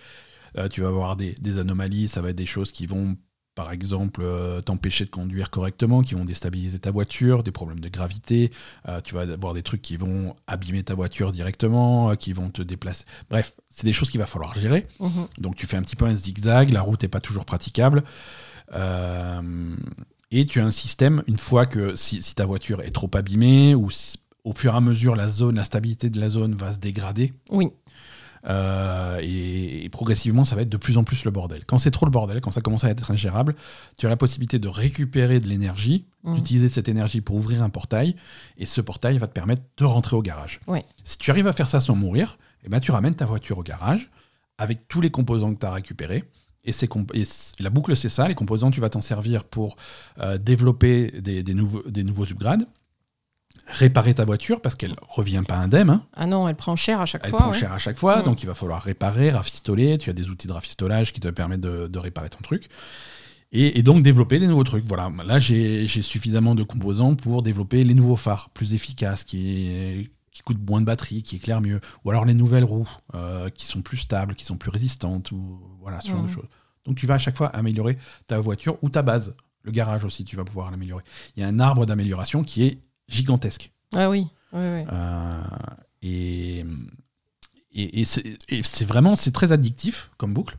Euh, 0.58 0.68
tu 0.68 0.80
vas 0.80 0.88
avoir 0.88 1.16
des, 1.16 1.34
des 1.34 1.58
anomalies. 1.58 2.08
Ça 2.08 2.22
va 2.22 2.30
être 2.30 2.36
des 2.36 2.46
choses 2.46 2.72
qui 2.72 2.86
vont, 2.86 3.16
par 3.54 3.70
exemple, 3.70 4.20
euh, 4.24 4.60
t'empêcher 4.60 5.04
de 5.04 5.10
conduire 5.10 5.50
correctement, 5.50 6.02
qui 6.02 6.14
vont 6.14 6.24
déstabiliser 6.24 6.80
ta 6.80 6.90
voiture, 6.90 7.44
des 7.44 7.52
problèmes 7.52 7.80
de 7.80 7.88
gravité. 7.88 8.50
Tu 9.04 9.14
vas 9.14 9.20
avoir 9.22 9.54
des 9.54 9.62
trucs 9.62 9.82
qui 9.82 9.94
vont 9.94 10.34
abîmer 10.48 10.82
ta 10.82 10.94
voiture 10.94 11.30
directement, 11.30 12.16
qui 12.16 12.32
vont 12.32 12.50
te 12.50 12.62
déplacer. 12.62 13.04
Bref, 13.30 13.52
c'est 13.70 13.84
des 13.84 13.92
choses 13.92 14.10
qu'il 14.10 14.18
va 14.18 14.26
falloir 14.26 14.54
gérer. 14.54 14.86
Mhm. 14.98 15.28
Donc 15.38 15.54
tu 15.54 15.66
fais 15.66 15.76
un 15.76 15.82
petit 15.82 15.96
peu 15.96 16.06
un 16.06 16.14
zigzag, 16.14 16.70
la 16.70 16.82
route 16.82 17.00
n'est 17.02 17.08
pas 17.08 17.20
toujours 17.20 17.44
praticable. 17.44 18.02
Euh, 18.74 19.76
et 20.30 20.44
tu 20.46 20.60
as 20.60 20.64
un 20.64 20.70
système, 20.70 21.22
une 21.26 21.38
fois 21.38 21.66
que 21.66 21.94
si, 21.94 22.22
si 22.22 22.34
ta 22.34 22.46
voiture 22.46 22.82
est 22.82 22.90
trop 22.90 23.10
abîmée, 23.14 23.74
ou 23.74 23.90
si- 23.90 24.18
au 24.44 24.52
fur 24.52 24.72
et 24.74 24.76
à 24.76 24.80
mesure 24.80 25.16
la 25.16 25.28
zone, 25.28 25.56
la 25.56 25.64
stabilité 25.64 26.08
de 26.10 26.20
la 26.20 26.28
zone 26.28 26.54
va 26.54 26.72
se 26.72 26.78
dégrader, 26.78 27.32
Oui. 27.50 27.68
euh, 28.48 29.18
et, 29.22 29.84
et 29.84 29.88
progressivement 29.90 30.44
ça 30.46 30.56
va 30.56 30.62
être 30.62 30.68
de 30.70 30.76
plus 30.78 30.96
en 30.96 31.04
plus 31.04 31.24
le 31.24 31.30
bordel. 31.30 31.64
Quand 31.66 31.76
c'est 31.78 31.90
trop 31.90 32.06
le 32.06 32.10
bordel, 32.10 32.40
quand 32.40 32.50
ça 32.50 32.60
commence 32.62 32.84
à 32.84 32.88
être 32.90 33.10
ingérable, 33.10 33.54
tu 33.98 34.06
as 34.06 34.08
la 34.08 34.16
possibilité 34.16 34.58
de 34.58 34.68
récupérer 34.68 35.40
de 35.40 35.48
l'énergie, 35.48 36.06
Mhm. 36.24 36.34
d'utiliser 36.34 36.68
cette 36.68 36.88
énergie 36.88 37.20
pour 37.22 37.36
ouvrir 37.36 37.62
un 37.62 37.70
portail, 37.70 38.14
et 38.58 38.66
ce 38.66 38.80
portail 38.82 39.16
va 39.18 39.26
te 39.26 39.32
permettre 39.32 39.62
de 39.78 39.84
rentrer 39.84 40.16
au 40.16 40.22
garage. 40.22 40.60
Ouais. 40.66 40.84
Si 41.02 41.16
tu 41.18 41.30
arrives 41.30 41.46
à 41.46 41.52
faire 41.54 41.66
ça 41.66 41.80
sans 41.80 41.94
mourir, 41.96 42.38
eh 42.64 42.68
ben, 42.68 42.78
tu 42.80 42.90
ramènes 42.92 43.14
ta 43.14 43.24
voiture 43.24 43.56
au 43.58 43.62
garage 43.62 44.10
avec 44.58 44.86
tous 44.86 45.00
les 45.00 45.10
composants 45.10 45.54
que 45.54 45.60
tu 45.60 45.66
as 45.66 45.72
récupérés. 45.72 46.24
Et, 46.64 46.72
et 46.72 47.24
la 47.62 47.70
boucle, 47.70 47.96
c'est 47.96 48.08
ça. 48.10 48.28
Les 48.28 48.34
composants, 48.34 48.70
tu 48.70 48.80
vas 48.80 48.90
t'en 48.90 49.00
servir 49.00 49.44
pour 49.44 49.76
euh, 50.20 50.36
développer 50.38 51.10
des, 51.20 51.42
des 51.42 51.54
nouveaux, 51.54 51.82
des 51.88 52.04
nouveaux 52.04 52.26
upgrades, 52.26 52.66
réparer 53.66 54.14
ta 54.14 54.24
voiture 54.24 54.60
parce 54.60 54.74
qu'elle 54.74 54.94
revient 55.08 55.42
pas 55.46 55.56
indemne. 55.56 55.90
hein. 55.90 56.02
Ah 56.14 56.26
non, 56.26 56.48
elle 56.48 56.56
prend 56.56 56.76
cher 56.76 57.00
à 57.00 57.06
chaque 57.06 57.22
Elle 57.24 57.30
fois. 57.30 57.38
prend 57.40 57.50
ouais. 57.50 57.56
cher 57.58 57.72
à 57.72 57.78
chaque 57.78 57.98
fois, 57.98 58.20
Mm. 58.20 58.24
donc 58.24 58.42
il 58.42 58.46
va 58.46 58.54
falloir 58.54 58.82
réparer, 58.82 59.30
rafistoler. 59.30 59.96
Tu 59.98 60.10
as 60.10 60.12
des 60.12 60.28
outils 60.28 60.46
de 60.48 60.52
rafistolage 60.52 61.12
qui 61.12 61.20
te 61.20 61.28
permettent 61.28 61.60
de, 61.60 61.86
de 61.86 61.98
réparer 61.98 62.30
ton 62.30 62.40
truc. 62.42 62.68
Et, 63.52 63.78
et 63.78 63.82
donc 63.82 64.02
développer 64.02 64.38
des 64.38 64.46
nouveaux 64.46 64.64
trucs. 64.64 64.84
Voilà, 64.84 65.10
là 65.24 65.38
j'ai 65.40 65.86
j'ai 65.88 66.02
suffisamment 66.02 66.54
de 66.54 66.62
composants 66.62 67.14
pour 67.16 67.42
développer 67.42 67.82
les 67.84 67.94
nouveaux 67.94 68.16
phares 68.16 68.50
plus 68.50 68.74
efficaces, 68.74 69.24
qui, 69.24 70.10
qui 70.30 70.42
coûtent 70.42 70.64
moins 70.68 70.80
de 70.80 70.86
batterie, 70.86 71.22
qui 71.24 71.36
éclairent 71.36 71.60
mieux. 71.60 71.80
Ou 72.04 72.10
alors 72.10 72.24
les 72.24 72.34
nouvelles 72.34 72.64
roues, 72.64 72.88
euh, 73.14 73.50
qui 73.50 73.66
sont 73.66 73.82
plus 73.82 73.96
stables, 73.98 74.34
qui 74.36 74.44
sont 74.44 74.56
plus 74.56 74.70
résistantes, 74.70 75.32
ou 75.32 75.58
voilà, 75.80 76.00
ce 76.00 76.08
genre 76.08 76.22
de 76.22 76.28
Mm. 76.28 76.34
choses. 76.34 76.48
Donc 76.84 76.96
tu 76.96 77.06
vas 77.06 77.14
à 77.14 77.18
chaque 77.18 77.36
fois 77.36 77.48
améliorer 77.48 77.98
ta 78.26 78.38
voiture 78.40 78.78
ou 78.82 78.88
ta 78.90 79.02
base. 79.02 79.34
Le 79.62 79.72
garage 79.72 80.04
aussi, 80.04 80.24
tu 80.24 80.36
vas 80.36 80.44
pouvoir 80.44 80.70
l'améliorer. 80.70 81.04
Il 81.36 81.40
y 81.40 81.44
a 81.44 81.48
un 81.48 81.60
arbre 81.60 81.84
d'amélioration 81.86 82.42
qui 82.44 82.64
est 82.64 82.78
gigantesque. 83.08 83.72
Ah 83.94 84.08
oui. 84.08 84.26
oui, 84.52 84.60
oui. 84.60 84.84
Euh, 84.90 85.42
et 86.02 86.64
et, 87.72 88.00
et 88.48 88.62
c'est 88.62 88.84
vraiment 88.84 89.14
c'est 89.16 89.30
très 89.32 89.52
addictif 89.52 90.10
comme 90.16 90.32
boucle. 90.34 90.56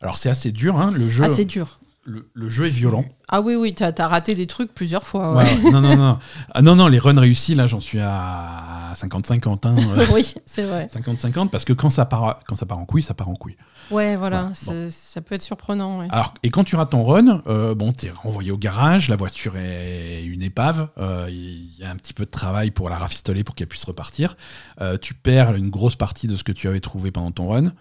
Alors 0.00 0.18
c'est 0.18 0.28
assez 0.30 0.50
dur, 0.52 0.76
hein, 0.76 0.90
le 0.90 1.08
jeu. 1.08 1.28
C'est 1.28 1.44
dur. 1.44 1.78
Le, 2.10 2.28
le 2.34 2.48
jeu 2.48 2.66
est 2.66 2.70
violent. 2.70 3.04
Ah 3.28 3.40
oui, 3.40 3.54
oui, 3.54 3.74
t'as 3.74 3.92
as 3.96 4.08
raté 4.08 4.34
des 4.34 4.46
trucs 4.48 4.74
plusieurs 4.74 5.04
fois. 5.04 5.36
ouais. 5.36 5.44
Ouais, 5.44 5.70
non, 5.70 5.80
non, 5.80 5.96
non. 5.96 6.18
Ah, 6.54 6.62
non, 6.62 6.74
non, 6.74 6.88
les 6.88 6.98
runs 6.98 7.18
réussis, 7.18 7.54
là, 7.54 7.66
j'en 7.68 7.78
suis 7.80 8.00
à 8.00 8.92
50-50. 8.94 9.68
hein, 9.68 9.76
oui, 10.12 10.34
c'est 10.46 10.64
vrai. 10.64 10.86
50-50, 10.86 11.48
parce 11.48 11.64
que 11.64 11.72
quand 11.72 11.90
ça, 11.90 12.06
part, 12.06 12.40
quand 12.46 12.56
ça 12.56 12.66
part 12.66 12.78
en 12.78 12.84
couille, 12.84 13.02
ça 13.02 13.14
part 13.14 13.28
en 13.28 13.34
couille. 13.34 13.56
Ouais, 13.90 14.16
voilà, 14.16 14.50
ça 14.54 15.20
peut 15.20 15.34
être 15.34 15.42
surprenant. 15.42 16.00
ouais. 16.00 16.08
Alors, 16.10 16.34
et 16.42 16.50
quand 16.50 16.64
tu 16.64 16.76
rates 16.76 16.90
ton 16.90 17.04
run, 17.04 17.42
euh, 17.46 17.74
bon, 17.74 17.92
t'es 17.92 18.10
renvoyé 18.10 18.50
au 18.50 18.58
garage, 18.58 19.08
la 19.08 19.16
voiture 19.16 19.56
est 19.56 20.24
une 20.24 20.42
épave, 20.42 20.88
euh, 20.98 21.26
il 21.30 21.76
y 21.78 21.84
a 21.84 21.90
un 21.90 21.96
petit 21.96 22.12
peu 22.12 22.24
de 22.24 22.30
travail 22.30 22.70
pour 22.72 22.88
la 22.90 22.98
rafistoler 22.98 23.44
pour 23.44 23.54
qu'elle 23.54 23.68
puisse 23.68 23.84
repartir. 23.84 24.36
Euh, 24.80 24.96
tu 25.00 25.14
perds 25.14 25.54
une 25.54 25.70
grosse 25.70 25.96
partie 25.96 26.26
de 26.26 26.36
ce 26.36 26.42
que 26.44 26.52
tu 26.52 26.66
avais 26.68 26.80
trouvé 26.80 27.10
pendant 27.10 27.30
ton 27.30 27.48
run. 27.48 27.72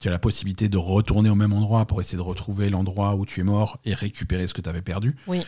Tu 0.00 0.08
as 0.08 0.10
la 0.10 0.18
possibilité 0.18 0.70
de 0.70 0.78
retourner 0.78 1.28
au 1.28 1.34
même 1.34 1.52
endroit 1.52 1.84
pour 1.84 2.00
essayer 2.00 2.16
de 2.16 2.22
retrouver 2.22 2.70
l'endroit 2.70 3.14
où 3.16 3.26
tu 3.26 3.40
es 3.40 3.42
mort 3.42 3.78
et 3.84 3.92
récupérer 3.92 4.46
ce 4.46 4.54
que 4.54 4.62
tu 4.62 4.68
avais 4.68 4.80
perdu. 4.80 5.14
Oui. 5.26 5.42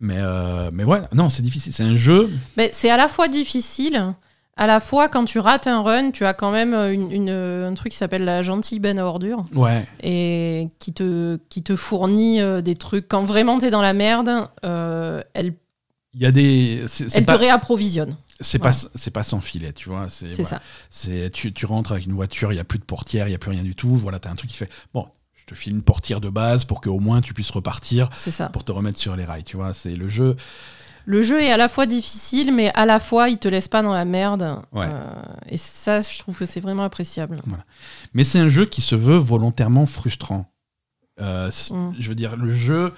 Mais, 0.00 0.16
euh, 0.18 0.70
mais 0.72 0.82
ouais, 0.82 1.02
non, 1.14 1.28
c'est 1.28 1.42
difficile. 1.42 1.72
C'est 1.72 1.84
un 1.84 1.94
jeu. 1.94 2.28
Mais 2.56 2.70
c'est 2.72 2.90
à 2.90 2.96
la 2.96 3.06
fois 3.06 3.28
difficile, 3.28 4.14
à 4.56 4.66
la 4.66 4.80
fois 4.80 5.08
quand 5.08 5.24
tu 5.26 5.38
rates 5.38 5.68
un 5.68 5.80
run, 5.82 6.10
tu 6.10 6.24
as 6.26 6.34
quand 6.34 6.50
même 6.50 6.74
une, 6.74 7.12
une- 7.12 7.28
un 7.30 7.72
truc 7.74 7.92
qui 7.92 7.98
s'appelle 7.98 8.24
la 8.24 8.42
gentille 8.42 8.80
benne 8.80 8.98
à 8.98 9.04
ordures 9.06 9.42
Ouais, 9.54 9.86
et 10.02 10.68
qui 10.80 10.92
te, 10.92 11.38
qui 11.48 11.62
te 11.62 11.76
fournit 11.76 12.40
euh, 12.40 12.60
des 12.60 12.74
trucs. 12.74 13.06
Quand 13.06 13.22
vraiment 13.24 13.58
t'es 13.58 13.70
dans 13.70 13.82
la 13.82 13.92
merde, 13.92 14.48
euh, 14.64 15.22
elle, 15.34 15.54
y 16.14 16.26
a 16.26 16.32
des. 16.32 16.84
Elle 17.14 17.24
pas, 17.24 17.34
te 17.34 17.38
réapprovisionne. 17.38 18.16
C'est 18.40 18.58
pas, 18.58 18.72
c'est 18.72 19.10
pas 19.10 19.22
sans 19.22 19.40
filet, 19.40 19.72
tu 19.72 19.88
vois. 19.88 20.08
C'est 20.08 20.28
voilà. 20.28 20.44
ça. 20.48 20.62
C'est 20.90 21.30
tu, 21.30 21.52
tu 21.52 21.66
rentres 21.66 21.92
avec 21.92 22.06
une 22.06 22.12
voiture, 22.12 22.52
il 22.52 22.56
y 22.56 22.60
a 22.60 22.64
plus 22.64 22.78
de 22.78 22.84
portière, 22.84 23.28
il 23.28 23.32
y 23.32 23.34
a 23.34 23.38
plus 23.38 23.50
rien 23.50 23.62
du 23.62 23.74
tout. 23.74 23.96
Voilà, 23.96 24.18
t'as 24.18 24.30
un 24.30 24.36
truc 24.36 24.50
qui 24.50 24.56
fait 24.56 24.70
bon, 24.94 25.06
je 25.34 25.44
te 25.44 25.54
file 25.54 25.74
une 25.74 25.82
portière 25.82 26.20
de 26.20 26.28
base 26.28 26.64
pour 26.64 26.80
qu'au 26.80 27.00
moins 27.00 27.20
tu 27.20 27.34
puisses 27.34 27.50
repartir 27.50 28.08
ça. 28.14 28.48
pour 28.50 28.64
te 28.64 28.72
remettre 28.72 28.98
sur 28.98 29.16
les 29.16 29.24
rails. 29.24 29.44
Tu 29.44 29.56
vois, 29.56 29.72
c'est 29.72 29.96
le 29.96 30.08
jeu. 30.08 30.36
Le 31.04 31.22
jeu 31.22 31.40
est 31.42 31.50
à 31.50 31.56
la 31.56 31.70
fois 31.70 31.86
difficile, 31.86 32.52
mais 32.52 32.70
à 32.74 32.84
la 32.84 33.00
fois 33.00 33.30
il 33.30 33.38
te 33.38 33.48
laisse 33.48 33.66
pas 33.68 33.80
dans 33.82 33.94
la 33.94 34.04
merde. 34.04 34.60
Ouais. 34.72 34.86
Euh, 34.88 35.10
et 35.48 35.56
ça, 35.56 36.02
je 36.02 36.18
trouve 36.18 36.36
que 36.36 36.44
c'est 36.44 36.60
vraiment 36.60 36.82
appréciable. 36.84 37.40
Mais 38.12 38.24
c'est 38.24 38.38
un 38.38 38.48
jeu 38.48 38.66
qui 38.66 38.82
se 38.82 38.94
veut 38.94 39.16
volontairement 39.16 39.86
frustrant. 39.86 40.52
Euh, 41.20 41.50
Mm. 41.70 41.92
Je 41.98 42.08
veux 42.08 42.14
dire, 42.14 42.36
le 42.36 42.54
jeu 42.54 42.92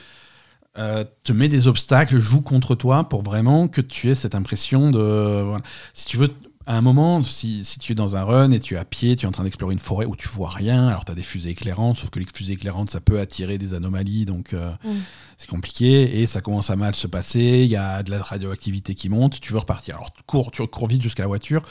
euh, 0.79 1.05
te 1.25 1.33
met 1.33 1.49
des 1.49 1.67
obstacles, 1.69 2.19
joue 2.19 2.43
contre 2.43 2.75
toi 2.75 3.09
pour 3.09 3.23
vraiment 3.23 3.69
que 3.69 3.81
tu 3.81 4.11
aies 4.11 4.15
cette 4.15 4.35
impression 4.35 4.91
de. 4.91 5.43
voilà. 5.45 5.63
Si 5.95 6.07
tu 6.07 6.17
veux, 6.17 6.29
à 6.67 6.77
un 6.77 6.81
moment, 6.83 7.23
si, 7.25 7.65
si 7.65 7.81
tu 7.81 7.93
es 7.93 7.95
dans 7.97 8.17
un 8.17 8.23
run 8.23 8.53
et 8.53 8.61
tu 8.61 8.75
es 8.75 8.79
à 8.79 8.85
pied, 8.85 9.17
tu 9.17 9.25
es 9.25 9.29
en 9.29 9.33
train 9.33 9.43
d'explorer 9.43 9.73
une 9.73 9.81
forêt 9.81 10.07
où 10.07 10.15
tu 10.15 10.29
vois 10.29 10.51
rien, 10.51 10.87
alors 10.87 11.05
tu 11.05 11.11
as 11.11 11.17
des 11.17 11.25
fusées 11.25 11.51
éclairantes, 11.51 11.97
sauf 11.99 12.11
que 12.11 12.21
les 12.21 12.27
fusées 12.33 12.53
éclairantes, 12.53 12.91
ça 12.91 13.01
peut 13.01 13.19
attirer 13.19 13.59
des 13.59 13.75
anomalies, 13.75 14.25
donc 14.27 14.53
euh, 14.55 14.71
Mm. 14.85 14.91
c'est 15.37 15.49
compliqué 15.49 16.21
et 16.23 16.27
ça 16.27 16.41
commence 16.41 16.71
à 16.71 16.77
mal 16.77 16.95
se 16.95 17.09
passer. 17.09 17.63
Il 17.65 17.71
y 17.71 17.77
a 17.77 18.03
de 18.05 18.11
la 18.13 18.23
radioactivité 18.23 18.95
qui 18.95 19.09
monte, 19.09 19.41
tu 19.41 19.53
veux 19.53 19.59
repartir. 19.59 19.97
Alors 19.97 20.13
tu 20.13 20.23
cours, 20.25 20.53
tu 20.53 20.65
cours 20.69 20.87
vite 20.87 21.03
jusqu'à 21.03 21.23
la 21.25 21.29
voiture. 21.29 21.63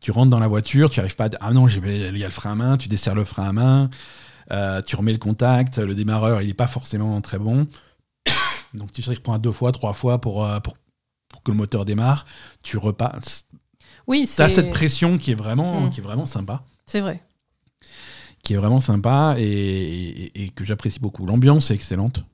Tu 0.00 0.10
rentres 0.10 0.30
dans 0.30 0.40
la 0.40 0.48
voiture, 0.48 0.90
tu 0.90 0.98
arrives 1.00 1.14
pas 1.16 1.26
à... 1.26 1.30
Ah 1.40 1.52
non, 1.52 1.68
j'ai- 1.68 1.80
il 2.08 2.18
y 2.18 2.24
a 2.24 2.26
le 2.26 2.32
frein 2.32 2.52
à 2.52 2.54
main, 2.56 2.76
tu 2.76 2.88
desserres 2.88 3.14
le 3.14 3.24
frein 3.24 3.48
à 3.48 3.52
main, 3.52 3.88
euh, 4.50 4.82
tu 4.82 4.96
remets 4.96 5.12
le 5.12 5.18
contact, 5.18 5.78
le 5.78 5.94
démarreur, 5.94 6.42
il 6.42 6.50
est 6.50 6.54
pas 6.54 6.66
forcément 6.66 7.18
très 7.20 7.38
bon. 7.38 7.66
Donc 8.74 8.92
tu 8.92 9.02
sais, 9.02 9.14
reprends 9.14 9.38
deux 9.38 9.52
fois, 9.52 9.72
trois 9.72 9.92
fois 9.92 10.20
pour, 10.20 10.44
euh, 10.44 10.60
pour, 10.60 10.76
pour 11.28 11.42
que 11.42 11.50
le 11.50 11.56
moteur 11.56 11.84
démarre. 11.84 12.26
Tu 12.62 12.76
repars. 12.76 13.18
Oui, 14.06 14.28
T'as 14.36 14.48
c'est 14.48 14.56
cette 14.56 14.70
pression 14.70 15.16
qui 15.18 15.30
est 15.30 15.36
vraiment, 15.36 15.82
Mm. 15.82 15.90
qui 15.90 16.00
est 16.00 16.02
vraiment 16.02 16.26
sympa. 16.26 16.64
c'est 16.86 17.00
vrai. 17.00 17.22
Qui 18.42 18.52
est 18.54 18.56
vraiment 18.58 18.80
sympa 18.80 19.36
et, 19.38 19.42
et- 19.44 20.42
et 20.44 20.48
que 20.50 20.64
j'apprécie 20.64 21.00
beaucoup. 21.00 21.24
L'ambiance 21.24 21.70
est 21.70 21.74
excellente. 21.74 22.24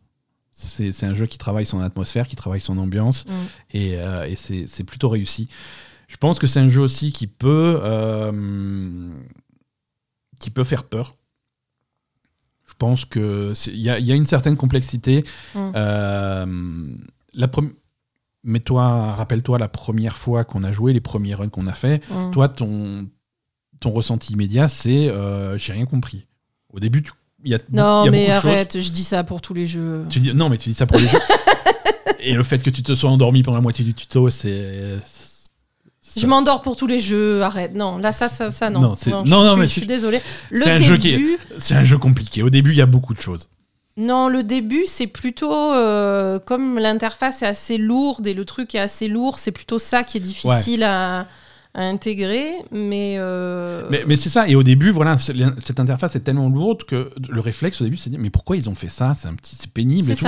C'est 0.51 0.91
c'est 0.93 1.07
un 1.07 1.15
jeu 1.15 1.27
qui 1.27 1.39
travaille 1.39 1.67
son 1.67 1.81
atmosphère, 1.81 2.27
qui 2.27 2.35
travaille 2.37 2.61
son 2.61 2.77
ambiance 2.79 3.25
Mm. 3.27 3.33
et, 3.73 3.97
euh, 3.99 4.25
et 4.27 4.35
c'est 4.35 4.67
c'est 4.67 4.83
plutôt 4.85 5.09
réussi. 5.09 5.49
Je 6.09 6.17
pense 6.17 6.41
que 6.41 6.49
c'est 6.49 6.59
un 6.59 6.69
jeu 6.69 6.81
aussi 6.81 7.13
qui 7.13 7.29
peut, 7.29 7.81
euh, 7.85 9.13
qui 10.41 10.51
peut 10.51 10.65
faire 10.65 10.85
peur. 10.85 11.15
Je 12.81 12.87
pense 12.87 13.05
que 13.05 13.53
c'est- 13.55 13.73
il 13.73 13.81
y, 13.81 13.91
a- 13.91 13.99
y 13.99 14.11
a 14.11 14.15
une 14.15 14.25
certaine 14.25 14.57
complexité. 14.57 15.23
Mm. 15.55 15.73
Euh, 15.77 16.47
la 17.35 17.47
prom- 17.47 17.73
Mais 18.43 18.61
toi, 18.61 19.13
rappelle-toi 19.17 19.59
la 19.59 19.69
première 19.69 20.17
fois 20.17 20.45
qu'on 20.45 20.65
a 20.65 20.73
joué, 20.73 20.95
les 20.95 21.01
premiers 21.03 21.35
runs 21.35 21.51
qu'on 21.51 21.67
a 21.67 21.75
fait. 21.75 22.01
Mm. 22.11 22.31
Toi, 22.31 22.49
ton, 22.49 23.07
ton 23.83 23.91
ressenti 23.91 24.33
immédiat, 24.33 24.67
c'est 24.67 25.09
euh, 25.11 25.59
j'ai 25.59 25.75
rien 25.75 25.85
compris. 25.85 26.27
Au 26.73 26.81
début, 26.81 27.03
tu- 27.03 27.13
il 27.45 27.51
y 27.51 27.55
a, 27.55 27.59
Non, 27.71 28.05
y 28.07 28.09
a 28.09 28.11
mais 28.11 28.27
choses. 28.29 28.35
arrête, 28.37 28.81
je 28.81 28.91
dis 28.91 29.05
ça 29.05 29.25
pour 29.25 29.43
tous 29.43 29.53
les 29.53 29.67
jeux. 29.67 30.07
Tu 30.09 30.21
dis, 30.21 30.33
non, 30.33 30.49
mais 30.49 30.57
tu 30.57 30.71
dis 30.71 30.75
ça 30.75 30.87
pour 30.87 30.97
les 30.97 31.07
jeux. 31.07 31.19
Et 32.21 32.33
le 32.33 32.43
fait 32.45 32.63
que 32.63 32.71
tu 32.71 32.83
te 32.83 32.95
sois 32.95 33.11
endormi 33.11 33.43
pendant 33.43 33.57
la 33.59 33.63
moitié 33.63 33.85
du 33.85 33.93
tuto, 33.93 34.31
c'est. 34.31 34.97
Je 36.17 36.27
m'endors 36.27 36.63
pour 36.63 36.77
tous 36.77 36.87
les 36.87 37.01
jeux, 37.01 37.43
arrête. 37.43 37.75
Non, 37.75 37.99
là, 37.99 38.13
ça, 38.13 38.29
ça, 38.29 38.51
ça, 38.51 38.71
non. 38.71 38.81
Non, 38.81 38.95
c'est- 38.95 39.11
je 39.11 39.15
non, 39.15 39.25
non, 39.25 39.53
suis- 39.53 39.61
mais 39.61 39.69
je 39.69 39.73
suis. 39.73 39.87
Le 40.51 40.63
c'est 40.63 40.71
un 40.73 40.79
jeu 40.79 40.97
qui 40.97 41.11
est- 41.11 41.39
C'est 41.59 41.75
un 41.75 41.85
jeu 41.85 41.99
compliqué. 41.99 42.43
Au 42.43 42.51
début, 42.51 42.73
il 42.73 42.77
y 42.79 42.83
a 42.83 42.87
beaucoup 42.87 43.15
de 43.15 43.21
choses. 43.21 43.49
Non, 43.97 44.29
le 44.29 44.43
début, 44.43 44.85
c'est 44.87 45.07
plutôt 45.09 45.53
euh, 45.75 46.39
comme 46.39 46.79
l'interface 46.79 47.43
est 47.43 47.47
assez 47.47 47.77
lourde 47.77 48.27
et 48.27 48.35
le 48.35 48.45
truc 48.45 48.75
est 48.75 48.79
assez 48.79 49.09
lourd, 49.09 49.39
c'est 49.39 49.51
plutôt 49.53 49.79
ça 49.79 50.05
qui 50.05 50.17
est 50.17 50.21
difficile 50.21 50.85
à, 50.85 51.27
à 51.75 51.83
intégrer. 51.83 52.51
Mais, 52.71 53.17
euh, 53.19 53.87
Mais, 53.91 54.05
mais 54.07 54.17
c'est 54.17 54.31
ça. 54.31 54.49
Et 54.49 54.55
au 54.55 54.63
début, 54.63 54.91
voilà, 54.91 55.17
cette 55.19 55.81
interface 55.81 56.17
est 56.17 56.21
tellement 56.21 56.49
lourde 56.49 56.85
que 56.85 57.11
le 57.29 57.41
réflexe 57.41 57.81
au 57.81 57.85
début, 57.85 57.97
c'est 57.97 58.11
de 58.11 58.15
dire 58.15 58.23
mais 58.23 58.31
pourquoi 58.31 58.57
ils 58.57 58.69
ont 58.69 58.75
fait 58.75 58.89
ça? 58.89 59.13
C'est 59.15 59.29
un 59.29 59.35
petit, 59.35 59.57
c'est 59.57 59.71
pénible 59.71 60.07
c'est 60.09 60.15
tout. 60.17 60.25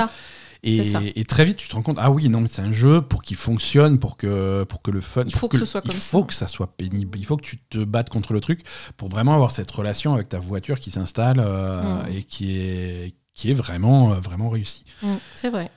Et, 0.65 1.25
très 1.25 1.45
vite, 1.45 1.57
tu 1.57 1.69
te 1.69 1.75
rends 1.75 1.83
compte, 1.83 1.99
ah 2.01 2.11
oui, 2.11 2.29
non, 2.29 2.41
mais 2.41 2.47
c'est 2.49 2.63
un 2.63 2.71
jeu 2.73 3.03
pour 3.03 3.23
qu'il 3.23 3.37
fonctionne, 3.37 3.99
pour 3.99 4.17
que, 4.17 4.65
pour 4.65 4.81
que 4.81 4.93
le 4.93 5.01
fun. 5.01 5.25
Il 5.27 5.35
faut 5.35 5.49
que 5.49 5.59
ce 5.59 5.65
soit 5.65 5.81
Il 5.85 5.91
comme 5.91 5.99
faut 6.01 6.21
ça. 6.21 6.27
que 6.27 6.35
ça 6.35 6.47
soit 6.47 6.77
pénible. 6.77 7.19
Il 7.19 7.25
faut 7.27 7.37
que 7.37 7.43
tu 7.45 7.59
te 7.59 7.83
battes 7.83 8.11
contre 8.11 8.33
le 8.33 8.41
truc 8.41 8.61
pour 8.97 9.09
vraiment 9.09 9.35
avoir 9.35 9.51
cette 9.51 9.71
relation 9.71 10.15
avec 10.15 10.29
ta 10.29 10.39
voiture 10.39 10.79
qui 10.79 10.91
s'installe 10.91 11.41
euh, 11.41 12.05
Mm. 12.05 12.13
et 12.13 12.23
qui 12.23 12.57
est, 12.57 13.15
qui 13.35 13.51
est 13.51 13.55
vraiment, 13.55 14.13
euh, 14.13 14.21
vraiment 14.21 14.51
réussie. 14.51 14.85
Mm, 15.03 15.15
c'est 15.35 15.51
vrai. 15.51 15.71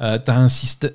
Euh, 0.00 0.18
un 0.28 0.48
système. 0.48 0.92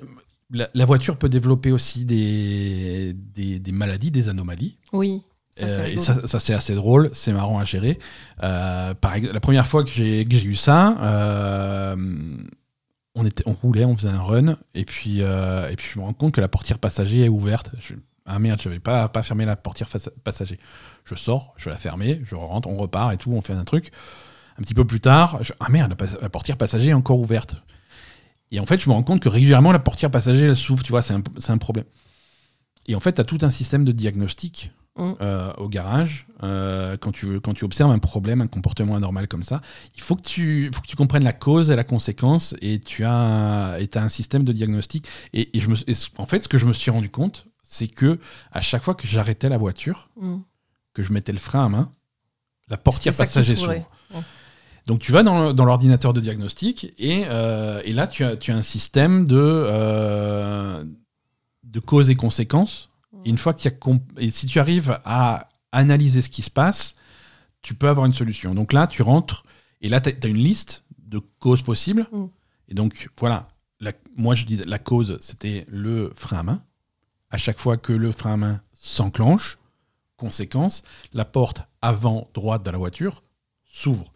La, 0.50 0.68
la 0.74 0.84
voiture 0.84 1.16
peut 1.18 1.28
développer 1.28 1.72
aussi 1.72 2.06
des, 2.06 3.12
des, 3.14 3.58
des 3.58 3.72
maladies, 3.72 4.10
des 4.10 4.28
anomalies. 4.28 4.78
Oui. 4.92 5.22
Ça, 5.58 5.68
c'est 5.68 5.80
Euh, 5.80 5.86
et 5.88 5.98
ça, 5.98 6.26
ça, 6.26 6.38
c'est 6.40 6.54
assez 6.54 6.74
drôle, 6.74 7.10
c'est 7.12 7.32
marrant 7.32 7.58
à 7.58 7.64
gérer. 7.64 7.98
Euh, 8.42 8.94
par 8.94 9.18
la 9.18 9.40
première 9.40 9.66
fois 9.66 9.84
que 9.84 9.90
j'ai 9.90 10.24
que 10.24 10.36
j'ai 10.36 10.44
eu 10.46 10.54
ça, 10.56 10.96
euh, 11.00 11.96
on, 13.16 13.26
était, 13.26 13.42
on 13.46 13.52
roulait, 13.52 13.84
on 13.84 13.96
faisait 13.96 14.08
un 14.10 14.22
run, 14.22 14.56
et 14.74 14.84
puis, 14.84 15.22
euh, 15.22 15.68
et 15.70 15.76
puis 15.76 15.88
je 15.92 15.98
me 15.98 16.04
rends 16.04 16.12
compte 16.12 16.32
que 16.34 16.40
la 16.40 16.48
portière 16.48 16.78
passager 16.78 17.24
est 17.24 17.28
ouverte. 17.28 17.72
Je- 17.80 17.94
ah 18.26 18.38
merde, 18.38 18.60
je 18.62 18.68
n'avais 18.68 18.80
pas, 18.80 19.08
pas 19.08 19.22
fermé 19.22 19.44
la 19.44 19.56
portière 19.56 19.88
passager. 20.22 20.58
Je 21.04 21.14
sors, 21.14 21.54
je 21.56 21.70
la 21.70 21.76
fermer, 21.78 22.20
je 22.24 22.34
rentre, 22.34 22.68
on 22.68 22.76
repart 22.76 23.12
et 23.14 23.16
tout, 23.16 23.32
on 23.32 23.40
fait 23.40 23.52
un 23.54 23.64
truc. 23.64 23.90
Un 24.58 24.62
petit 24.62 24.74
peu 24.74 24.84
plus 24.84 25.00
tard, 25.00 25.42
je- 25.42 25.52
ah 25.60 25.68
merde, 25.68 25.96
la, 26.20 26.28
portière 26.28 26.56
passager 26.56 26.90
est 26.90 26.94
encore 26.94 27.18
ouverte. 27.18 27.56
Et 28.50 28.60
en 28.60 28.66
fait, 28.66 28.80
je 28.80 28.88
me 28.88 28.94
rends 28.94 29.02
compte 29.02 29.20
que 29.20 29.28
régulièrement, 29.28 29.72
la 29.72 29.78
portière 29.78 30.10
passager, 30.10 30.46
elle 30.46 30.56
s'ouvre, 30.56 30.82
tu 30.82 30.90
vois, 30.90 31.02
c'est 31.02 31.14
un, 31.14 31.22
c'est 31.38 31.52
un 31.52 31.58
problème. 31.58 31.86
Et 32.86 32.94
en 32.94 33.00
fait, 33.00 33.14
tu 33.14 33.20
as 33.20 33.24
tout 33.24 33.38
un 33.42 33.50
système 33.50 33.84
de 33.84 33.92
diagnostic 33.92 34.70
Mm. 34.98 35.12
euh, 35.20 35.52
au 35.58 35.68
garage. 35.68 36.26
euh, 36.42 36.96
quand, 36.96 37.12
tu, 37.12 37.40
quand 37.40 37.52
tu 37.54 37.64
observes 37.64 37.90
un 37.90 37.98
problème, 37.98 38.40
un 38.40 38.46
comportement 38.46 38.96
anormal 38.96 39.28
comme 39.28 39.42
ça, 39.42 39.60
il 39.94 40.00
faut 40.02 40.16
que 40.16 40.22
tu, 40.22 40.70
faut 40.74 40.80
que 40.80 40.86
tu 40.86 40.96
comprennes 40.96 41.24
la 41.24 41.32
cause 41.34 41.70
et 41.70 41.76
la 41.76 41.84
conséquence 41.84 42.54
et 42.62 42.80
tu 42.80 43.04
as, 43.04 43.76
et 43.78 43.88
as 43.94 44.02
un 44.02 44.08
système 44.08 44.44
de 44.44 44.52
diagnostic. 44.52 45.06
Et, 45.34 45.56
et 45.56 45.60
je 45.60 45.68
me, 45.68 45.76
et 45.86 45.94
c- 45.94 46.08
en 46.18 46.24
fait, 46.26 46.40
ce 46.40 46.48
que 46.48 46.56
je 46.58 46.64
me 46.66 46.72
suis 46.72 46.90
rendu 46.90 47.10
compte, 47.10 47.46
c'est 47.62 47.88
que 47.88 48.18
à 48.52 48.60
chaque 48.60 48.82
fois 48.82 48.94
que 48.94 49.06
j'arrêtais 49.06 49.48
la 49.48 49.58
voiture, 49.58 50.08
Mm. 50.20 50.36
que 50.94 51.02
je 51.02 51.12
mettais 51.12 51.32
le 51.32 51.38
frein 51.38 51.66
à 51.66 51.68
main, 51.68 51.92
la 52.68 52.76
portière 52.78 53.12
passager 53.26 53.54
s'ouvre. 53.56 53.90
Donc 54.86 55.00
tu 55.00 55.10
vas 55.12 55.22
dans, 55.24 55.52
dans 55.52 55.64
l'ordinateur 55.64 56.12
de 56.14 56.20
diagnostic 56.20 56.94
et, 56.98 57.24
euh, 57.26 57.82
et 57.84 57.92
là 57.92 58.06
tu 58.06 58.24
as, 58.24 58.36
tu 58.36 58.52
as 58.52 58.56
un 58.56 58.62
système 58.62 59.26
de, 59.26 59.34
de 61.64 61.80
cause 61.80 62.08
et 62.10 62.14
conséquences. 62.14 62.88
Et 63.24 63.30
une 63.30 63.38
fois 63.38 63.54
qu'il 63.54 63.70
y 63.70 63.74
a 63.74 63.98
et 64.18 64.30
si 64.30 64.46
tu 64.46 64.58
arrives 64.58 64.98
à 65.04 65.48
analyser 65.72 66.22
ce 66.22 66.28
qui 66.28 66.42
se 66.42 66.50
passe, 66.50 66.94
tu 67.62 67.74
peux 67.74 67.88
avoir 67.88 68.06
une 68.06 68.12
solution. 68.12 68.54
Donc 68.54 68.72
là 68.72 68.86
tu 68.86 69.02
rentres 69.02 69.44
et 69.80 69.88
là 69.88 70.00
tu 70.00 70.10
as, 70.10 70.28
une 70.28 70.36
liste 70.36 70.84
de 70.98 71.18
causes 71.38 71.62
possibles. 71.62 72.06
Mm. 72.12 72.24
Et 72.68 72.74
donc 72.74 73.08
voilà, 73.18 73.48
la- 73.80 73.92
moi 74.16 74.34
je 74.34 74.44
disais 74.44 74.64
la 74.64 74.78
cause 74.78 75.18
c'était 75.20 75.64
le 75.68 76.12
frein 76.14 76.38
à 76.38 76.42
main. 76.42 76.62
À 77.30 77.36
chaque 77.36 77.58
fois 77.58 77.76
que 77.76 77.92
le 77.92 78.12
frein 78.12 78.34
à 78.34 78.36
main 78.36 78.60
s'enclenche, 78.72 79.58
conséquence, 80.16 80.82
la 81.12 81.24
porte 81.24 81.62
avant 81.82 82.28
droite 82.34 82.64
de 82.64 82.70
la 82.70 82.78
voiture 82.78 83.22
s'ouvre. 83.64 84.12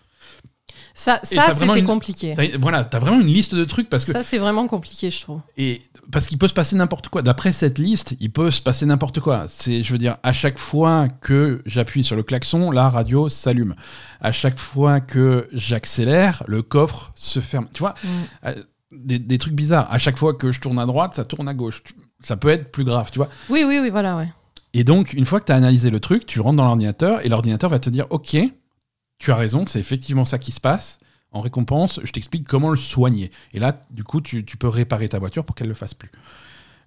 Ça, 0.94 1.20
c'était 1.22 1.78
une- 1.78 1.84
compliqué. 1.86 2.34
Voilà, 2.60 2.84
t'as 2.84 2.98
vraiment 2.98 3.20
une 3.20 3.26
liste 3.26 3.54
de 3.54 3.64
trucs 3.64 3.88
parce 3.88 4.04
que 4.04 4.12
Ça, 4.12 4.22
c'est 4.24 4.38
vraiment 4.38 4.66
compliqué, 4.66 5.10
je 5.10 5.20
trouve. 5.20 5.40
et 5.56 5.82
parce 6.12 6.26
qu'il 6.26 6.38
peut 6.38 6.48
se 6.48 6.54
passer 6.54 6.74
n'importe 6.76 7.08
quoi. 7.08 7.22
D'après 7.22 7.52
cette 7.52 7.78
liste, 7.78 8.16
il 8.18 8.30
peut 8.32 8.50
se 8.50 8.60
passer 8.60 8.84
n'importe 8.86 9.20
quoi. 9.20 9.44
C'est, 9.46 9.82
je 9.84 9.92
veux 9.92 9.98
dire, 9.98 10.16
à 10.24 10.32
chaque 10.32 10.58
fois 10.58 11.08
que 11.08 11.62
j'appuie 11.66 12.02
sur 12.02 12.16
le 12.16 12.22
klaxon, 12.24 12.70
la 12.72 12.88
radio 12.88 13.28
s'allume. 13.28 13.74
À 14.20 14.32
chaque 14.32 14.58
fois 14.58 15.00
que 15.00 15.48
j'accélère, 15.52 16.42
le 16.46 16.62
coffre 16.62 17.12
se 17.14 17.40
ferme. 17.40 17.66
Tu 17.72 17.78
vois, 17.80 17.94
Mm. 18.02 18.08
euh, 18.46 18.54
des, 18.92 19.18
des 19.20 19.38
trucs 19.38 19.54
bizarres. 19.54 19.86
À 19.92 19.98
chaque 19.98 20.18
fois 20.18 20.34
que 20.34 20.50
je 20.50 20.60
tourne 20.60 20.78
à 20.80 20.86
droite, 20.86 21.14
ça 21.14 21.24
tourne 21.24 21.48
à 21.48 21.54
gauche. 21.54 21.82
Ça 22.18 22.36
peut 22.36 22.48
être 22.48 22.72
plus 22.72 22.84
grave, 22.84 23.10
tu 23.12 23.18
vois. 23.18 23.28
Oui, 23.48 23.64
oui, 23.66 23.78
oui, 23.80 23.90
voilà, 23.90 24.16
ouais. 24.16 24.28
Et 24.74 24.84
donc, 24.84 25.12
une 25.14 25.26
fois 25.26 25.40
que 25.40 25.46
tu 25.46 25.52
as 25.52 25.56
analysé 25.56 25.90
le 25.90 26.00
truc, 26.00 26.26
tu 26.26 26.40
rentres 26.40 26.56
dans 26.56 26.64
l'ordinateur 26.64 27.24
et 27.24 27.28
l'ordinateur 27.28 27.70
va 27.70 27.78
te 27.78 27.88
dire 27.90 28.06
Ok, 28.10 28.36
tu 29.20 29.30
as 29.30 29.36
raison, 29.36 29.64
c'est 29.66 29.78
effectivement 29.78 30.24
ça 30.24 30.38
qui 30.38 30.50
se 30.50 30.60
passe. 30.60 30.98
En 31.30 31.42
récompense, 31.42 32.00
je 32.02 32.10
t'explique 32.10 32.48
comment 32.48 32.70
le 32.70 32.76
soigner. 32.76 33.30
Et 33.52 33.60
là, 33.60 33.72
du 33.90 34.02
coup, 34.02 34.20
tu, 34.20 34.42
peux 34.42 34.66
réparer 34.66 35.08
ta 35.08 35.20
voiture 35.20 35.44
pour 35.44 35.54
qu'elle 35.54 35.68
ne 35.68 35.72
le 35.72 35.76
fasse 35.76 35.94
plus. 35.94 36.10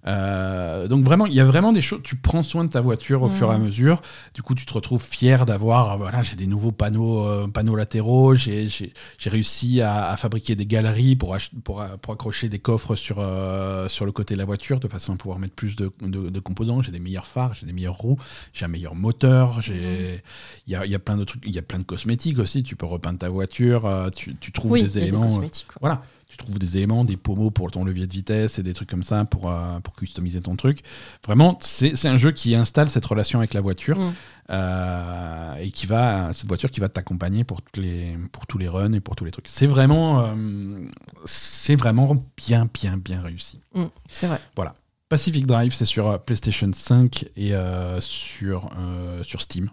Euh, 0.06 0.86
donc 0.88 1.04
vraiment, 1.04 1.26
il 1.26 1.34
y 1.34 1.40
a 1.40 1.44
vraiment 1.44 1.72
des 1.72 1.80
choses. 1.80 2.00
Tu 2.02 2.16
prends 2.16 2.42
soin 2.42 2.64
de 2.64 2.68
ta 2.70 2.80
voiture 2.80 3.22
au 3.22 3.28
Mhm. 3.28 3.32
fur 3.32 3.50
et 3.52 3.54
à 3.54 3.58
mesure. 3.58 4.02
Du 4.34 4.42
coup, 4.42 4.54
tu 4.54 4.66
te 4.66 4.72
retrouves 4.72 5.02
fier 5.02 5.46
d'avoir. 5.46 5.92
euh, 5.92 5.96
Voilà, 5.96 6.22
j'ai 6.22 6.36
des 6.36 6.46
nouveaux 6.46 6.72
panneaux, 6.72 7.26
euh, 7.26 7.46
panneaux 7.48 7.76
latéraux. 7.76 8.34
J'ai 8.34 8.68
j'ai- 8.68 8.92
j'ai 9.18 9.30
réussi 9.30 9.80
à, 9.80 10.10
à 10.10 10.16
fabriquer 10.16 10.54
des 10.56 10.66
galeries 10.66 11.16
pour, 11.16 11.36
pour, 11.64 11.80
euh, 11.80 11.96
pour 12.00 12.12
accrocher 12.12 12.48
des 12.48 12.58
coffres 12.58 12.94
sur, 12.94 13.16
euh, 13.18 13.88
sur 13.88 14.04
le 14.04 14.12
côté 14.12 14.34
de 14.34 14.38
la 14.38 14.44
voiture 14.44 14.80
de 14.80 14.88
façon 14.88 15.14
à 15.14 15.16
pouvoir 15.16 15.38
mettre 15.38 15.54
plus 15.54 15.76
de, 15.76 15.90
de- 16.02 16.28
de 16.28 16.40
composants. 16.40 16.82
J'ai 16.82 16.92
des 16.92 17.00
meilleurs 17.00 17.26
phares, 17.26 17.54
j'ai 17.54 17.66
des 17.66 17.72
meilleures 17.72 17.96
roues, 17.96 18.18
j'ai 18.52 18.64
un 18.64 18.68
meilleur 18.68 18.94
moteur. 18.94 19.60
J'ai 19.62 20.22
il 20.66 20.72
y, 20.72 20.76
a, 20.76 20.84
y 20.86 20.94
a 20.94 20.98
plein 20.98 21.16
de 21.16 21.24
trucs. 21.24 21.42
Il 21.46 21.54
y 21.54 21.58
a 21.58 21.62
plein 21.62 21.78
de 21.78 21.84
cosmétiques 21.84 22.38
aussi. 22.38 22.62
Tu 22.62 22.76
peux 22.76 22.86
repeindre 22.86 23.18
ta 23.18 23.28
voiture. 23.28 24.10
Tu, 24.14 24.36
tu 24.36 24.52
trouves 24.52 24.72
Oui, 24.72 24.82
des 24.82 24.86
il 24.86 24.94
y 24.94 24.98
a 24.98 25.00
des 25.00 25.08
éléments. 25.08 25.22
cosmétiques. 25.28 25.66
quoi. 25.68 25.76
voilà, 25.80 26.00
tu 26.36 26.44
trouves 26.44 26.58
des 26.58 26.76
éléments, 26.76 27.04
des 27.04 27.16
pommeaux 27.16 27.50
pour 27.52 27.70
ton 27.70 27.84
levier 27.84 28.06
de 28.06 28.12
vitesse 28.12 28.58
et 28.58 28.62
des 28.62 28.74
trucs 28.74 28.88
comme 28.90 29.02
ça 29.04 29.24
pour, 29.24 29.50
euh, 29.50 29.78
pour 29.80 29.94
customiser 29.94 30.40
ton 30.40 30.56
truc. 30.56 30.80
Vraiment, 31.24 31.56
c'est 31.60 32.06
un 32.06 32.16
jeu 32.16 32.32
qui 32.32 32.54
installe 32.56 32.90
cette 32.90 33.04
relation 33.06 33.38
avec 33.38 33.54
la 33.54 33.60
voiture 33.60 33.98
Mm. 33.98 34.12
euh, 34.50 35.54
et 35.56 35.70
qui 35.70 35.86
va, 35.86 36.32
cette 36.32 36.48
voiture 36.48 36.70
qui 36.70 36.80
va 36.80 36.88
t'accompagner 36.88 37.44
pour, 37.44 37.62
toutes 37.62 37.76
les- 37.76 38.18
pour 38.32 38.46
tous 38.46 38.58
les 38.58 38.68
runs 38.68 38.92
et 38.92 39.00
pour 39.00 39.14
tous 39.16 39.24
les 39.24 39.30
trucs. 39.30 39.46
C'est 39.48 39.66
vraiment, 39.68 40.20
euh, 40.26 40.34
c'est 41.24 41.76
vraiment 41.76 42.16
bien, 42.36 42.68
bien, 42.72 42.96
bien 42.96 43.20
réussi. 43.22 43.60
Mm, 43.74 43.84
c'est 44.08 44.26
vrai. 44.26 44.40
Pacific 45.08 45.46
Drive, 45.46 45.72
c'est 45.72 45.84
sur 45.84 46.20
PlayStation 46.24 46.70
5 46.72 47.26
et 47.36 47.52
sur, 48.00 48.70
sur 49.22 49.40
Steam. 49.42 49.70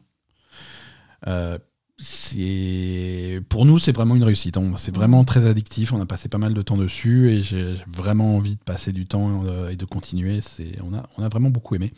Pour 3.49 3.65
nous 3.65 3.79
c'est 3.79 3.91
vraiment 3.91 4.15
une 4.15 4.23
réussite 4.23 4.57
On- 4.57 4.75
c'est 4.75 4.93
vraiment 4.95 5.23
très 5.23 5.45
addictif. 5.45 5.93
On 5.93 6.01
a 6.01 6.05
passé 6.05 6.29
pas 6.29 6.37
mal 6.37 6.53
de 6.53 6.61
temps 6.61 6.77
dessus 6.77 7.31
et 7.31 7.43
j'ai 7.43 7.75
vraiment 7.87 8.35
envie 8.37 8.55
de 8.55 8.63
passer 8.63 8.91
du 8.91 9.05
temps 9.05 9.43
euh, 9.45 9.69
et 9.69 9.75
de 9.75 9.85
continuer. 9.85 10.39
On 10.83 10.95
a 10.95 11.07
on 11.17 11.23
a 11.23 11.29
vraiment 11.29 11.49
beaucoup 11.49 11.75
aimé. 11.75 11.93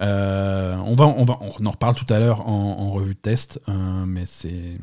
Euh, 0.00 0.76
on 0.76 0.94
va 0.94 1.06
on 1.06 1.24
va 1.24 1.38
on 1.40 1.66
en 1.66 1.70
reparle 1.70 1.96
tout 1.96 2.12
à 2.12 2.20
l'heure 2.20 2.48
en, 2.48 2.90
revue 2.92 3.14
de 3.14 3.20
test 3.20 3.60
euh, 3.68 4.04
mais 4.06 4.24
c'est 4.26 4.78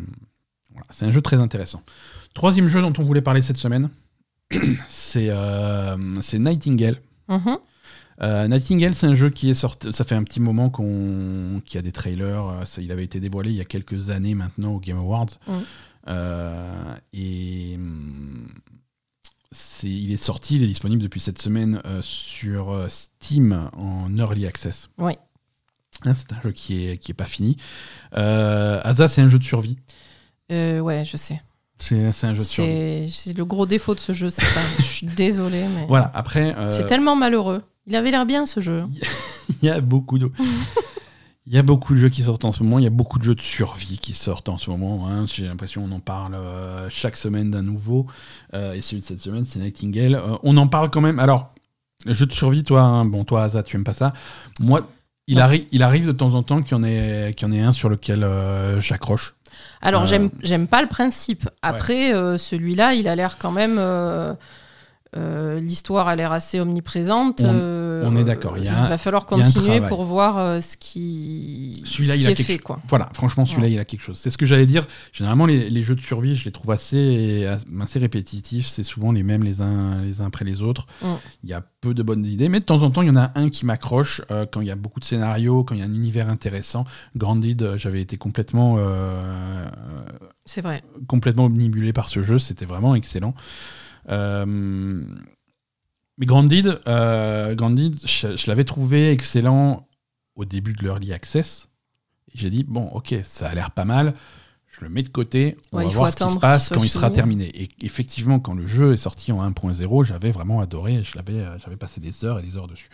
voilà, 0.72 0.88
un 1.02 1.12
jeu 1.12 1.22
très 1.22 1.38
intéressant. 1.38 1.82
Troisième 2.34 2.68
jeu 2.68 2.82
dont 2.82 2.94
on 2.98 3.04
voulait 3.04 3.22
parler 3.22 3.42
cette 3.42 3.58
semaine 3.58 3.90
c'est 4.90 5.30
Nightingale. 6.40 6.98
Mhm. 7.30 7.58
Euh, 8.22 8.48
Nightingale, 8.48 8.96
c'est 8.96 9.08
un 9.08 9.16
jeu 9.16 9.30
qui 9.30 9.50
est 9.50 9.54
sorti. 9.54 9.92
Ça 9.92 10.04
fait 10.04 10.16
un 10.16 10.24
petit 10.24 10.40
moment 10.40 10.70
qu'on, 10.70 11.62
qu'il 11.66 11.76
y 11.76 11.80
a 11.80 11.82
des 11.82 11.92
trailers. 11.92 12.46
euh, 12.48 12.66
ça- 12.66 12.82
il 12.82 12.92
avait 12.92 13.04
été 13.04 13.20
dévoilé 13.20 13.50
il 13.52 13.56
y 13.58 13.62
a 13.62 13.66
quelques 13.66 14.10
années 14.10 14.36
maintenant 14.36 14.72
au 14.74 14.80
Game 14.80 14.98
Awards. 14.98 15.28
Mhm. 15.48 15.64
Euh, 16.08 16.96
et 17.14 17.74
hum, 17.76 18.48
c'est, 19.52 19.90
il 19.90 20.12
est 20.14 20.18
sorti, 20.24 20.56
il 20.58 20.64
est 20.64 20.68
disponible 20.68 21.02
depuis 21.02 21.20
cette 21.20 21.42
semaine 21.42 21.82
euh, 21.86 22.02
sur 22.02 22.86
Steam 22.90 23.70
en 23.76 24.16
early 24.18 24.46
access. 24.46 24.90
Oui. 24.98 25.14
Hein, 26.06 26.14
c'est 26.14 26.34
un 26.34 26.42
jeu 26.42 26.52
qui 26.52 26.88
est, 26.88 26.98
qui 26.98 27.12
est 27.12 27.16
pas 27.16 27.26
fini. 27.26 27.56
Asa, 28.12 29.08
c'est 29.08 29.22
un 29.22 29.28
jeu 29.30 29.40
de 29.40 29.44
survie. 29.44 29.78
Ouais, 30.50 31.04
je 31.06 31.18
sais. 31.18 31.42
C'est, 31.78 32.12
c'est 32.12 32.28
un 32.28 32.34
jeu 32.34 32.40
de 32.42 32.46
survie. 32.46 33.12
C'est 33.12 33.34
le 33.36 33.44
gros 33.46 33.66
défaut 33.66 33.96
de 33.96 34.00
ce 34.00 34.14
jeu, 34.14 34.30
c'est 34.30 34.46
ça. 34.46 34.62
Je 34.78 34.84
suis 34.84 35.08
désolée, 35.08 35.66
mais 35.68 35.86
Voilà. 35.88 36.12
Après, 36.14 36.56
c'est 36.72 36.86
tellement 36.86 37.16
malheureux. 37.16 37.64
Il 37.88 37.96
avait 37.96 38.12
l'air 38.12 38.26
bien 38.26 38.46
ce 38.46 38.60
jeu. 38.60 38.86
Il 39.62 39.68
y 39.68 39.70
a 39.70 39.80
beaucoup 39.82 40.18
de. 40.18 40.32
Il 41.48 41.54
y 41.54 41.60
a 41.60 41.62
beaucoup 41.62 41.94
de 41.94 42.00
jeux 42.00 42.10
qui 42.10 42.24
sortent 42.24 42.46
en 42.46 42.52
ce 42.52 42.64
moment. 42.64 42.80
Il 42.80 42.84
y 42.84 42.88
a 42.88 42.92
beaucoup 42.92 43.20
de 43.20 43.24
jeux 43.24 43.36
de 43.36 43.42
survie 43.42 44.00
qui 44.00 44.14
sortent 44.14 44.50
en 44.50 44.58
ce 44.58 44.72
moment. 44.72 45.08
hein. 45.08 45.26
J'ai 45.28 45.46
l'impression 45.46 45.84
qu'on 45.84 45.92
en 45.92 46.00
parle 46.00 46.34
euh, 46.34 46.90
chaque 46.90 47.16
semaine 47.16 47.52
d'un 47.52 47.62
nouveau. 47.62 48.08
Euh, 48.56 48.74
et 48.74 48.82
celui 48.82 49.02
de 49.04 49.06
cette 49.08 49.20
semaine, 49.20 49.46
c'est 49.46 49.60
Nightingale. 49.60 50.16
Euh, 50.16 50.38
on 50.42 50.58
en 50.58 50.68
parle 50.68 50.90
quand 50.90 51.02
même. 51.02 51.20
Alors, 51.20 51.54
jeu 52.08 52.26
de 52.26 52.32
survie, 52.34 52.64
toi, 52.64 52.82
hein, 52.82 53.06
bon, 53.06 53.24
toi, 53.26 53.44
Asa, 53.44 53.62
tu 53.62 53.76
aimes 53.76 53.84
pas 53.84 53.94
ça. 53.94 54.14
Moi, 54.60 54.90
il, 55.28 55.38
arri- 55.38 55.68
il 55.72 55.84
arrive 55.84 56.08
de 56.08 56.12
temps 56.12 56.34
en 56.34 56.42
temps 56.42 56.64
qu'il 56.64 56.72
y 56.76 56.80
en 56.80 56.84
ait, 56.84 57.36
qu'il 57.38 57.48
y 57.48 57.52
en 57.52 57.54
ait 57.54 57.62
un 57.62 57.72
sur 57.72 57.90
lequel 57.90 58.28
j'accroche. 58.80 59.36
Alors, 59.84 60.08
j'aime 60.08 60.32
j'aime 60.42 60.68
pas 60.68 60.82
le 60.82 60.88
principe. 60.88 61.48
Après, 61.62 62.12
celui-là, 62.40 62.96
il 62.96 63.08
a 63.08 63.16
l'air 63.16 63.38
quand 63.38 63.52
même. 63.52 63.76
euh, 63.78 64.34
L'histoire 65.62 66.08
a 66.10 66.16
l'air 66.18 66.32
assez 66.34 66.60
omniprésente. 66.60 67.42
On- 67.42 67.54
On 68.04 68.16
est 68.18 68.24
d'accord, 68.24 68.58
il 68.58 68.66
va 68.70 68.98
falloir 68.98 69.26
continuer 69.26 69.82
pour 69.82 70.04
voir 70.04 70.38
euh, 70.38 70.62
ce 70.62 70.78
qui, 70.78 71.82
Celui-là, 71.86 72.16
il 72.16 72.28
a 72.28 72.32
est 72.32 72.36
fait. 72.36 72.60
Quoi. 72.60 72.80
Voilà, 72.88 73.10
franchement, 73.14 73.46
celui-là, 73.46 73.68
il 73.68 73.80
a 73.80 73.86
quelque 73.86 74.04
chose. 74.04 74.18
C'est 74.18 74.30
ce 74.30 74.38
que 74.38 74.46
j'allais 74.46 74.66
dire. 74.66 74.86
Généralement, 75.14 75.46
les, 75.46 75.70
les 75.70 75.84
jeux 75.84 75.96
de 75.96 76.02
survie, 76.02 76.36
je 76.36 76.46
les 76.46 76.52
trouve 76.52 76.72
assez, 76.72 77.48
assez 77.82 78.00
répétitifs. 78.00 78.68
C'est 78.68 78.84
souvent 78.84 79.12
les 79.12 79.24
mêmes 79.24 79.44
les 79.44 79.62
uns, 79.62 80.02
les 80.02 80.22
uns 80.22 80.26
après 80.26 80.46
les 80.46 80.62
autres. 80.62 80.88
Mm. 81.02 81.08
Il 81.44 81.50
y 81.50 81.54
a 81.54 81.64
peu 81.82 81.94
de 81.94 82.04
bonnes 82.04 82.26
idées, 82.26 82.50
mais 82.50 82.60
de 82.60 82.66
temps 82.66 82.84
en 82.84 82.90
temps, 82.90 83.02
il 83.02 83.08
y 83.08 83.12
en 83.12 83.16
a 83.16 83.32
un 83.36 83.50
qui 83.50 83.66
m'accroche 83.66 84.22
euh, 84.32 84.46
quand 84.52 84.62
il 84.62 84.68
y 84.68 84.72
a 84.72 84.76
beaucoup 84.76 85.00
de 85.00 85.06
scénarios, 85.06 85.64
quand 85.64 85.76
il 85.76 85.80
y 85.80 85.84
a 85.84 85.86
un 85.86 85.94
univers 85.94 86.30
intéressant. 86.30 86.86
Grandid, 87.16 87.62
euh, 87.62 87.78
j'avais 87.78 88.02
été 88.02 88.18
complètement, 88.18 88.76
euh, 88.80 89.70
C'est 90.46 90.62
vrai. 90.62 90.84
complètement 91.08 91.46
omnibulé 91.46 91.94
par 91.94 92.10
ce 92.10 92.22
jeu. 92.22 92.40
C'était 92.40 92.66
vraiment 92.66 92.96
excellent. 92.96 93.36
Euh, 94.10 95.04
mais 96.18 96.26
Grandid, 96.26 96.80
euh, 96.88 97.56
je, 98.06 98.36
je 98.36 98.48
l'avais 98.48 98.64
trouvé 98.64 99.12
excellent 99.12 99.88
au 100.36 100.46
début 100.46 100.74
de 100.74 100.82
l'Early 100.84 101.14
Access. 101.14 101.70
J'ai 102.34 102.50
dit, 102.50 102.64
bon, 102.68 102.88
ok, 102.90 103.16
ça 103.24 103.48
a 103.50 103.56
l'air 103.56 103.72
pas 103.72 103.86
mal. 103.86 104.14
Je 104.68 104.82
le 104.84 104.90
mets 104.90 105.04
de 105.04 105.10
côté. 105.10 105.56
On 105.72 105.78
Ouais, 105.78 105.86
va 105.86 105.90
voir 105.92 106.10
ce 106.12 106.16
qui 106.18 106.30
se 106.30 106.36
passe 106.38 106.68
quand 106.70 106.84
il 106.84 106.90
sera 106.90 107.10
terminé. 107.10 107.46
Et 107.62 107.70
effectivement, 107.82 108.40
quand 108.42 108.54
le 108.54 108.68
jeu 108.68 108.92
est 108.92 108.98
sorti 108.98 109.32
en 109.32 109.42
1.0, 109.50 110.04
j'avais 110.04 110.32
vraiment 110.32 110.60
adoré. 110.60 110.98
Euh, 110.98 111.58
j'avais 111.64 111.78
passé 111.78 112.02
des 112.02 112.26
heures 112.26 112.40
et 112.40 112.42
des 112.42 112.58
heures 112.58 112.68
dessus. 112.68 112.90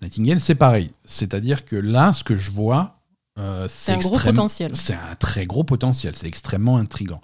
Nightingale, 0.00 0.38
c'est 0.38 0.54
pareil. 0.54 0.92
C'est-à-dire 1.04 1.64
que 1.64 1.74
là, 1.74 2.12
ce 2.12 2.22
que 2.22 2.36
je 2.36 2.52
vois, 2.52 3.00
euh, 3.36 3.66
C'est 3.68 3.92
un 3.92 3.98
gros 3.98 4.10
extrême- 4.12 4.34
potentiel. 4.34 4.70
C'est 4.76 4.94
un 4.94 5.16
très 5.18 5.44
gros 5.44 5.64
potentiel. 5.64 6.14
C'est 6.14 6.28
extrêmement 6.28 6.76
intrigant. 6.76 7.20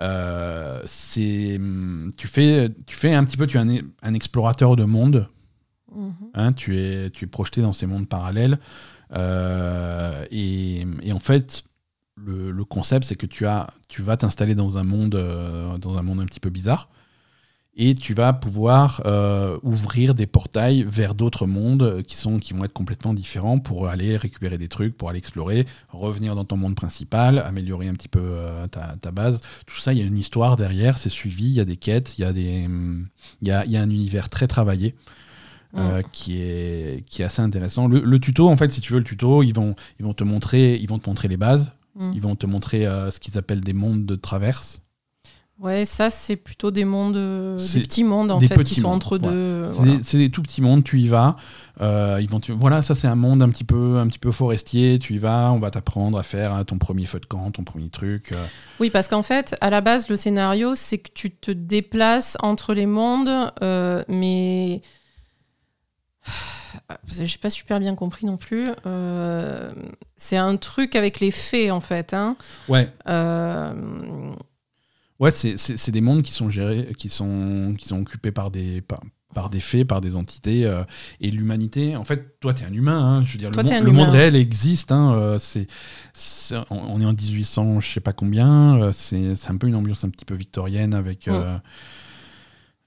Euh, 0.00 0.80
c'est, 0.84 1.56
hum, 1.56 2.12
tu 2.16 2.26
fais, 2.26 2.70
tu 2.86 2.96
fais 2.96 3.14
un 3.14 3.24
petit 3.24 3.36
peu, 3.36 3.46
tu 3.46 3.56
es 3.56 3.60
un, 3.60 3.68
un 4.02 4.14
explorateur 4.14 4.76
de 4.76 4.84
monde. 4.84 5.28
Mhm. 5.94 6.12
Hein, 6.34 6.52
tu, 6.52 6.78
es, 6.78 7.10
tu 7.10 7.24
es 7.24 7.28
projeté 7.28 7.62
dans 7.62 7.72
ces 7.72 7.86
mondes 7.86 8.08
parallèles. 8.08 8.58
Euh, 9.12 10.24
et, 10.30 10.86
et 11.02 11.12
en 11.12 11.18
fait, 11.18 11.64
le, 12.16 12.50
le 12.50 12.64
concept, 12.64 13.04
c'est 13.04 13.16
que 13.16 13.26
tu, 13.26 13.46
as, 13.46 13.68
tu 13.88 14.02
vas 14.02 14.16
t'installer 14.16 14.54
dans, 14.54 14.78
un 14.78 14.84
monde, 14.84 15.14
euh, 15.14 15.78
dans 15.78 15.96
un 15.98 16.02
monde 16.02 16.20
un 16.20 16.26
petit 16.26 16.40
peu 16.40 16.50
bizarre. 16.50 16.88
Et 17.78 17.94
tu 17.94 18.14
vas 18.14 18.32
pouvoir 18.32 19.02
euh, 19.04 19.58
ouvrir 19.62 20.14
des 20.14 20.26
portails 20.26 20.82
vers 20.88 21.14
d'autres 21.14 21.46
mondes 21.46 22.02
qui, 22.06 22.16
sont, 22.16 22.38
qui 22.38 22.54
vont 22.54 22.64
être 22.64 22.72
complètement 22.72 23.12
différents 23.12 23.58
pour 23.58 23.88
aller 23.88 24.16
récupérer 24.16 24.56
des 24.56 24.68
trucs, 24.68 24.96
pour 24.96 25.10
aller 25.10 25.18
explorer, 25.18 25.66
revenir 25.90 26.34
dans 26.34 26.46
ton 26.46 26.56
monde 26.56 26.74
principal, 26.74 27.38
améliorer 27.38 27.88
un 27.88 27.92
petit 27.92 28.08
peu 28.08 28.20
euh, 28.22 28.66
ta, 28.66 28.96
ta 28.98 29.10
base. 29.10 29.40
Tout 29.66 29.76
ça, 29.76 29.92
il 29.92 29.98
y 29.98 30.02
a 30.02 30.06
une 30.06 30.16
histoire 30.16 30.56
derrière, 30.56 30.96
c'est 30.96 31.10
suivi, 31.10 31.44
il 31.44 31.52
y 31.52 31.60
a 31.60 31.66
des 31.66 31.76
quêtes, 31.76 32.18
il 32.18 32.22
y, 32.22 32.24
a 32.24 32.32
des, 32.32 32.66
il 33.42 33.48
y, 33.48 33.50
a, 33.50 33.66
y 33.66 33.76
a 33.76 33.82
un 33.82 33.90
univers 33.90 34.30
très 34.30 34.46
travaillé 34.46 34.94
euh, 35.76 36.00
qui, 36.12 36.38
est, 36.38 37.04
qui 37.06 37.20
est 37.20 37.26
assez 37.26 37.42
intéressant. 37.42 37.88
Le, 37.88 38.00
le 38.00 38.18
tuto, 38.18 38.48
en 38.48 38.56
fait, 38.56 38.72
si 38.72 38.80
tu 38.80 38.94
veux 38.94 39.00
le 39.00 39.04
tuto, 39.04 39.42
ils 39.42 39.52
vont, 39.54 39.74
ils 40.00 40.06
vont, 40.06 40.14
te, 40.14 40.24
montrer, 40.24 40.76
ils 40.76 40.88
vont 40.88 40.98
te 40.98 41.08
montrer 41.10 41.28
les 41.28 41.36
bases, 41.36 41.72
Mm. 41.96 42.12
ils 42.14 42.20
vont 42.20 42.36
te 42.36 42.46
montrer 42.46 42.86
euh, 42.86 43.10
ce 43.10 43.20
qu'ils 43.20 43.38
appellent 43.38 43.64
des 43.64 43.72
mondes 43.72 44.04
de 44.04 44.16
traverse. 44.16 44.82
Ouais, 45.58 45.86
ça, 45.86 46.10
c'est 46.10 46.36
plutôt 46.36 46.70
des 46.70 46.84
mondes, 46.84 47.16
euh, 47.16 47.56
des 47.56 47.80
petits 47.80 48.04
mondes, 48.04 48.30
en 48.30 48.40
fait, 48.40 48.62
qui 48.62 48.74
sont 48.74 48.88
mondes, 48.88 48.96
entre 48.96 49.12
ouais. 49.18 49.18
deux. 49.30 49.66
C'est 49.66 49.72
voilà. 49.72 49.96
des, 50.12 50.30
tout 50.30 50.42
petits 50.42 50.60
mondes, 50.60 50.84
tu 50.84 51.00
y 51.00 51.08
vas. 51.08 51.36
euh, 51.80 52.18
ils 52.20 52.28
vont 52.28 52.40
te- 52.40 52.52
voilà, 52.52 52.82
ça 52.82 52.94
c'est 52.94 53.06
un 53.08 53.14
monde 53.14 53.42
un 53.42 53.48
petit 53.48 53.64
peu, 53.64 53.96
un 53.96 54.06
petit 54.06 54.18
peu 54.18 54.30
forestier. 54.32 54.98
Tu 54.98 55.14
y 55.14 55.18
vas, 55.18 55.50
on 55.52 55.58
va 55.58 55.70
t'apprendre 55.70 56.18
à 56.18 56.22
faire 56.22 56.52
hein, 56.52 56.64
ton 56.64 56.76
premier 56.76 57.06
feu 57.06 57.20
de 57.20 57.24
camp, 57.26 57.50
ton 57.52 57.64
premier 57.64 57.88
truc. 57.88 58.32
euh. 58.32 58.46
Oui, 58.80 58.90
parce 58.90 59.08
qu'en 59.08 59.22
fait, 59.22 59.56
à 59.62 59.70
la 59.70 59.80
base, 59.80 60.10
le 60.10 60.16
scénario, 60.16 60.74
c'est 60.74 60.98
que 60.98 61.10
tu 61.14 61.30
te 61.30 61.50
déplaces 61.50 62.36
entre 62.40 62.74
les 62.74 62.86
mondes, 62.86 63.50
euh, 63.62 64.04
mais. 64.08 64.82
J'ai 67.08 67.38
pas 67.38 67.50
super 67.50 67.80
bien 67.80 67.94
compris 67.94 68.26
non 68.26 68.36
plus. 68.36 68.68
Euh, 68.84 69.72
c'est 70.18 70.36
un 70.36 70.56
truc 70.56 70.94
avec 70.94 71.18
les 71.20 71.30
fées, 71.30 71.70
en 71.70 71.80
fait. 71.80 72.12
Hein. 72.14 72.36
Ouais, 72.68 72.92
Euh, 73.08 73.72
ouais, 75.20 75.30
c'est- 75.30 75.90
des 75.90 76.00
mondes 76.00 76.22
qui 76.22 76.32
sont 76.32 76.50
gérés, 76.50 76.92
qui 76.98 77.08
sont, 77.08 77.74
qui 77.78 77.86
sont 77.88 78.00
occupés 78.00 78.32
par 78.32 78.50
des, 78.50 78.80
par, 78.80 79.00
par 79.34 79.50
des 79.50 79.60
faits, 79.60 79.86
par 79.86 80.00
des 80.00 80.16
entités. 80.16 80.64
euh, 80.64 80.82
et 81.20 81.30
l'humanité, 81.30 81.94
en 81.96 82.04
fait, 82.04 82.38
toi, 82.40 82.54
tu 82.54 82.62
es 82.62 82.66
un 82.66 82.72
humain. 82.72 82.98
hein, 83.18 83.24
je 83.24 83.32
veux 83.32 83.38
dire, 83.38 83.50
Toi, 83.50 83.62
le, 83.62 83.68
t'es 83.68 83.74
mon- 83.74 83.80
un 83.80 83.84
le 83.84 83.92
monde 83.92 84.08
réel 84.10 84.34
existe. 84.36 84.92
hein, 84.92 85.12
euh, 85.14 85.38
c'est 85.38 85.66
on, 86.70 87.00
est 87.00 87.04
en 87.04 87.12
1800, 87.12 87.80
je 87.80 87.88
sais 87.88 88.00
pas 88.00 88.12
combien. 88.14 88.80
euh, 88.80 88.92
c'est 88.92 89.34
un 89.48 89.56
peu 89.56 89.66
une 89.66 89.74
ambiance 89.76 90.04
un 90.04 90.08
petit 90.10 90.24
peu 90.24 90.34
victorienne 90.34 90.94
avec. 90.94 91.26
Mm. 91.28 91.60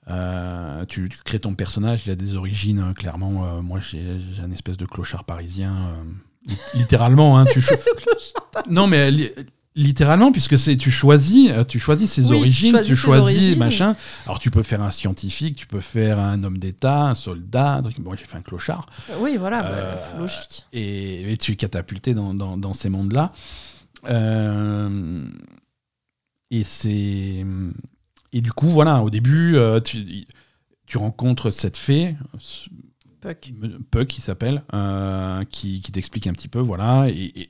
euh, 0.09 0.85
tu, 0.87 1.07
tu 1.09 1.17
crées 1.23 1.39
ton 1.39 1.53
personnage, 1.53 2.03
il 2.07 2.11
a 2.11 2.15
des 2.15 2.33
origines, 2.35 2.93
clairement. 2.95 3.61
moi, 3.61 3.79
j'ai 3.79 4.01
un 4.43 4.51
espèce 4.51 4.77
de 4.77 4.85
clochard 4.85 5.23
parisien. 5.23 5.75
li- 6.47 6.55
littéralement, 6.73 7.37
hein, 7.37 7.45
tu 7.53 7.61
cho- 7.61 7.75
Non, 8.69 8.87
mais 8.87 9.11
littéralement, 9.81 10.31
puisque 10.31 10.57
c'est 10.57 10.75
tu 10.77 10.91
choisis, 10.91 11.49
euh, 11.51 11.63
tu 11.63 11.79
choisis 11.79 12.11
ses 12.11 12.29
Oui, 12.31 12.37
origines, 12.37 12.71
choisis 12.71 12.87
tu 12.89 12.95
choisis 12.95 13.23
origines. 13.37 13.57
machin. 13.59 13.95
Alors, 14.25 14.39
tu 14.39 14.51
peux 14.51 14.63
faire 14.63 14.81
un 14.81 14.91
scientifique, 14.91 15.55
tu 15.55 15.67
peux 15.67 15.79
faire 15.79 16.19
un 16.19 16.43
homme 16.43 16.57
d'État, 16.57 17.03
un 17.07 17.15
soldat. 17.15 17.75
un 17.75 17.81
truc. 17.81 17.97
Moi, 17.99 18.15
j'ai 18.15 18.25
fait 18.25 18.37
un 18.37 18.41
clochard. 18.41 18.85
oui, 19.19 19.37
voilà, 19.37 19.61
bah, 19.63 19.69
Euh, 19.71 20.19
logique. 20.19 20.65
Et, 20.73 21.31
et 21.31 21.37
tu 21.37 21.53
es 21.53 21.55
catapulté 21.55 22.13
dans, 22.13 22.33
dans- 22.33 22.57
dans 22.57 22.73
ces 22.73 22.89
mondes-là. 22.89 23.31
Euh, 24.09 25.25
et 26.51 26.63
c'est. 26.63 27.45
Et 28.31 28.41
du 28.41 28.51
coup, 28.53 28.67
voilà, 28.67 29.01
au 29.01 29.09
début, 29.09 29.55
euh, 29.55 29.79
tu, 29.79 30.25
tu 30.85 30.97
rencontres 30.97 31.51
cette 31.51 31.77
fée, 31.77 32.15
Puck. 33.21 33.53
Puck 33.91 34.07
qui 34.07 34.21
s'appelle, 34.21 34.63
euh, 34.73 35.43
qui, 35.49 35.81
qui 35.81 35.91
t'explique 35.91 36.27
un 36.27 36.33
petit 36.33 36.47
peu, 36.47 36.59
voilà, 36.59 37.07
et, 37.09 37.31
et, 37.41 37.49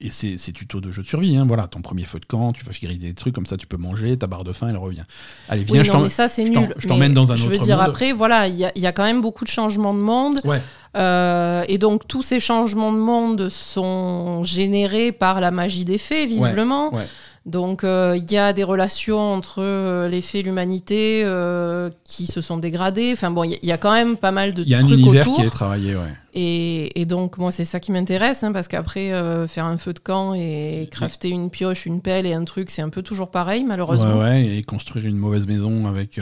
et 0.00 0.08
c'est 0.08 0.36
c'est 0.38 0.52
tuto 0.52 0.80
de 0.80 0.90
jeu 0.90 1.02
de 1.02 1.06
survie, 1.06 1.36
hein, 1.36 1.44
voilà, 1.46 1.66
ton 1.66 1.82
premier 1.82 2.04
feu 2.04 2.18
de 2.20 2.24
camp, 2.26 2.52
tu 2.52 2.64
vas 2.64 2.72
griller 2.72 2.98
des 2.98 3.14
trucs, 3.14 3.34
comme 3.34 3.46
ça 3.46 3.56
tu 3.56 3.66
peux 3.66 3.76
manger, 3.76 4.16
ta 4.16 4.26
barre 4.26 4.44
de 4.44 4.52
faim, 4.52 4.68
elle 4.70 4.76
revient. 4.78 5.02
Allez, 5.48 5.64
viens, 5.64 5.80
Oui, 5.80 5.84
je 5.84 5.90
non, 5.92 5.98
t'en- 5.98 6.02
mais 6.04 6.08
ça, 6.08 6.28
c'est 6.28 6.46
je 6.46 6.52
t'en- 6.52 6.60
nul. 6.62 6.74
je 6.78 6.88
t'emmène 6.88 7.12
dans 7.14 7.32
un 7.32 7.34
Je 7.36 7.46
veux 7.46 7.54
autre 7.56 7.64
dire, 7.64 7.76
monde. 7.78 7.86
après, 7.88 8.12
voilà, 8.12 8.48
il 8.48 8.56
y 8.58 8.80
y 8.80 8.86
a 8.86 8.92
quand 8.92 9.04
même 9.04 9.20
beaucoup 9.20 9.44
de 9.44 9.50
changements 9.50 9.94
de 9.94 10.00
monde. 10.00 10.40
Ouais, 10.44 10.60
Euh, 10.96 11.64
et 11.68 11.78
donc, 11.78 12.08
tous 12.08 12.22
ces 12.22 12.40
changements 12.40 12.92
de 12.92 12.98
monde 12.98 13.48
sont 13.48 14.42
générés 14.42 15.12
par 15.12 15.40
la 15.40 15.50
magie 15.52 15.84
des 15.84 15.98
fées, 15.98 16.26
visiblement. 16.26 16.92
ouais. 16.92 17.04
Donc, 17.50 17.84
euh, 17.84 18.16
il 18.16 18.30
y 18.32 18.38
a 18.38 18.52
des 18.52 18.62
relations 18.64 19.18
entre 19.32 19.60
euh, 19.60 20.08
les 20.08 20.20
fées 20.20 20.38
et 20.38 20.42
l'humanité 20.42 21.22
euh, 21.24 21.90
qui 22.04 22.26
se 22.26 22.40
sont 22.40 22.56
dégradées. 22.58 23.10
Enfin, 23.12 23.30
bon, 23.30 23.44
il 23.44 23.50
y, 23.50 23.54
a- 23.54 23.58
il 23.62 23.68
y 23.68 23.72
a 23.72 23.76
quand 23.78 23.92
même 23.92 24.16
pas 24.16 24.30
mal 24.30 24.54
de 24.54 24.62
il 24.62 24.68
y 24.68 24.74
a 24.74 24.78
un 24.78 24.82
trucs 24.82 25.00
univers 25.00 25.22
autour. 25.22 25.36
qui 25.36 25.42
est 25.42 25.50
travaillé, 25.50 25.94
ouais. 25.96 26.14
Et, 26.32 27.00
et 27.00 27.06
donc, 27.06 27.38
moi, 27.38 27.50
c'est 27.50 27.64
ça 27.64 27.80
qui 27.80 27.90
m'intéresse, 27.92 28.44
hein, 28.44 28.52
parce 28.52 28.68
qu'après, 28.68 29.10
faire 29.48 29.64
un 29.64 29.76
feu 29.78 29.92
de 29.92 29.98
camp 29.98 30.32
et 30.34 30.88
crafter 30.90 31.28
une 31.28 31.50
pioche, 31.50 31.86
une 31.86 32.00
pelle 32.00 32.24
et 32.24 32.32
un 32.32 32.44
truc, 32.44 32.70
c'est 32.70 32.82
un 32.82 32.88
peu 32.88 33.02
toujours 33.02 33.30
pareil, 33.30 33.64
malheureusement. 33.64 34.14
Ouais, 34.18 34.24
ouais, 34.24 34.56
et 34.58 34.62
construire 34.62 35.06
une 35.06 35.16
mauvaise 35.18 35.46
maison 35.48 35.86
avec, 35.86 36.18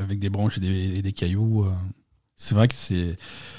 avec 0.00 0.18
des 0.20 0.30
branches 0.30 0.58
et 0.58 0.60
des, 0.60 0.98
et 0.98 1.02
des 1.02 1.12
cailloux. 1.12 1.66
c'est 2.36 2.54
vrai 2.54 2.68
que 2.68 2.74
c'est. 2.74 3.16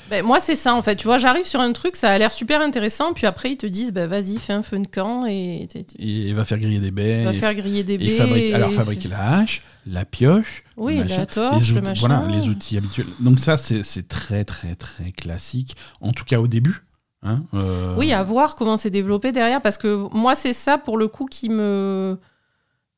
Ben, 0.10 0.24
moi, 0.26 0.40
c'est 0.40 0.56
ça, 0.56 0.74
en 0.74 0.82
fait. 0.82 0.96
Tu 0.96 1.06
vois, 1.06 1.18
j'arrive 1.18 1.46
sur 1.46 1.60
un 1.60 1.72
truc, 1.74 1.96
ça 1.96 2.10
a 2.10 2.18
l'air 2.18 2.32
super 2.32 2.62
intéressant, 2.62 3.14
puis 3.14 3.26
après, 3.28 3.52
ils 3.52 3.58
te 3.58 3.66
disent, 3.66 3.92
ben, 3.92 4.08
vas-y, 4.08 4.38
fais 4.38 4.54
un 4.54 4.64
feu 4.64 4.80
de 4.80 4.88
camp 4.88 5.26
et 5.26 5.68
Il 6.00 6.34
va 6.34 6.46
faire 6.46 6.58
griller 6.60 6.80
des 6.80 6.92
baies. 6.92 7.24
vas 7.26 7.32
et- 7.32 7.34
faire 7.34 7.54
griller 7.54 7.84
des 7.84 7.98
baies. 7.98 8.12
fabrique- 8.12 8.54
alors 8.54 8.72
et- 8.72 8.74
fabriquer 8.76 9.10
la 9.10 9.38
hache, 9.40 9.62
la 9.86 10.06
pioche. 10.06 10.64
Oui, 10.78 10.98
le 10.98 11.04
machin, 11.04 11.18
la 11.18 11.26
torche, 11.26 11.68
les 11.68 11.74
le 11.74 11.80
outils, 11.80 11.90
machin. 11.90 12.08
Voilà, 12.08 12.28
les 12.36 12.48
outils 12.48 12.78
habituels. 12.78 13.08
Donc 13.20 13.40
ça, 13.40 13.58
c'est 13.58 13.84
c'est 13.84 14.08
très, 14.08 14.46
très, 14.46 14.76
très 14.76 15.12
classique. 15.12 15.76
En 16.02 16.14
tout 16.14 16.26
cas, 16.26 16.40
au 16.40 16.48
début. 16.48 16.84
Hein, 17.24 17.44
euh, 17.56 17.96
Oui, 17.98 18.14
à 18.14 18.22
voir 18.24 18.56
comment 18.56 18.78
c'est 18.78 18.92
développé 18.92 19.32
derrière, 19.32 19.62
parce 19.62 19.78
que 19.78 20.08
moi, 20.16 20.36
c'est 20.36 20.54
ça, 20.54 20.78
pour 20.78 20.98
le 20.98 21.08
coup, 21.08 21.26
qui 21.26 21.50
me... 21.50 22.18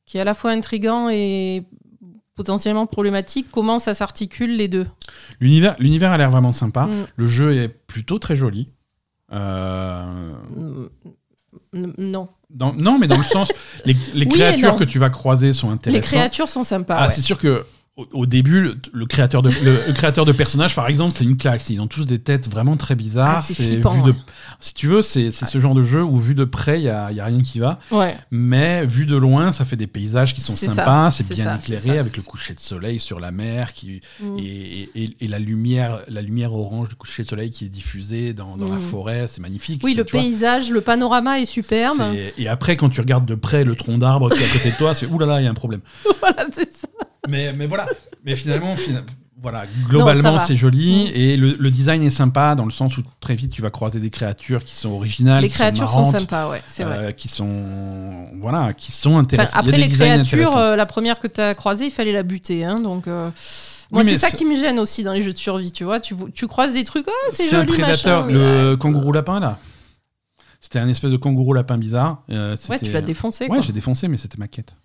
qui 0.04 0.18
est 0.18 0.20
à 0.20 0.24
la 0.24 0.34
fois 0.34 0.50
intriguant 0.50 1.08
et 1.08 1.64
potentiellement 2.40 2.86
problématique, 2.86 3.48
comment 3.52 3.78
ça 3.78 3.92
s'articule 3.92 4.56
les 4.56 4.66
deux. 4.66 4.86
L'univers 5.40 5.74
l'univers 5.78 6.10
a 6.10 6.16
l'air 6.16 6.30
vraiment 6.30 6.52
sympa. 6.52 6.86
Mm. 6.86 7.06
Le 7.16 7.26
jeu 7.26 7.54
est 7.54 7.68
plutôt 7.68 8.18
très 8.18 8.34
joli. 8.34 8.68
Euh, 9.32 10.32
Mm, 10.56 10.86
mm, 11.72 11.92
Non. 11.98 12.28
dans- 12.48 12.72
non, 12.72 12.98
mais 12.98 13.06
dans 13.06 13.18
le 13.18 13.24
sens, 13.24 13.52
les, 13.84 13.94
les 14.14 14.24
Oui 14.26 14.32
créatures 14.32 14.76
que 14.76 14.84
tu 14.84 14.98
vas 14.98 15.10
croiser 15.10 15.52
sont 15.52 15.68
Les 15.68 15.74
intéressantes. 15.74 16.04
créatures 16.04 16.48
sont 16.48 16.64
sympas. 16.64 16.96
Ah, 16.96 17.02
ouais. 17.06 17.08
c'est 17.12 17.20
sûr 17.20 17.38
que 17.38 17.64
au, 18.12 18.20
au 18.20 18.26
début, 18.26 18.60
le, 18.60 18.76
le 18.92 19.06
créateur 19.06 19.42
de 19.42 19.50
le, 19.62 19.78
le 19.86 19.92
créateur 19.92 20.24
de 20.24 20.32
personnages, 20.32 20.74
par 20.74 20.88
exemple, 20.88 21.12
c'est 21.16 21.24
une 21.24 21.36
claque. 21.36 21.68
Ils 21.70 21.80
ont 21.80 21.86
tous 21.86 22.06
des 22.06 22.18
têtes 22.18 22.48
vraiment 22.50 22.76
très 22.76 22.94
bizarres. 22.94 23.36
Ah, 23.38 23.42
c'est 23.42 23.54
flippant, 23.54 23.92
vu 23.94 24.02
de- 24.02 24.10
ouais. 24.10 24.16
Si 24.60 24.74
tu 24.74 24.86
veux, 24.86 25.02
c'est 25.02 25.30
c'est 25.30 25.46
ce 25.46 25.60
genre 25.60 25.74
de 25.74 25.82
jeu 25.82 26.02
où 26.02 26.16
vu 26.16 26.34
de 26.34 26.44
près, 26.44 26.80
il 26.80 26.84
y 26.84 26.88
a, 26.88 27.12
y 27.12 27.20
a 27.20 27.24
rien 27.24 27.42
qui 27.42 27.58
va, 27.58 27.78
Ouais. 27.90 28.16
mais 28.30 28.84
vu 28.86 29.06
de 29.06 29.16
loin, 29.16 29.52
ça 29.52 29.64
fait 29.64 29.76
des 29.76 29.86
paysages 29.86 30.34
qui 30.34 30.40
sont 30.40 30.54
sympas. 30.56 31.10
C'est 31.10 31.28
bien 31.32 31.44
ça, 31.44 31.56
éclairé 31.56 31.94
ça, 31.94 32.00
avec 32.00 32.16
le 32.16 32.22
coucher 32.22 32.54
de 32.54 32.60
soleil 32.60 32.98
sur 33.00 33.20
la 33.20 33.30
mer 33.30 33.72
qui 33.74 34.00
Mm. 34.20 34.36
et, 34.38 34.90
et- 34.94 35.16
et 35.20 35.28
la 35.28 35.38
lumière, 35.38 36.00
la 36.08 36.22
lumière 36.22 36.52
orange 36.54 36.88
du 36.90 36.94
coucher 36.94 37.22
de 37.24 37.28
soleil 37.28 37.50
qui 37.50 37.64
est 37.64 37.68
diffusée 37.68 38.32
dans, 38.34 38.56
dans 38.56 38.68
la 38.68 38.76
Mm. 38.76 38.80
forêt. 38.80 39.26
C'est 39.28 39.40
magnifique. 39.40 39.80
Oui, 39.84 39.94
le 39.94 40.02
vois, 40.02 40.20
paysage, 40.20 40.70
le 40.70 40.80
panorama 40.80 41.40
est 41.40 41.44
superbe. 41.44 42.02
Et 42.38 42.48
après, 42.48 42.76
quand 42.76 42.88
tu 42.90 43.00
regardes 43.00 43.26
de 43.26 43.34
près 43.34 43.64
le 43.64 43.74
tronc 43.74 43.98
d'arbre 43.98 44.30
qui 44.30 44.40
est 44.42 44.46
à 44.46 44.48
côté 44.52 44.70
de 44.70 44.76
toi, 44.76 44.94
c'est 44.94 45.06
oulala, 45.06 45.40
il 45.40 45.44
y 45.44 45.46
a 45.46 45.50
un 45.50 45.54
problème. 45.54 45.80
voilà, 46.20 46.46
c'est 46.52 46.72
ça. 46.72 46.86
Mais, 47.30 47.52
mais 47.52 47.66
voilà. 47.66 47.86
Mais 48.24 48.34
finalement, 48.36 48.76
fina- 48.76 49.02
Voilà, 49.42 49.64
globalement 49.88 50.36
c'est 50.36 50.54
joli 50.56 51.06
Mm. 51.06 51.12
et 51.14 51.36
le, 51.38 51.56
le 51.58 51.70
design 51.70 52.02
est 52.02 52.10
sympa 52.10 52.54
dans 52.54 52.66
le 52.66 52.70
sens 52.70 52.98
où 52.98 53.02
très 53.20 53.34
vite 53.34 53.50
tu 53.52 53.62
vas 53.62 53.70
croiser 53.70 53.98
des 53.98 54.10
créatures 54.10 54.62
qui 54.66 54.74
sont 54.74 54.90
originales, 54.90 55.40
Les 55.42 55.48
qui 55.48 55.54
créatures 55.54 55.90
sont, 55.90 56.04
sympas, 56.04 56.50
ouais, 56.50 56.60
c'est 56.66 56.84
vrai. 56.84 56.96
euh, 56.98 57.12
qui 57.12 57.28
sont 57.28 58.26
voilà, 58.38 58.74
qui 58.74 58.92
sont 58.92 59.16
intéressantes. 59.16 59.56
Après, 59.56 59.78
les 59.78 59.88
créatures, 59.88 60.54
euh, 60.58 60.76
la 60.76 60.84
première 60.84 61.18
que 61.20 61.26
tu 61.26 61.40
as 61.40 61.54
croisée, 61.54 61.86
il 61.86 61.90
fallait 61.90 62.12
la 62.12 62.22
buter. 62.22 62.64
Hein, 62.66 62.74
donc, 62.74 63.08
euh, 63.08 63.30
Moi, 63.90 64.04
c'est 64.04 64.18
ça 64.18 64.30
qui 64.30 64.44
me 64.44 64.54
gêne 64.56 64.78
aussi 64.78 65.02
dans 65.04 65.14
les 65.14 65.22
jeux 65.22 65.32
de 65.32 65.38
survie, 65.38 65.72
tu 65.72 65.84
vois. 65.84 66.00
Tu, 66.00 66.14
tu 66.34 66.46
croises 66.46 66.74
des 66.74 66.84
trucs, 66.84 67.06
oh, 67.08 67.30
c'est 67.32 67.48
joli, 67.48 67.64
prédateur, 67.66 68.26
machin. 68.26 68.36
le 68.36 68.70
ouais. 68.72 68.78
kangourou 68.78 69.12
lapin 69.12 69.40
là. 69.40 69.58
C'était 70.60 70.78
un 70.80 70.88
espèce 70.88 71.10
de 71.12 71.16
kangourou 71.16 71.54
lapin 71.54 71.78
bizarre. 71.78 72.22
euh, 72.30 72.54
Ouais, 72.68 72.78
tu 72.78 72.92
l'as 72.92 73.00
défoncé. 73.00 73.46
Ouais, 73.48 73.62
j'ai 73.62 73.72
défoncé, 73.72 74.06
mais 74.08 74.18
c'était 74.18 74.36
ma 74.36 74.48
quête. 74.48 74.76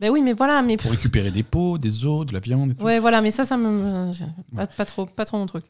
Ben 0.00 0.10
oui, 0.10 0.20
mais 0.22 0.32
voilà, 0.34 0.60
mais 0.62 0.76
Pour 0.76 0.90
récupérer 0.90 1.30
des 1.30 1.42
peaux, 1.42 1.78
des 1.78 2.04
os, 2.04 2.26
de 2.26 2.32
la 2.34 2.40
viande 2.40 2.72
et 2.72 2.74
tout. 2.74 2.82
ouais, 2.84 2.98
voilà, 2.98 3.22
mais 3.22 3.30
ça, 3.30 3.44
ça 3.46 3.56
me 3.56 4.10
pas, 4.54 4.66
pas 4.66 4.84
trop, 4.84 5.06
pas 5.06 5.24
trop 5.24 5.38
mon 5.38 5.46
truc. 5.46 5.64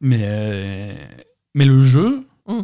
Mais, 0.00 0.20
euh, 0.22 0.94
mais 1.54 1.64
le 1.64 1.80
jeu, 1.80 2.26
Mm. 2.48 2.60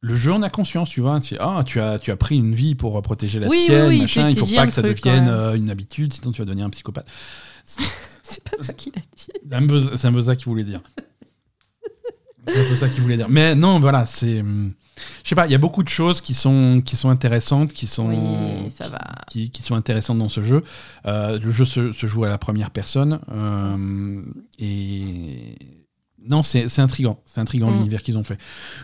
le 0.00 0.14
jeu 0.14 0.32
en 0.32 0.42
a 0.42 0.50
conscience, 0.50 0.90
tu 0.90 1.00
vois. 1.00 1.20
Tu, 1.20 1.36
ah, 1.40 1.62
tu 1.64 1.80
as, 1.80 1.98
tu 1.98 2.10
as 2.10 2.16
pris 2.16 2.36
une 2.36 2.54
vie 2.54 2.74
pour 2.74 3.00
protéger 3.02 3.38
la 3.40 3.48
Oui, 3.48 3.64
tienne, 3.66 3.88
oui, 3.88 4.00
machin. 4.02 4.28
il 4.30 4.36
faut 4.38 4.46
pas 4.46 4.66
que 4.66 4.72
ça 4.72 4.82
devienne 4.82 5.28
euh, 5.28 5.54
une 5.54 5.70
habitude, 5.70 6.12
sinon 6.12 6.32
tu 6.32 6.40
vas 6.42 6.44
devenir 6.44 6.66
un 6.66 6.70
psychopathe. 6.70 7.08
C'est 8.22 8.44
pas 8.48 8.62
ça 8.62 8.72
qu'il 8.74 8.92
a 8.96 9.00
dit. 9.00 9.28
C'est 9.48 9.54
un 9.54 9.66
peu, 9.66 9.78
c'est 9.96 10.06
un 10.06 10.12
peu 10.12 10.20
ça 10.20 10.36
qu'il 10.36 10.46
voulait 10.46 10.64
dire. 10.64 10.82
C'est 12.46 12.60
un 12.60 12.68
peu 12.68 12.76
ça 12.76 12.88
qu'il 12.88 13.00
voulait 13.02 13.16
dire. 13.16 13.28
Mais 13.28 13.54
non, 13.54 13.80
voilà, 13.80 14.04
c'est. 14.06 14.42
Je 15.24 15.28
sais 15.28 15.34
pas, 15.34 15.46
il 15.46 15.52
y 15.52 15.54
a 15.54 15.58
beaucoup 15.58 15.82
de 15.82 15.88
choses 15.88 16.20
qui 16.20 16.34
sont, 16.34 16.82
qui 16.84 16.96
sont 16.96 17.10
intéressantes, 17.10 17.72
qui 17.72 17.86
sont. 17.86 18.08
Oui, 18.08 18.70
ça 18.70 18.88
va. 18.88 19.00
qui, 19.28 19.50
qui 19.50 19.62
sont 19.62 19.74
intéressantes 19.74 20.18
dans 20.18 20.28
ce 20.28 20.42
jeu. 20.42 20.64
Euh, 21.06 21.38
le 21.38 21.50
jeu 21.50 21.64
se, 21.64 21.92
se 21.92 22.06
joue 22.06 22.24
à 22.24 22.28
la 22.28 22.38
première 22.38 22.70
personne. 22.70 23.20
euh, 23.32 24.22
et 24.58 25.56
non, 26.26 26.42
c'est 26.42 26.68
c'est 26.68 26.82
intriguant. 26.82 27.20
C'est 27.24 27.40
intriguant 27.40 27.70
Mm. 27.70 27.74
l'univers 27.76 28.02
qu'ils 28.02 28.18
ont 28.18 28.24
fait. 28.24 28.38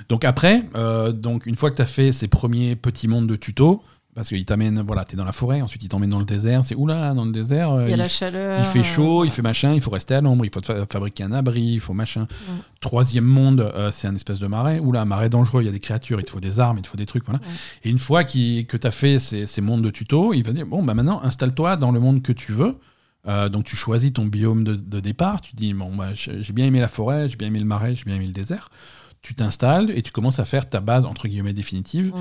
Donc 0.09 0.25
après, 0.25 0.63
euh, 0.77 1.13
donc 1.13 1.47
une 1.47 1.57
fois 1.57 1.71
que 1.71 1.77
tu 1.77 1.83
as 1.83 1.87
fait 1.87 2.13
ces 2.13 2.29
premiers 2.29 2.77
petits 2.77 3.09
mondes 3.09 3.27
de 3.27 3.37
tuto, 3.37 3.83
parce 4.15 4.29
qu'il 4.29 4.45
t'amène, 4.45 4.81
voilà, 4.87 5.05
tu 5.05 5.15
es 5.15 5.17
dans 5.17 5.25
la 5.25 5.33
forêt, 5.33 5.61
ensuite 5.61 5.83
il 5.83 5.89
t'emmène 5.89 6.11
dans 6.11 6.19
le 6.21 6.25
désert. 6.25 6.65
C'est 6.65 6.75
oula, 6.77 7.15
dans 7.15 7.25
le 7.25 7.33
désert, 7.33 7.73
euh, 7.73 7.83
Il 7.85 7.89
y 7.89 7.93
a 7.93 7.97
il, 7.97 7.99
la 7.99 8.09
chaleur. 8.09 8.61
il 8.61 8.65
fait 8.67 8.85
chaud, 8.85 9.23
euh, 9.23 9.27
il 9.27 9.31
fait 9.31 9.43
machin, 9.43 9.73
il 9.75 9.81
faut 9.81 9.91
rester 9.91 10.15
à 10.15 10.21
l'ombre, 10.21 10.45
il 10.45 10.53
faut 10.53 10.63
fa- 10.63 10.87
fabriquer 10.91 11.25
un 11.25 11.33
abri, 11.33 11.63
il 11.63 11.81
faut 11.81 11.95
machin. 11.95 12.23
Mm. 12.23 12.53
Troisième 12.81 13.25
monde, 13.25 13.61
euh, 13.61 13.91
c'est 13.91 14.07
un 14.07 14.15
espèce 14.15 14.39
de 14.39 14.47
marais. 14.47 14.79
Oula, 14.79 15.05
marais 15.05 15.29
dangereux, 15.31 15.63
il 15.63 15.67
y 15.67 15.69
a 15.69 15.73
des 15.73 15.81
créatures, 15.81 16.21
il 16.21 16.25
te 16.25 16.31
faut 16.31 16.41
des 16.41 16.61
armes, 16.61 16.79
il 16.79 16.83
te 16.83 16.89
faut 16.89 16.97
des 16.97 17.07
trucs, 17.07 17.25
voilà. 17.25 17.41
Mm. 17.41 17.51
Et 17.85 17.91
une 17.91 17.99
fois 17.99 18.25
qu'il- 18.25 18.67
que 18.67 18.77
tu 18.77 18.87
as 18.87 18.91
fait 18.93 19.19
ces, 19.19 19.47
ces 19.47 19.61
mondes 19.61 19.83
de 19.83 19.91
tuto, 19.91 20.33
il 20.33 20.43
va 20.45 20.53
dire 20.53 20.67
bon, 20.67 20.83
bah 20.83 20.95
maintenant, 20.95 21.21
installe-toi 21.25 21.77
dans 21.77 21.91
le 21.91 22.01
monde 22.01 22.23
que 22.23 22.33
tu 22.33 22.53
veux. 22.53 22.77
Euh, 23.27 23.49
donc 23.49 23.65
tu 23.65 23.75
choisis 23.75 24.13
ton 24.13 24.27
biome 24.27 24.65
de, 24.65 24.75
de 24.77 25.01
départ. 25.01 25.41
Tu 25.41 25.57
dis 25.57 25.73
bon, 25.73 25.97
bah, 25.97 26.13
j'ai 26.13 26.43
j'ai 26.43 26.53
bien 26.53 26.67
aimé 26.67 26.79
la 26.81 26.89
forêt, 26.89 27.29
j'ai 27.29 27.37
bien 27.37 27.49
aimé 27.49 27.59
le 27.59 27.65
marais, 27.65 27.97
j'ai 27.97 28.05
bien 28.05 28.17
aimé 28.17 28.27
le 28.27 28.33
désert. 28.33 28.69
Tu 29.23 29.35
t'installes 29.35 29.91
et 29.91 30.03
tu 30.03 30.13
commences 30.13 30.39
à 30.41 30.45
faire 30.45 30.69
ta 30.69 30.81
base 30.81 31.07
entre 31.07 31.27
guillemets 31.27 31.55
définitive. 31.55 32.13
Mm. 32.15 32.19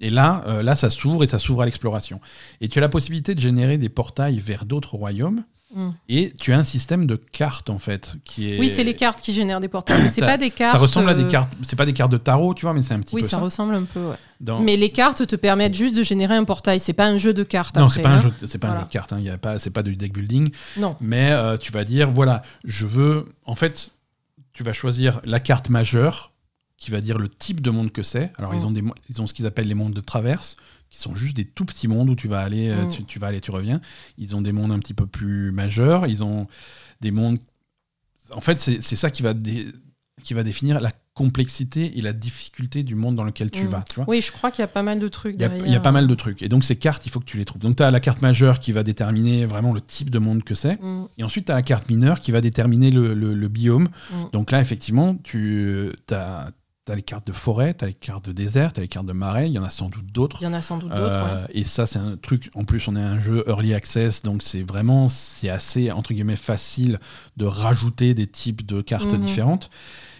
Et 0.00 0.10
là, 0.10 0.44
euh, 0.46 0.62
là, 0.62 0.76
ça 0.76 0.90
s'ouvre 0.90 1.24
et 1.24 1.26
ça 1.26 1.38
s'ouvre 1.38 1.62
à 1.62 1.64
l'exploration. 1.64 2.20
Et 2.60 2.68
tu 2.68 2.78
as 2.78 2.82
la 2.82 2.88
possibilité 2.88 3.34
de 3.34 3.40
générer 3.40 3.78
des 3.78 3.88
portails 3.88 4.38
vers 4.38 4.64
d'autres 4.64 4.94
royaumes. 4.94 5.42
Mm. 5.74 5.88
Et 6.08 6.32
tu 6.38 6.52
as 6.52 6.58
un 6.58 6.62
système 6.62 7.06
de 7.06 7.16
cartes 7.16 7.70
en 7.70 7.78
fait 7.78 8.12
qui 8.24 8.52
est. 8.52 8.58
Oui, 8.60 8.70
c'est 8.72 8.84
les 8.84 8.94
cartes 8.94 9.20
qui 9.20 9.34
génèrent 9.34 9.58
des 9.58 9.68
portails. 9.68 10.00
Mais 10.00 10.08
c'est 10.08 10.20
pas 10.20 10.36
des 10.36 10.50
cartes. 10.50 10.72
Ça 10.72 10.78
ressemble 10.78 11.08
à 11.08 11.14
des 11.14 11.24
euh, 11.24 11.28
cartes. 11.28 11.52
C'est 11.62 11.76
pas 11.76 11.86
des 11.86 11.92
cartes 11.92 12.12
de 12.12 12.18
tarot, 12.18 12.54
tu 12.54 12.64
vois, 12.64 12.72
mais 12.72 12.82
c'est 12.82 12.94
un 12.94 13.00
petit 13.00 13.14
Oui, 13.16 13.22
peu 13.22 13.28
ça 13.28 13.38
ça. 13.38 13.42
ressemble 13.42 13.74
un 13.74 13.82
peu. 13.82 14.00
ouais. 14.10 14.16
Dans- 14.40 14.60
Mais 14.60 14.76
les 14.76 14.90
cartes 14.90 15.26
te 15.26 15.34
permettent 15.34 15.74
juste 15.74 15.96
de 15.96 16.04
générer 16.04 16.36
un 16.36 16.44
portail. 16.44 16.78
C'est 16.78 16.92
pas 16.92 17.06
un 17.06 17.16
jeu 17.16 17.34
de 17.34 17.42
cartes. 17.42 17.76
Non, 17.76 17.88
c'est 17.88 18.02
pas 18.02 18.10
un 18.10 18.16
hein. 18.16 18.20
jeu, 18.20 18.30
pas 18.58 18.68
un 18.68 18.78
jeu 18.80 18.84
de 18.86 18.90
cartes. 18.92 19.12
Hein. 19.12 19.20
Y 19.20 19.30
a 19.30 19.38
pas, 19.38 19.58
c'est 19.58 19.70
pas 19.70 19.82
du 19.82 19.96
deck 19.96 20.12
building. 20.12 20.50
Non. 20.76 20.96
Mais 21.00 21.32
euh, 21.32 21.56
tu 21.56 21.72
vas 21.72 21.84
dire, 21.84 22.10
voilà, 22.12 22.42
je 22.64 22.86
veux. 22.86 23.26
En 23.44 23.56
fait, 23.56 23.90
tu 24.52 24.62
vas 24.62 24.72
choisir 24.72 25.20
la 25.24 25.40
carte 25.40 25.68
majeure 25.68 26.32
qui 26.78 26.90
va 26.90 27.00
dire 27.00 27.18
le 27.18 27.28
type 27.28 27.60
de 27.60 27.70
monde 27.70 27.90
que 27.92 28.02
c'est. 28.02 28.32
Alors 28.38 28.52
Mm. 28.52 28.56
ils 28.56 28.66
ont 28.66 28.70
des, 28.70 28.82
ils 29.08 29.22
ont 29.22 29.26
ce 29.26 29.34
qu'ils 29.34 29.46
appellent 29.46 29.68
les 29.68 29.74
mondes 29.74 29.94
de 29.94 30.00
traverse, 30.00 30.56
qui 30.90 30.98
sont 30.98 31.14
juste 31.14 31.36
des 31.36 31.44
tout 31.44 31.64
petits 31.64 31.88
mondes 31.88 32.10
où 32.10 32.14
tu 32.14 32.28
vas 32.28 32.40
aller, 32.40 32.68
euh, 32.68 32.84
Mm. 32.84 32.88
tu, 32.90 33.04
tu 33.04 33.18
vas 33.18 33.28
aller, 33.28 33.40
tu 33.40 33.50
reviens. 33.50 33.80
Ils 34.18 34.36
ont 34.36 34.40
des 34.42 34.52
mondes 34.52 34.72
un 34.72 34.78
petit 34.78 34.94
peu 34.94 35.06
plus 35.06 35.52
majeurs. 35.52 36.06
Ils 36.06 36.22
ont 36.22 36.46
des 37.00 37.10
mondes. 37.10 37.38
En 38.32 38.40
fait, 38.40 38.58
c'est 38.58 38.80
ça 38.96 39.10
qui 39.10 39.22
va 39.22 39.34
dé- 39.34 39.68
qui 40.24 40.34
va 40.34 40.42
définir 40.42 40.80
la 40.80 40.90
complexité 41.14 41.96
et 41.98 42.02
la 42.02 42.12
difficulté 42.12 42.82
du 42.82 42.94
monde 42.94 43.16
dans 43.16 43.22
lequel 43.24 43.50
tu 43.50 43.64
Mm. 43.64 43.68
vas. 43.68 43.84
Tu 43.88 43.94
vois 43.96 44.04
Oui, 44.08 44.20
je 44.20 44.32
crois 44.32 44.50
qu'il 44.50 44.62
y 44.62 44.64
a 44.64 44.68
pas 44.68 44.82
mal 44.82 44.98
de 44.98 45.08
trucs 45.08 45.34
il 45.36 45.40
y, 45.40 45.44
a, 45.44 45.48
derrière. 45.48 45.66
il 45.66 45.72
y 45.72 45.76
a 45.76 45.80
pas 45.80 45.92
mal 45.92 46.06
de 46.06 46.14
trucs. 46.14 46.42
Et 46.42 46.48
donc, 46.48 46.64
ces 46.64 46.76
cartes, 46.76 47.06
il 47.06 47.10
faut 47.12 47.20
que 47.20 47.24
tu 47.24 47.38
les 47.38 47.44
trouves. 47.44 47.62
Donc, 47.62 47.76
tu 47.76 47.82
as 47.82 47.90
la 47.90 48.00
carte 48.00 48.20
majeure 48.22 48.60
qui 48.60 48.72
va 48.72 48.82
déterminer 48.82 49.46
vraiment 49.46 49.72
le 49.72 49.80
type 49.80 50.10
de 50.10 50.18
monde 50.18 50.42
que 50.42 50.54
c'est. 50.54 50.80
Mm, 50.82 51.06
Et 51.18 51.24
ensuite, 51.24 51.46
tu 51.46 51.52
as 51.52 51.54
la 51.54 51.62
carte 51.62 51.88
mineure 51.88 52.20
qui 52.20 52.32
va 52.32 52.40
déterminer 52.40 52.90
le, 52.90 53.14
le- 53.14 53.34
le 53.34 53.48
biome. 53.48 53.88
Mm. 54.10 54.14
Donc 54.32 54.50
là, 54.50 54.60
effectivement, 54.60 55.14
tu 55.22 55.90
as, 56.10 56.50
les 56.94 57.02
cartes 57.02 57.26
de 57.26 57.32
forêt, 57.32 57.74
tu 57.74 57.84
as 57.84 57.88
les 57.88 57.94
cartes 57.94 58.26
de 58.26 58.32
désert, 58.32 58.72
tu 58.72 58.78
as 58.80 58.82
les 58.82 58.88
cartes 58.88 59.06
de 59.06 59.12
marais. 59.12 59.48
Il 59.48 59.52
y 59.52 59.58
en 59.58 59.64
a 59.64 59.70
sans 59.70 59.88
doute 59.88 60.06
d'autres. 60.12 60.38
Il 60.40 60.44
y 60.44 60.48
en 60.48 60.52
a 60.52 60.62
sans 60.62 60.78
doute 60.78 60.90
d'autres. 60.90 61.00
Euh, 61.16 61.42
ouais. 61.44 61.50
Et 61.54 61.64
ça, 61.64 61.84
c'est 61.86 61.98
un 61.98 62.16
truc. 62.16 62.50
En 62.54 62.64
plus, 62.64 62.86
on 62.86 62.94
est 62.96 63.00
un 63.02 63.18
jeu 63.18 63.42
early 63.48 63.74
access, 63.74 64.22
donc 64.22 64.42
c'est 64.42 64.62
vraiment, 64.62 65.08
c'est 65.08 65.48
assez 65.50 65.90
entre 65.90 66.12
guillemets 66.14 66.36
facile 66.36 67.00
de 67.36 67.44
rajouter 67.44 68.14
des 68.14 68.26
types 68.26 68.64
de 68.64 68.80
cartes 68.82 69.12
Mhm. 69.12 69.18
différentes. 69.20 69.70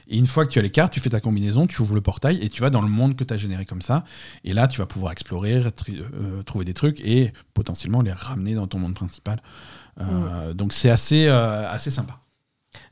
Et 0.08 0.18
une 0.18 0.26
fois 0.28 0.46
que 0.46 0.52
tu 0.52 0.58
as 0.60 0.62
les 0.62 0.70
cartes, 0.70 0.92
tu 0.92 1.00
fais 1.00 1.10
ta 1.10 1.18
combinaison, 1.20 1.66
tu 1.66 1.82
ouvres 1.82 1.96
le 1.96 2.00
portail 2.00 2.38
et 2.40 2.48
tu 2.48 2.62
vas 2.62 2.70
dans 2.70 2.80
le 2.82 2.88
monde 2.88 3.16
que 3.16 3.24
tu 3.24 3.34
as 3.34 3.36
généré 3.36 3.64
comme 3.64 3.82
ça. 3.82 4.04
Et 4.44 4.52
là, 4.52 4.68
tu 4.68 4.78
vas 4.78 4.86
pouvoir 4.86 5.10
explorer, 5.10 5.54
euh, 5.88 6.42
trouver 6.44 6.64
des 6.64 6.74
trucs 6.74 7.00
et 7.00 7.32
potentiellement 7.54 8.02
les 8.02 8.12
ramener 8.12 8.54
dans 8.54 8.68
ton 8.68 8.78
monde 8.78 8.94
principal. 8.94 9.42
Euh, 10.00 10.52
Donc 10.54 10.72
c'est 10.74 10.90
assez, 10.90 11.26
assez 11.26 11.90
sympa. 11.90 12.20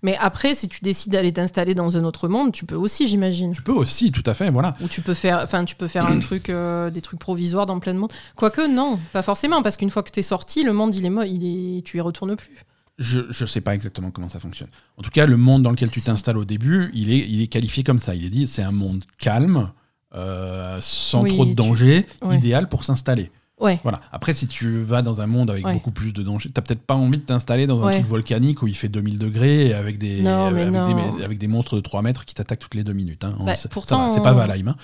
Mais 0.05 0.17
après, 0.21 0.55
si 0.55 0.69
tu 0.69 0.81
décides 0.83 1.13
d'aller 1.13 1.33
t'installer 1.33 1.75
dans 1.75 1.97
un 1.97 2.05
autre 2.05 2.29
monde, 2.29 2.53
tu 2.53 2.65
peux 2.67 2.77
aussi, 2.77 3.09
j'imagine. 3.09 3.53
Tu 3.55 3.63
peux 3.63 3.73
aussi, 3.73 4.13
tout 4.13 4.23
à 4.27 4.35
fait, 4.35 4.51
voilà. 4.51 4.77
Ou 4.81 4.87
tu 4.87 5.01
peux 5.01 5.15
faire, 5.15 5.41
enfin, 5.43 5.65
tu 5.65 5.75
peux 5.75 5.89
faire 5.89 6.07
un 6.07 6.19
truc, 6.21 6.51
euh, 6.51 6.91
des 6.91 7.01
trucs 7.01 7.19
provisoires 7.19 7.67
dans 7.67 7.81
plein 7.81 7.95
de 7.95 7.99
monde. 7.99 8.13
Quoique, 8.37 8.69
non, 8.73 9.01
pas 9.13 9.23
forcément, 9.23 9.63
parce 9.63 9.77
qu'une 9.77 9.91
fois 9.91 10.03
que 10.03 10.11
t'es 10.11 10.23
sorti, 10.23 10.63
le 10.63 10.73
monde, 10.73 10.95
il 10.95 11.07
est, 11.07 11.31
il 11.31 11.79
est, 11.79 11.83
tu 11.83 11.97
y 11.97 12.01
retournes 12.01 12.37
plus. 12.37 12.51
Je 12.99 13.21
ne 13.43 13.47
sais 13.49 13.61
pas 13.61 13.75
exactement 13.75 14.11
comment 14.13 14.29
ça 14.29 14.39
fonctionne. 14.39 14.69
En 14.99 15.03
tout 15.03 15.11
cas, 15.11 15.27
le 15.27 15.37
monde 15.37 15.63
dans 15.65 15.71
lequel 15.73 15.91
tu 15.91 16.01
t'installes 16.01 16.37
au 16.39 16.45
début, 16.45 16.91
il 16.95 17.11
est, 17.11 17.27
il 17.29 17.41
est 17.43 17.49
qualifié 17.49 17.83
comme 17.83 17.99
ça. 17.99 18.15
Il 18.15 18.25
est 18.25 18.31
dit 18.31 18.47
c'est 18.47 18.63
un 18.63 18.71
monde 18.71 19.03
calme, 19.19 19.73
euh, 20.15 20.79
sans 20.81 21.23
Oui, 21.23 21.31
trop 21.31 21.45
de 21.45 21.51
tu- 21.51 21.57
danger, 21.57 22.07
ouais. 22.23 22.37
idéal 22.37 22.69
pour 22.69 22.85
s'installer. 22.85 23.33
Ouais. 23.65 23.81
Voilà. 23.83 24.01
Après, 24.13 24.33
si 24.33 24.47
tu 24.47 24.81
vas 24.83 25.03
dans 25.03 25.21
un 25.21 25.27
monde 25.27 25.51
avec 25.51 25.65
Ouais. 25.67 25.73
beaucoup 25.73 25.91
plus 25.91 26.13
de 26.13 26.23
danger, 26.23 26.51
t'as 26.53 26.61
peut-être 26.63 26.83
pas 26.83 26.95
envie 26.95 27.19
de 27.19 27.25
t'installer 27.25 27.67
dans 27.67 27.83
un 27.83 27.87
Ouais. 27.87 27.95
truc 27.99 28.07
volcanique 28.07 28.63
où 28.63 28.67
il 28.69 28.77
fait 28.77 28.89
2000 28.89 29.19
degrés 29.19 29.69
et 29.69 29.75
avec 29.75 29.99
des, 29.99 30.23
Non, 30.23 30.51
mais 30.51 30.63
avec. 30.63 30.73
Des, 31.19 31.25
avec 31.25 31.39
des 31.39 31.49
monstres 31.49 31.77
de 31.77 31.81
3 31.81 32.03
mètres 32.03 32.25
qui 32.25 32.35
t'attaquent 32.35 32.59
toutes 32.61 32.75
les 32.75 32.85
deux 32.85 32.93
minutes. 32.93 33.25
hein. 33.25 33.35
Bah, 33.41 33.55
C'est- 33.57 33.69
pourtant, 33.71 34.15
pas 34.21 34.33
Valheim. 34.33 34.69
hein. 34.69 34.77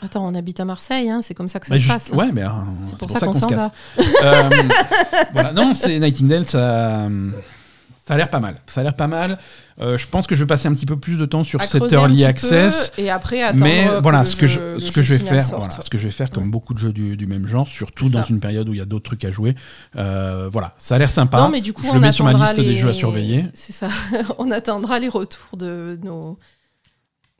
Attends, 0.00 0.28
on 0.28 0.34
habite 0.36 0.60
à 0.60 0.64
Marseille, 0.64 1.10
hein, 1.10 1.20
c'est 1.22 1.34
comme 1.34 1.48
ça 1.48 1.58
que 1.58 1.66
ça 1.66 1.74
Bah, 1.74 1.78
se 1.78 1.82
juste- 1.82 1.92
passe. 1.92 2.10
ouais, 2.12 2.30
mais 2.32 2.42
euh, 2.44 2.48
C'est 2.84 2.96
pour, 2.98 3.10
ça 3.10 3.18
qu'on 3.26 3.34
se 3.34 3.40
s'en 3.40 3.48
casse. 3.48 3.58
va. 3.58 3.72
Euh, 4.22 4.50
voilà. 5.32 5.52
Non, 5.52 5.74
c'est 5.74 5.98
Nightingale, 5.98 6.46
ça, 6.46 7.08
ça 8.08 8.14
a 8.14 8.16
l'air 8.16 8.30
pas 8.30 8.40
mal. 8.40 8.54
Ça 8.66 8.80
a 8.80 8.84
l'air 8.84 8.94
pas 8.94 9.06
mal. 9.06 9.36
Euh, 9.80 9.98
je 9.98 10.06
pense 10.08 10.26
que 10.26 10.34
je 10.34 10.42
vais 10.42 10.46
passer 10.46 10.66
un 10.66 10.72
petit 10.72 10.86
peu 10.86 10.96
plus 10.98 11.18
de 11.18 11.26
temps 11.26 11.44
sur 11.44 11.60
un 11.60 11.88
early 11.90 12.24
access. 12.24 12.90
et 12.96 13.10
après 13.10 13.42
attendre 13.42 13.62
Mais 13.64 13.84
que 13.86 14.02
voilà, 14.02 14.24
ce 14.24 14.34
que 14.34 14.46
je, 14.46 14.78
ce 14.78 14.90
que 14.90 15.00
vais 15.02 15.18
faire, 15.18 15.42
sorte. 15.42 15.66
voilà, 15.66 15.82
ce 15.82 15.90
que 15.90 15.98
je 15.98 16.04
vais 16.04 16.10
faire, 16.10 16.30
comme 16.30 16.44
Ouais. 16.44 16.48
beaucoup 16.48 16.72
de 16.72 16.78
jeux 16.78 16.92
du, 16.92 17.18
du 17.18 17.26
même 17.26 17.46
genre, 17.46 17.68
surtout 17.68 18.08
dans 18.08 18.24
une 18.24 18.40
période 18.40 18.66
où 18.66 18.72
il 18.72 18.78
y 18.78 18.80
a 18.80 18.86
d'autres 18.86 19.04
trucs 19.04 19.26
à 19.26 19.30
jouer. 19.30 19.54
Euh, 19.96 20.48
voilà, 20.50 20.74
ça 20.78 20.94
a 20.94 20.98
l'air 20.98 21.10
sympa. 21.10 21.38
Non, 21.38 21.50
mais 21.50 21.60
du 21.60 21.74
coup, 21.74 21.82
je 21.84 21.90
on 21.90 21.94
le 21.94 22.00
mets 22.00 22.12
sur 22.12 22.24
ma 22.24 22.32
liste 22.32 22.56
des 22.58 22.78
jeux 22.78 22.88
à 22.88 22.94
surveiller. 22.94 23.44
C'est 23.52 23.74
ça. 23.74 23.88
on 24.38 24.50
attendra 24.50 24.98
les 24.98 25.08
retours 25.08 25.58
de 25.58 25.98
nos, 26.02 26.38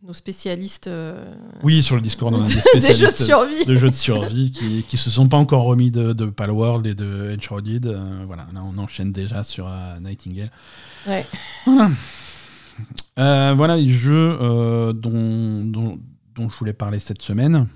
nos 0.02 0.12
spécialistes 0.12 0.86
euh, 0.86 1.34
Oui, 1.62 1.82
sur 1.82 1.96
le 1.96 2.00
Discord, 2.00 2.32
on 2.34 2.40
a 2.40 2.44
des 2.74 2.80
des 2.80 2.94
jeux 2.94 3.08
de 3.08 3.12
survie. 3.12 3.64
de 3.66 3.76
jeux 3.76 3.90
de 3.90 3.94
survie 3.94 4.52
qui, 4.52 4.84
qui 4.84 4.96
se 4.96 5.10
sont 5.10 5.28
pas 5.28 5.36
encore 5.36 5.64
remis 5.64 5.90
de, 5.90 6.12
de 6.12 6.26
Palworld 6.26 6.86
et 6.86 6.94
de 6.94 7.36
Enshrouded. 7.36 7.86
Euh, 7.86 8.22
voilà, 8.26 8.46
là 8.54 8.62
on 8.64 8.78
enchaîne 8.78 9.12
déjà 9.12 9.42
sur 9.42 9.66
euh, 9.68 9.98
Nightingale. 10.00 10.52
Ouais. 11.06 11.26
Voilà. 11.64 11.90
Euh, 13.18 13.54
voilà 13.56 13.76
les 13.76 13.88
jeux 13.88 14.38
dont, 14.94 15.64
dont, 15.64 15.98
dont 16.36 16.48
je 16.48 16.56
voulais 16.56 16.72
parler 16.72 17.00
cette 17.00 17.22
semaine. 17.22 17.66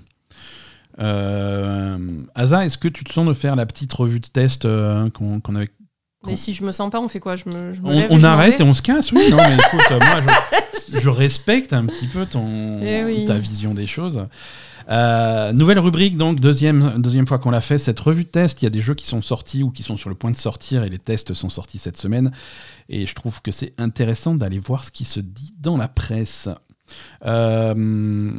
Asa, 0.97 2.63
est-ce 2.63 2.77
que 2.77 2.87
tu 2.87 3.03
te 3.03 3.11
sens 3.11 3.27
de 3.27 3.33
faire 3.33 3.57
la 3.57 3.65
petite 3.65 3.91
revue 3.91 4.21
de 4.21 4.27
test 4.27 4.63
qu'on 5.11 5.41
qu'on 5.41 5.55
avait 5.55 5.71
Mais 6.25 6.35
si 6.35 6.53
je 6.53 6.63
me 6.63 6.71
sens 6.71 6.89
pas, 6.89 6.99
on 7.01 7.07
fait 7.07 7.19
quoi? 7.19 7.35
Je 7.35 7.43
me, 7.47 7.73
je 7.73 7.81
me 7.81 7.87
On, 7.87 7.91
lève 7.91 8.07
on 8.11 8.19
je 8.19 8.25
arrête 8.25 8.59
et 8.59 8.63
on 8.63 8.73
se 8.73 8.81
casse, 8.81 9.11
oui. 9.11 9.21
Non, 9.29 9.37
mais 9.37 9.55
écoute, 9.55 9.81
euh, 9.91 9.99
moi, 9.99 10.33
je, 10.89 10.99
je 10.99 11.09
respecte 11.09 11.73
un 11.73 11.85
petit 11.85 12.07
peu 12.07 12.25
ton, 12.25 12.79
Eh 12.81 13.03
oui. 13.03 13.25
ta 13.25 13.37
vision 13.37 13.73
des 13.73 13.87
choses. 13.87 14.25
Euh, 14.89 15.53
nouvelle 15.53 15.79
rubrique, 15.79 16.17
donc, 16.17 16.39
deuxième, 16.39 17.01
deuxième 17.01 17.27
fois 17.27 17.39
qu'on 17.39 17.51
l'a 17.51 17.61
fait, 17.61 17.77
cette 17.77 17.99
revue 17.99 18.23
de 18.23 18.29
test. 18.29 18.61
Il 18.61 18.65
y 18.65 18.67
a 18.67 18.71
des 18.71 18.81
jeux 18.81 18.95
qui 18.95 19.05
sont 19.05 19.21
sortis 19.21 19.63
ou 19.63 19.71
qui 19.71 19.83
sont 19.83 19.97
sur 19.97 20.09
le 20.09 20.15
point 20.15 20.31
de 20.31 20.35
sortir 20.35 20.83
et 20.83 20.89
les 20.89 20.99
tests 20.99 21.33
sont 21.33 21.49
sortis 21.49 21.79
cette 21.79 21.97
semaine. 21.97 22.31
Et 22.89 23.05
je 23.05 23.15
trouve 23.15 23.41
que 23.41 23.51
c'est 23.51 23.73
intéressant 23.77 24.35
d'aller 24.35 24.59
voir 24.59 24.83
ce 24.83 24.91
qui 24.91 25.05
se 25.05 25.19
dit 25.19 25.53
dans 25.59 25.77
la 25.77 25.87
presse. 25.87 26.49
Euh, 27.25 28.31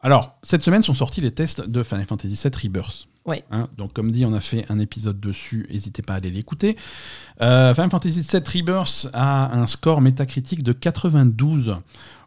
alors, 0.00 0.38
cette 0.42 0.62
semaine 0.62 0.82
sont 0.82 0.94
sortis 0.94 1.20
les 1.20 1.30
tests 1.32 1.60
de 1.60 1.82
Final 1.82 2.06
Fantasy 2.06 2.40
VII 2.42 2.62
Rebirth. 2.62 3.06
Ouais. 3.26 3.44
Hein, 3.50 3.68
donc, 3.76 3.92
comme 3.92 4.10
dit, 4.12 4.24
on 4.24 4.32
a 4.32 4.40
fait 4.40 4.64
un 4.70 4.78
épisode 4.78 5.20
dessus. 5.20 5.66
N'hésitez 5.70 6.02
pas 6.02 6.14
à 6.14 6.16
aller 6.16 6.30
l'écouter. 6.30 6.76
Euh, 7.42 7.74
Final 7.74 7.90
Fantasy 7.90 8.20
VII 8.22 8.42
Rebirth 8.60 9.08
a 9.12 9.54
un 9.56 9.66
score 9.66 10.00
métacritique 10.00 10.62
de 10.62 10.72
92 10.72 11.76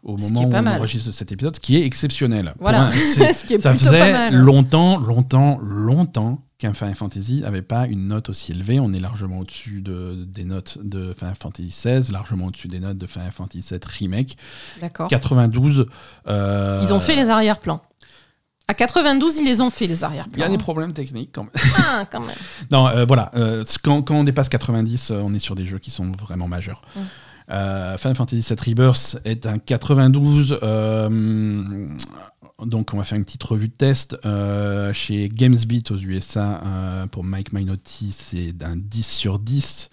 au 0.04 0.18
Ce 0.18 0.32
moment 0.32 0.48
où 0.48 0.52
on 0.52 0.66
enregistre 0.76 1.12
cet 1.12 1.32
épisode, 1.32 1.56
ce 1.56 1.60
qui 1.60 1.76
est 1.76 1.84
exceptionnel. 1.86 2.54
Voilà, 2.60 2.84
un- 2.86 2.92
ce 2.92 3.44
qui 3.44 3.54
est 3.54 3.58
ça 3.58 3.72
pas 3.72 3.76
faisait 3.78 4.12
mal. 4.12 4.34
longtemps, 4.34 4.98
longtemps, 4.98 5.58
longtemps 5.62 6.42
qu'un 6.58 6.74
Final 6.74 6.94
Fantasy 6.94 7.40
n'avait 7.40 7.62
pas 7.62 7.86
une 7.86 8.06
note 8.06 8.28
aussi 8.28 8.52
élevée. 8.52 8.78
On 8.78 8.92
est 8.92 9.00
largement 9.00 9.40
au-dessus 9.40 9.80
de, 9.82 10.24
des 10.28 10.44
notes 10.44 10.78
de 10.82 11.12
Final 11.18 11.34
Fantasy 11.40 11.68
XVI, 11.70 12.12
largement 12.12 12.46
au-dessus 12.46 12.68
des 12.68 12.78
notes 12.80 12.96
de 12.98 13.06
Final 13.06 13.32
Fantasy 13.32 13.66
VII 13.68 13.80
Remake. 14.00 14.36
D'accord. 14.80 15.08
92. 15.08 15.86
euh, 16.28 16.80
Ils 16.82 16.92
ont 16.94 17.00
fait 17.00 17.16
les 17.16 17.28
arrière-plans. 17.30 17.82
À 18.66 18.72
92, 18.72 19.38
ils 19.38 19.44
les 19.44 19.60
ont 19.60 19.68
fait, 19.68 19.86
les 19.86 20.04
arrière-plans. 20.04 20.36
Il 20.36 20.40
y 20.40 20.44
a 20.44 20.48
des 20.48 20.56
problèmes 20.58 20.92
techniques 20.92 21.30
quand 21.32 21.42
même. 21.44 21.52
Ah, 21.78 22.04
quand 22.10 22.20
même. 22.20 22.36
Non, 22.70 22.88
euh, 22.88 23.04
voilà. 23.04 23.30
euh, 23.34 23.62
quand, 23.82 24.02
quand 24.02 24.14
on 24.14 24.24
dépasse 24.24 24.48
90, 24.48 25.10
euh, 25.10 25.20
on 25.22 25.34
est 25.34 25.38
sur 25.38 25.54
des 25.54 25.66
jeux 25.66 25.78
qui 25.78 25.90
sont 25.90 26.10
vraiment 26.12 26.48
majeurs. 26.48 26.82
Mm. 26.96 27.00
Final 27.98 28.16
Fantasy 28.16 28.54
VII 28.54 28.70
Rebirth 28.70 29.18
est 29.26 29.44
un 29.44 29.58
92. 29.58 30.58
Donc, 32.62 32.94
on 32.94 32.98
va 32.98 33.04
faire 33.04 33.18
une 33.18 33.24
petite 33.24 33.42
revue 33.42 33.66
de 33.66 33.72
test. 33.72 34.16
Euh, 34.24 34.92
chez 34.92 35.28
GamesBeat 35.28 35.90
aux 35.90 35.96
USA, 35.96 36.62
euh, 36.64 37.06
pour 37.08 37.24
Mike 37.24 37.52
Minotti, 37.52 38.12
c'est 38.12 38.54
un 38.62 38.76
10 38.76 39.02
sur 39.02 39.40
10. 39.40 39.90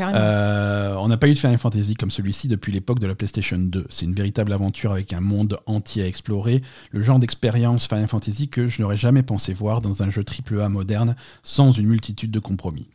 Ah. 0.00 0.16
Euh, 0.16 0.96
on 0.98 1.06
n'a 1.06 1.16
pas 1.16 1.28
eu 1.28 1.34
de 1.34 1.38
Final 1.38 1.58
Fantasy 1.58 1.94
comme 1.94 2.10
celui-ci 2.10 2.48
depuis 2.48 2.72
l'époque 2.72 2.98
de 2.98 3.06
la 3.06 3.14
PlayStation 3.14 3.56
2. 3.56 3.86
C'est 3.88 4.04
une 4.04 4.14
véritable 4.14 4.52
aventure 4.52 4.90
avec 4.90 5.12
un 5.12 5.20
monde 5.20 5.60
entier 5.66 6.02
à 6.02 6.06
explorer, 6.08 6.62
le 6.90 7.02
genre 7.02 7.20
d'expérience 7.20 7.86
Final 7.86 8.08
Fantasy 8.08 8.48
que 8.48 8.66
je 8.66 8.82
n'aurais 8.82 8.96
jamais 8.96 9.22
pensé 9.22 9.54
voir 9.54 9.80
dans 9.80 10.02
un 10.02 10.10
jeu 10.10 10.24
AAA 10.24 10.68
moderne 10.68 11.14
sans 11.44 11.70
une 11.70 11.86
multitude 11.86 12.32
de 12.32 12.40
compromis. 12.40 12.88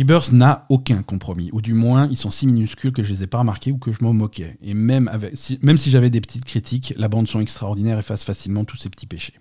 Rebirth 0.00 0.32
n'a 0.32 0.66
aucun 0.68 1.02
compromis, 1.02 1.50
ou 1.52 1.60
du 1.60 1.74
moins 1.74 2.06
ils 2.08 2.16
sont 2.16 2.30
si 2.30 2.46
minuscules 2.46 2.92
que 2.92 3.02
je 3.02 3.12
les 3.12 3.22
ai 3.22 3.26
pas 3.26 3.38
remarqués 3.38 3.70
ou 3.72 3.78
que 3.78 3.92
je 3.92 3.98
m'en 4.02 4.12
moquais. 4.12 4.56
Et 4.62 4.74
même, 4.74 5.08
avec, 5.08 5.36
si, 5.36 5.58
même 5.62 5.76
si 5.78 5.90
j'avais 5.90 6.10
des 6.10 6.20
petites 6.20 6.44
critiques, 6.44 6.94
la 6.96 7.08
bande 7.08 7.28
son 7.28 7.40
extraordinaire 7.40 7.98
efface 7.98 8.24
facilement 8.24 8.64
tous 8.64 8.76
ces 8.76 8.88
petits 8.88 9.06
péchés. 9.06 9.34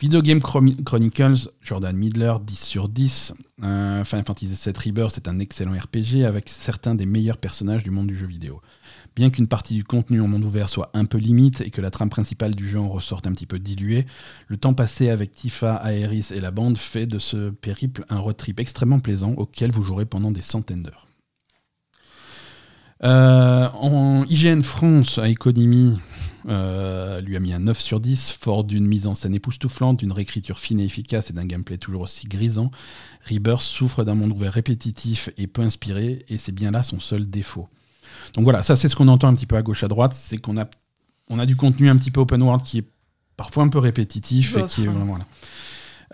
Video 0.00 0.20
Game 0.20 0.40
Chron- 0.40 0.76
Chronicles, 0.84 1.48
Jordan 1.62 1.96
Midler, 1.96 2.34
10 2.44 2.54
sur 2.58 2.88
10. 2.88 3.32
Euh, 3.62 4.04
Final 4.04 4.24
Fantasy 4.26 4.46
VII 4.46 4.74
Rebirth, 4.86 5.12
c'est 5.14 5.26
un 5.26 5.38
excellent 5.38 5.72
RPG 5.72 6.24
avec 6.26 6.50
certains 6.50 6.94
des 6.94 7.06
meilleurs 7.06 7.38
personnages 7.38 7.82
du 7.82 7.90
monde 7.90 8.08
du 8.08 8.14
jeu 8.16 8.26
vidéo. 8.26 8.60
Bien 9.18 9.30
qu'une 9.30 9.48
partie 9.48 9.74
du 9.74 9.82
contenu 9.82 10.20
en 10.20 10.28
monde 10.28 10.44
ouvert 10.44 10.68
soit 10.68 10.92
un 10.94 11.04
peu 11.04 11.18
limite 11.18 11.60
et 11.60 11.70
que 11.70 11.80
la 11.80 11.90
trame 11.90 12.08
principale 12.08 12.54
du 12.54 12.68
jeu 12.68 12.78
en 12.78 12.88
ressorte 12.88 13.26
un 13.26 13.32
petit 13.32 13.46
peu 13.46 13.58
diluée, 13.58 14.06
le 14.46 14.56
temps 14.56 14.74
passé 14.74 15.10
avec 15.10 15.32
Tifa, 15.32 15.82
Aeris 15.84 16.28
et 16.32 16.40
la 16.40 16.52
bande 16.52 16.78
fait 16.78 17.06
de 17.06 17.18
ce 17.18 17.50
périple 17.50 18.04
un 18.10 18.20
road 18.20 18.36
trip 18.36 18.60
extrêmement 18.60 19.00
plaisant 19.00 19.32
auquel 19.32 19.72
vous 19.72 19.82
jouerez 19.82 20.04
pendant 20.04 20.30
des 20.30 20.40
centaines 20.40 20.84
d'heures. 20.84 21.08
Euh, 23.02 23.68
en 23.70 24.24
IGN 24.26 24.62
France, 24.62 25.18
à 25.18 25.28
Economy, 25.28 25.98
euh, 26.48 27.20
lui 27.20 27.34
a 27.34 27.40
mis 27.40 27.52
un 27.52 27.58
9 27.58 27.80
sur 27.80 27.98
10, 27.98 28.38
fort 28.40 28.62
d'une 28.62 28.86
mise 28.86 29.08
en 29.08 29.16
scène 29.16 29.34
époustouflante, 29.34 29.98
d'une 29.98 30.12
réécriture 30.12 30.60
fine 30.60 30.78
et 30.78 30.84
efficace 30.84 31.30
et 31.30 31.32
d'un 31.32 31.44
gameplay 31.44 31.76
toujours 31.76 32.02
aussi 32.02 32.28
grisant. 32.28 32.70
Rebirth 33.28 33.64
souffre 33.64 34.04
d'un 34.04 34.14
monde 34.14 34.30
ouvert 34.30 34.52
répétitif 34.52 35.28
et 35.36 35.48
peu 35.48 35.62
inspiré, 35.62 36.24
et 36.28 36.38
c'est 36.38 36.52
bien 36.52 36.70
là 36.70 36.84
son 36.84 37.00
seul 37.00 37.28
défaut. 37.28 37.68
Donc 38.34 38.44
voilà, 38.44 38.62
ça 38.62 38.76
c'est 38.76 38.88
ce 38.88 38.96
qu'on 38.96 39.08
entend 39.08 39.28
un 39.28 39.34
petit 39.34 39.46
peu 39.46 39.56
à 39.56 39.62
gauche 39.62 39.84
à 39.84 39.88
droite, 39.88 40.14
c'est 40.14 40.38
qu'on 40.38 40.56
a, 40.58 40.66
on 41.28 41.38
a 41.38 41.46
du 41.46 41.56
contenu 41.56 41.88
un 41.88 41.96
petit 41.96 42.10
peu 42.10 42.20
open 42.20 42.42
world 42.42 42.62
qui 42.64 42.78
est 42.78 42.84
parfois 43.36 43.62
un 43.64 43.68
peu 43.68 43.78
répétitif 43.78 44.56
et 44.56 44.66
qui 44.68 44.82
est 44.84 44.86
vraiment 44.92 45.16
là. 45.18 45.26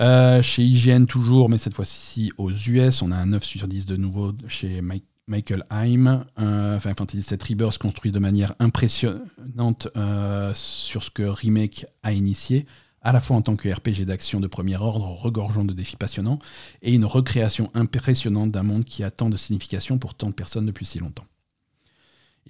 Euh, 0.01 0.43
chez 0.43 0.65
IGN 0.65 1.05
toujours, 1.07 1.49
mais 1.49 1.57
cette 1.59 1.75
fois-ci 1.75 2.33
aux 2.37 2.51
US, 2.51 3.01
on 3.03 3.13
a 3.13 3.17
un 3.17 3.27
9 3.27 3.45
sur 3.45 3.69
10 3.69 3.87
de 3.87 3.97
nouveau 3.97 4.33
chez 4.49 4.81
Mike- 4.83 5.05
Michael 5.27 5.65
Heim. 5.71 6.25
Euh, 6.39 6.79
Final 6.81 6.97
Fantasy 6.99 7.27
VII 7.31 7.39
Rebirth 7.51 7.79
construit 7.79 8.13
de 8.13 8.19
manière 8.19 8.55
impressionnante 8.59 9.89
euh, 9.97 10.53
sur 10.55 11.03
ce 11.03 11.11
que 11.11 11.23
Remake 11.23 11.87
a 12.03 12.13
initié, 12.13 12.65
à 13.03 13.13
la 13.13 13.21
fois 13.21 13.37
en 13.37 13.43
tant 13.43 13.57
que 13.57 13.69
RPG 13.69 14.05
d'action 14.05 14.41
de 14.41 14.47
premier 14.47 14.77
ordre, 14.77 15.07
regorgeant 15.07 15.65
de 15.65 15.73
défis 15.73 15.97
passionnants, 15.97 16.39
et 16.83 16.93
une 16.93 17.05
recréation 17.05 17.71
impressionnante 17.75 18.51
d'un 18.51 18.63
monde 18.65 18.85
qui 18.85 19.03
a 19.05 19.11
tant 19.11 19.31
de 19.31 19.37
signification 19.37 19.99
pour 19.99 20.15
tant 20.15 20.27
de 20.29 20.35
personnes 20.35 20.67
depuis 20.67 20.87
si 20.87 20.99
longtemps. 20.99 21.25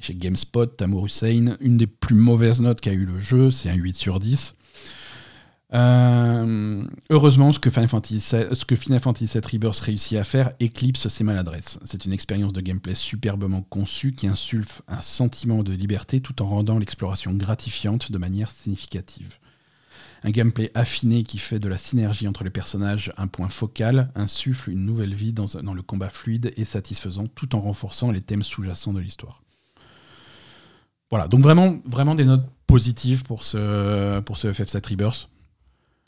Chez 0.01 0.15
GameSpot, 0.15 0.67
Tamour 0.67 1.07
Hussein, 1.07 1.57
une 1.61 1.77
des 1.77 1.87
plus 1.87 2.17
mauvaises 2.17 2.61
notes 2.61 2.81
qu'a 2.81 2.93
eu 2.93 3.05
le 3.05 3.19
jeu, 3.19 3.51
c'est 3.51 3.71
un 3.71 3.75
8 3.75 3.95
sur 3.95 4.21
10. 4.21 4.55
Euh, 5.75 6.85
heureusement, 7.11 7.51
ce 7.51 7.59
que, 7.59 7.71
Final 7.71 7.89
Fantasy, 7.89 8.35
VII 8.35 9.43
Rebirth 9.53 9.81
réussit 9.81 10.19
à 10.19 10.25
faire 10.25 10.53
éclipse 10.61 11.09
ses 11.09 11.25
maladresses. 11.25 11.81
C'est 11.85 12.05
une 12.05 12.13
expérience 12.13 12.53
de 12.53 12.61
gameplay 12.61 12.95
superbement 12.95 13.63
conçue 13.63 14.13
qui 14.13 14.29
insuffle 14.29 14.83
un 14.89 15.01
sentiment 15.01 15.63
de 15.63 15.73
liberté 15.73 16.21
tout 16.21 16.43
en 16.43 16.47
rendant 16.47 16.79
l'exploration 16.79 17.33
gratifiante 17.33 18.13
de 18.13 18.19
manière 18.19 18.51
significative. 18.51 19.39
Un 20.23 20.31
gameplay 20.31 20.71
affiné 20.75 21.25
qui 21.25 21.39
fait 21.39 21.59
de 21.59 21.69
la 21.69 21.77
synergie 21.77 22.29
entre 22.29 22.45
les 22.45 22.51
personnages 22.51 23.13
un 23.19 23.27
point 23.27 23.49
focal 23.49 24.11
insuffle 24.15 24.71
une 24.71 24.87
nouvelle 24.87 25.15
vie 25.15 25.33
dans 25.33 25.75
le 25.75 25.83
combat 25.83 26.09
fluide 26.09 26.53
et 26.57 26.65
satisfaisant 26.65 27.27
tout 27.27 27.55
en 27.55 27.61
renforçant 27.61 28.11
les 28.11 28.23
thèmes 28.23 28.43
sous-jacents 28.43 28.95
de 28.95 29.01
l'histoire. 29.01 29.44
Voilà, 31.15 31.29
donc 31.29 31.43
vraiment, 31.43 31.77
vraiment 31.89 32.17
des 32.17 32.25
notes 32.25 32.45
positives 32.67 33.23
pour 33.23 33.45
ce, 33.45 34.19
pour 34.19 34.37
ce 34.37 34.49
FF7 34.49 34.91
Rebirth. 34.91 35.29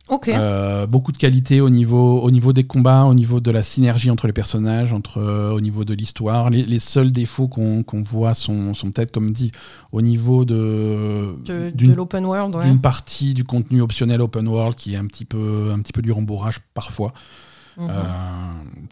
Ok. 0.08 0.26
Euh, 0.26 0.88
beaucoup 0.88 1.12
de 1.12 1.16
qualité 1.16 1.60
au 1.60 1.70
niveau, 1.70 2.20
au 2.20 2.32
niveau 2.32 2.52
des 2.52 2.64
combats, 2.64 3.04
au 3.04 3.14
niveau 3.14 3.38
de 3.38 3.52
la 3.52 3.62
synergie 3.62 4.10
entre 4.10 4.26
les 4.26 4.32
personnages, 4.32 4.92
entre, 4.92 5.18
euh, 5.18 5.52
au 5.52 5.60
niveau 5.60 5.84
de 5.84 5.94
l'histoire. 5.94 6.50
Les, 6.50 6.64
les 6.64 6.80
seuls 6.80 7.12
défauts 7.12 7.46
qu'on 7.46 7.84
qu'on 7.84 8.02
voit 8.02 8.34
sont, 8.34 8.74
sont 8.74 8.90
peut-être, 8.90 9.12
comme 9.12 9.30
dit, 9.30 9.52
au 9.92 10.02
niveau 10.02 10.44
de, 10.44 11.36
de 11.44 11.70
de 11.70 11.92
l'open 11.92 12.26
world, 12.26 12.56
ouais. 12.56 12.64
d'une 12.64 12.80
partie 12.80 13.32
du 13.32 13.44
contenu 13.44 13.82
optionnel 13.82 14.20
open 14.20 14.48
world 14.48 14.74
qui 14.74 14.94
est 14.94 14.96
un 14.96 15.06
petit 15.06 15.24
peu, 15.24 15.70
un 15.72 15.78
petit 15.78 15.92
peu 15.92 16.02
du 16.02 16.10
rembourrage 16.10 16.58
parfois. 16.74 17.12
Mhm. 17.76 17.88
Euh, 17.88 18.02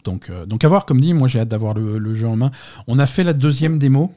donc, 0.05 0.29
euh, 0.29 0.45
donc 0.45 0.63
à 0.63 0.69
voir, 0.69 0.85
comme 0.85 1.01
dit, 1.01 1.13
moi 1.13 1.27
j'ai 1.27 1.41
hâte 1.41 1.49
d'avoir 1.49 1.73
le, 1.73 1.97
le 1.97 2.13
jeu 2.13 2.29
en 2.29 2.37
main. 2.37 2.51
On 2.87 2.99
a 2.99 3.05
fait 3.05 3.25
la 3.25 3.33
deuxième 3.33 3.79
démo 3.79 4.13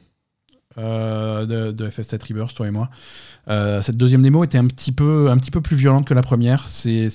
de, 0.79 1.71
de 1.71 1.89
FF7 1.89 2.27
Rebirth, 2.27 2.55
toi 2.55 2.67
et 2.67 2.71
moi. 2.71 2.89
Euh, 3.49 3.81
cette 3.81 3.97
deuxième 3.97 4.21
démo 4.21 4.43
était 4.43 4.57
un 4.57 4.67
petit 4.67 4.91
peu, 4.91 5.29
un 5.29 5.37
petit 5.37 5.51
peu 5.51 5.61
plus 5.61 5.75
violente 5.75 6.05
que 6.05 6.13
la 6.13 6.21
première. 6.21 6.67
C'est 6.67 7.09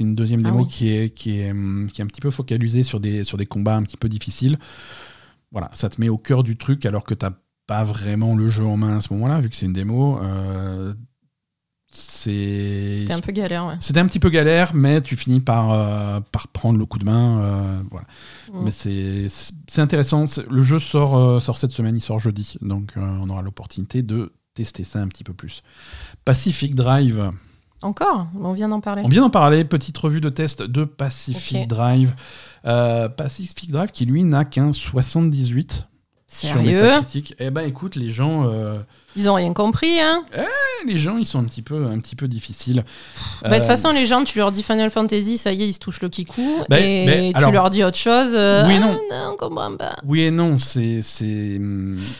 une 0.00 0.14
deuxième 0.14 0.40
Ah 0.44 0.50
démo 0.50 0.62
oui. 0.62 0.68
qui, 0.68 0.90
est, 0.90 1.10
qui, 1.14 1.40
est, 1.40 1.50
hum, 1.50 1.88
qui 1.92 2.00
est 2.00 2.04
un 2.04 2.08
petit 2.08 2.20
peu 2.20 2.30
focalisée 2.30 2.82
sur 2.82 3.00
des, 3.00 3.24
sur 3.24 3.38
des 3.38 3.46
combats 3.46 3.76
un 3.76 3.82
petit 3.82 3.96
peu 3.96 4.08
difficiles. 4.08 4.58
Voilà, 5.50 5.70
ça 5.72 5.88
te 5.88 6.00
met 6.00 6.08
au 6.08 6.18
cœur 6.18 6.42
du 6.42 6.56
truc 6.56 6.84
alors 6.84 7.04
que 7.04 7.14
t'as 7.14 7.32
pas 7.66 7.84
vraiment 7.84 8.34
le 8.34 8.48
jeu 8.48 8.64
en 8.64 8.76
main 8.76 8.98
à 8.98 9.00
ce 9.00 9.12
moment-là, 9.14 9.40
vu 9.40 9.48
que 9.48 9.56
c'est 9.56 9.66
une 9.66 9.72
démo. 9.72 10.20
Euh, 10.22 10.92
C'était 11.90 13.12
un 13.12 13.20
peu 13.20 13.32
galère, 13.32 13.66
ouais. 13.66 13.76
c'était 13.80 14.00
un 14.00 14.06
petit 14.06 14.18
peu 14.18 14.28
galère, 14.28 14.74
mais 14.74 15.00
tu 15.00 15.16
finis 15.16 15.40
par, 15.40 15.72
euh, 15.72 16.20
par 16.32 16.48
prendre 16.48 16.78
le 16.78 16.84
coup 16.84 16.98
de 16.98 17.06
main. 17.06 17.40
euh, 17.40 17.82
voilà. 17.90 18.06
Mais 18.52 18.70
c'est 18.70 19.80
intéressant. 19.80 20.26
Le 20.50 20.62
jeu 20.62 20.78
sort, 20.78 21.16
euh, 21.16 21.40
sort 21.40 21.56
cette 21.56 21.70
semaine, 21.70 21.96
il 21.96 22.02
sort 22.02 22.18
jeudi. 22.18 22.56
Donc 22.60 22.92
on 22.96 23.28
aura 23.30 23.40
l'opportunité 23.40 24.02
de 24.02 24.32
tester 24.54 24.84
ça 24.84 24.98
un 24.98 25.08
petit 25.08 25.24
peu 25.24 25.32
plus. 25.32 25.62
Pacific 26.26 26.74
Drive. 26.74 27.30
Encore? 27.80 28.26
On 28.38 28.52
vient 28.52 28.68
d'en 28.68 28.80
parler. 28.80 29.02
On 29.04 29.08
vient 29.08 29.22
d'en 29.22 29.30
parler. 29.30 29.64
Petite 29.64 29.96
revue 29.96 30.20
de 30.20 30.28
test 30.28 30.62
de 30.62 30.84
Pacific. 30.84 31.68
Drive. 31.68 32.14
Pacific 32.64 33.70
Drive 33.70 33.92
qui 33.92 34.04
lui 34.04 34.24
n'a 34.24 34.44
qu'un 34.44 34.72
78 34.72 35.72
sur 35.72 35.87
Sérieux. 36.30 36.90
Eh 37.38 37.50
ben 37.50 37.62
écoute, 37.62 37.96
les 37.96 38.10
gens, 38.10 38.46
euh, 38.48 38.78
Ils 39.16 39.30
ont 39.30 39.34
rien 39.34 39.54
compris, 39.54 39.98
hein 39.98 40.22
les 40.86 40.98
gens, 40.98 41.16
ils 41.16 41.24
sont 41.26 41.38
un 41.40 41.44
petit 41.44 41.62
peu, 41.62 41.86
un 41.86 41.98
petit 41.98 42.14
peu 42.16 42.28
difficiles. 42.28 42.84
Bah, 43.42 43.48
De 43.48 43.54
toute 43.56 43.64
Euh, 43.64 43.68
façon, 43.68 43.90
les 43.92 44.04
gens, 44.06 44.22
tu 44.24 44.36
leur 44.38 44.52
dis 44.52 44.62
Final 44.62 44.90
Fantasy, 44.90 45.38
ça 45.38 45.52
y 45.52 45.62
est, 45.62 45.68
ils 45.68 45.72
se 45.72 45.78
touchent 45.78 46.02
le 46.02 46.10
kikou. 46.10 46.62
Bah, 46.68 46.78
et 46.78 47.30
tu 47.32 47.38
alors- 47.38 47.50
leur 47.50 47.70
dis 47.70 47.82
autre 47.82 47.96
chose. 47.96 48.32
euh, 48.34 48.62
Oui 48.66 48.74
et 48.74 48.76
ah, 48.76 48.80
non. 48.80 48.92
non, 48.92 49.32
on 49.32 49.36
comprend 49.36 49.74
pas. 49.76 49.96
Oui 50.04 50.20
et 50.20 50.30
non, 50.30 50.58
c'est 50.58 51.00
c'est 51.02 51.58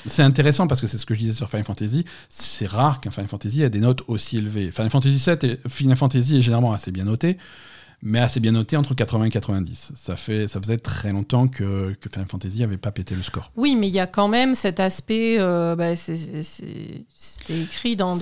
c'est 0.08 0.22
intéressant 0.22 0.66
parce 0.66 0.80
que 0.80 0.86
c'est 0.86 0.96
ce 0.98 1.04
que 1.06 1.12
je 1.14 1.18
disais 1.20 1.32
sur 1.34 1.48
Final 1.50 1.64
Fantasy. 1.66 2.04
C'est 2.30 2.66
rare 2.66 3.00
qu'un 3.00 3.10
Final 3.10 3.28
Fantasy 3.28 3.62
ait 3.62 3.70
des 3.70 3.80
notes 3.80 4.02
aussi 4.08 4.38
élevées. 4.38 4.70
Final 4.70 4.90
Fantasy 4.90 5.18
7 5.18 5.44
et 5.44 5.60
Final 5.68 5.96
Fantasy 5.98 6.38
est 6.38 6.42
généralement 6.42 6.72
assez 6.72 6.90
bien 6.90 7.04
noté, 7.04 7.36
mais 8.02 8.20
assez 8.20 8.38
bien 8.40 8.52
noté 8.52 8.76
entre 8.76 8.94
80 8.94 9.24
et 9.24 9.30
90. 9.30 9.92
Ça 9.96 10.14
fait 10.16 10.46
ça 10.46 10.60
faisait 10.60 10.76
très 10.78 11.10
longtemps 11.12 11.48
que, 11.48 11.94
que 12.00 12.08
Final 12.08 12.28
Fantasy 12.28 12.62
avait 12.62 12.76
pas 12.76 12.92
pété 12.92 13.14
le 13.16 13.22
score. 13.22 13.50
Oui, 13.56 13.74
mais 13.76 13.88
il 13.88 13.94
y 13.94 13.98
a 14.00 14.06
quand 14.06 14.28
même 14.28 14.54
cet 14.54 14.78
aspect. 14.80 15.36
euh, 15.40 15.74
bah, 15.76 15.96
C'était 15.96 17.60
écrit 17.60 17.96
dans. 17.96 18.16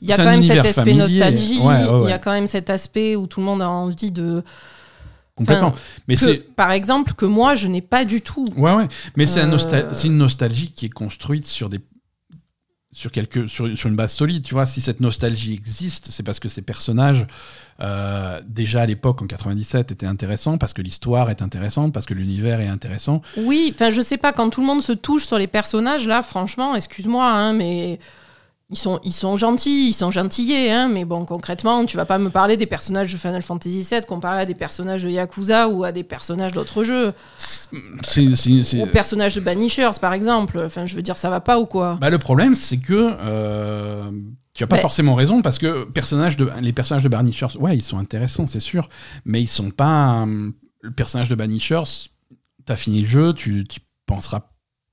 Il 0.00 0.08
y 0.08 0.12
a 0.12 0.16
quand 0.16 0.24
même 0.24 0.42
cet 0.42 0.58
aspect 0.58 0.72
familier. 0.72 0.98
nostalgie. 0.98 1.58
Ouais, 1.58 1.66
ouais, 1.66 1.82
Il 1.84 1.94
ouais, 2.04 2.10
y 2.10 2.12
a 2.12 2.18
quand 2.18 2.32
même 2.32 2.46
cet 2.46 2.70
aspect 2.70 3.16
où 3.16 3.26
tout 3.26 3.40
le 3.40 3.46
monde 3.46 3.62
a 3.62 3.68
envie 3.68 4.10
de. 4.12 4.42
complètement. 5.34 5.74
mais 6.08 6.16
que- 6.16 6.36
par 6.56 6.72
exemple, 6.72 7.12
que 7.14 7.26
moi, 7.26 7.54
je 7.54 7.68
n'ai 7.68 7.82
pas 7.82 8.04
du 8.04 8.20
tout. 8.22 8.48
ouais 8.56 8.72
ouais, 8.72 8.88
mais 9.16 9.26
c'est 9.26 9.40
un 9.40 9.48
Euh, 9.52 9.56
nostal- 9.56 10.06
une 10.06 10.16
nostalgie 10.16 10.72
qui 10.72 10.86
est 10.86 10.90
construite 10.90 11.46
sur 11.46 11.68
des 11.68 11.80
sur, 12.98 13.12
sur, 13.46 13.76
sur, 13.76 13.88
une 13.88 13.94
base 13.94 14.12
solide. 14.12 14.42
Tu 14.42 14.54
vois, 14.54 14.66
si 14.66 14.80
cette 14.80 14.98
nostalgie 14.98 15.54
existe, 15.54 16.08
c'est 16.10 16.24
parce 16.24 16.40
que 16.40 16.48
ces 16.48 16.62
personnages, 16.62 17.26
euh, 17.80 18.40
déjà 18.44 18.82
à 18.82 18.86
l'époque, 18.86 19.22
en 19.22 19.26
97, 19.26 19.92
étaient 19.92 20.06
intéressants, 20.06 20.58
parce 20.58 20.72
que 20.72 20.82
l'histoire 20.82 21.30
est 21.30 21.40
intéressante, 21.40 21.94
parce 21.94 22.06
que 22.06 22.14
l'univers 22.14 22.60
est 22.60 22.66
intéressant. 22.66 23.22
Oui, 23.36 23.70
enfin, 23.72 23.90
je 23.90 24.00
sais 24.00 24.16
pas, 24.16 24.32
quand 24.32 24.50
tout 24.50 24.60
le 24.60 24.66
monde 24.66 24.82
se 24.82 24.92
touche 24.92 25.26
sur 25.26 25.38
les 25.38 25.46
personnages, 25.46 26.08
là, 26.08 26.22
franchement, 26.22 26.74
excuse-moi, 26.74 27.24
hein, 27.24 27.52
mais 27.52 28.00
ils 28.70 28.76
sont, 28.76 29.00
ils 29.02 29.14
sont 29.14 29.36
gentils, 29.36 29.88
ils 29.88 29.94
sont 29.94 30.10
gentillés, 30.10 30.70
hein, 30.70 30.88
mais 30.88 31.06
bon, 31.06 31.24
concrètement, 31.24 31.86
tu 31.86 31.96
vas 31.96 32.04
pas 32.04 32.18
me 32.18 32.28
parler 32.28 32.58
des 32.58 32.66
personnages 32.66 33.10
de 33.10 33.16
Final 33.16 33.40
Fantasy 33.40 33.86
VII 33.90 34.02
comparé 34.06 34.40
à 34.40 34.44
des 34.44 34.54
personnages 34.54 35.04
de 35.04 35.08
Yakuza 35.08 35.70
ou 35.70 35.84
à 35.84 35.92
des 35.92 36.04
personnages 36.04 36.52
d'autres 36.52 36.84
jeux. 36.84 37.14
C'est, 37.38 38.82
Aux 38.82 38.86
personnages 38.86 39.34
de 39.34 39.40
Banishers, 39.40 39.98
par 40.00 40.12
exemple. 40.12 40.60
Enfin, 40.62 40.84
je 40.84 40.94
veux 40.94 41.00
dire, 41.00 41.16
ça 41.16 41.30
va 41.30 41.40
pas 41.40 41.58
ou 41.58 41.64
quoi? 41.64 41.96
Bah, 41.98 42.10
Le 42.10 42.18
problème, 42.18 42.54
c'est 42.54 42.76
que 42.76 43.16
euh, 43.20 44.10
tu 44.52 44.64
as 44.64 44.66
pas 44.66 44.76
forcément 44.76 45.14
raison, 45.14 45.40
parce 45.40 45.56
que 45.56 45.84
personnages 45.84 46.36
de, 46.36 46.50
les 46.60 46.74
personnages 46.74 47.04
de 47.04 47.08
Banishers, 47.08 47.56
ouais, 47.58 47.74
ils 47.74 47.82
sont 47.82 47.98
intéressants, 47.98 48.46
c'est 48.46 48.60
sûr, 48.60 48.90
mais 49.24 49.40
ils 49.40 49.48
sont 49.48 49.70
pas. 49.70 50.26
Euh, 50.26 50.50
le 50.82 50.90
personnage 50.90 51.30
de 51.30 51.34
Banishers, 51.34 52.10
t'as 52.66 52.76
fini 52.76 53.00
le 53.00 53.08
jeu, 53.08 53.32
tu, 53.32 53.64
tu 53.66 53.80
penseras 54.04 54.42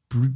plus 0.07 0.33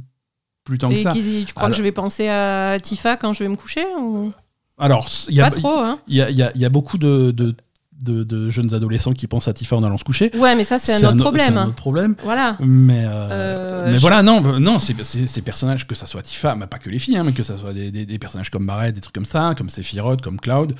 plus 0.70 0.78
tant 0.78 0.88
que 0.88 0.96
ça. 0.96 1.12
tu 1.12 1.44
crois 1.52 1.64
Alors- 1.64 1.70
que 1.72 1.76
je 1.76 1.82
vais 1.82 1.92
penser 1.92 2.28
à 2.28 2.78
Tifa 2.80 3.16
quand 3.16 3.32
je 3.34 3.42
vais 3.44 3.48
me 3.50 3.56
coucher 3.56 3.84
ou... 4.00 4.32
Alors, 4.78 5.08
il 5.28 5.34
y 5.34 5.40
a, 5.42 5.44
Pas 5.44 5.50
trop, 5.50 5.78
hein 5.78 5.98
il 6.08 6.16
y 6.16 6.22
a, 6.22 6.30
il 6.30 6.36
y 6.36 6.42
a- 6.42 6.52
il 6.54 6.60
y 6.60 6.64
a 6.64 6.70
beaucoup 6.70 6.96
de, 6.96 7.32
de, 7.32 7.54
de- 8.00 8.24
de 8.24 8.48
jeunes 8.48 8.72
adolescents 8.72 9.12
qui 9.12 9.26
pensent 9.26 9.46
à 9.48 9.52
Tifa 9.52 9.76
en 9.76 9.82
allant 9.82 9.98
se 9.98 10.04
coucher. 10.04 10.30
Ouais, 10.34 10.56
mais 10.56 10.64
ça, 10.64 10.78
c'est 10.78 11.04
un 11.04 11.08
autre 11.12 11.18
problème. 11.22 11.58
un 11.58 11.66
autre 11.66 11.74
problème. 11.74 12.16
Voilà. 12.24 12.56
Mais, 12.60 13.04
euh, 13.04 13.10
Euh, 13.30 13.86
mais 13.88 13.94
je- 13.96 14.00
voilà, 14.00 14.22
non, 14.22 14.58
non 14.58 14.78
ces 14.78 15.42
personnages, 15.42 15.86
que 15.86 15.94
ça 15.94 16.06
soit 16.06 16.22
Tifa, 16.22 16.54
mais 16.54 16.66
pas 16.66 16.78
que 16.78 16.88
les 16.88 16.98
filles, 16.98 17.18
hein, 17.18 17.24
mais 17.24 17.32
que 17.32 17.42
ça 17.42 17.58
soit 17.58 17.74
des, 17.74 17.90
des- 17.90 18.06
des 18.06 18.18
personnages 18.18 18.48
comme 18.48 18.64
Barret, 18.66 18.92
des 18.92 19.02
trucs 19.02 19.14
comme 19.14 19.26
ça, 19.26 19.52
comme 19.54 19.68
Sephiroth, 19.68 20.22
comme 20.22 20.40
Cloud. 20.40 20.72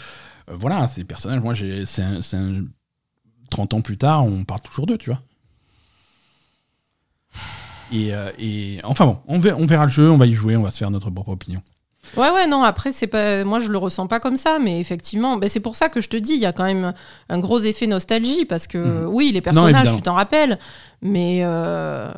euh, 0.49 0.55
voilà, 0.57 0.87
ces 0.87 1.05
personnages, 1.05 1.41
moi, 1.43 1.53
j'ai- 1.53 1.85
c'est 1.85 2.03
un, 2.03 2.23
c'est 2.23 2.39
un- 2.39 2.65
30 3.51 3.75
ans 3.75 3.81
plus 3.83 3.99
tard, 3.99 4.25
on 4.25 4.45
parle 4.45 4.61
toujours 4.63 4.87
d'eux, 4.87 4.97
tu 4.97 5.11
vois. 5.11 5.21
Et, 7.93 8.15
euh, 8.15 8.31
et 8.39 8.81
enfin 8.85 9.05
bon, 9.07 9.19
on 9.27 9.39
verra, 9.39 9.57
on 9.59 9.67
verra 9.67 9.85
le 9.87 9.91
jeu, 9.91 10.11
on 10.11 10.17
va 10.17 10.27
y 10.27 10.33
jouer, 10.35 10.57
on 10.57 10.63
va 10.63 10.71
se 10.71 10.79
faire 10.79 10.91
notre 10.91 11.11
propre 11.11 11.31
opinion. 11.31 11.63
Ouais, 12.17 12.31
ouais, 12.31 12.47
non, 12.47 12.63
après, 12.63 12.93
c'est 12.93 13.07
pas... 13.07 13.45
moi, 13.45 13.59
je 13.61 13.69
le 13.69 13.79
ressens 13.79 14.07
pas 14.07 14.21
comme 14.21 14.37
ça, 14.37 14.59
mais 14.59 14.81
effectivement, 14.81 15.37
ben, 15.37 15.49
c'est 15.49 15.61
pour 15.61 15.77
ça 15.77 15.89
que 15.89 16.01
je 16.01 16.09
te 16.09 16.17
dis, 16.17 16.33
il 16.33 16.41
y 16.41 16.47
a 16.47 16.53
quand 16.53 16.65
même 16.65 16.93
un 17.29 17.39
gros 17.39 17.59
effet 17.61 17.87
nostalgie, 17.87 18.45
parce 18.47 18.67
que 18.67 19.05
Mhm. 19.05 19.15
oui, 19.15 19.31
les 19.33 19.41
personnages, 19.41 19.95
tu 19.95 20.03
t'en 20.03 20.15
rappelles, 20.15 20.59
mais 21.03 21.41
euh, 21.45 22.11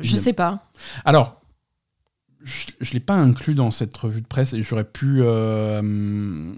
je 0.00 0.16
sais 0.16 0.32
pas. 0.32 0.60
Alors, 1.04 1.40
je 2.44 2.88
ne 2.88 2.94
l'ai 2.94 3.00
pas 3.00 3.14
inclus 3.14 3.54
dans 3.54 3.70
cette 3.70 3.96
revue 3.96 4.20
de 4.20 4.26
presse 4.26 4.52
et 4.52 4.62
j'aurais 4.62 4.84
pu. 4.84 5.18
euh, 5.20 6.54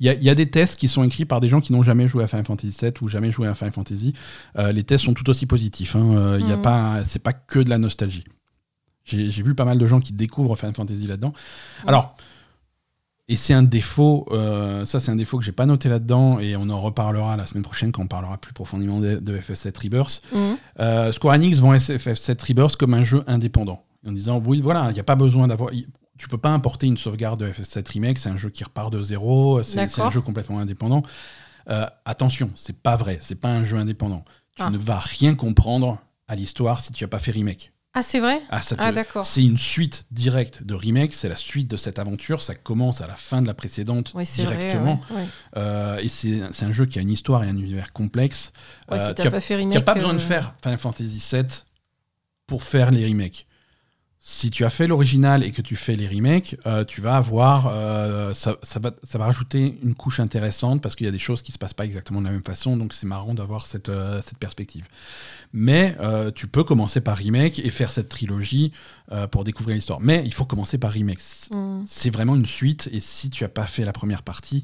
Il 0.00 0.06
y, 0.06 0.08
a, 0.08 0.14
il 0.14 0.22
y 0.24 0.30
a 0.30 0.34
des 0.34 0.48
tests 0.48 0.78
qui 0.80 0.88
sont 0.88 1.04
écrits 1.04 1.26
par 1.26 1.40
des 1.40 1.48
gens 1.50 1.60
qui 1.60 1.72
n'ont 1.72 1.82
jamais 1.82 2.08
joué 2.08 2.24
à 2.24 2.26
Final 2.26 2.46
Fantasy 2.46 2.76
VII 2.80 2.92
ou 3.02 3.08
jamais 3.08 3.30
joué 3.30 3.46
à 3.46 3.54
Final 3.54 3.72
Fantasy. 3.72 4.14
Euh, 4.58 4.72
les 4.72 4.82
tests 4.82 5.04
sont 5.04 5.12
tout 5.14 5.28
aussi 5.28 5.44
positifs. 5.46 5.94
Hein. 5.94 6.38
Il 6.40 6.48
y 6.48 6.52
a 6.52 6.56
Mhm. 6.56 6.62
pas, 6.62 7.04
c'est 7.04 7.22
pas 7.22 7.32
que 7.34 7.58
de 7.60 7.68
la 7.70 7.76
nostalgie. 7.78 8.24
J'ai 9.04 9.42
vu 9.42 9.54
pas 9.54 9.64
mal 9.64 9.76
de 9.78 9.86
gens 9.86 10.00
qui 10.00 10.12
découvrent 10.12 10.56
Final 10.56 10.74
Fantasy 10.74 11.06
là-dedans. 11.06 11.32
Alors, 11.86 12.14
et 13.28 13.36
c'est 13.36 13.54
un 13.54 13.62
défaut. 13.62 14.26
euh, 14.32 14.84
ça, 14.84 15.00
c'est 15.00 15.10
un 15.10 15.16
défaut 15.16 15.38
que 15.38 15.44
j'ai 15.44 15.52
pas 15.52 15.66
noté 15.66 15.88
là-dedans 15.88 16.38
et 16.40 16.56
on 16.56 16.68
en 16.70 16.80
reparlera 16.80 17.36
la 17.36 17.46
semaine 17.46 17.62
prochaine 17.62 17.92
quand 17.92 18.02
on 18.02 18.06
parlera 18.08 18.38
plus 18.38 18.52
profondément 18.52 19.00
de, 19.00 19.16
de 19.16 19.36
FF7 19.38 19.76
Rebirth. 19.82 20.22
Mhm. 20.32 20.56
Euh, 20.80 21.12
Square 21.12 21.34
Enix 21.36 21.58
vend 21.60 21.74
FF7 21.74 22.42
Rebirth 22.48 22.76
comme 22.76 22.94
un 22.94 23.02
jeu 23.04 23.22
indépendant. 23.26 23.84
En 24.06 24.12
disant, 24.12 24.42
oui, 24.46 24.60
voilà, 24.62 24.86
il 24.90 24.94
n'y 24.94 25.00
a 25.00 25.04
pas 25.04 25.14
besoin 25.16 25.46
d'avoir. 25.48 25.70
Tu 26.20 26.28
peux 26.28 26.36
pas 26.38 26.50
importer 26.50 26.86
une 26.86 26.98
sauvegarde 26.98 27.40
de 27.40 27.50
FF7 27.50 27.92
Remake, 27.92 28.18
c'est 28.18 28.28
un 28.28 28.36
jeu 28.36 28.50
qui 28.50 28.62
repart 28.62 28.92
de 28.92 29.00
zéro, 29.00 29.62
c'est 29.62 29.98
un 29.98 30.10
jeu 30.10 30.20
complètement 30.20 30.58
indépendant. 30.58 31.02
Euh, 31.70 31.86
attention, 32.04 32.50
c'est 32.54 32.76
pas 32.76 32.94
vrai, 32.96 33.16
c'est 33.22 33.36
pas 33.36 33.48
un 33.48 33.64
jeu 33.64 33.78
indépendant. 33.78 34.22
Tu 34.54 34.62
Ah. 34.62 34.68
ne 34.68 34.76
vas 34.76 34.98
rien 34.98 35.34
comprendre 35.34 35.98
à 36.28 36.34
l'histoire 36.34 36.80
si 36.80 36.92
tu 36.92 37.02
n'as 37.04 37.08
pas 37.08 37.18
fait 37.20 37.30
remake. 37.30 37.72
Ah, 37.94 38.02
c'est 38.02 38.20
vrai? 38.20 38.40
Ah, 38.50 38.60
Ah, 38.76 38.92
d'accord. 38.92 39.24
c'est 39.24 39.42
une 39.42 39.56
suite 39.56 40.04
directe 40.10 40.62
de 40.62 40.74
remake, 40.74 41.14
c'est 41.14 41.30
la 41.30 41.36
suite 41.36 41.70
de 41.70 41.78
cette 41.78 41.98
aventure, 41.98 42.42
ça 42.42 42.54
commence 42.54 43.00
à 43.00 43.06
la 43.06 43.14
fin 43.16 43.40
de 43.40 43.46
la 43.46 43.54
précédente 43.54 44.12
vrai. 44.12 44.24
directement. 44.26 45.00
ouais, 45.10 45.16
ouais. 45.16 45.26
Euh, 45.56 45.98
et 45.98 46.08
c'est 46.08 46.42
un 46.62 46.70
jeu 46.72 46.84
qui 46.84 46.98
a 46.98 47.02
une 47.02 47.10
histoire 47.10 47.44
et 47.44 47.48
un 47.48 47.56
univers 47.56 47.92
complexe. 47.94 48.52
Euh, 48.92 48.98
si 48.98 49.04
a- 49.06 49.14
t'as 49.14 49.30
pas 49.30 49.40
fait 49.40 49.58
tu 49.58 49.64
n'as 49.66 49.80
pas 49.80 49.94
besoin 49.94 50.12
de 50.12 50.18
euh, 50.20 50.24
faire 50.24 50.54
Final 50.62 50.78
Fantasy 50.78 51.22
VII 51.32 51.44
pour 52.46 52.62
faire 52.62 52.90
les 52.90 53.06
remakes. 53.08 53.46
Si 54.22 54.50
tu 54.50 54.66
as 54.66 54.70
fait 54.70 54.86
l'original 54.86 55.42
et 55.42 55.50
que 55.50 55.62
tu 55.62 55.76
fais 55.76 55.96
les 55.96 56.06
remakes, 56.06 56.54
euh, 56.66 56.84
tu 56.84 57.00
vas 57.00 57.16
avoir. 57.16 57.68
euh, 57.72 58.34
ça, 58.34 58.56
ça 58.62 58.78
va, 58.78 58.90
ça 59.02 59.16
va 59.16 59.24
rajouter 59.24 59.78
une 59.82 59.94
couche 59.94 60.20
intéressante 60.20 60.82
parce 60.82 60.94
qu'il 60.94 61.06
y 61.06 61.08
a 61.08 61.12
des 61.12 61.18
choses 61.18 61.40
qui 61.40 61.52
se 61.52 61.58
passent 61.58 61.72
pas 61.72 61.86
exactement 61.86 62.20
de 62.20 62.26
la 62.26 62.32
même 62.32 62.42
façon, 62.44 62.76
donc 62.76 62.92
c'est 62.92 63.06
marrant 63.06 63.32
d'avoir 63.32 63.66
cette, 63.66 63.88
euh, 63.88 64.20
cette 64.20 64.36
perspective. 64.36 64.86
Mais 65.54 65.96
tu 66.34 66.46
peux 66.48 66.62
commencer 66.64 67.00
par 67.00 67.16
remake 67.16 67.58
et 67.60 67.70
faire 67.70 67.90
cette 67.90 68.08
trilogie 68.08 68.72
pour 69.32 69.42
découvrir 69.42 69.74
l'histoire. 69.74 69.98
Mais 70.00 70.22
il 70.24 70.32
faut 70.34 70.44
commencer 70.44 70.78
par 70.78 70.92
remake. 70.92 71.18
C'est- 71.18 71.52
hmm. 71.54 71.82
C'est 71.86 72.10
vraiment 72.10 72.36
une 72.36 72.46
suite 72.46 72.88
et 72.92 73.00
si 73.00 73.30
tu 73.30 73.42
as 73.42 73.48
pas 73.48 73.66
fait 73.66 73.84
la 73.84 73.92
première 73.92 74.22
partie, 74.22 74.62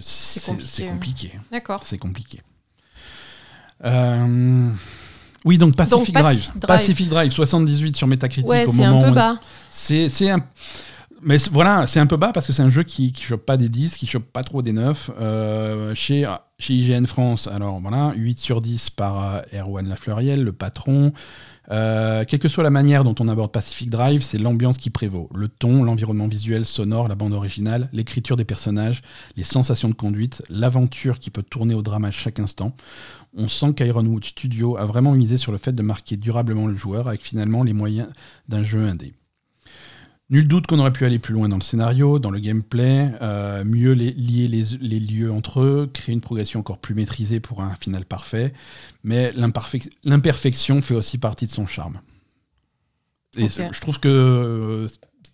c'est 0.00 0.86
compliqué. 0.88 1.32
D'accord. 1.52 1.82
C'est 1.84 1.98
compliqué. 1.98 2.40
Euh, 3.84 4.70
Oui, 5.44 5.56
donc 5.58 5.74
Pacific, 5.76 6.14
Donc, 6.14 6.22
Drive. 6.22 6.36
Pacific 6.38 6.60
Drive. 6.60 6.66
Pacific 6.78 7.08
Drive, 7.08 7.30
78 7.32 7.96
sur 7.96 8.06
Metacritic 8.06 8.48
Ouais, 8.50 8.66
au 8.66 8.72
c'est 8.72 8.78
moment 8.86 8.98
un 8.98 9.00
où 9.00 9.04
peu 9.04 9.10
on- 9.10 9.14
bas. 9.14 9.36
C'est 9.70 10.08
c'est 10.08 10.30
un. 10.30 10.44
Mais 11.22 11.36
voilà, 11.52 11.86
c'est 11.86 12.00
un 12.00 12.06
peu 12.06 12.16
bas 12.16 12.30
parce 12.32 12.46
que 12.46 12.52
c'est 12.52 12.62
un 12.62 12.70
jeu 12.70 12.82
qui 12.82 13.12
qui 13.12 13.24
chope 13.24 13.44
pas 13.44 13.56
des 13.58 13.68
10, 13.68 13.96
qui 13.96 14.06
chope 14.06 14.24
pas 14.32 14.42
trop 14.42 14.62
des 14.62 14.72
9. 14.72 15.10
Euh, 15.20 15.94
chez, 15.94 16.26
chez 16.58 16.72
IGN 16.74 17.04
France, 17.04 17.46
alors 17.46 17.78
voilà, 17.80 18.12
8 18.16 18.38
sur 18.38 18.60
10 18.62 18.88
par 18.90 19.34
euh, 19.36 19.40
Erwan 19.60 19.86
Lafleuriel, 19.88 20.42
le 20.42 20.52
patron. 20.52 21.12
Euh, 21.70 22.24
quelle 22.26 22.40
que 22.40 22.48
soit 22.48 22.64
la 22.64 22.70
manière 22.70 23.04
dont 23.04 23.14
on 23.20 23.28
aborde 23.28 23.52
Pacific 23.52 23.90
Drive, 23.90 24.22
c'est 24.22 24.38
l'ambiance 24.38 24.76
qui 24.78 24.90
prévaut. 24.90 25.28
Le 25.34 25.46
ton, 25.48 25.84
l'environnement 25.84 26.26
visuel, 26.26 26.64
sonore, 26.64 27.06
la 27.06 27.14
bande 27.14 27.32
originale, 27.32 27.88
l'écriture 27.92 28.36
des 28.36 28.44
personnages, 28.44 29.02
les 29.36 29.44
sensations 29.44 29.88
de 29.88 29.94
conduite, 29.94 30.42
l'aventure 30.48 31.20
qui 31.20 31.30
peut 31.30 31.44
tourner 31.44 31.74
au 31.74 31.82
drame 31.82 32.04
à 32.06 32.10
chaque 32.10 32.40
instant. 32.40 32.74
On 33.36 33.48
sent 33.48 33.74
qu'Ironwood 33.74 34.24
Studio 34.24 34.76
a 34.76 34.84
vraiment 34.84 35.12
misé 35.12 35.36
sur 35.36 35.52
le 35.52 35.58
fait 35.58 35.72
de 35.72 35.82
marquer 35.82 36.16
durablement 36.16 36.66
le 36.66 36.74
joueur 36.74 37.08
avec 37.08 37.24
finalement 37.24 37.62
les 37.62 37.72
moyens 37.72 38.08
d'un 38.48 38.62
jeu 38.62 38.80
indé. 38.86 39.14
Nul 40.30 40.46
doute 40.46 40.66
qu'on 40.68 40.78
aurait 40.78 40.92
pu 40.92 41.04
aller 41.04 41.18
plus 41.18 41.34
loin 41.34 41.48
dans 41.48 41.56
le 41.56 41.62
scénario, 41.62 42.20
dans 42.20 42.30
le 42.30 42.38
gameplay, 42.38 43.10
euh, 43.20 43.64
mieux 43.64 43.92
les- 43.92 44.12
lier 44.12 44.46
les, 44.46 44.62
les 44.80 45.00
lieux 45.00 45.32
entre 45.32 45.60
eux, 45.60 45.90
créer 45.92 46.12
une 46.12 46.20
progression 46.20 46.60
encore 46.60 46.78
plus 46.78 46.94
maîtrisée 46.94 47.40
pour 47.40 47.62
un 47.62 47.74
final 47.74 48.04
parfait. 48.04 48.52
Mais 49.02 49.32
l'imperfection 50.04 50.82
fait 50.82 50.94
aussi 50.94 51.18
partie 51.18 51.46
de 51.46 51.50
son 51.50 51.66
charme. 51.66 52.00
Et 53.36 53.48
je 53.48 53.80
trouve 53.80 53.98
que 54.00 54.08
euh, 54.08 54.88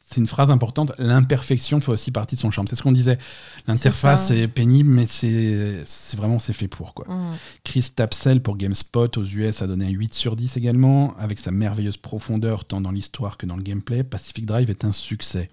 c'est 0.09 0.20
une 0.20 0.26
phrase 0.28 0.51
importante. 0.51 0.93
L'imperfection 0.99 1.80
fait 1.80 1.91
aussi 1.91 2.12
partie 2.12 2.37
de 2.37 2.41
son 2.41 2.53
charme. 2.53 2.68
C'est 2.68 2.76
ce 2.76 2.82
qu'on 2.82 2.93
disait. 2.93 3.18
L'interface 3.66 4.30
est, 4.30 4.47
pénible, 4.47 4.89
mais 4.89 5.05
c'est 5.05 5.84
vraiment 6.16 6.39
c'est 6.39 6.53
fait 6.53 6.68
pour 6.68 6.95
quoi. 6.95 7.07
Hmm. 7.09 7.34
Chris 7.64 7.91
Tapsell 7.95 8.41
pour 8.41 8.57
GameSpot 8.57 9.18
aux 9.18 9.24
US 9.24 9.62
a 9.62 9.66
donné 9.66 9.87
un 9.87 9.91
8 9.91 10.14
sur 10.14 10.37
10 10.37 10.57
également, 10.57 11.16
avec 11.18 11.41
sa 11.41 11.51
merveilleuse 11.51 11.97
profondeur 11.97 12.64
tant 12.64 12.80
dans 12.80 12.93
l'histoire 12.93 13.37
que 13.37 13.47
dans 13.47 13.57
le 13.57 13.62
gameplay. 13.62 14.05
Pacific 14.05 14.47
Drive 14.47 14.70
est 14.70 14.84
un 14.84 14.93
succès. 14.93 15.51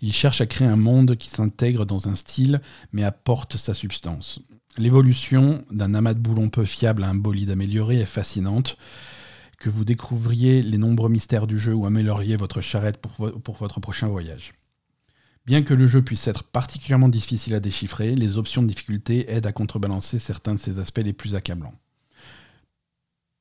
Il 0.00 0.14
cherche 0.14 0.40
à 0.40 0.46
créer 0.46 0.68
un 0.68 0.76
monde 0.76 1.16
qui 1.16 1.28
s'intègre 1.28 1.84
dans 1.84 2.08
un 2.08 2.14
style, 2.14 2.62
mais 2.92 3.04
apporte 3.04 3.58
sa 3.58 3.74
substance. 3.74 4.40
L'évolution 4.78 5.64
d'un 5.70 5.94
amas 5.94 6.14
de 6.14 6.20
boulons 6.20 6.48
peu 6.48 6.64
fiable 6.64 7.04
à 7.04 7.08
un 7.08 7.14
bolide 7.14 7.50
amélioré 7.50 8.00
est 8.00 8.06
fascinante. 8.06 8.78
Que 9.60 9.68
vous 9.70 9.84
découvriez 9.84 10.62
les 10.62 10.78
nombreux 10.78 11.08
mystères 11.10 11.46
du 11.46 11.58
jeu 11.58 11.74
ou 11.74 11.86
amélioriez 11.86 12.34
votre 12.36 12.60
charrette 12.60 12.96
pour, 12.98 13.12
vo- 13.12 13.38
pour 13.38 13.54
votre 13.56 13.78
prochain 13.78 14.08
voyage. 14.08 14.54
Bien 15.46 15.62
que 15.62 15.74
le 15.74 15.86
jeu 15.86 16.02
puisse 16.02 16.26
être 16.28 16.44
particulièrement 16.44 17.08
difficile 17.08 17.54
à 17.54 17.60
déchiffrer, 17.60 18.14
les 18.14 18.36
options 18.38 18.62
de 18.62 18.66
difficulté 18.68 19.30
aident 19.30 19.46
à 19.46 19.52
contrebalancer 19.52 20.18
certains 20.18 20.54
de 20.54 20.58
ses 20.58 20.78
aspects 20.80 21.02
les 21.04 21.12
plus 21.12 21.34
accablants. 21.34 21.74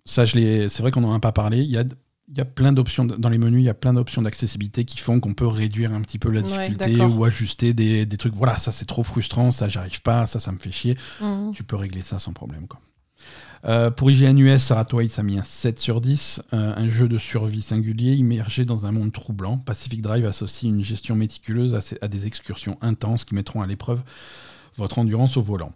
Ça, 0.05 0.25
c'est 0.25 0.79
vrai 0.79 0.91
qu'on 0.91 1.01
n'en 1.01 1.13
a 1.13 1.19
pas 1.19 1.31
parlé. 1.31 1.59
Il 1.59 1.69
y 1.69 1.77
a, 1.77 1.83
il 2.29 2.37
y 2.37 2.41
a 2.41 2.45
plein 2.45 2.73
d'options 2.73 3.05
dans 3.05 3.29
les 3.29 3.37
menus, 3.37 3.61
il 3.61 3.65
y 3.65 3.69
a 3.69 3.73
plein 3.73 3.93
d'options 3.93 4.21
d'accessibilité 4.21 4.85
qui 4.85 4.97
font 4.97 5.19
qu'on 5.19 5.33
peut 5.33 5.47
réduire 5.47 5.93
un 5.93 6.01
petit 6.01 6.19
peu 6.19 6.29
la 6.29 6.41
difficulté 6.41 6.85
ou 7.17 7.23
ajuster 7.25 7.73
des, 7.73 8.05
des 8.05 8.17
trucs. 8.17 8.33
Voilà, 8.33 8.57
ça 8.57 8.71
c'est 8.71 8.85
trop 8.85 9.03
frustrant, 9.03 9.51
ça 9.51 9.67
j'arrive 9.69 10.01
pas, 10.01 10.25
ça 10.25 10.39
ça 10.39 10.51
me 10.51 10.57
fait 10.59 10.71
chier. 10.71 10.97
Hmm. 11.21 11.51
Tu 11.53 11.63
peux 11.63 11.75
régler 11.75 12.01
ça 12.01 12.17
sans 12.19 12.33
problème. 12.33 12.67
Quoi. 12.67 12.81
Euh, 13.65 13.91
pour 13.91 14.09
IGN 14.09 14.37
US, 14.37 14.63
Sarah 14.63 14.85
a 14.89 15.23
mis 15.23 15.37
un 15.37 15.43
7 15.43 15.79
sur 15.79 15.99
10, 15.99 16.41
euh, 16.53 16.73
un 16.75 16.89
jeu 16.89 17.09
de 17.09 17.17
survie 17.17 17.61
singulier 17.61 18.13
immergé 18.13 18.63
dans 18.63 18.85
un 18.85 18.91
monde 18.91 19.11
troublant. 19.11 19.57
Pacific 19.57 20.01
Drive 20.01 20.25
associe 20.25 20.71
une 20.71 20.83
gestion 20.83 21.15
méticuleuse 21.15 21.77
à, 22.01 22.07
des 22.07 22.25
excursions 22.25 22.77
intenses 22.81 23.25
qui 23.25 23.35
mettront 23.35 23.61
à 23.61 23.67
l'épreuve 23.67 24.01
votre 24.77 24.99
endurance 24.99 25.35
au 25.35 25.41
volant. 25.41 25.73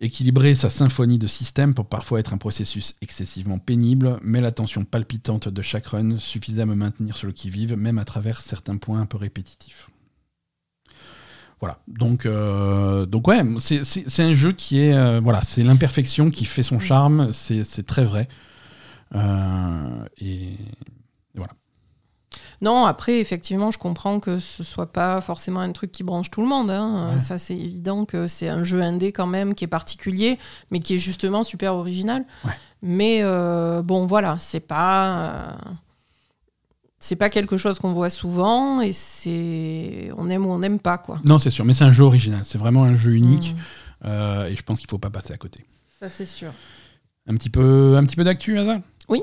Équilibrer 0.00 0.54
sa 0.54 0.70
symphonie 0.70 1.18
de 1.18 1.26
système 1.26 1.74
peut 1.74 1.82
parfois 1.82 2.20
être 2.20 2.32
un 2.32 2.38
processus 2.38 2.94
excessivement 3.02 3.58
pénible, 3.58 4.20
mais 4.22 4.40
la 4.40 4.52
tension 4.52 4.84
palpitante 4.84 5.48
de 5.48 5.62
chaque 5.62 5.86
run 5.86 6.18
suffisait 6.18 6.62
à 6.62 6.66
me 6.66 6.76
maintenir 6.76 7.16
sur 7.16 7.26
le 7.26 7.32
qui-vive, 7.32 7.74
même 7.74 7.98
à 7.98 8.04
travers 8.04 8.40
certains 8.40 8.76
points 8.76 9.00
un 9.00 9.06
peu 9.06 9.16
répétitifs. 9.16 9.88
Voilà, 11.60 11.78
donc, 11.88 12.24
euh, 12.24 13.04
donc 13.04 13.26
ouais, 13.26 13.42
c'est- 13.58 14.20
un 14.22 14.34
jeu 14.34 14.52
qui 14.52 14.80
est. 14.80 14.94
euh, 14.94 15.20
voilà, 15.20 15.42
c'est 15.42 15.64
l'imperfection 15.64 16.30
qui 16.30 16.44
fait 16.44 16.62
son 16.62 16.78
charme, 16.78 17.32
c'est 17.32 17.84
très 17.84 18.04
vrai. 18.04 18.28
Euh, 19.14 20.04
et 20.18 20.56
voilà. 21.34 21.52
Non, 22.60 22.86
après, 22.86 23.18
effectivement, 23.20 23.70
je 23.70 23.78
comprends 23.78 24.20
que 24.20 24.38
ce 24.38 24.62
soit 24.64 24.92
pas 24.92 25.20
forcément 25.20 25.60
un 25.60 25.72
truc 25.72 25.90
qui 25.92 26.02
branche 26.02 26.30
tout 26.30 26.40
le 26.42 26.46
monde. 26.48 26.70
hein. 26.70 27.10
Ouais. 27.12 27.18
Ça, 27.20 27.38
c'est 27.38 27.56
évident 27.56 28.04
que 28.04 28.26
c'est 28.28 28.48
un 28.48 28.64
jeu 28.64 28.80
indé 28.82 29.12
quand 29.12 29.26
même 29.26 29.54
qui 29.54 29.64
est 29.64 29.68
particulier, 29.68 30.38
mais 30.70 30.80
qui 30.80 30.94
est 30.94 30.98
justement 30.98 31.42
super 31.42 31.74
original. 31.74 32.24
Ouais. 32.44 32.52
Mais 32.82 33.22
bon, 33.82 34.06
voilà, 34.06 34.36
c'est 34.38 34.60
pas. 34.60 35.56
C'est 37.00 37.16
pas 37.16 37.30
quelque 37.30 37.56
chose 37.56 37.78
qu'on 37.78 37.92
voit 37.92 38.10
souvent 38.10 38.80
et 38.80 38.92
c'est 38.92 40.10
on 40.16 40.28
aime 40.28 40.46
ou 40.46 40.50
on 40.50 40.58
n'aime 40.58 40.80
pas 40.80 40.98
quoi. 40.98 41.20
Non, 41.26 41.38
c'est 41.38 41.50
sûr, 41.50 41.64
mais 41.64 41.74
c'est 41.74 41.84
un 41.84 41.90
jeu 41.92 42.04
original, 42.04 42.40
c'est 42.44 42.58
vraiment 42.58 42.84
un 42.84 42.96
jeu 42.96 43.12
unique, 43.12 43.54
Mm. 43.54 44.06
euh, 44.06 44.46
et 44.48 44.56
je 44.56 44.62
pense 44.62 44.78
qu'il 44.80 44.88
faut 44.90 44.98
pas 44.98 45.10
passer 45.10 45.32
à 45.32 45.36
côté. 45.36 45.64
Ça 46.00 46.08
c'est 46.08 46.26
sûr. 46.26 46.52
Un 47.26 47.34
petit 47.36 47.50
peu, 47.50 47.96
un 47.96 48.04
petit 48.04 48.16
peu 48.16 48.24
d'actu, 48.24 48.58
Asa 48.58 48.80
Oui. 49.08 49.22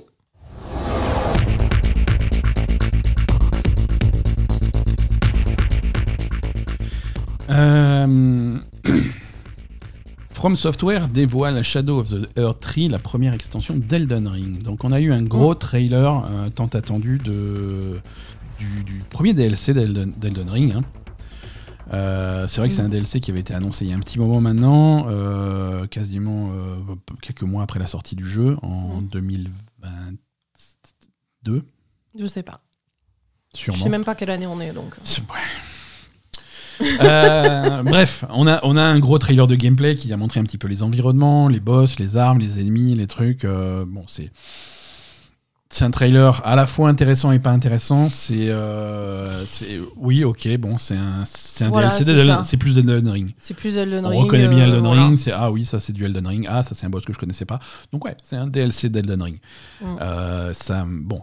Euh, 7.49 8.57
From 10.36 10.55
Software 10.55 11.07
dévoile 11.07 11.63
Shadow 11.63 11.99
of 12.01 12.09
the 12.09 12.27
Earth 12.38 12.59
Tree, 12.59 12.88
la 12.89 12.99
première 12.99 13.33
extension 13.33 13.75
d'Elden 13.75 14.27
Ring. 14.27 14.61
Donc 14.61 14.83
on 14.83 14.91
a 14.91 14.99
eu 14.99 15.11
un 15.11 15.23
gros 15.23 15.55
Mm. 15.55 15.57
trailer 15.57 16.25
euh, 16.29 16.49
tant 16.49 16.67
attendu 16.67 17.17
de, 17.17 17.99
du, 18.59 18.83
du 18.83 18.99
premier 19.09 19.33
DLC 19.33 19.73
d'Elden 19.73 20.49
Ring. 20.49 20.73
hein. 20.75 20.83
Euh, 21.93 22.45
c'est 22.47 22.59
vrai 22.61 22.67
que 22.67 22.73
c'est 22.75 22.81
un 22.81 22.88
Mm. 22.88 22.91
DLC 22.91 23.21
qui 23.21 23.31
avait 23.31 23.39
été 23.39 23.53
annoncé 23.53 23.86
il 23.86 23.91
y 23.91 23.93
a 23.93 23.95
un 23.95 23.99
petit 24.01 24.19
moment 24.19 24.41
maintenant, 24.41 25.05
euh, 25.07 25.88
quasiment 25.88 26.51
quelques 27.21 27.43
mois 27.43 27.63
après 27.63 27.79
la 27.79 27.88
sortie 27.88 28.15
du 28.15 28.27
jeu, 28.27 28.57
en 28.61 29.01
Mm. 29.01 29.07
2022, 29.07 31.63
Je 32.19 32.25
sais 32.27 32.43
pas. 32.43 32.59
sûrement. 33.53 33.77
Je 33.77 33.83
sais 33.83 33.89
même 33.89 34.03
pas 34.03 34.15
quelle 34.15 34.31
année 34.31 34.47
on 34.47 34.59
est 34.59 34.73
donc. 34.73 34.95
Ouais. 34.97 35.23
Euh, 37.01 37.84
bref, 37.84 38.26
on 38.32 38.47
a, 38.47 38.59
on 38.63 38.76
a 38.78 38.82
un 38.82 38.99
gros 38.99 39.17
trailer 39.17 39.47
de 39.47 39.55
gameplay 39.55 39.95
qui 39.95 40.11
a 40.11 40.17
montré 40.17 40.39
un 40.39 40.43
petit 40.43 40.57
peu 40.57 40.67
les 40.67 40.84
environnements, 40.84 41.47
les 41.47 41.59
boss, 41.59 41.99
les 41.99 42.17
armes, 42.17 42.39
les 42.39 42.59
ennemis, 42.59 42.95
les 42.95 43.07
trucs. 43.07 43.45
euh, 43.45 43.86
bon, 43.88 44.03
c'est. 44.07 44.32
C'est 45.71 45.84
un 45.84 45.91
trailer 45.91 46.41
à 46.45 46.55
la 46.55 46.65
fois 46.65 46.88
intéressant 46.89 47.32
et 47.32 47.39
pas 47.39 47.49
intéressant. 47.49 48.09
C'est. 48.09 48.47
euh, 48.49 49.43
oui, 49.97 50.23
ok, 50.23 50.47
bon, 50.57 50.78
c'est 50.78 50.95
un, 50.95 51.23
c'est 51.26 51.65
un 51.65 51.69
Voilà, 51.69 51.89
DLC 51.89 52.32
c'est 52.43 52.55
plus 52.57 52.76
d'Elden 52.76 53.09
Ring. 53.09 53.34
C'est 53.39 53.55
plus 53.55 53.76
Elden 53.76 54.05
On 54.05 54.09
Ring. 54.09 54.23
reconnaît 54.23 54.47
bien 54.47 54.65
Elden 54.65 54.84
voilà. 54.86 55.07
Ring. 55.07 55.17
C'est 55.17 55.32
ah 55.32 55.51
oui, 55.51 55.65
ça 55.65 55.80
c'est 55.80 55.91
du 55.91 56.05
Elden 56.05 56.26
Ring. 56.28 56.45
Ah, 56.49 56.63
ça 56.63 56.76
c'est 56.76 56.86
un 56.86 56.89
boss 56.89 57.03
que 57.03 57.11
je 57.13 57.17
connaissais 57.19 57.45
pas. 57.45 57.59
Donc 57.91 58.05
ouais, 58.05 58.15
c'est 58.23 58.38
un 58.38 58.47
DLC 58.47 58.89
d'Elden 58.89 59.21
Ring. 59.21 59.39
Mm. 59.82 59.95
Ça, 60.53 60.86
bon. 60.88 61.21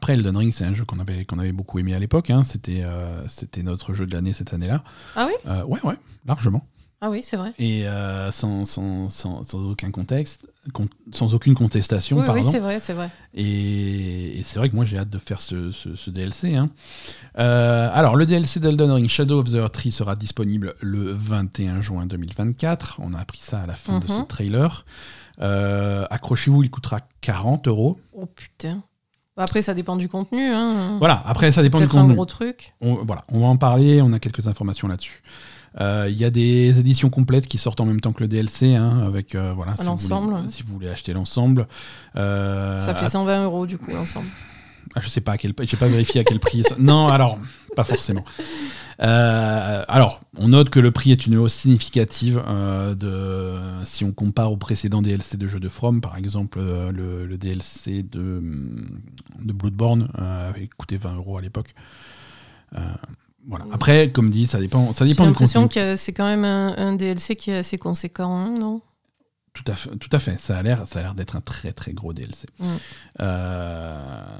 Après, 0.00 0.14
Elden 0.14 0.34
Ring, 0.34 0.50
c'est 0.50 0.64
un 0.64 0.72
jeu 0.72 0.86
qu'on 0.86 0.98
avait, 0.98 1.26
qu'on 1.26 1.38
avait 1.38 1.52
beaucoup 1.52 1.78
aimé 1.78 1.94
à 1.94 1.98
l'époque. 1.98 2.30
hein. 2.30 2.42
C'était, 2.42 2.80
euh, 2.84 3.28
c'était 3.28 3.62
notre 3.62 3.92
jeu 3.92 4.06
de 4.06 4.14
l'année 4.14 4.32
cette 4.32 4.54
année-là. 4.54 4.82
Ah 5.14 5.26
oui? 5.28 5.34
Euh, 5.46 5.62
ouais, 5.64 5.78
ouais, 5.84 5.96
largement. 6.24 6.64
Ah 7.02 7.10
oui, 7.10 7.20
c'est 7.22 7.36
vrai. 7.36 7.52
Et 7.58 7.86
euh, 7.86 8.30
sans, 8.30 8.64
sans, 8.64 9.10
sans, 9.10 9.44
sans 9.44 9.58
aucun 9.58 9.90
contexte, 9.90 10.46
con- 10.72 10.88
sans 11.12 11.34
aucune 11.34 11.54
contestation, 11.54 12.16
Oui, 12.16 12.22
oui, 12.22 12.26
pardon. 12.28 12.50
c'est 12.50 12.60
vrai, 12.60 12.78
c'est 12.78 12.94
vrai. 12.94 13.10
et 13.34 14.38
et 14.38 14.42
c'est 14.42 14.58
vrai 14.58 14.70
que 14.70 14.76
moi 14.76 14.84
j'ai 14.86 14.96
hâte 14.98 15.08
de 15.10 15.18
faire 15.18 15.40
ce, 15.40 15.70
ce- 15.70 15.94
ce 15.94 16.10
DLC. 16.10 16.56
hein. 16.56 16.70
Euh, 17.38 17.90
alors, 17.92 18.16
le 18.16 18.24
DLC 18.24 18.58
d'Elden 18.58 18.90
Ring 18.90 19.08
Shadow 19.08 19.40
of 19.40 19.50
the 19.50 19.56
Earth 19.56 19.72
Tree 19.74 19.90
sera 19.92 20.16
disponible 20.16 20.74
le 20.80 21.12
21 21.12 21.82
juin 21.82 22.06
2024. 22.06 23.00
On 23.02 23.12
a 23.12 23.18
appris 23.18 23.40
ça 23.40 23.60
à 23.60 23.66
la 23.66 23.74
fin 23.74 23.98
de 24.00 24.06
ce 24.06 24.12
Mhm. 24.20 24.26
trailer. 24.26 24.84
Euh, 25.42 26.06
Accrochez-vous, 26.10 26.62
il 26.64 26.70
coûtera 26.70 27.00
40 27.20 27.66
euros. 27.68 27.98
Oh 28.14 28.24
putain. 28.26 28.82
Après, 29.40 29.62
ça 29.62 29.74
dépend 29.74 29.96
du 29.96 30.08
contenu. 30.08 30.52
Hein. 30.52 30.96
Voilà, 30.98 31.22
après 31.26 31.50
ça 31.50 31.56
C'est 31.56 31.62
dépend 31.62 31.78
du 31.78 31.84
peut-être 31.84 31.96
un 31.96 32.02
contenu. 32.02 32.14
gros 32.14 32.24
truc. 32.26 32.72
On, 32.80 32.96
voilà, 33.04 33.24
on 33.32 33.40
va 33.40 33.46
en 33.46 33.56
parler, 33.56 34.00
on 34.02 34.12
a 34.12 34.18
quelques 34.18 34.46
informations 34.46 34.86
là-dessus. 34.88 35.22
Euh, 35.80 36.08
Il 36.10 36.18
y 36.18 36.24
a 36.24 36.30
des 36.30 36.78
éditions 36.80 37.10
complètes 37.10 37.46
qui 37.46 37.56
sortent 37.58 37.80
en 37.80 37.84
même 37.86 38.00
temps 38.00 38.12
que 38.12 38.20
le 38.20 38.28
DLC, 38.28 38.74
hein, 38.74 38.98
avec 39.06 39.34
euh, 39.34 39.52
voilà, 39.54 39.76
si 39.76 39.82
vous, 39.82 39.88
L'ensemble, 39.88 40.30
voulez, 40.32 40.42
ouais. 40.42 40.48
si 40.48 40.62
vous 40.62 40.72
voulez 40.74 40.88
acheter 40.88 41.12
l'ensemble. 41.12 41.66
Euh, 42.16 42.78
Ça 42.78 42.94
fait 42.94 43.08
120 43.08 43.44
euros 43.44 43.66
du 43.66 43.78
coup 43.78 43.90
l'ensemble. 43.92 44.26
ah, 44.96 45.00
je 45.00 45.08
sais 45.08 45.20
pas 45.20 45.32
à 45.32 45.38
quel, 45.38 45.54
j'ai 45.62 45.76
pas 45.76 45.86
vérifié 45.86 46.20
à 46.20 46.24
quel 46.24 46.40
prix. 46.40 46.64
ça- 46.64 46.74
Non, 46.78 47.06
alors 47.08 47.38
pas 47.76 47.84
forcément. 47.84 48.24
Euh, 49.02 49.84
alors, 49.88 50.20
on 50.36 50.48
note 50.48 50.68
que 50.70 50.80
le 50.80 50.90
prix 50.90 51.12
est 51.12 51.26
une 51.26 51.36
hausse 51.36 51.54
significative 51.54 52.42
euh, 52.46 52.94
de, 52.94 53.84
si 53.84 54.04
on 54.04 54.12
compare 54.12 54.52
au 54.52 54.56
précédent 54.56 55.00
DLC 55.00 55.36
de 55.38 55.46
jeux 55.46 55.60
de 55.60 55.68
From, 55.68 56.00
par 56.00 56.16
exemple 56.16 56.58
euh, 56.60 56.92
le, 56.92 57.26
le 57.26 57.38
DLC 57.38 58.02
de, 58.02 58.42
de 59.40 59.52
Bloodborne 59.52 60.08
avait 60.14 60.68
coûté 60.68 60.96
20 60.96 61.16
euros 61.16 61.38
à 61.38 61.40
l'époque. 61.40 61.74
Voilà. 63.48 63.64
Après, 63.72 64.10
comme 64.12 64.28
dit, 64.30 64.46
ça 64.46 64.60
dépend, 64.60 64.92
ça 64.92 65.06
J'ai 65.06 65.12
dépend 65.12 65.24
du 65.24 65.30
l'impression 65.30 65.62
contenu. 65.62 65.80
que 65.82 65.96
c'est 65.96 66.12
quand 66.12 66.26
même 66.26 66.44
un, 66.44 66.74
un 66.76 66.92
DLC 66.94 67.36
qui 67.36 67.50
est 67.50 67.56
assez 67.56 67.78
conséquent, 67.78 68.36
hein, 68.38 68.58
non? 68.58 68.82
Tout 69.54 69.64
à 69.66 69.74
fait, 69.74 69.90
tout 69.96 70.10
à 70.12 70.18
fait. 70.18 70.38
Ça 70.38 70.58
a 70.58 70.62
l'air, 70.62 70.86
ça 70.86 71.00
a 71.00 71.02
l'air 71.02 71.14
d'être 71.14 71.36
un 71.36 71.40
très 71.40 71.72
très 71.72 71.92
gros 71.92 72.12
DLC. 72.12 72.46
Mm. 72.58 72.64
Euh, 73.20 74.38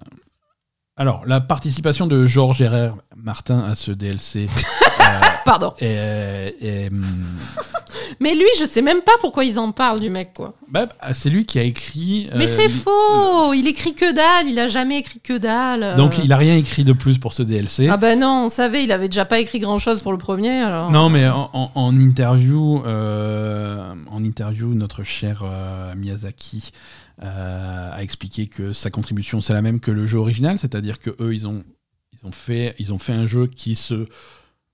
Alors, 1.00 1.22
la 1.26 1.40
participation 1.40 2.06
de 2.06 2.26
Georges 2.26 2.60
R.R. 2.62 2.94
Martin 3.16 3.60
à 3.60 3.74
ce 3.74 3.90
DLC 3.90 4.48
euh, 5.00 5.02
Pardon. 5.46 5.72
est- 5.80 6.54
est, 6.60 6.88
hum, 6.92 7.02
Mais 8.20 8.34
lui, 8.34 8.44
je 8.58 8.66
sais 8.66 8.82
même 8.82 9.00
pas 9.00 9.12
pourquoi 9.22 9.44
ils 9.46 9.58
en 9.58 9.72
parlent 9.72 9.98
du 10.00 10.10
mec, 10.10 10.34
quoi. 10.34 10.52
bah, 10.68 10.86
c'est 11.14 11.30
lui 11.30 11.46
qui 11.46 11.58
a 11.58 11.62
écrit. 11.62 12.28
Mais 12.36 12.46
euh, 12.48 12.54
c'est 12.54 12.68
faux 12.68 13.54
Il 13.54 13.66
écrit 13.66 13.94
que 13.94 14.12
dalle, 14.12 14.46
il 14.46 14.58
a 14.58 14.68
jamais 14.68 14.98
écrit 14.98 15.20
que 15.20 15.38
dalle. 15.38 15.94
Donc, 15.96 16.18
il 16.22 16.30
a 16.34 16.36
rien 16.36 16.54
écrit 16.54 16.84
de 16.84 16.92
plus 16.92 17.16
pour 17.16 17.32
ce 17.32 17.42
DLC. 17.42 17.88
Ah 17.90 17.96
ben 17.96 18.18
non, 18.18 18.44
on 18.44 18.48
savait, 18.50 18.84
il 18.84 18.92
avait 18.92 19.08
déjà 19.08 19.24
pas 19.24 19.38
écrit 19.38 19.58
grand 19.58 19.78
chose 19.78 20.02
pour 20.02 20.12
le 20.12 20.18
premier, 20.18 20.60
alors. 20.60 20.90
Non, 20.90 21.08
mais 21.08 21.26
en, 21.28 21.48
en- 21.54 21.70
en 21.74 21.98
interview, 21.98 22.82
euh, 22.84 23.94
en 24.10 24.22
interview, 24.22 24.74
notre 24.74 25.02
cher 25.02 25.44
euh, 25.46 25.94
Miyazaki 25.96 26.72
euh, 27.22 27.90
a 27.92 28.02
expliqué 28.02 28.46
que 28.46 28.72
sa 28.72 28.90
contribution 28.90 29.40
c'est 29.40 29.52
la 29.52 29.62
même 29.62 29.80
que 29.80 29.90
le 29.90 30.06
jeu 30.06 30.18
original, 30.18 30.58
c'est-à-dire 30.58 30.98
que 30.98 31.10
eux 31.20 31.34
ils 31.34 31.46
ont 31.46 31.64
ils 32.12 32.26
ont 32.26 32.32
fait 32.32 32.74
ils 32.78 32.92
ont 32.92 32.98
fait 32.98 33.12
un 33.12 33.26
jeu 33.26 33.46
qui 33.46 33.74
se 33.74 34.08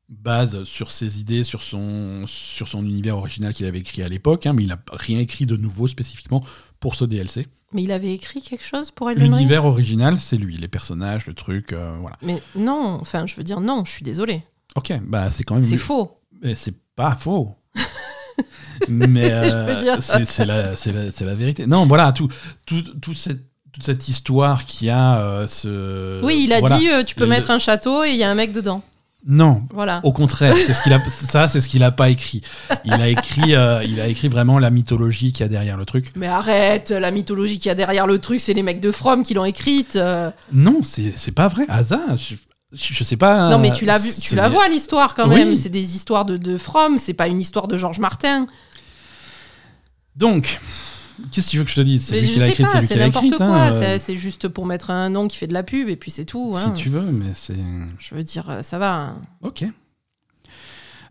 base 0.08 0.62
sur 0.64 0.92
ses 0.92 1.20
idées, 1.20 1.42
sur 1.42 1.62
son 1.62 2.24
sur 2.26 2.68
son 2.68 2.84
univers 2.84 3.16
original 3.16 3.52
qu'il 3.52 3.66
avait 3.66 3.80
écrit 3.80 4.02
à 4.02 4.08
l'époque, 4.08 4.46
hein, 4.46 4.52
mais 4.52 4.64
il 4.64 4.72
a 4.72 4.78
rien 4.92 5.18
écrit 5.18 5.46
de 5.46 5.56
nouveau 5.56 5.88
spécifiquement 5.88 6.44
pour 6.80 6.94
ce 6.94 7.04
DLC. 7.04 7.48
Mais 7.72 7.82
il 7.82 7.90
avait 7.90 8.14
écrit 8.14 8.40
quelque 8.42 8.64
chose 8.64 8.90
pour 8.90 9.10
Elden 9.10 9.24
Ring? 9.24 9.34
L'univers 9.34 9.64
original, 9.64 10.18
c'est 10.20 10.36
lui, 10.36 10.56
les 10.56 10.68
personnages, 10.68 11.26
le 11.26 11.34
truc, 11.34 11.72
euh, 11.72 11.96
voilà. 12.00 12.16
Mais 12.22 12.40
non, 12.54 12.98
enfin, 13.00 13.26
je 13.26 13.34
veux 13.34 13.42
dire, 13.42 13.60
non, 13.60 13.84
je 13.84 13.90
suis 13.90 14.04
désolée. 14.04 14.44
Ok, 14.76 14.92
bah 15.02 15.30
c'est 15.30 15.42
quand 15.42 15.56
même. 15.56 15.64
C'est 15.64 15.78
faux. 15.78 16.20
Mais 16.42 16.54
c'est 16.54 16.74
pas 16.94 17.14
faux. 17.14 17.56
Mais 18.88 19.30
euh, 19.32 19.96
c'est 20.00 20.44
la, 20.44 20.76
c'est 20.76 20.92
la, 20.92 21.04
la 21.20 21.34
vérité. 21.34 21.66
Non, 21.66 21.86
voilà, 21.86 22.12
tout, 22.12 22.28
tout, 22.66 22.82
tout 23.00 23.14
cette, 23.14 23.40
toute 23.72 23.84
cette 23.84 24.08
histoire 24.08 24.64
qui 24.64 24.88
a 24.90 25.18
euh, 25.18 25.46
ce. 25.46 26.24
oui, 26.24 26.42
il 26.44 26.52
a 26.52 26.60
voilà. 26.60 26.78
dit, 26.78 26.88
euh, 26.88 27.02
tu 27.02 27.14
peux 27.14 27.24
Le- 27.24 27.30
mettre 27.30 27.50
un 27.50 27.58
château 27.58 28.04
et 28.04 28.10
il 28.10 28.16
y 28.16 28.24
a 28.24 28.30
un 28.30 28.34
mec 28.34 28.52
dedans. 28.52 28.82
Non, 29.28 29.62
Voilà. 29.74 30.00
au 30.04 30.12
contraire, 30.12 30.54
c'est 30.56 30.72
ce 30.72 30.80
qu'il 30.82 30.92
a. 30.92 31.00
Ça, 31.10 31.48
c'est 31.48 31.60
ce 31.60 31.68
qu'il 31.68 31.82
a 31.82 31.90
pas 31.90 32.10
écrit. 32.10 32.42
Il 32.84 32.92
a 32.92 33.08
écrit, 33.08 33.56
euh, 33.56 33.82
il 33.82 34.00
a 34.00 34.06
écrit 34.06 34.28
vraiment 34.28 34.60
la 34.60 34.70
mythologie 34.70 35.32
qu'il 35.32 35.40
y 35.42 35.46
a 35.46 35.48
derrière 35.48 35.76
le 35.76 35.84
truc. 35.84 36.12
Mais 36.14 36.28
arrête, 36.28 36.90
la 36.92 37.10
mythologie 37.10 37.58
qu'il 37.58 37.66
y 37.66 37.72
a 37.72 37.74
derrière 37.74 38.06
le 38.06 38.20
truc, 38.20 38.40
c'est 38.40 38.54
les 38.54 38.62
mecs 38.62 38.78
de 38.80 38.92
From 38.92 39.24
qui 39.24 39.34
l'ont 39.34 39.44
écrite. 39.44 39.96
euh. 39.96 40.30
Non, 40.52 40.78
c'est 40.84 41.32
pas 41.32 41.48
vrai. 41.48 41.64
Hasard, 41.68 42.16
je, 42.16 42.36
je, 42.72 42.94
je 42.94 43.02
sais 43.02 43.16
pas. 43.16 43.50
non, 43.50 43.58
mais 43.58 43.72
tu 43.72 43.84
l'as 43.84 43.98
vu, 43.98 44.10
tu 44.14 44.36
la 44.36 44.48
vois 44.48 44.68
l'histoire 44.68 45.16
quand 45.16 45.28
Oui. 45.28 45.34
même. 45.34 45.56
C'est 45.56 45.70
des 45.70 45.96
histoires 45.96 46.24
de, 46.24 46.36
de 46.36 46.56
From, 46.56 46.96
c'est 46.96 47.14
pas 47.14 47.26
une 47.26 47.40
histoire 47.40 47.66
de 47.66 47.76
Georges 47.76 47.98
Martin. 47.98 48.46
Donc, 50.16 50.60
qu'est-ce 51.30 51.46
que 51.46 51.50
tu 51.50 51.58
veux 51.58 51.64
que 51.64 51.70
je 51.70 51.76
te 51.76 51.80
dise? 51.82 52.04
C'est 52.06 52.14
Mais 52.16 52.20
lui 52.22 52.26
je 52.28 52.32
qui 52.34 52.38
l'a 52.40 52.46
sais 52.46 52.52
écrit, 52.52 52.62
pas, 52.64 52.70
c'est 52.70 52.78
lui 52.80 52.86
c'est 52.86 52.94
qui 52.94 52.98
l'a 53.00 53.06
n'importe 53.06 53.36
quoi. 53.36 53.46
hein, 53.46 53.72
euh, 53.72 53.98
c'est- 53.98 54.16
juste 54.16 54.48
pour 54.48 54.66
mettre 54.66 54.90
un 54.90 55.10
nom 55.10 55.28
qui 55.28 55.36
fait 55.36 55.46
de 55.46 55.52
la 55.54 55.62
pub 55.62 55.88
et 55.88 55.96
puis 55.96 56.10
c'est 56.10 56.24
tout. 56.24 56.54
Si 56.58 56.64
hein. 56.64 56.72
tu 56.72 56.88
veux, 56.88 57.02
mais 57.12 57.32
c'est. 57.34 57.56
Je 57.98 58.14
veux 58.14 58.22
dire, 58.24 58.48
euh, 58.50 58.62
ça 58.62 58.78
va. 58.78 58.94
hein. 58.94 59.20
Ok. 59.42 59.64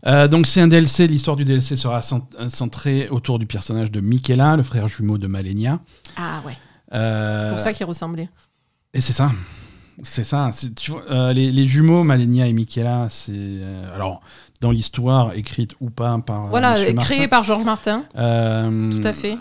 Euh, 0.06 0.28
donc 0.28 0.46
c'est 0.46 0.60
un 0.60 0.68
DLC, 0.68 1.06
l'histoire 1.06 1.36
du 1.36 1.44
DLC 1.44 1.74
sera 1.74 2.02
cent- 2.02 2.28
centrée 2.48 3.08
autour 3.08 3.38
du 3.38 3.46
personnage 3.46 3.90
de 3.90 4.00
Michaela, 4.00 4.56
le 4.56 4.62
frère 4.62 4.88
jumeau 4.88 5.18
de 5.18 5.26
Malenia. 5.26 5.80
Ah 6.16 6.42
ouais. 6.46 6.56
Euh, 6.92 7.44
C'est 7.48 7.54
pour 7.54 7.60
ça 7.60 7.72
qu'il 7.72 7.86
ressemblait. 7.86 8.28
Et 8.94 9.00
c'est 9.00 9.12
ça. 9.14 9.32
c'est 10.04 10.22
ça. 10.24 10.50
c'est- 10.52 10.74
tu 10.74 10.92
vois, 10.92 11.02
euh, 11.10 11.32
les, 11.32 11.50
les 11.50 11.66
jumeaux 11.66 12.04
Malenia 12.04 12.46
et 12.46 12.52
Michaela, 12.52 13.08
c'est 13.10 13.32
euh, 13.34 13.82
alors 13.94 14.20
dans 14.60 14.70
l'histoire 14.70 15.34
écrite 15.34 15.72
ou 15.80 15.90
pas 15.90 16.18
par 16.24 16.46
euh, 16.46 16.50
Voilà, 16.50 16.74
Monsieur 16.78 16.94
créé 16.94 17.18
Martin. 17.20 17.28
par 17.28 17.44
Georges 17.44 17.64
Martin, 17.64 18.04
Euh, 18.16 18.90
tout 18.90 19.06
à 19.06 19.12
fait. 19.12 19.36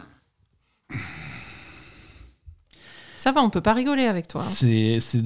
Ça 3.18 3.32
va, 3.32 3.42
on 3.42 3.50
peut 3.50 3.62
pas 3.62 3.74
rigoler 3.74 4.06
avec 4.06 4.28
toi. 4.28 4.42
hein. 4.44 4.50
C'est 4.50 5.00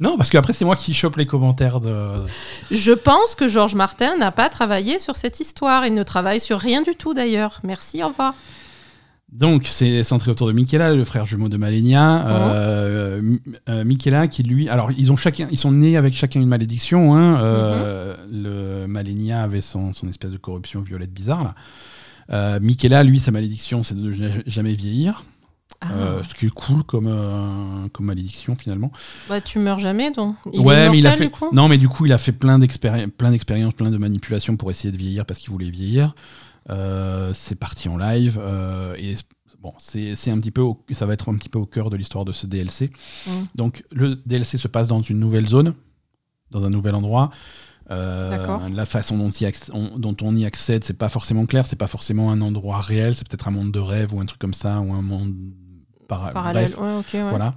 non 0.00 0.16
parce 0.16 0.30
qu'après 0.30 0.52
c'est 0.52 0.64
moi 0.64 0.76
qui 0.76 0.94
chope 0.94 1.16
les 1.16 1.26
commentaires 1.26 1.80
de. 1.80 2.24
Je 2.70 2.92
pense 2.92 3.34
que 3.34 3.48
Georges 3.48 3.74
Martin 3.74 4.16
n'a 4.16 4.30
pas 4.32 4.48
travaillé 4.48 4.98
sur 4.98 5.16
cette 5.16 5.40
histoire. 5.40 5.84
Il 5.86 5.94
ne 5.94 6.02
travaille 6.02 6.40
sur 6.40 6.58
rien 6.60 6.82
du 6.82 6.94
tout 6.94 7.12
d'ailleurs. 7.12 7.60
Merci, 7.64 8.02
au 8.04 8.08
revoir. 8.08 8.34
Donc, 9.32 9.66
c'est 9.66 10.02
centré 10.02 10.30
autour 10.30 10.48
de 10.48 10.52
Michaela, 10.52 10.92
le 10.94 11.04
frère 11.04 11.24
jumeau 11.24 11.48
de 11.48 11.56
Malenia. 11.56 12.26
Euh, 12.26 13.18
M- 13.20 13.38
euh, 13.68 13.84
Michaela, 13.84 14.26
qui 14.28 14.42
lui. 14.42 14.68
Alors, 14.68 14.90
ils, 14.96 15.12
ont 15.12 15.16
chacun, 15.16 15.46
ils 15.50 15.58
sont 15.58 15.70
nés 15.72 15.96
avec 15.96 16.14
chacun 16.14 16.40
une 16.40 16.48
malédiction. 16.48 17.14
Hein. 17.14 17.40
Euh, 17.40 18.16
Le 18.32 18.86
Malenia 18.88 19.42
avait 19.42 19.60
son, 19.60 19.92
son 19.92 20.08
espèce 20.08 20.32
de 20.32 20.36
corruption 20.38 20.80
violette 20.80 21.12
bizarre. 21.12 21.44
Là. 21.44 21.54
Euh, 22.32 22.58
Michaela, 22.60 23.04
lui, 23.04 23.20
sa 23.20 23.30
malédiction, 23.30 23.82
c'est 23.82 23.94
de 23.94 24.00
ne 24.02 24.12
ja- 24.12 24.42
jamais 24.46 24.74
vieillir. 24.74 25.24
Ah. 25.80 25.88
Euh, 25.96 26.22
ce 26.28 26.34
qui 26.34 26.46
est 26.46 26.50
cool 26.50 26.82
comme, 26.84 27.06
euh, 27.08 27.86
comme 27.92 28.06
malédiction, 28.06 28.54
finalement. 28.56 28.92
Bah, 29.28 29.40
tu 29.40 29.58
meurs 29.60 29.78
jamais, 29.78 30.10
donc. 30.10 30.36
Il 30.52 30.60
ouais, 30.60 30.74
est 30.74 30.90
mais 30.90 30.98
il 30.98 31.06
a 31.06 31.10
immortel, 31.10 31.18
fait. 31.18 31.24
du 31.24 31.30
coup 31.30 31.48
non, 31.54 31.68
mais 31.68 31.78
du 31.78 31.88
coup, 31.88 32.04
il 32.04 32.12
a 32.12 32.18
fait 32.18 32.32
plein 32.32 32.58
d'expéri- 32.58 33.06
plein 33.06 33.30
d'expériences, 33.30 33.72
plein 33.74 33.90
de 33.90 33.96
manipulations 33.96 34.56
pour 34.56 34.70
essayer 34.70 34.92
de 34.92 34.98
vieillir 34.98 35.24
parce 35.24 35.38
qu'il 35.38 35.50
voulait 35.50 35.70
vieillir. 35.70 36.14
Euh, 36.68 37.32
c'est 37.32 37.54
parti 37.56 37.88
en 37.88 37.96
live 37.96 38.38
euh, 38.40 38.94
et 38.98 39.14
bon, 39.60 39.72
c'est 39.78 40.12
un 40.30 40.38
petit 40.38 40.50
peu, 40.50 40.60
au- 40.60 40.84
ça 40.92 41.06
va 41.06 41.14
être 41.14 41.30
un 41.30 41.34
petit 41.36 41.48
peu 41.48 41.58
au 41.58 41.66
cœur 41.66 41.88
de 41.90 41.96
l'histoire 41.96 42.24
de 42.24 42.32
ce 42.32 42.46
DLC. 42.46 42.90
Mm. 43.26 43.30
Donc, 43.54 43.84
le 43.92 44.16
DLC 44.26 44.58
se 44.58 44.68
passe 44.68 44.88
dans 44.88 45.00
une 45.00 45.18
nouvelle 45.18 45.48
zone, 45.48 45.74
dans 46.50 46.64
un 46.66 46.70
nouvel 46.70 46.94
endroit. 46.94 47.30
Euh, 47.90 48.68
la 48.68 48.86
façon 48.86 49.18
dont, 49.18 49.30
y 49.30 49.50
on, 49.72 49.98
dont 49.98 50.16
on 50.22 50.36
y 50.36 50.44
accède, 50.44 50.84
c'est 50.84 50.96
pas 50.98 51.08
forcément 51.08 51.44
clair, 51.46 51.66
c'est 51.66 51.74
pas 51.76 51.88
forcément 51.88 52.30
un 52.30 52.40
endroit 52.40 52.80
réel, 52.80 53.14
c'est 53.16 53.26
peut-être 53.26 53.48
un 53.48 53.52
monde 53.52 53.72
de 53.72 53.80
rêve 53.80 54.14
ou 54.14 54.20
un 54.20 54.26
truc 54.26 54.38
comme 54.38 54.54
ça, 54.54 54.80
ou 54.80 54.92
un 54.92 55.02
monde 55.02 55.34
para- 56.06 56.30
Parallèle. 56.32 56.70
bref. 56.70 56.78
Ouais, 56.80 56.98
ok, 56.98 57.06
ouais. 57.14 57.28
Voilà. 57.30 57.56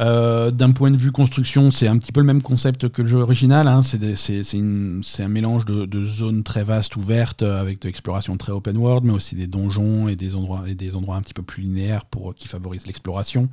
Euh, 0.00 0.50
D'un 0.50 0.72
point 0.72 0.90
de 0.90 0.96
vue 0.96 1.12
construction, 1.12 1.70
c'est 1.70 1.86
un 1.88 1.98
petit 1.98 2.12
peu 2.12 2.20
le 2.20 2.26
même 2.26 2.42
concept 2.42 2.88
que 2.88 3.02
le 3.02 3.08
jeu 3.08 3.18
original. 3.20 3.68
hein. 3.68 3.82
C'est 3.82 5.22
un 5.22 5.28
mélange 5.28 5.64
de, 5.64 5.84
de 5.84 6.02
zones 6.02 6.42
très 6.42 6.64
vastes, 6.64 6.96
ouvertes, 6.96 7.42
euh, 7.42 7.60
avec 7.60 7.80
de 7.82 7.88
l'exploration 7.88 8.36
très 8.36 8.52
open 8.52 8.76
world, 8.76 9.04
mais 9.04 9.12
aussi 9.12 9.34
des 9.36 9.46
donjons 9.46 10.08
et 10.08 10.16
des 10.16 10.34
endroits, 10.34 10.64
et 10.66 10.74
des 10.74 10.96
endroits 10.96 11.16
un 11.16 11.22
petit 11.22 11.34
peu 11.34 11.42
plus 11.42 11.62
linéaires 11.62 12.04
pour, 12.06 12.34
qui 12.34 12.48
favorisent 12.48 12.86
l'exploration. 12.86 13.48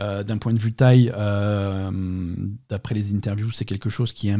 Euh, 0.00 0.22
D'un 0.22 0.38
point 0.38 0.52
de 0.52 0.58
vue 0.58 0.72
taille, 0.72 1.12
euh, 1.16 1.90
d'après 2.68 2.94
les 2.94 3.14
interviews, 3.14 3.50
c'est 3.50 3.64
quelque 3.64 3.88
chose 3.90 4.12
qui 4.12 4.28
est 4.28 4.36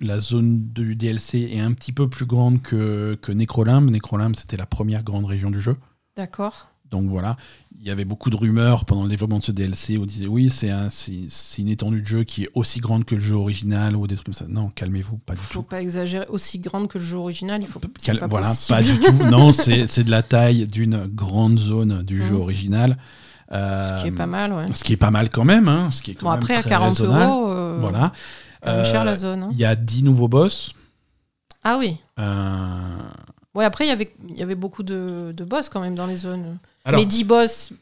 la 0.00 0.18
zone 0.18 0.72
du 0.72 0.96
DLC 0.96 1.48
est 1.52 1.60
un 1.60 1.72
petit 1.74 1.92
peu 1.92 2.08
plus 2.08 2.26
grande 2.26 2.60
que, 2.60 3.16
que 3.22 3.30
Necrolimbe. 3.30 3.88
Necrolimbe, 3.88 4.34
c'était 4.34 4.56
la 4.56 4.66
première 4.66 5.04
grande 5.04 5.26
région 5.26 5.50
du 5.50 5.60
jeu. 5.60 5.76
D'accord. 6.16 6.68
Donc 6.90 7.06
voilà, 7.08 7.36
il 7.84 7.88
y 7.88 7.90
avait 7.90 8.04
beaucoup 8.04 8.30
de 8.30 8.36
rumeurs 8.36 8.84
pendant 8.84 9.02
le 9.02 9.08
développement 9.08 9.38
de 9.38 9.42
ce 9.42 9.50
DLC 9.50 9.96
où 9.96 10.02
on 10.02 10.06
disait 10.06 10.28
oui, 10.28 10.50
c'est 10.50 10.70
un- 10.70 10.86
une 11.58 11.68
étendue 11.68 12.00
de 12.00 12.06
jeu 12.06 12.22
qui 12.22 12.44
est 12.44 12.48
aussi 12.54 12.78
grande 12.78 13.04
que 13.04 13.16
le 13.16 13.20
jeu 13.20 13.34
original 13.34 13.96
ou 13.96 14.06
des 14.06 14.14
trucs 14.14 14.26
comme 14.26 14.34
ça. 14.34 14.44
Non, 14.48 14.70
calmez-vous, 14.72 15.18
pas 15.18 15.34
du 15.34 15.40
Faut 15.40 15.54
tout. 15.60 15.62
pas 15.64 15.82
exagérer. 15.82 16.26
Aussi 16.28 16.60
grande 16.60 16.86
que 16.86 16.98
le 16.98 17.04
jeu 17.04 17.16
original, 17.16 17.60
il 17.60 17.66
faut. 17.66 17.80
Cal- 18.02 18.20
pas 18.20 18.28
voilà, 18.28 18.46
possible. 18.48 18.78
pas 18.78 18.82
du 18.84 18.98
tout. 19.00 19.12
Non, 19.30 19.50
c'est 19.52 20.04
de 20.04 20.10
la 20.12 20.22
taille 20.22 20.68
d'une 20.68 21.06
grande 21.06 21.58
zone 21.58 22.02
du 22.04 22.22
jeu 22.22 22.34
Mhm. 22.34 22.40
original. 22.40 22.96
Ce 23.50 23.54
Euh, 23.56 23.96
qui 24.00 24.06
est 24.06 24.12
pas 24.12 24.26
mal, 24.26 24.52
ouais. 24.52 24.66
Ce 24.74 24.84
qui 24.84 24.92
est 24.92 24.96
pas 24.96 25.10
mal 25.10 25.28
quand 25.28 25.44
même. 25.44 25.68
hein, 25.68 25.90
ce 25.90 26.02
qui 26.02 26.12
est 26.12 26.14
quand 26.14 26.26
Bon, 26.26 26.30
même 26.30 26.38
après, 26.38 26.54
à 26.54 26.60
très 26.60 26.70
40 26.70 26.90
raisonnable. 26.98 27.24
euros, 27.24 27.50
euh, 27.50 27.78
Voilà. 27.80 28.12
même 28.64 28.84
cher 28.84 29.00
Euh, 29.02 29.04
la 29.04 29.16
zone. 29.16 29.42
hein. 29.42 29.48
Il 29.50 29.58
y 29.58 29.64
a 29.64 29.74
10 29.74 30.04
nouveaux 30.04 30.28
boss. 30.28 30.72
Ah 31.64 31.78
oui. 31.80 31.96
Euh, 32.20 32.78
Ouais, 33.54 33.66
après, 33.66 33.84
il 33.84 33.88
y 33.88 33.92
avait, 33.92 34.14
il 34.30 34.36
y 34.38 34.42
avait 34.42 34.54
beaucoup 34.54 34.82
de, 34.82 35.34
de 35.36 35.44
boss 35.44 35.68
quand 35.68 35.80
même 35.80 35.94
dans 35.94 36.06
les 36.06 36.16
zones. 36.16 36.56
Alors, 36.84 37.00
Mais 37.00 37.06
10 37.06 37.24
boss, 37.24 37.72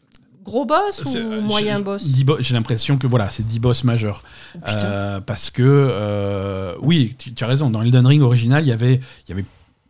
gros 0.44 0.64
boss 0.66 1.02
ou 1.06 1.16
euh, 1.16 1.40
moyen 1.40 1.80
boss 1.80 2.02
10 2.04 2.24
bo- 2.24 2.36
J'ai 2.40 2.54
l'impression 2.54 2.98
que 2.98 3.06
voilà, 3.06 3.28
c'est 3.28 3.44
10 3.44 3.58
boss 3.60 3.84
majeurs. 3.84 4.22
Oh. 4.56 4.58
Euh, 4.68 5.20
parce 5.20 5.50
que, 5.50 5.62
euh, 5.64 6.74
oui, 6.82 7.14
tu, 7.18 7.32
tu 7.34 7.44
as 7.44 7.46
raison, 7.46 7.70
dans 7.70 7.82
Elden 7.82 8.06
Ring 8.06 8.22
original, 8.22 8.62
il 8.64 8.68
y 8.68 8.72
avait, 8.72 9.00
il 9.26 9.30
y 9.30 9.32
avait 9.32 9.44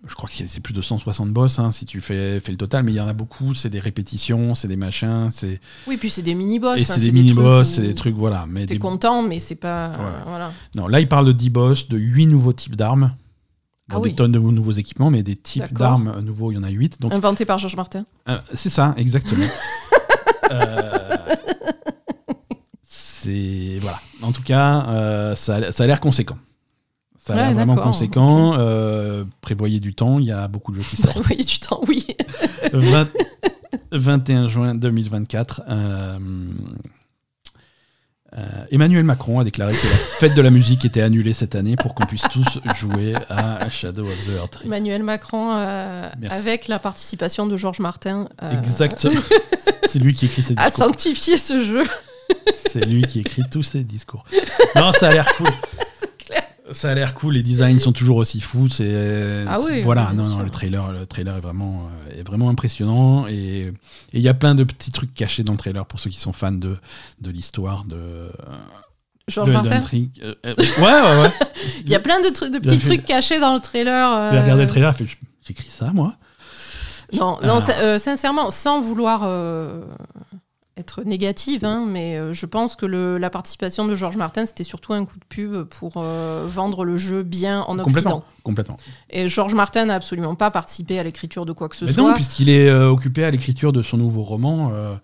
je 0.09 0.15
crois 0.15 0.31
que 0.31 0.35
c'est 0.47 0.61
plus 0.61 0.73
de 0.73 0.81
160 0.81 1.29
boss 1.29 1.59
hein, 1.59 1.71
si 1.71 1.85
tu 1.85 2.01
fais, 2.01 2.41
fais 2.41 2.53
le 2.53 2.57
total, 2.57 2.85
mais 2.85 2.93
il 2.93 2.95
y 2.95 3.01
en 3.03 3.07
a 3.09 3.13
beaucoup, 3.13 3.53
c'est 3.53 3.69
des 3.69 3.81
répétitions, 3.81 4.55
c'est 4.55 4.67
des 4.67 4.77
machins, 4.77 5.29
c'est 5.31 5.61
Oui, 5.87 5.99
puis 5.99 6.09
c'est 6.09 6.23
des 6.23 6.35
mini-boss. 6.35 6.79
et 6.79 6.83
enfin, 6.85 6.95
c'est 6.95 7.01
des 7.01 7.13
mini-boss, 7.13 7.69
c'est 7.69 7.83
des 7.83 7.93
trucs, 7.93 8.15
voilà. 8.17 8.47
Mais 8.49 8.65
T'es 8.65 8.75
des- 8.75 8.79
content, 8.79 9.23
mais 9.23 9.41
c'est 9.41 9.57
pas. 9.57 9.93
Voilà. 10.27 10.53
Non, 10.75 10.89
là, 10.89 11.01
il 11.01 11.09
parle 11.09 11.27
de 11.27 11.33
10 11.33 11.51
boss, 11.51 11.89
de 11.89 11.99
8 11.99 12.27
nouveaux 12.29 12.55
types 12.55 12.77
d'armes. 12.77 13.13
Bon, 13.91 13.97
Ah 13.97 14.01
des 14.01 14.11
oui. 14.11 14.15
tonnes 14.15 14.33
de 14.33 14.39
nouveaux 14.39 14.73
équipements, 14.73 15.11
mais 15.11 15.23
des 15.23 15.37
types 15.37 15.73
d'armes 15.73 16.21
nouveaux, 16.21 16.53
il 16.53 16.55
y 16.55 16.59
en 16.59 16.63
a 16.63 16.69
8. 16.71 17.01
Donc, 17.01 17.13
Inventé 17.13 17.45
par 17.45 17.59
Georges 17.59 17.77
Martin. 17.77 18.05
euh, 18.29 18.39
c'est 18.55 18.71
ça, 18.71 18.95
exactement. 18.97 19.45
Euh, 20.53 20.91
c'est. 22.83 23.79
Voilà. 23.81 24.01
En 24.23 24.33
tout 24.33 24.43
cas, 24.43 24.85
euh, 24.89 25.35
ça, 25.37 25.57
a- 25.57 25.71
ça 25.73 25.85
a 25.85 25.87
l'air 25.87 26.01
conséquent. 26.01 26.37
Ça 27.17 27.35
a 27.35 27.37
Ouais, 27.37 27.43
l'air 27.47 27.55
vraiment 27.55 27.77
conséquent. 27.77 28.57
Prévoyez 29.43 29.79
du 29.79 29.95
temps, 29.95 30.19
il 30.19 30.25
y 30.27 30.33
a 30.33 30.49
beaucoup 30.49 30.73
de 30.73 30.77
jeux 30.81 30.83
qui 30.89 30.97
sortent. 30.97 31.17
Vous 31.19 31.23
voyez 31.23 31.45
du 31.45 31.59
temps, 31.61 31.81
oui. 31.87 32.05
20 32.73 33.09
21 33.93 34.49
juin 34.49 34.75
2024. 34.75 35.63
Euh, 38.39 38.43
Emmanuel 38.71 39.03
Macron 39.03 39.41
a 39.41 39.45
déclaré 39.45 39.73
que 39.73 39.87
la 39.87 39.93
fête 40.19 40.35
de 40.35 40.43
la 40.43 40.51
musique 40.51 40.85
était 40.85 41.03
annulée 41.03 41.33
cette 41.33 41.57
année 41.57 41.75
pour 41.77 41.95
qu'on 41.95 42.07
puisse 42.07 42.23
tous 42.31 42.61
jouer 42.77 43.15
à 43.29 43.69
Shadow 43.69 44.05
of 44.05 44.27
the 44.27 44.37
Earth. 44.37 44.59
Emmanuel 44.65 45.03
Macron, 45.03 45.53
euh, 45.57 46.09
avec 46.29 46.69
la 46.69 46.79
participation 46.79 47.47
de 47.47 47.57
Georges 47.57 47.81
Martin, 47.81 48.29
euh, 48.43 48.59
Exactement. 48.59 49.21
C'est 49.89 49.99
lui 49.99 50.15
qui 50.15 50.27
écrit 50.27 50.43
ses 50.43 50.55
a 50.57 50.67
discours. 50.69 50.85
sanctifié 50.85 51.37
ce 51.37 51.65
jeu. 51.65 51.83
C'est 52.71 52.85
lui 52.85 53.03
qui 53.03 53.19
écrit 53.21 53.43
tous 53.51 53.65
ses 53.65 53.83
discours. 53.83 54.25
Non, 54.77 54.93
ça 54.93 55.09
a 55.09 55.11
l'air 55.11 55.27
cool. 55.37 55.49
Ça 56.73 56.91
a 56.91 56.95
l'air 56.95 57.15
cool, 57.15 57.35
les 57.35 57.43
designs 57.43 57.79
sont 57.81 57.93
toujours 57.93 58.17
aussi 58.19 58.41
fous. 58.41 58.69
C'est 58.69 59.45
Ah 59.49 59.59
c'est- 59.59 59.73
oui, 59.73 59.83
voilà, 59.83 60.13
non, 60.15 60.23
non, 60.25 60.39
le 60.41 60.51
trailer, 60.51 60.93
le 60.93 61.07
trailer 61.07 61.37
est 61.37 61.41
vraiment, 61.41 61.89
euh, 62.09 62.21
est 62.21 62.23
vraiment 62.23 62.49
impressionnant 62.51 63.27
et 63.27 63.73
il 64.13 64.21
y 64.21 64.29
a 64.29 64.35
plein 64.35 64.55
de 64.55 64.65
petits 64.65 64.93
trucs 64.93 65.13
cachés 65.15 65.43
dans 65.43 65.53
le 65.53 65.59
trailer 65.59 65.85
pour 65.87 65.99
ceux 66.01 66.11
qui 66.11 66.21
sont 66.21 66.33
fans 66.33 66.53
de, 66.53 66.77
de 67.21 67.31
l'histoire 67.31 67.85
de, 67.85 68.31
Georges 69.29 69.49
de 69.49 69.53
Martin. 69.55 69.81
Euh, 70.23 70.35
euh, 70.47 70.55
ouais, 70.57 70.83
ouais, 70.83 71.23
ouais. 71.23 71.31
Il 71.85 71.91
y 71.91 71.95
a 71.95 72.01
plein 72.01 72.21
de, 72.21 72.29
de 72.29 72.59
petits 72.59 72.77
fait- 72.79 72.89
trucs 72.89 73.05
cachés 73.05 73.39
dans 73.41 73.55
le 73.55 73.61
trailer. 73.61 74.13
euh, 74.13 74.31
Il 74.33 74.39
a 74.39 74.43
regardé 74.43 74.63
le 74.65 74.69
trailer, 74.69 74.95
il 75.01 75.07
fait 75.07 75.17
j'écris 75.47 75.69
ça 75.69 75.91
moi? 75.93 76.15
Non, 77.13 77.39
non 77.43 77.59
Ah. 77.69 77.73
euh, 77.81 77.99
sincèrement, 77.99 78.51
sans 78.53 78.81
vouloir 78.81 79.23
euh, 79.25 79.83
être 80.81 81.03
négative, 81.05 81.65
hein, 81.65 81.87
mais 81.89 82.17
euh, 82.17 82.33
je 82.33 82.47
pense 82.47 82.75
que 82.75 82.87
le- 82.87 83.19
la 83.19 83.31
participation 83.31 83.87
de 83.87 83.95
Georges 83.95 84.17
Martin, 84.17 84.47
c'était 84.47 84.65
surtout 84.65 84.93
un 84.93 85.05
coup 85.05 85.19
de 85.19 85.25
pub 85.29 85.63
pour 85.65 85.93
euh, 85.99 86.47
vendre 86.49 86.85
le 86.85 86.97
jeu 86.99 87.23
bien 87.23 87.61
en 87.61 87.77
Complètement, 87.77 87.85
Occident. 88.17 88.25
complètement. 88.43 88.77
Et 89.11 89.29
Georges 89.29 89.55
Martin 89.55 89.85
n'a 89.85 89.95
absolument 89.95 90.35
pas 90.35 90.51
participé 90.51 90.99
à 90.99 91.03
l'écriture 91.03 91.47
de 91.47 91.53
quoi 91.53 91.69
que 91.69 91.77
ce 91.77 91.85
Mais 91.85 91.93
soit. 91.93 92.03
non, 92.03 92.15
puisqu'il 92.15 92.49
est 92.49 92.69
euh, 92.69 92.89
occupé 92.91 93.25
à 93.25 93.31
l'écriture 93.31 93.73
de 93.73 93.83
son 93.83 93.97
nouveau 93.97 94.23
roman, 94.23 94.71
euh, 94.73 94.95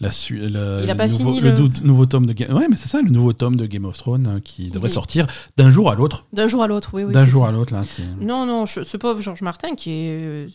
la 0.00 0.08
Il 0.30 0.56
a 0.56 0.92
le 0.92 0.94
pas 0.96 1.06
nouveau, 1.06 1.18
fini 1.18 1.40
le 1.40 1.54
nouveau 1.84 2.06
tome 2.06 2.26
de 2.26 2.32
Game. 2.32 2.52
Ouais, 2.56 2.66
mais 2.68 2.76
c'est 2.76 2.88
ça, 2.88 3.00
le 3.02 3.10
nouveau 3.10 3.32
tome 3.32 3.56
de 3.56 3.66
Game 3.66 3.84
of 3.84 3.96
Thrones 3.98 4.26
euh, 4.36 4.40
qui 4.40 4.70
devrait 4.70 4.88
sortir 4.88 5.26
d'un 5.56 5.70
jour 5.70 5.90
à 5.90 5.94
l'autre. 5.94 6.24
D'un 6.32 6.46
jour 6.46 6.62
à 6.62 6.66
l'autre, 6.66 6.90
oui. 6.94 7.04
oui 7.04 7.12
d'un 7.12 7.26
jour 7.26 7.42
ça. 7.44 7.48
à 7.50 7.52
l'autre 7.52 7.72
là. 7.74 7.80
Non, 8.20 8.46
non, 8.46 8.64
je- 8.66 8.82
ce 8.82 8.96
pauvre 8.96 9.20
Georges 9.20 9.42
Martin 9.42 9.74
qui 9.74 9.90
est. 9.92 10.48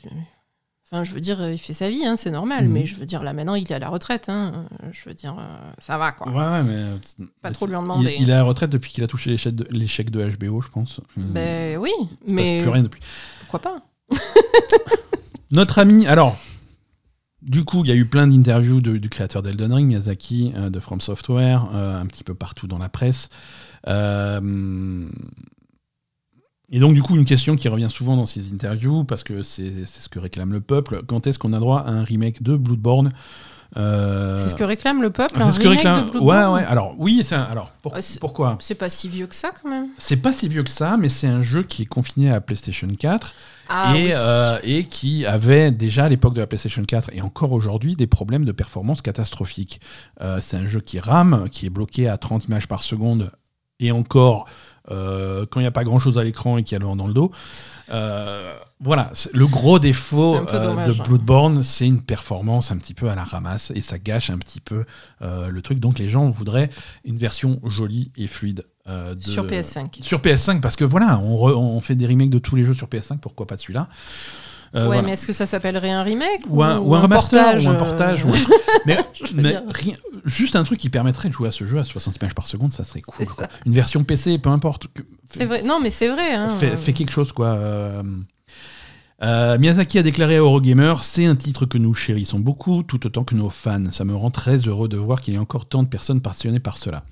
euh, 0.94 0.98
Enfin, 0.98 1.04
je 1.04 1.12
veux 1.14 1.20
dire, 1.22 1.50
il 1.50 1.58
fait 1.58 1.74
sa 1.74 1.90
vie, 1.90 2.06
hein, 2.06 2.16
c'est 2.16 2.30
normal, 2.32 2.66
Mhm. 2.66 2.72
mais 2.72 2.86
je 2.86 2.96
veux 2.96 3.06
dire, 3.06 3.24
là 3.24 3.34
maintenant, 3.34 3.56
il 3.56 3.64
est 3.64 3.76
à 3.76 3.80
la 3.80 3.90
retraite. 3.90 4.30
hein, 4.30 4.66
je 4.92 5.10
veux 5.10 5.16
dire, 5.16 5.36
euh, 5.40 5.72
ça 5.80 5.98
va, 5.98 6.12
quoi. 6.12 6.32
Ouais, 6.32 6.38
ouais, 6.38 6.64
mais 6.64 6.76
euh, 6.76 6.98
Pas 7.42 7.52
trop 7.52 7.66
lui 7.68 7.76
en 7.76 7.82
demander. 7.82 8.14
Il, 8.18 8.24
il 8.24 8.30
est 8.30 8.34
à 8.34 8.38
la 8.38 8.44
retraite 8.44 8.70
depuis 8.70 8.92
qu'il 8.92 9.04
a 9.04 9.08
touché 9.08 9.30
l'échec 9.32 9.56
de, 9.56 9.66
l'échec 9.72 10.10
de 10.12 10.24
HBO, 10.38 10.62
je 10.62 10.70
pense. 10.70 11.02
Il 11.18 11.24
Ben 11.24 11.78
oui, 11.78 11.92
passe 12.00 12.18
mais 12.34 12.62
plus 12.62 12.70
rien 12.70 12.84
depuis. 12.84 13.02
pourquoi 13.50 13.60
pas? 13.60 13.82
Notre 15.52 15.80
ami, 15.80 16.08
alors, 16.08 16.38
du 17.42 17.64
coup, 17.66 17.84
il 17.84 17.90
y 17.90 17.92
a 17.92 17.96
eu 17.96 18.06
plein 18.06 18.28
d'interviews 18.28 18.82
de- 18.82 18.98
du 18.98 19.10
créateur 19.10 19.42
d'Elden 19.44 19.74
Ring, 19.74 19.88
Miyazaki, 19.88 20.52
euh, 20.56 20.70
de 20.70 20.80
From 20.80 21.02
Software, 21.02 21.68
euh, 21.74 22.00
un 22.00 22.06
petit 22.06 22.24
peu 22.24 22.34
partout 22.34 22.68
dans 22.68 22.78
la 22.80 22.90
presse. 22.90 23.30
Euh, 23.88 25.10
et 26.72 26.80
donc, 26.80 26.94
du 26.94 27.02
coup, 27.02 27.16
une 27.16 27.26
question 27.26 27.56
qui 27.56 27.68
revient 27.68 27.90
souvent 27.90 28.16
dans 28.18 28.26
ces 28.26 28.54
interviews, 28.54 29.04
parce 29.04 29.24
que 29.24 29.42
c'est 29.44 29.86
ce 29.86 30.10
que 30.10 30.20
réclame 30.20 30.52
le 30.54 30.62
peuple, 30.62 31.02
quand 31.08 31.28
est-ce 31.28 31.38
qu'on 31.40 31.54
a 31.54 31.60
droit 31.60 31.80
à 31.82 31.90
un 31.92 32.04
remake 32.04 32.42
de 32.44 32.56
Bloodborne 32.56 33.12
Euh, 33.76 34.36
C'est 34.36 34.50
ce 34.50 34.56
que 34.56 34.64
réclame 34.64 35.02
le 35.02 35.10
peuple, 35.10 35.34
c'est 35.38 35.42
un 35.44 35.52
ce 35.52 35.58
que 35.58 35.64
remake 35.68 35.80
réclame- 35.80 36.06
de 36.06 36.12
Bloodborne 36.12 36.54
Ouais, 36.54 36.62
ouais. 36.62 36.66
Alors, 36.68 36.94
oui, 37.00 37.28
un- 37.32 37.42
alors 37.42 37.72
pour- 37.82 37.98
c'est- 38.02 38.20
pourquoi? 38.20 38.56
C'est 38.60 38.76
pas 38.76 38.88
si 38.90 39.10
vieux 39.10 39.26
que 39.26 39.34
ça 39.34 39.50
quand 39.50 39.68
même. 39.68 39.88
C'est 39.98 40.18
pas 40.18 40.32
si 40.32 40.48
vieux 40.48 40.62
que 40.62 40.70
ça, 40.70 40.96
mais 40.96 41.10
c'est 41.10 41.26
un 41.26 41.42
jeu 41.42 41.64
qui 41.64 41.82
est 41.82 41.86
confiné 41.88 42.32
à 42.32 42.40
PlayStation 42.40 42.88
4 42.88 43.34
Ah 43.70 43.94
et, 43.98 44.04
oui. 44.06 44.12
euh, 44.14 44.60
et 44.64 44.84
qui 44.86 45.26
avait 45.26 45.72
déjà 45.72 46.04
à 46.06 46.10
l'époque 46.10 46.36
de 46.36 46.42
la 46.42 46.46
PlayStation 46.46 46.84
4 46.84 47.10
et 47.14 47.22
encore 47.24 47.52
aujourd'hui 47.52 47.96
des 47.96 48.06
problèmes 48.06 48.46
de 48.46 48.52
performance 48.52 49.02
catastrophiques. 49.02 49.82
Euh, 50.22 50.38
c'est 50.40 50.58
un 50.58 50.68
jeu 50.68 50.80
qui 50.80 51.00
rame, 51.00 51.50
qui 51.52 51.66
est 51.66 51.72
bloqué 51.72 52.08
à 52.08 52.18
30 52.20 52.46
images 52.46 52.68
par 52.68 52.84
seconde 52.84 53.32
et 53.80 53.92
encore 53.92 54.46
euh, 54.92 55.46
quand 55.50 55.60
il 55.60 55.64
n'y 55.64 55.68
a 55.68 55.72
pas 55.72 55.84
grand 55.84 56.00
chose 56.00 56.18
à 56.18 56.24
l'écran 56.24 56.58
et 56.58 56.64
qu'il 56.64 56.74
y 56.74 56.78
a 56.78 56.80
le 56.80 56.86
vent 56.86 56.96
dans 56.96 57.08
le 57.08 57.14
dos. 57.14 57.32
Euh, 57.92 58.56
voilà, 58.80 59.12
le 59.34 59.46
gros 59.48 59.80
défaut 59.80 60.36
euh, 60.38 60.60
dommage, 60.62 60.98
de 60.98 61.02
hein. 61.02 61.06
Bloodborne, 61.08 61.64
c'est 61.64 61.86
une 61.86 62.02
performance 62.02 62.72
un 62.72 62.78
petit 62.78 62.94
peu 62.94 63.10
à 63.10 63.16
la 63.16 63.24
ramasse 63.24 63.72
et 63.76 63.82
ça 63.82 63.98
gâche 64.00 64.30
un 64.30 64.38
petit 64.38 64.60
peu 64.62 64.86
le 65.22 65.62
truc. 65.62 65.80
Donc 65.80 66.00
les 66.00 66.10
gens 66.10 66.30
voudraient 66.30 66.70
une 67.06 67.18
version 67.18 67.60
jolie 67.66 68.12
et 68.18 68.28
fluide 68.28 68.66
de- 68.88 69.16
Sur 69.20 69.46
PS5. 69.46 70.04
sur 70.04 70.20
PS5 70.20 70.60
parce 70.60 70.76
que 70.76 70.84
voilà, 70.86 71.18
on, 71.20 71.38
re- 71.38 71.54
on 71.56 71.80
fait 71.80 71.96
des 71.96 72.06
remakes 72.08 72.30
de 72.30 72.40
tous 72.40 72.56
les 72.56 72.66
jeux 72.66 72.74
sur 72.74 72.88
PS5, 72.88 73.20
pourquoi 73.20 73.48
pas 73.48 73.56
celui-là? 73.58 73.88
Ouais, 74.74 74.86
voilà. 74.86 75.02
mais 75.04 75.12
est-ce 75.14 75.28
que 75.28 75.34
ça 75.34 75.46
s'appellerait 75.46 75.92
un 75.92 76.04
remake 76.04 76.42
ou 76.50 76.64
un, 76.64 76.80
ou 76.80 76.96
un 76.96 77.00
remaster 77.02 77.44
portage, 77.44 77.66
ou 77.66 77.70
un 77.70 77.74
euh, 77.74 77.78
portage. 77.78 78.26
un- 78.26 78.30
Mais, 79.36 79.56
rien- 79.70 79.96
juste 80.26 80.56
un 80.56 80.64
truc 80.64 80.80
qui 80.80 80.90
permettrait 80.90 81.30
de 81.30 81.34
jouer 81.34 81.48
à 81.48 81.52
ce 81.52 81.66
jeu 81.66 81.80
à 81.80 81.84
60 81.84 82.16
images 82.18 82.34
par 82.36 82.48
seconde, 82.48 82.74
ça 82.74 82.84
serait 82.84 83.02
cool. 83.02 83.16
C'est 83.20 83.26
quoi. 83.36 83.44
ça. 83.46 83.50
Une 83.66 83.74
version 83.74 84.04
PC, 84.04 84.38
peu 84.40 84.50
importe. 84.50 84.88
C'est 85.36 85.46
vrai. 85.46 85.64
Non, 85.64 85.80
mais 85.82 85.90
c'est 85.90 86.10
vrai. 86.10 86.34
Hein. 86.34 86.50
Fais, 86.50 86.76
fais 86.78 86.94
quelque 86.94 87.12
chose, 87.12 87.32
quoi. 87.32 87.48
Euh, 87.48 88.04
euh, 89.22 89.58
Miyazaki 89.58 90.00
a 90.00 90.04
déclaré 90.04 90.36
à 90.36 90.40
Eurogamer 90.40 90.96
C'est 91.02 91.26
un 91.26 91.36
titre 91.36 91.66
que 91.66 91.78
nous 91.78 91.94
chérissons 91.94 92.40
beaucoup, 92.40 92.84
tout 92.84 93.06
autant 93.06 93.24
que 93.24 93.36
nos 93.36 93.50
fans. 93.50 93.92
Ça 93.92 94.04
me 94.06 94.16
rend 94.16 94.32
très 94.32 94.58
heureux 94.58 94.88
de 94.90 94.98
voir 94.98 95.22
qu'il 95.22 95.34
y 95.34 95.38
a 95.38 95.42
encore 95.42 95.66
tant 95.66 95.84
de 95.84 95.88
personnes 95.88 96.20
passionnées 96.22 96.60
par 96.60 96.78
cela. 96.78 97.04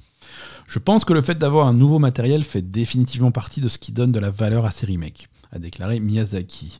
Je 0.67 0.79
pense 0.79 1.05
que 1.05 1.13
le 1.13 1.21
fait 1.21 1.35
d'avoir 1.37 1.67
un 1.67 1.73
nouveau 1.73 1.99
matériel 1.99 2.43
fait 2.43 2.61
définitivement 2.61 3.31
partie 3.31 3.61
de 3.61 3.69
ce 3.69 3.77
qui 3.77 3.91
donne 3.91 4.11
de 4.11 4.19
la 4.19 4.29
valeur 4.29 4.65
à 4.65 4.71
ces 4.71 4.85
remakes, 4.85 5.29
a 5.51 5.59
déclaré 5.59 5.99
Miyazaki. 5.99 6.79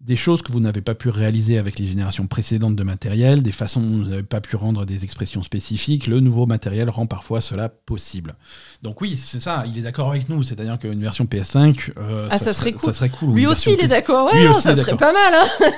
Des 0.00 0.14
choses 0.14 0.42
que 0.42 0.52
vous 0.52 0.60
n'avez 0.60 0.80
pas 0.80 0.94
pu 0.94 1.08
réaliser 1.08 1.58
avec 1.58 1.80
les 1.80 1.86
générations 1.88 2.28
précédentes 2.28 2.76
de 2.76 2.82
matériel, 2.84 3.42
des 3.42 3.50
façons 3.50 3.80
dont 3.80 4.04
vous 4.04 4.10
n'avez 4.10 4.22
pas 4.22 4.40
pu 4.40 4.54
rendre 4.54 4.84
des 4.86 5.02
expressions 5.02 5.42
spécifiques, 5.42 6.06
le 6.06 6.20
nouveau 6.20 6.46
matériel 6.46 6.88
rend 6.88 7.06
parfois 7.06 7.40
cela 7.40 7.68
possible. 7.68 8.36
Donc 8.82 9.00
oui, 9.00 9.16
c'est 9.16 9.40
ça, 9.40 9.64
il 9.66 9.76
est 9.76 9.82
d'accord 9.82 10.10
avec 10.10 10.28
nous, 10.28 10.44
c'est-à-dire 10.44 10.78
qu'une 10.78 11.00
version 11.00 11.24
PS5, 11.24 11.92
euh, 11.98 12.28
Ah, 12.30 12.38
ça 12.38 12.54
serait 12.54 12.72
cool. 12.72 12.84
Ça 12.84 12.92
serait 12.92 13.08
cool. 13.08 13.34
Lui 13.34 13.48
aussi, 13.48 13.70
il 13.72 13.80
est 13.80 13.86
PS5. 13.86 13.88
d'accord. 13.88 14.32
Ouais, 14.32 14.44
non, 14.44 14.54
ça 14.54 14.76
serait 14.76 14.96
pas 14.96 15.12
mal. 15.12 15.34
Hein. 15.34 15.70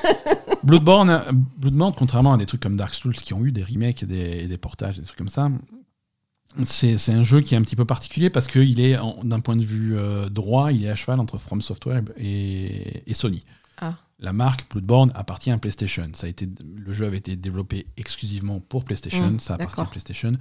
Bloodborne, 0.64 1.08
euh, 1.08 1.20
Bloodborne, 1.32 1.94
contrairement 1.96 2.34
à 2.34 2.36
des 2.36 2.44
trucs 2.44 2.60
comme 2.60 2.76
Dark 2.76 2.92
Souls 2.92 3.14
qui 3.14 3.32
ont 3.32 3.42
eu 3.46 3.52
des 3.52 3.64
remakes 3.64 4.02
et 4.02 4.06
des, 4.06 4.40
et 4.42 4.46
des 4.48 4.58
portages, 4.58 4.98
des 4.98 5.04
trucs 5.04 5.16
comme 5.16 5.28
ça, 5.28 5.48
c'est 6.64 7.12
un 7.12 7.22
jeu 7.22 7.40
qui 7.40 7.54
est 7.54 7.56
un 7.56 7.62
petit 7.62 7.76
peu 7.76 7.84
particulier 7.86 8.28
parce 8.28 8.48
qu'il 8.48 8.80
est, 8.80 8.98
d'un 9.22 9.40
point 9.40 9.56
de 9.56 9.64
vue 9.64 9.96
euh, 9.96 10.28
droit, 10.28 10.72
il 10.72 10.84
est 10.84 10.90
à 10.90 10.94
cheval 10.96 11.20
entre 11.20 11.38
From 11.38 11.62
Software 11.62 12.02
et, 12.18 13.02
et 13.06 13.14
Sony. 13.14 13.42
La 14.22 14.32
marque 14.34 14.70
Bloodborne 14.70 15.10
appartient 15.14 15.50
à 15.50 15.56
PlayStation. 15.58 16.08
Ça 16.12 16.26
a 16.26 16.30
été, 16.30 16.46
le 16.76 16.92
jeu 16.92 17.06
avait 17.06 17.16
été 17.18 17.36
développé 17.36 17.86
exclusivement 17.96 18.60
pour 18.60 18.84
PlayStation, 18.84 19.30
Mm, 19.32 19.40
ça 19.40 19.54
appartient 19.54 19.76
à. 19.80 19.86
PlayStation. 19.86 20.32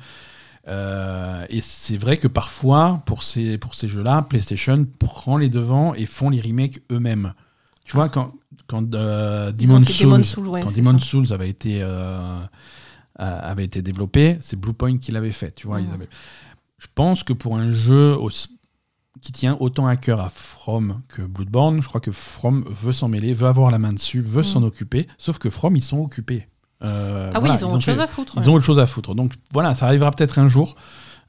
Euh, 0.68 1.46
et 1.50 1.62
c'est 1.62 1.98
vrai 1.98 2.18
que 2.18 2.28
parfois, 2.28 3.02
pour 3.06 3.24
ces, 3.24 3.58
pour 3.58 3.76
ces 3.76 3.88
jeux-là, 3.88 4.22
PlayStation 4.24 4.86
prend 5.00 5.38
les 5.38 5.50
devants 5.50 5.94
et 5.96 6.06
font 6.06 6.30
les 6.30 6.42
remakes 6.42 6.82
eux-mêmes. 6.92 7.34
Tu 7.86 7.94
vois, 7.96 8.10
quand, 8.10 8.34
quand 8.68 8.94
euh, 8.94 9.52
fait 9.54 9.94
Souls, 9.94 10.04
Demon's 10.12 10.28
Souls, 10.28 10.48
ouais, 10.50 10.62
quand 10.62 10.68
ça. 11.00 11.06
Souls 11.06 11.34
avait 11.34 11.50
été, 11.50 11.80
euh, 11.82 12.40
avait 13.16 13.66
été 13.66 13.82
développé, 13.82 14.38
c'est 14.42 14.60
Bluepoint 14.60 14.98
qui 14.98 15.12
l'avait 15.12 15.32
fait. 15.32 15.54
Tu 15.56 15.66
vois, 15.68 15.80
Mhm. 15.80 15.88
ils 15.90 15.94
avaient- 15.94 16.10
Je 16.78 16.88
pense 16.94 17.24
que 17.24 17.34
pour 17.34 17.58
un 17.58 17.72
jeu 17.72 18.16
aussi- 18.16 18.59
qui 19.22 19.32
tient 19.32 19.58
autant 19.60 19.88
à 19.88 19.96
cœur 19.98 20.22
à 20.22 20.30
From 20.30 21.02
que 21.10 21.22
Bloodborne, 21.22 21.82
je 21.82 21.88
crois 21.88 22.00
que 22.02 22.12
From 22.12 22.64
veut 22.68 22.92
s'en 22.94 23.08
mêler, 23.10 23.34
veut 23.34 23.48
avoir 23.48 23.70
la 23.72 23.80
main 23.80 23.92
dessus, 23.94 24.22
veut 24.22 24.38
Mhm. 24.42 24.44
s'en 24.48 24.64
occuper. 24.64 25.08
Sauf 25.18 25.38
que 25.40 25.50
From, 25.50 25.76
ils 25.76 25.82
sont 25.84 26.00
occupés. 26.00 26.48
Euh, 26.84 27.32
Ah 27.34 27.40
voilà, 27.40 27.56
oui, 27.56 27.60
ils 27.62 27.66
ont 27.66 27.74
autre 27.74 27.84
fait- 27.84 27.92
chose 27.92 28.00
à 28.00 28.08
foutre. 28.08 28.34
Ils 28.38 28.44
ouais. 28.44 28.48
ont 28.48 28.54
autre 28.54 28.66
chose 28.66 28.80
à 28.80 28.86
foutre. 28.86 29.14
Donc 29.16 29.34
voilà, 29.52 29.74
ça 29.74 29.86
arrivera 29.88 30.12
peut-être 30.12 30.40
un 30.40 30.48
jour. 30.48 30.76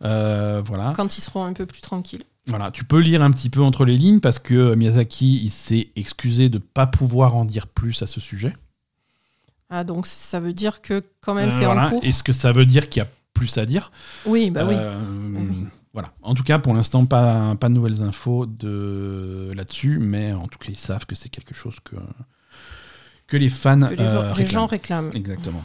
Euh, 0.05 0.62
voilà. 0.65 0.93
Quand 0.94 1.19
ils 1.19 1.20
seront 1.20 1.44
un 1.44 1.52
peu 1.52 1.66
plus 1.66 1.81
tranquilles. 1.81 2.23
Voilà, 2.47 2.70
tu 2.70 2.85
peux 2.85 3.01
lire 3.01 3.23
un 3.23 3.31
petit 3.32 3.51
peu 3.51 3.61
entre 3.61 3.85
les 3.85 3.97
lignes 3.98 4.20
parce 4.20 4.39
que 4.39 4.74
Miyazaki, 4.74 5.40
il 5.44 5.51
s'est 5.51 5.89
excusé 5.97 6.48
de 6.48 6.59
pas 6.59 6.86
pouvoir 6.86 7.35
en 7.36 7.44
dire 7.44 7.66
plus 7.66 8.01
à 8.02 8.07
ce 8.07 8.20
sujet. 8.20 8.52
Ah, 9.69 9.85
donc 9.85 10.07
ça 10.07 10.40
veut 10.40 10.52
dire 10.52 10.81
que 10.82 11.05
quand 11.20 11.35
même 11.35 11.48
Euh, 11.48 11.52
c'est 11.52 11.65
voilà. 11.65 11.86
en 11.86 11.90
cours. 11.90 12.05
Est-ce 12.05 12.23
que 12.23 12.32
ça 12.32 12.52
veut 12.52 12.65
dire 12.66 12.89
qu'il 12.89 13.01
y 13.02 13.05
a 13.05 13.09
plus 13.35 13.57
à 13.59 13.66
dire? 13.66 13.93
Oui, 14.27 14.51
bah 14.51 14.65
oui. 14.66 14.74
Euh, 14.77 14.98
Bah 15.32 15.40
oui. 15.48 15.66
Voilà. 15.93 16.09
En 16.23 16.35
tout 16.35 16.45
cas, 16.45 16.59
pour 16.59 16.73
l'instant, 16.75 17.05
pas, 17.07 17.57
pas 17.57 17.69
de 17.69 17.75
nouvelles 17.75 18.03
infos 18.03 18.47
de 18.47 19.53
là-dessus, 19.55 19.99
mais 19.99 20.33
en 20.33 20.47
tout 20.47 20.59
cas, 20.59 20.69
ils 20.69 20.77
savent 20.77 21.07
que 21.07 21.15
c'est 21.15 21.29
quelque 21.29 21.55
chose 21.55 21.81
que, 21.81 21.97
que 23.27 23.37
les 23.37 23.49
fans 23.49 23.89
que 23.89 23.95
les, 23.95 24.01
euh, 24.01 24.23
les 24.23 24.33
réclament. 24.33 24.49
gens 24.51 24.67
réclament. 24.67 25.11
Exactement. 25.15 25.65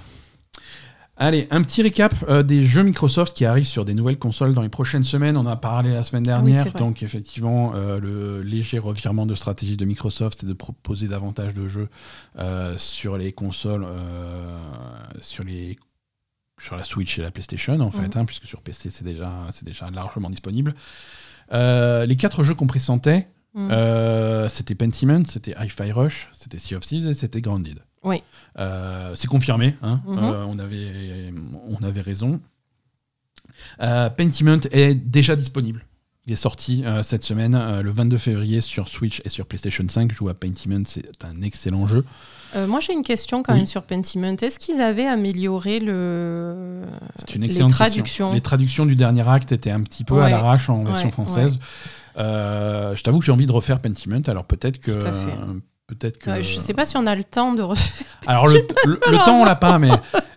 Allez, 1.18 1.48
un 1.50 1.62
petit 1.62 1.82
récap 1.82 2.14
euh, 2.28 2.44
des 2.44 2.66
jeux 2.66 2.84
Microsoft 2.84 3.38
qui 3.38 3.46
arrivent 3.46 3.64
sur 3.64 3.86
des 3.86 3.94
nouvelles 3.94 4.20
consoles 4.20 4.54
dans 4.54 4.62
les 4.62 4.70
prochaines 4.70 5.06
semaines. 5.06 5.38
On 5.38 5.42
en 5.42 5.46
a 5.46 5.56
parlé 5.56 5.94
la 5.94 6.04
semaine 6.04 6.24
oui, 6.24 6.52
dernière. 6.52 6.74
donc, 6.74 7.04
effectivement, 7.04 7.72
euh, 7.74 8.02
le 8.02 8.42
léger 8.42 8.80
revirement 8.80 9.26
de 9.26 9.34
stratégie 9.34 9.78
de 9.78 9.86
Microsoft, 9.86 10.40
c'est 10.42 10.48
de 10.48 10.54
proposer 10.54 11.08
davantage 11.08 11.54
de 11.54 11.70
jeux 11.70 11.88
euh, 12.38 12.78
sur 12.78 13.18
les 13.18 13.32
consoles, 13.32 13.88
sur, 15.22 15.46
les, 15.46 15.78
sur 16.60 16.76
la 16.78 16.84
Switch 16.84 17.20
et 17.20 17.22
la 17.22 17.32
PlayStation, 17.32 17.80
en 17.80 17.92
fait, 17.92 18.16
Mhm. 18.16 18.22
hein, 18.22 18.26
puisque 18.26 18.46
sur 18.46 18.62
PC, 18.62 18.90
c'est 18.90 19.04
déjà, 19.04 19.32
déjà 19.64 19.90
largement 19.92 20.30
disponible. 20.30 20.74
Euh, 21.54 22.06
les 22.06 22.16
quatre 22.16 22.44
jeux 22.44 22.56
qu'on 22.56 22.68
pressentait, 22.68 23.28
Mm. 23.54 23.70
euh, 23.72 24.50
c'était 24.50 24.76
Pentiment, 24.76 25.24
c'était 25.26 25.56
Hi-Fi 25.60 25.92
Rush, 25.92 26.30
c'était 26.34 26.58
Sea 26.58 26.76
of 26.76 26.84
Thieves 26.86 27.08
et 27.08 27.14
c'était 27.14 27.42
Grounded. 27.42 27.80
Oui. 28.04 28.22
Euh, 28.60 29.16
c'est 29.16 29.28
confirmé, 29.28 29.76
hein, 29.82 30.02
Mhm. 30.06 30.18
on, 30.20 30.58
avait, 30.60 31.34
on 31.68 31.78
avait 31.84 32.02
raison. 32.02 32.40
Pentiment 33.80 34.60
est 34.72 34.96
déjà 34.96 35.36
disponible. 35.36 35.86
Il 36.28 36.34
est 36.34 36.38
sorti 36.38 36.84
euh, 36.86 37.04
cette 37.04 37.24
semaine, 37.24 37.54
euh, 37.54 37.84
le 37.84 37.92
22 37.92 38.18
février, 38.18 38.60
sur 38.60 38.88
Switch 38.88 39.22
et 39.26 39.30
sur 39.30 39.46
PlayStation 39.46 39.84
5. 39.88 40.12
Joue 40.12 40.28
à 40.30 40.34
Pentiment, 40.34 40.84
c'est 40.88 41.24
un 41.24 41.42
excellent 41.44 41.86
jeu. 41.86 42.04
Euh, 42.56 42.66
moi 42.66 42.80
j'ai 42.80 42.94
une 42.94 43.04
question 43.04 43.44
quand 43.44 43.54
Oui. 43.54 43.60
même 43.60 43.68
sur 43.68 43.84
Pentiment. 43.84 44.36
Est-ce 44.42 44.58
qu'ils 44.58 44.82
avaient 44.82 45.06
amélioré 45.06 45.80
le... 45.80 46.82
Une 47.36 47.46
les 47.46 47.68
traductions 47.68 48.34
Les 48.34 48.42
traductions 48.42 48.88
du 48.88 48.96
dernier 48.96 49.28
acte 49.28 49.52
étaient 49.52 49.72
un 49.72 49.82
petit 49.82 50.04
peu 50.04 50.20
à 50.22 50.30
l'arrache 50.30 50.68
en 50.70 50.84
version 50.84 51.08
Ouais, 51.08 51.12
française. 51.12 51.60
Je 52.18 53.02
t'avoue 53.04 53.20
que 53.20 53.26
j'ai 53.26 53.32
envie 53.32 53.46
de 53.46 53.52
refaire 53.52 53.80
Pentiment, 53.80 54.22
alors 54.28 54.46
peut-être 54.46 54.80
que. 54.80 54.98
Peut-être 55.88 56.18
que. 56.18 56.32
Ouais, 56.32 56.42
je 56.42 56.58
sais 56.58 56.74
pas 56.74 56.86
si 56.86 56.98
on 56.98 57.06
a 57.06 57.14
le 57.16 57.24
temps 57.24 57.54
de 57.54 57.62
refaire. 57.62 58.08
Alors 58.28 58.48
le, 58.48 58.66
le- 58.86 59.00
le 59.12 59.18
temps 59.24 59.40
on 59.40 59.46
l'a 59.46 59.56
pas, 59.56 59.78
mais, 59.78 59.92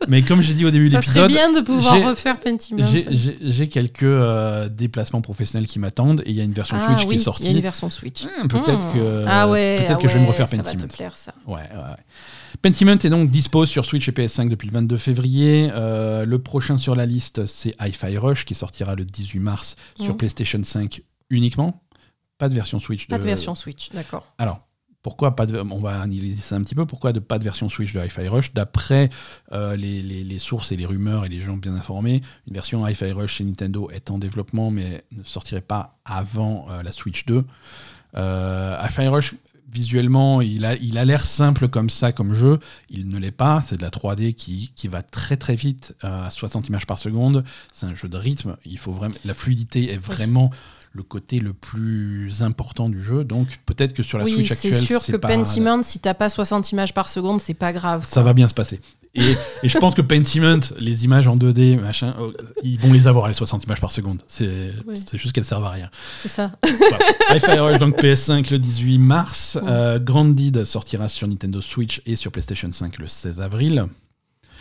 mais 0.06 0.20
comme 0.22 0.42
j'ai 0.42 0.52
dit 0.52 0.66
au 0.66 0.70
début 0.70 0.90
de 0.90 0.92
Ça 0.92 1.00
serait 1.00 1.22
l'épisode, 1.26 1.30
bien 1.52 1.58
de 1.58 1.64
pouvoir 1.64 2.06
refaire 2.10 2.38
Pentiment. 2.38 2.86
j'ai- 2.86 3.68
quelques 3.68 4.02
euh, 4.02 4.68
déplacements 4.68 5.22
professionnels 5.22 5.66
qui 5.66 5.78
m'attendent 5.78 6.20
et 6.26 6.30
il 6.30 6.36
y 6.36 6.40
a 6.42 6.44
une 6.44 6.52
version 6.52 6.76
Ah 6.78 6.86
Switch 6.98 6.98
oui, 6.98 7.06
qui 7.06 7.12
est 7.12 7.14
il 7.14 7.18
y 7.18 7.20
a 7.20 7.24
sortie. 7.24 7.50
une 7.52 7.60
version 7.60 7.88
Switch. 7.90 8.24
Hmm, 8.24 8.46
peut-être 8.48 8.88
Hmm. 8.88 8.92
que 8.92 9.22
ah 9.26 9.48
ouais, 9.48 9.76
peut-être 9.78 9.92
ah 9.98 10.02
que 10.02 10.08
je 10.08 10.14
vais 10.14 10.20
me 10.20 10.26
refaire 10.28 10.48
ça 10.48 10.56
va 10.56 10.62
Pentiment. 10.64 10.86
te 10.86 10.92
plaire 10.94 11.16
ça. 11.16 11.32
Ouais, 11.46 11.54
ouais. 11.54 11.96
Pentiment 12.60 12.92
est 12.98 13.08
donc 13.08 13.30
dispo 13.30 13.64
sur 13.64 13.84
Switch 13.86 14.06
et 14.08 14.12
PS5 14.12 14.48
depuis 14.50 14.66
le 14.68 14.74
22 14.74 14.96
février. 14.98 15.70
Euh, 15.72 16.26
le 16.26 16.38
prochain 16.42 16.76
sur 16.76 16.94
la 16.94 17.06
liste, 17.06 17.46
c'est 17.46 17.74
Hi-Fi 17.80 18.18
Rush 18.18 18.44
qui 18.44 18.54
sortira 18.54 18.94
le 18.96 19.04
18 19.06 19.38
mars 19.38 19.76
sur 19.96 20.10
Mhm. 20.12 20.16
PlayStation 20.18 20.60
5 20.62 21.00
uniquement. 21.30 21.82
Pas 22.36 22.48
de 22.50 22.54
version 22.54 22.78
Switch. 22.78 23.06
Pas 23.08 23.18
de 23.18 23.24
version 23.24 23.54
Switch, 23.54 23.90
d'accord. 23.94 24.32
Alors, 24.38 24.60
pourquoi 25.02 25.36
pas 25.36 25.46
de... 25.46 25.58
On 25.58 25.80
va 25.80 26.00
analyser 26.00 26.40
ça 26.42 26.56
un 26.56 26.62
petit 26.62 26.74
peu. 26.74 26.84
Pourquoi 26.86 27.12
de, 27.12 27.20
pas 27.20 27.38
de 27.38 27.44
version 27.44 27.68
Switch 27.68 27.92
de 27.92 28.00
Hi-Fi 28.00 28.28
Rush 28.28 28.52
D'après 28.52 29.10
euh, 29.52 29.76
les, 29.76 30.02
les- 30.02 30.24
les 30.24 30.38
sources 30.38 30.72
et 30.72 30.76
les 30.76 30.86
rumeurs 30.86 31.24
et 31.24 31.28
les 31.28 31.40
gens 31.40 31.56
bien 31.56 31.74
informés, 31.74 32.20
une 32.46 32.54
version 32.54 32.86
Hi-Fi 32.86 33.12
Rush 33.12 33.34
chez 33.36 33.44
Nintendo 33.44 33.88
est 33.90 34.10
en 34.10 34.18
développement, 34.18 34.70
mais 34.70 35.04
ne 35.12 35.22
sortirait 35.22 35.60
pas 35.60 35.98
avant 36.04 36.66
euh, 36.70 36.82
la 36.82 36.92
Switch 36.92 37.24
2. 37.26 37.44
Euh, 38.16 38.76
Hi-Fi 38.82 39.06
Rush, 39.08 39.34
visuellement, 39.70 40.40
il 40.40 40.64
a 40.64 40.74
il 40.76 40.96
a 40.98 41.04
l'air 41.04 41.20
simple 41.26 41.68
comme 41.68 41.90
ça, 41.90 42.10
comme 42.12 42.32
jeu. 42.32 42.58
Il 42.90 43.08
ne 43.08 43.18
l'est 43.18 43.30
pas. 43.30 43.60
C'est 43.60 43.76
de 43.76 43.82
la 43.82 43.90
3D 43.90 44.34
qui, 44.34 44.72
qui 44.74 44.88
va 44.88 45.02
très 45.02 45.36
très 45.36 45.54
vite 45.54 45.94
à 46.02 46.30
60 46.30 46.68
images 46.68 46.86
par 46.86 46.98
seconde. 46.98 47.44
C'est 47.72 47.86
un 47.86 47.94
jeu 47.94 48.08
de 48.08 48.16
rythme. 48.16 48.56
Il 48.64 48.78
faut 48.78 48.92
vraiment... 48.92 49.14
La 49.24 49.34
fluidité 49.34 49.92
est 49.92 49.98
vraiment 49.98 50.50
le 50.98 51.02
côté 51.04 51.38
le 51.38 51.52
plus 51.54 52.42
important 52.42 52.88
du 52.90 53.02
jeu. 53.02 53.24
Donc 53.24 53.46
peut-être 53.64 53.94
que 53.94 54.02
sur 54.02 54.18
la 54.18 54.24
oui, 54.24 54.32
Switch 54.34 54.48
c'est 54.48 54.68
actuelle, 54.68 54.84
sûr 54.86 55.00
c'est 55.00 55.12
que 55.12 55.16
pas- 55.16 55.28
Pentiment, 55.28 55.82
si 55.82 56.00
t'as 56.00 56.12
pas 56.12 56.28
60 56.28 56.72
images 56.72 56.92
par 56.92 57.08
seconde, 57.08 57.40
c'est 57.40 57.54
pas 57.54 57.72
grave. 57.72 58.04
ça 58.06 58.20
va 58.22 58.32
bien 58.34 58.48
se 58.48 58.54
passer. 58.54 58.80
Et, 59.14 59.22
et 59.62 59.68
je 59.68 59.78
pense 59.78 59.94
que 59.94 60.02
Pentiment, 60.02 60.60
les 60.78 61.04
images 61.04 61.26
en 61.28 61.36
2D, 61.36 61.80
machin, 61.80 62.14
euh, 62.20 62.32
ils 62.62 62.78
vont 62.78 62.92
les 62.92 63.06
avoir 63.06 63.26
les 63.28 63.32
60 63.34 63.64
images 63.64 63.80
par 63.80 63.90
seconde. 63.90 64.20
C'est 64.28 64.72
Oui. 64.86 64.96
juste 65.14 65.32
qu'elles 65.32 65.44
servent 65.46 65.64
à 65.64 65.70
rien. 65.70 65.90
C'est 66.20 66.28
ça. 66.28 66.52
Rush 67.30 67.78
donc 67.78 67.96
PS5 67.96 68.50
le 68.50 68.58
18 68.58 68.98
mars. 68.98 69.56
Mm. 69.56 69.66
Euh, 69.68 69.98
Grounded 69.98 70.64
sortira 70.64 71.08
sur 71.08 71.26
Nintendo 71.28 71.60
Switch 71.60 72.02
et 72.06 72.16
sur 72.16 72.30
PlayStation 72.32 72.70
5 72.70 72.98
le 72.98 73.06
16 73.06 73.40
avril. 73.40 73.86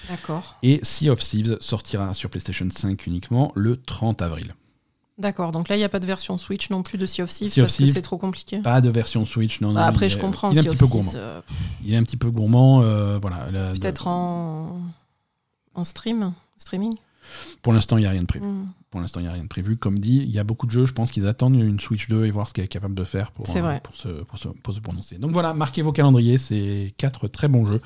D'accord. 0.09 0.55
Et 0.63 0.79
Sea 0.83 1.09
of 1.09 1.19
Thieves 1.19 1.57
sortira 1.59 2.13
sur 2.13 2.29
PlayStation 2.29 2.67
5 2.69 3.05
uniquement 3.07 3.51
le 3.55 3.75
30 3.77 4.21
avril. 4.21 4.53
D'accord. 5.17 5.51
Donc 5.51 5.67
là, 5.69 5.75
il 5.75 5.79
n'y 5.79 5.83
a 5.85 5.89
pas 5.89 5.99
de 5.99 6.05
version 6.05 6.37
Switch 6.37 6.69
non 6.69 6.83
plus 6.83 6.97
de 6.97 7.05
Sea 7.05 7.23
of 7.23 7.29
Thieves 7.31 7.49
Sea 7.51 7.61
of 7.61 7.65
parce 7.67 7.77
que 7.77 7.87
c'est 7.87 8.01
trop 8.01 8.17
compliqué. 8.17 8.59
Pas 8.59 8.81
de 8.81 8.89
version 8.89 9.25
Switch, 9.25 9.61
non. 9.61 9.69
non 9.69 9.75
Bah, 9.75 9.85
après, 9.87 10.05
il 10.07 10.09
je 10.09 10.17
est- 10.17 10.21
comprends. 10.21 10.51
Il 10.51 10.57
est 10.57 10.61
un 10.61 10.63
petit 10.65 10.75
peu 10.77 10.87
gourmand. 10.87 11.11
Euh, 11.15 11.41
Il 11.83 11.93
est 11.93 11.97
un 11.97 12.03
petit 12.03 12.17
peu 12.17 12.29
gourmand. 12.29 12.81
euh, 12.83 13.17
voilà. 13.19 13.47
Peut-être 13.73 14.07
en... 14.07 14.79
en 15.73 15.83
stream, 15.83 16.33
streaming. 16.57 16.95
Pour 17.61 17.73
l'instant, 17.73 17.97
il 17.97 18.01
n'y 18.01 18.05
a 18.05 18.11
rien 18.11 18.21
de 18.21 18.25
prévu. 18.27 18.45
Hmm. 18.45 18.67
Pour 18.89 19.01
l'instant, 19.01 19.19
il 19.19 19.23
n'y 19.23 19.29
a 19.29 19.33
rien 19.33 19.43
de 19.43 19.47
prévu. 19.49 19.75
Comme 19.75 19.99
dit, 19.99 20.17
il 20.17 20.29
y 20.31 20.39
a 20.39 20.43
beaucoup 20.45 20.65
de 20.65 20.71
jeux, 20.71 20.85
je 20.85 20.93
pense 20.93 21.11
qu'ils 21.11 21.27
attendent 21.27 21.55
une 21.55 21.79
Switch 21.79 22.07
2 22.07 22.25
et 22.25 22.31
voir 22.31 22.47
ce 22.47 22.53
qu'elle 22.53 22.65
est 22.65 22.69
capable 22.69 22.95
de 22.95 23.03
faire 23.03 23.31
pour, 23.31 23.49
euh, 23.49 23.59
vrai. 23.61 23.81
pour, 23.83 23.95
se, 23.97 24.07
pour, 24.07 24.37
se, 24.37 24.47
pour 24.47 24.73
se 24.73 24.79
prononcer. 24.79 25.17
Donc 25.17 25.31
voilà, 25.31 25.53
marquez 25.53 25.81
vos 25.81 25.91
calendriers, 25.91 26.37
c'est 26.37 26.93
quatre 26.97 27.27
très 27.27 27.47
bons 27.49 27.65
jeux 27.65 27.81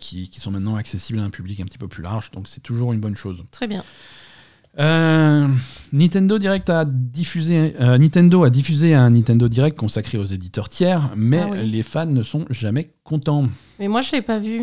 qui, 0.00 0.28
qui 0.28 0.40
sont 0.40 0.50
maintenant 0.50 0.74
accessibles 0.74 1.20
à 1.20 1.22
un 1.22 1.30
public 1.30 1.60
un 1.60 1.66
petit 1.66 1.78
peu 1.78 1.86
plus 1.86 2.02
large, 2.02 2.30
donc 2.32 2.48
c'est 2.48 2.60
toujours 2.62 2.92
une 2.92 2.98
bonne 3.00 3.14
chose. 3.14 3.44
Très 3.52 3.68
bien. 3.68 3.84
Euh, 4.78 5.48
Nintendo 5.92 6.38
Direct 6.38 6.68
a 6.70 6.84
diffusé, 6.84 7.74
euh, 7.80 7.96
Nintendo 7.98 8.44
a 8.44 8.50
diffusé 8.50 8.94
un 8.94 9.10
Nintendo 9.10 9.48
Direct 9.48 9.76
consacré 9.78 10.18
aux 10.18 10.24
éditeurs 10.24 10.68
tiers, 10.68 11.10
mais 11.16 11.40
Ah 11.42 11.48
oui. 11.52 11.66
les 11.70 11.82
fans 11.82 12.06
ne 12.06 12.22
sont 12.22 12.44
jamais 12.50 12.88
contents. 13.04 13.46
Mais 13.78 13.88
moi, 13.88 14.02
je 14.02 14.12
l'ai 14.12 14.22
pas 14.22 14.38
vu. 14.38 14.62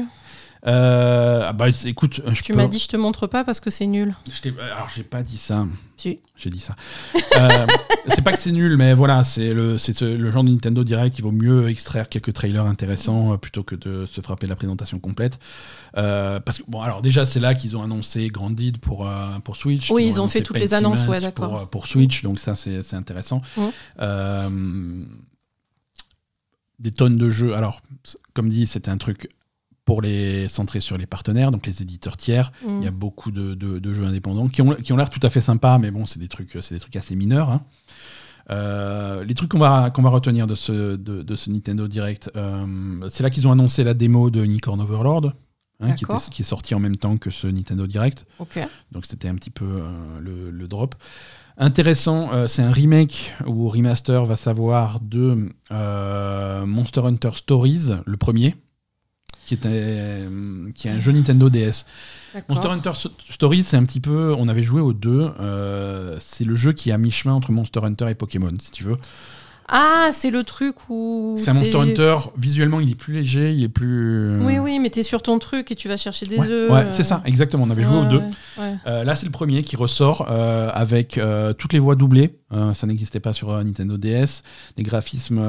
Euh, 0.65 1.43
ah 1.45 1.53
bah, 1.53 1.67
écoute, 1.85 2.21
je 2.25 2.41
Tu 2.41 2.53
peux- 2.53 2.57
m'as 2.57 2.67
dit, 2.67 2.79
je 2.79 2.87
te 2.87 2.95
montre 2.95 3.27
pas 3.27 3.43
parce 3.43 3.59
que 3.59 3.69
c'est 3.69 3.85
nul. 3.85 4.15
Je 4.29 4.49
alors 4.61 4.89
j'ai 4.95 5.03
pas 5.03 5.21
dit 5.21 5.37
ça. 5.37 5.67
Si. 5.97 6.19
J'ai 6.35 6.49
dit 6.49 6.59
ça. 6.59 6.75
Euh, 7.35 7.65
c'est 8.09 8.21
pas 8.21 8.31
que 8.31 8.37
c'est 8.37 8.51
nul, 8.51 8.77
mais 8.77 8.93
voilà, 8.93 9.23
c'est 9.23 9.53
le, 9.55 9.77
genre 10.29 10.43
de 10.43 10.49
Nintendo 10.51 10.83
Direct. 10.83 11.17
Il 11.17 11.23
vaut 11.23 11.31
mieux 11.31 11.67
extraire 11.67 12.07
quelques 12.07 12.31
trailers 12.31 12.65
intéressants 12.67 13.33
euh, 13.33 13.37
plutôt 13.37 13.63
que 13.63 13.73
de 13.73 14.05
se 14.05 14.21
frapper 14.21 14.45
la 14.45 14.55
présentation 14.55 14.99
complète. 14.99 15.39
Euh, 15.97 16.39
parce 16.39 16.59
que 16.59 16.63
bon, 16.67 16.81
alors 16.81 17.01
déjà 17.01 17.25
c'est 17.25 17.39
là 17.39 17.55
qu'ils 17.55 17.75
ont 17.75 17.81
annoncé 17.81 18.27
Grandid 18.27 18.77
pour 18.77 19.09
pour 19.43 19.57
Switch. 19.57 19.89
Oui, 19.89 20.03
Ils 20.03 20.07
ils 20.09 20.21
ont 20.21 20.27
fait 20.27 20.43
toutes 20.43 20.59
les 20.59 20.75
annonces, 20.75 21.07
ouais, 21.07 21.19
d'accord. 21.21 21.49
Pour, 21.61 21.69
pour 21.69 21.87
Switch, 21.87 22.21
donc 22.21 22.39
ça 22.39 22.53
c'est 22.55 22.93
intéressant. 22.93 23.41
Euh, 23.99 25.03
des 26.79 26.91
tonnes 26.91 27.17
de 27.17 27.29
jeux. 27.29 27.55
Alors, 27.55 27.81
comme 28.33 28.49
dit, 28.49 28.67
c'était 28.67 28.91
un 28.91 28.97
truc 28.97 29.29
pour 29.85 30.01
les 30.01 30.47
centrer 30.47 30.79
sur 30.79 30.97
les 30.97 31.05
partenaires, 31.05 31.51
donc 31.51 31.65
les 31.65 31.81
éditeurs 31.81 32.15
tiers. 32.17 32.51
Hmm. 32.65 32.79
Il 32.79 32.85
y 32.85 32.87
a 32.87 32.91
beaucoup 32.91 33.31
de, 33.31 33.53
de- 33.53 33.79
de 33.79 33.93
jeux 33.93 34.05
indépendants 34.05 34.47
qui 34.47 34.61
ont, 34.61 34.73
qui 34.75 34.93
ont 34.93 34.97
l'air 34.97 35.09
tout 35.09 35.19
à 35.23 35.29
fait 35.29 35.41
sympas, 35.41 35.77
mais 35.77 35.91
bon, 35.91 36.05
c'est 36.05 36.19
des 36.19 36.27
trucs, 36.29 36.57
c'est 36.61 36.75
des 36.75 36.79
trucs 36.79 36.95
assez 36.95 37.15
mineurs. 37.15 37.49
hein. 37.49 37.63
Euh, 38.49 39.23
les 39.23 39.33
trucs 39.35 39.49
qu'on 39.51 39.59
va, 39.59 39.89
qu'on 39.89 40.01
va 40.01 40.09
retenir 40.09 40.47
de 40.47 40.55
ce, 40.55 40.95
de, 40.97 41.21
de 41.21 41.35
ce 41.35 41.49
Nintendo 41.49 41.87
Direct, 41.87 42.29
euh, 42.35 43.07
c'est 43.09 43.23
là 43.23 43.29
qu'ils 43.29 43.47
ont 43.47 43.51
annoncé 43.51 43.83
la 43.85 43.93
démo 43.93 44.29
de 44.29 44.43
Unicorn 44.43 44.81
Overlord, 44.81 45.27
hein, 45.79 45.91
qui, 45.93 46.03
D'accord. 46.03 46.21
était- 46.21 46.29
qui 46.31 46.41
est 46.41 46.45
sorti 46.45 46.75
en 46.75 46.79
même 46.79 46.97
temps 46.97 47.15
que 47.17 47.29
ce 47.29 47.47
Nintendo 47.47 47.87
Direct. 47.87 48.25
Donc 48.91 49.05
c'était 49.05 49.29
un 49.29 49.35
petit 49.35 49.49
peu 49.49 49.65
euh, 49.65 50.19
le, 50.19 50.51
le 50.51 50.67
drop. 50.67 50.95
Intéressant, 51.57 52.47
c'est 52.47 52.63
un 52.63 52.71
remake 52.71 53.35
ou 53.45 53.69
remaster, 53.69 54.25
va 54.25 54.35
savoir, 54.35 54.99
de 54.99 55.49
Monster 56.65 57.01
Hunter 57.01 57.29
Stories, 57.35 57.89
le 58.05 58.17
premier, 58.17 58.55
qui, 59.45 59.57
euh, 59.65 60.69
qui 60.75 60.87
est 60.87 60.91
un 60.91 60.99
jeu 60.99 61.11
Nintendo 61.11 61.49
DS. 61.49 61.85
Monster. 62.49 62.69
Hunter 62.69 62.91
Stories, 63.29 63.63
c'est 63.63 63.77
un 63.77 63.83
petit 63.85 63.99
peu. 63.99 64.33
On 64.37 64.47
avait 64.47 64.63
joué 64.63 64.81
aux 64.81 64.93
deux. 64.93 65.31
euh, 65.39 66.17
c'est 66.19 66.45
le 66.45 66.55
jeu 66.55 66.73
qui 66.73 66.89
est 66.89 66.93
à 66.93 66.97
mi-chemin 66.97 67.33
entre 67.33 67.51
Monster 67.51 67.81
Hunter 67.83 68.09
et 68.09 68.15
Pokémon, 68.15 68.53
si 68.59 68.71
tu 68.71 68.83
veux. 68.83 68.95
Ah, 69.67 70.09
c'est 70.11 70.29
le 70.29 70.43
truc 70.43 70.75
où. 70.89 71.35
C'est 71.37 71.49
un 71.51 71.53
Monster 71.53 71.77
Hunter, 71.77 72.15
visuellement, 72.37 72.79
il 72.79 72.91
est 72.91 72.95
plus 72.95 73.13
léger, 73.13 73.53
il 73.53 73.63
est 73.63 73.69
plus. 73.69 74.37
Oui, 74.43 74.57
oui, 74.59 74.79
mais 74.79 74.89
t'es 74.89 75.03
sur 75.03 75.21
ton 75.21 75.39
truc 75.39 75.71
et 75.71 75.75
tu 75.75 75.87
vas 75.87 75.97
chercher 75.97 76.25
des 76.25 76.37
Ouais, 76.37 76.47
œufs. 76.47 76.71
ouais, 76.71 76.81
euh, 76.85 76.91
c'est 76.91 77.03
ça, 77.03 77.21
exactement. 77.25 77.63
On 77.63 77.69
avait 77.69 77.83
joué 77.83 77.93
ouais, 77.95 78.01
aux 78.01 78.09
deux. 78.09 78.19
ouais. 78.57 78.75
Euh, 78.87 79.03
là, 79.03 79.15
c'est 79.15 79.25
le 79.25 79.31
premier 79.31 79.63
qui 79.63 79.75
ressort 79.75 80.27
euh, 80.29 80.69
avec 80.73 81.17
euh, 81.17 81.53
toutes 81.53 81.73
les 81.73 81.79
voix 81.79 81.95
doublées. 81.95 82.37
Euh, 82.51 82.73
ça 82.73 82.85
n'existait 82.87 83.19
pas 83.19 83.33
sur 83.33 83.51
euh, 83.51 83.63
Nintendo 83.63 83.97
DS. 83.97 84.43
Des 84.77 84.83
graphismes 84.83 85.39
euh, 85.39 85.43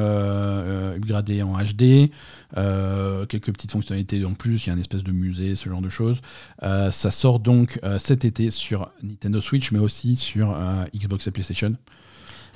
euh, 0.92 0.96
upgradés 0.96 1.42
en 1.42 1.54
HD. 1.58 2.10
euh, 2.56 3.26
quelques 3.26 3.52
petites 3.52 3.72
fonctionnalités 3.72 4.24
en 4.24 4.34
plus. 4.34 4.64
Il 4.64 4.68
y 4.68 4.70
a 4.70 4.74
une 4.74 4.80
espèce 4.80 5.02
de 5.02 5.12
musée, 5.12 5.56
ce 5.56 5.68
genre 5.68 5.82
de 5.82 5.88
choses. 5.88 6.20
Euh, 6.62 6.90
ça 6.90 7.10
sort 7.10 7.40
donc 7.40 7.80
euh, 7.84 7.98
cet 7.98 8.24
été 8.24 8.50
sur 8.50 8.90
Nintendo 9.02 9.40
Switch, 9.40 9.72
mais 9.72 9.80
aussi 9.80 10.16
sur 10.16 10.52
euh, 10.54 10.84
Xbox 10.96 11.26
et 11.26 11.30
PlayStation. 11.30 11.74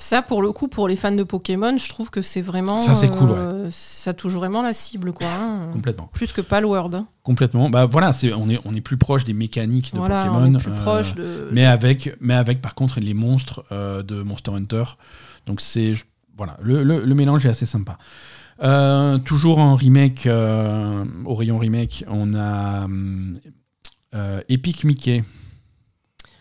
Ça, 0.01 0.21
pour 0.21 0.41
le 0.41 0.53
coup, 0.53 0.69
pour 0.69 0.87
les 0.87 0.95
fans 0.95 1.11
de 1.11 1.23
Pokémon, 1.23 1.77
je 1.77 1.89
trouve 1.89 2.09
que 2.09 2.21
c'est 2.21 2.39
vraiment. 2.41 2.79
Ça, 2.79 2.95
c'est 2.95 3.09
cool, 3.09 3.31
euh, 3.31 3.67
Ça 3.69 4.13
touche 4.13 4.31
vraiment 4.33 4.61
la 4.61 4.71
cible, 4.71 5.11
quoi. 5.11 5.27
hein. 5.27 5.69
Complètement. 5.73 6.09
Plus 6.13 6.31
que 6.31 6.39
Palworld. 6.39 6.95
hein. 6.95 7.07
Complètement. 7.21 7.69
Bah 7.69 7.85
voilà, 7.85 8.13
c'est, 8.13 8.31
on, 8.33 8.47
est, 8.47 8.59
on 8.63 8.73
est 8.73 8.79
plus 8.79 8.95
proche 8.95 9.25
des 9.25 9.33
mécaniques 9.33 9.91
de 9.93 9.97
Voilà, 9.99 10.23
Pokémon. 10.25 10.39
on 10.49 10.55
est 10.55 10.57
plus 10.63 10.71
euh, 10.71 10.75
proche 10.75 11.15
de. 11.15 11.49
mais 11.51 11.65
avec, 11.65 12.15
mais 12.21 12.33
avec 12.33 12.61
par 12.61 12.75
contre 12.75 13.01
les 13.01 13.13
monstres 13.13 13.65
euh, 13.73 14.01
de 14.01 14.21
Monster 14.23 14.51
Hunter. 14.51 14.83
Donc 15.45 15.59
c'est 15.59 15.95
voilà, 16.37 16.55
le, 16.61 16.81
le- 16.83 17.03
le 17.03 17.15
mélange 17.15 17.45
est 17.45 17.49
assez 17.49 17.65
sympa. 17.65 17.97
Euh, 18.63 19.17
toujours 19.17 19.57
en 19.59 19.75
remake, 19.75 20.27
euh, 20.27 21.03
au 21.25 21.35
rayon 21.35 21.57
remake, 21.57 22.05
on 22.07 22.33
a 22.33 22.87
euh, 24.15 24.41
Epic 24.47 24.85
Mickey. 24.85 25.25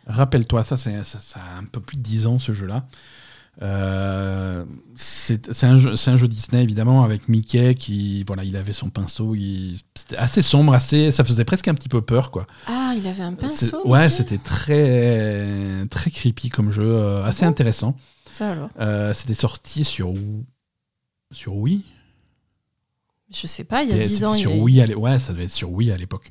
Rappelle-toi, 0.06 0.62
ça, 0.62 0.76
c'est, 0.76 1.02
ça, 1.04 1.18
ça 1.18 1.40
a 1.40 1.58
un 1.58 1.64
peu 1.64 1.80
plus 1.80 1.96
de 1.96 2.02
10 2.02 2.26
ans 2.26 2.38
ce 2.38 2.52
jeu-là. 2.52 2.86
Euh, 3.60 4.64
c'est, 4.94 5.48
un 5.64 5.76
jeu, 5.78 5.96
c'est 5.96 6.12
un 6.12 6.16
jeu 6.16 6.28
Disney 6.28 6.62
évidemment 6.62 7.02
avec 7.02 7.28
Mickey 7.28 7.74
qui 7.74 8.22
voilà 8.22 8.44
il 8.44 8.56
avait 8.56 8.72
son 8.72 8.88
pinceau 8.88 9.34
il, 9.34 9.80
c'était 9.96 10.16
assez 10.16 10.42
sombre 10.42 10.74
assez 10.74 11.10
ça 11.10 11.24
faisait 11.24 11.44
presque 11.44 11.66
un 11.66 11.74
petit 11.74 11.88
peu 11.88 12.00
peur 12.00 12.30
quoi 12.30 12.46
Ah, 12.68 12.94
il 12.96 13.04
avait 13.08 13.22
un 13.24 13.34
pinceau. 13.34 13.84
ouais, 13.88 14.10
c'était 14.10 14.38
très 14.38 15.84
très 15.90 16.10
creepy 16.12 16.50
comme 16.50 16.70
jeu, 16.70 16.84
euh, 16.86 17.24
assez 17.24 17.44
bon? 17.44 17.50
intéressant. 17.50 17.96
Euh, 18.78 19.12
c'était 19.12 19.34
sorti 19.34 19.82
sur 19.82 20.10
Wii- 20.12 20.44
sur 21.32 21.56
Wii? 21.56 21.82
Je 23.34 23.46
sais 23.48 23.64
pas, 23.64 23.82
il 23.82 23.88
y 23.88 23.92
a 23.92 23.96
C'était- 23.96 24.08
10 24.08 24.14
c'était 24.14 24.26
ans. 24.26 24.34
il 24.34 24.40
sur 24.40 24.82
à 24.82 24.86
l'é- 24.86 24.94
ouais, 24.94 25.18
ça 25.18 25.32
devait 25.32 25.44
être 25.44 25.50
sur 25.50 25.70
Wii 25.72 25.90
à 25.90 25.96
l'époque. 25.96 26.30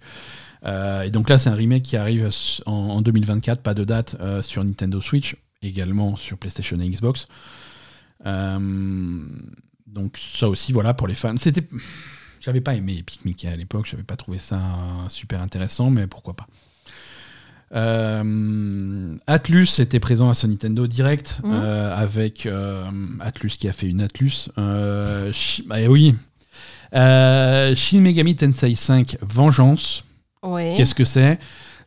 Euh, 0.65 1.03
et 1.03 1.11
donc 1.11 1.29
là, 1.29 1.37
c'est 1.37 1.49
un 1.49 1.55
remake 1.55 1.83
qui 1.83 1.97
arrive 1.97 2.29
en, 2.65 2.71
en 2.71 3.01
2024, 3.01 3.61
pas 3.61 3.73
de 3.73 3.83
date, 3.83 4.15
sur 4.41 4.63
Nintendo 4.63 4.99
Switch, 5.01 5.35
également 5.61 6.15
sur 6.15 6.38
PlayStation 6.38 6.79
et 6.79 6.88
Xbox. 6.89 7.25
Euh, 8.25 8.59
donc 9.85 10.17
ça 10.17 10.49
aussi, 10.49 10.73
voilà, 10.73 10.93
pour 10.93 11.07
les 11.07 11.15
fans. 11.15 11.38
C'était, 11.38 11.67
j'avais 12.39 12.61
pas 12.61 12.75
aimé 12.75 12.97
Epic 12.99 13.25
Mickey 13.25 13.47
à 13.47 13.55
l'époque, 13.55 13.88
j'avais 13.89 14.03
pas 14.03 14.15
trouvé 14.15 14.38
ça 14.38 14.59
super 15.09 15.41
intéressant, 15.41 15.89
mais 15.89 16.07
pourquoi 16.07 16.35
pas. 16.35 16.47
Euh, 17.75 19.15
Atlus 19.27 19.67
était 19.79 19.99
présent 19.99 20.29
à 20.29 20.34
ce 20.34 20.47
Nintendo 20.47 20.88
Direct 20.88 21.39
Mhm. 21.43 21.51
euh, 21.53 21.95
avec 21.95 22.45
euh, 22.45 22.89
Atlus 23.19 23.49
qui 23.59 23.67
a 23.67 23.73
fait 23.73 23.88
une 23.88 24.01
Atlus. 24.01 24.49
Euh, 24.57 25.31
bah, 25.65 25.75
oui. 25.89 26.15
Euh, 26.95 27.75
Shin 27.75 27.99
Megami 28.01 28.35
Tensei 28.35 28.73
5 28.75 29.17
Vengeance. 29.21 30.03
Ouais. 30.43 30.73
Qu'est-ce 30.77 30.95
que 30.95 31.03
c'est? 31.03 31.39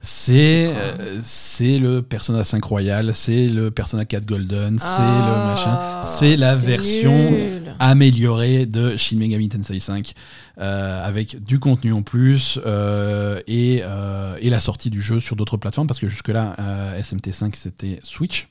C'est 0.03 0.73
euh, 0.75 1.21
c'est 1.23 1.77
le 1.79 2.01
Persona 2.01 2.43
5 2.43 2.65
Royal, 2.65 3.13
c'est 3.13 3.49
le 3.49 3.71
Persona 3.71 4.07
4 4.07 4.25
Golden, 4.25 4.79
c'est 4.79 4.87
le 4.99 5.45
machin. 5.47 5.77
Ah, 5.79 6.03
c'est 6.07 6.37
la 6.37 6.57
version- 6.57 7.31
nul. 7.33 7.75
amélioré 7.79 8.65
de 8.65 8.97
Shin 8.97 9.17
Megami 9.19 9.51
Tensei 9.51 9.79
5 9.79 10.15
euh, 10.59 11.05
avec 11.05 11.43
du 11.45 11.59
contenu 11.59 11.93
en 11.93 12.01
plus 12.03 12.59
euh, 12.65 13.41
et, 13.47 13.81
euh, 13.85 14.37
et 14.41 14.49
la 14.49 14.59
sortie 14.59 14.89
du 14.89 15.03
jeu 15.03 15.21
sur 15.21 15.37
d'autres 15.37 15.59
plateformes 15.59 15.87
parce 15.87 16.01
que 16.01 16.09
jusque-là 16.09 16.55
euh, 16.59 16.99
SMT5 17.01 17.55
c'était 17.55 18.01
Switch. 18.03 18.49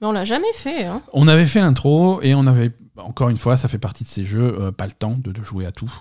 Mais 0.00 0.06
on 0.06 0.12
l'a 0.12 0.24
jamais 0.24 0.52
fait. 0.54 0.84
Hein. 0.86 1.02
On 1.12 1.28
avait 1.28 1.44
fait 1.46 1.60
l'intro 1.60 2.22
et 2.22 2.34
on 2.34 2.46
avait 2.46 2.72
encore 2.96 3.28
une 3.28 3.36
fois 3.36 3.58
ça 3.58 3.68
fait 3.68 3.78
partie 3.78 4.04
de 4.04 4.08
ces 4.08 4.24
jeux 4.24 4.72
pas 4.72 4.86
le 4.86 4.92
temps 4.92 5.16
de, 5.22 5.30
de 5.30 5.42
jouer 5.42 5.66
à 5.66 5.72
tout. 5.72 5.92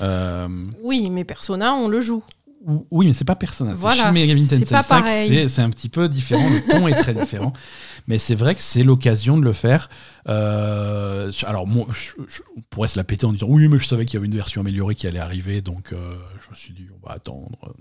Euh, 0.00 0.48
Oui, 0.82 1.10
mais 1.10 1.24
Persona, 1.24 1.74
on 1.74 1.88
le 1.88 2.00
joue. 2.00 2.22
Ou- 2.68 2.86
oui 2.92 3.06
mais 3.06 3.12
c'est 3.12 3.24
pas 3.24 3.34
personnel. 3.34 3.74
Voilà, 3.74 4.04
Shin 4.04 4.12
Megami 4.12 4.44
c'est 4.44 4.60
Tensei 4.60 4.74
pas 4.74 4.82
5 4.84 5.04
pareil. 5.04 5.28
c'est- 5.28 5.48
c'est 5.48 5.62
un 5.62 5.70
petit 5.70 5.88
peu 5.88 6.08
différent, 6.08 6.48
le 6.48 6.60
ton 6.70 6.86
est 6.86 6.94
très 6.94 7.14
différent. 7.14 7.52
Mais 8.06 8.16
c'est 8.18 8.34
vrai 8.34 8.54
que 8.54 8.60
c'est 8.62 8.84
l'occasion 8.84 9.36
de 9.36 9.42
le 9.44 9.52
faire. 9.52 9.90
Euh, 10.28 11.30
alors, 11.46 11.66
moi, 11.66 11.86
je- 11.90 12.12
je- 12.26 12.40
on 12.56 12.62
pourrait 12.70 12.88
se 12.88 12.96
la 12.96 13.04
péter 13.04 13.26
en 13.26 13.32
disant 13.32 13.46
oui, 13.50 13.68
mais 13.68 13.78
je 13.78 13.86
savais 13.86 14.06
qu'il 14.06 14.14
y 14.14 14.16
avait 14.16 14.26
une 14.28 14.34
version 14.34 14.62
améliorée 14.62 14.94
qui 14.94 15.06
allait 15.06 15.18
arriver, 15.18 15.60
donc 15.60 15.92
euh, 15.92 16.16
je 16.42 16.50
me 16.50 16.54
suis 16.54 16.72
dit 16.72 16.86
on 17.02 17.06
va 17.06 17.14
attendre. 17.16 17.74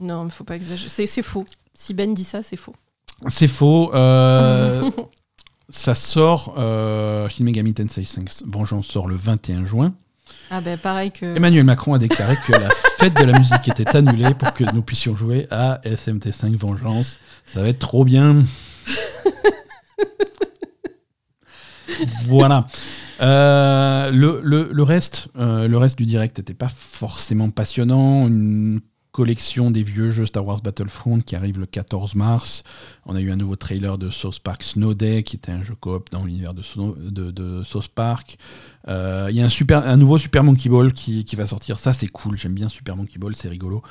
Non, 0.00 0.24
il 0.24 0.30
faut 0.30 0.44
pas 0.44 0.54
exagérer. 0.54 0.88
C'est 0.88 1.06
c'est 1.06 1.22
faux. 1.22 1.44
Si 1.74 1.94
Ben 1.94 2.14
dit 2.14 2.22
ça, 2.22 2.42
c'est 2.44 2.56
faux. 2.56 2.76
C'est 3.28 3.48
faux. 3.48 3.92
euh, 3.94 4.88
ça 5.68 5.94
sort. 5.96 6.54
Shin 6.56 7.42
Megami 7.44 7.74
Tensei 7.74 8.04
5 8.04 8.28
Vengeance 8.46 8.86
sort 8.86 9.08
le 9.08 9.16
21 9.16 9.64
juin. 9.64 9.94
Ah 10.50 10.60
ben 10.60 10.78
pareil 10.78 11.10
que. 11.10 11.36
Emmanuel 11.36 11.64
Macron 11.64 11.94
a 11.94 11.98
déclaré 11.98 12.36
que 12.46 12.52
la 12.52 12.68
fête 12.98 13.14
de 13.14 13.24
la 13.24 13.38
musique 13.38 13.68
était 13.68 13.96
annulée 13.96 14.32
pour 14.34 14.52
que 14.52 14.64
nous 14.72 14.82
puissions 14.82 15.16
jouer 15.16 15.46
à 15.50 15.80
SMT5 15.84 16.56
Vengeance. 16.56 17.18
Ça 17.44 17.62
va 17.62 17.68
être 17.68 17.78
trop 17.80 18.04
bien. 18.04 18.44
voilà. 22.26 22.66
Euh, 23.20 24.10
le, 24.10 24.40
le- 24.44 24.70
le 24.72 24.82
reste, 24.82 25.28
euh, 25.38 25.66
le 25.68 25.78
reste 25.78 25.96
du 25.98 26.04
direct 26.04 26.36
n'était 26.38 26.54
pas 26.54 26.68
forcément 26.68 27.50
passionnant. 27.50 28.26
Une 28.26 28.80
collection 29.16 29.70
des 29.70 29.82
vieux 29.82 30.10
jeux 30.10 30.26
Star 30.26 30.44
Wars 30.44 30.60
Battlefront 30.60 31.20
qui 31.20 31.36
arrive 31.36 31.58
le 31.58 31.64
14 31.64 32.16
mars. 32.16 32.64
On 33.06 33.16
a 33.16 33.20
eu 33.20 33.32
un 33.32 33.36
nouveau 33.36 33.56
trailer 33.56 33.96
de 33.96 34.10
South 34.10 34.40
Park 34.40 34.62
Snow 34.62 34.92
Day, 34.92 35.22
qui 35.22 35.36
était 35.36 35.52
un 35.52 35.62
jeu 35.62 35.74
coop 35.74 36.10
dans 36.10 36.22
l'univers 36.22 36.52
de, 36.52 36.62
de, 37.08 37.30
de 37.30 37.62
South 37.62 37.88
Park. 37.88 38.36
Euh, 38.88 39.28
Il 39.30 39.36
y 39.36 39.40
a 39.40 39.44
un, 39.46 39.48
super, 39.48 39.88
un 39.88 39.96
nouveau 39.96 40.18
Super 40.18 40.44
Monkey 40.44 40.68
Ball 40.68 40.92
qui, 40.92 41.24
va 41.34 41.46
sortir. 41.46 41.78
Ça, 41.78 41.94
c'est 41.94 42.08
cool. 42.08 42.36
J'aime 42.36 42.52
bien 42.52 42.68
Super 42.68 42.94
Monkey 42.94 43.18
Ball, 43.18 43.34
c'est 43.34 43.48
rigolo. 43.48 43.82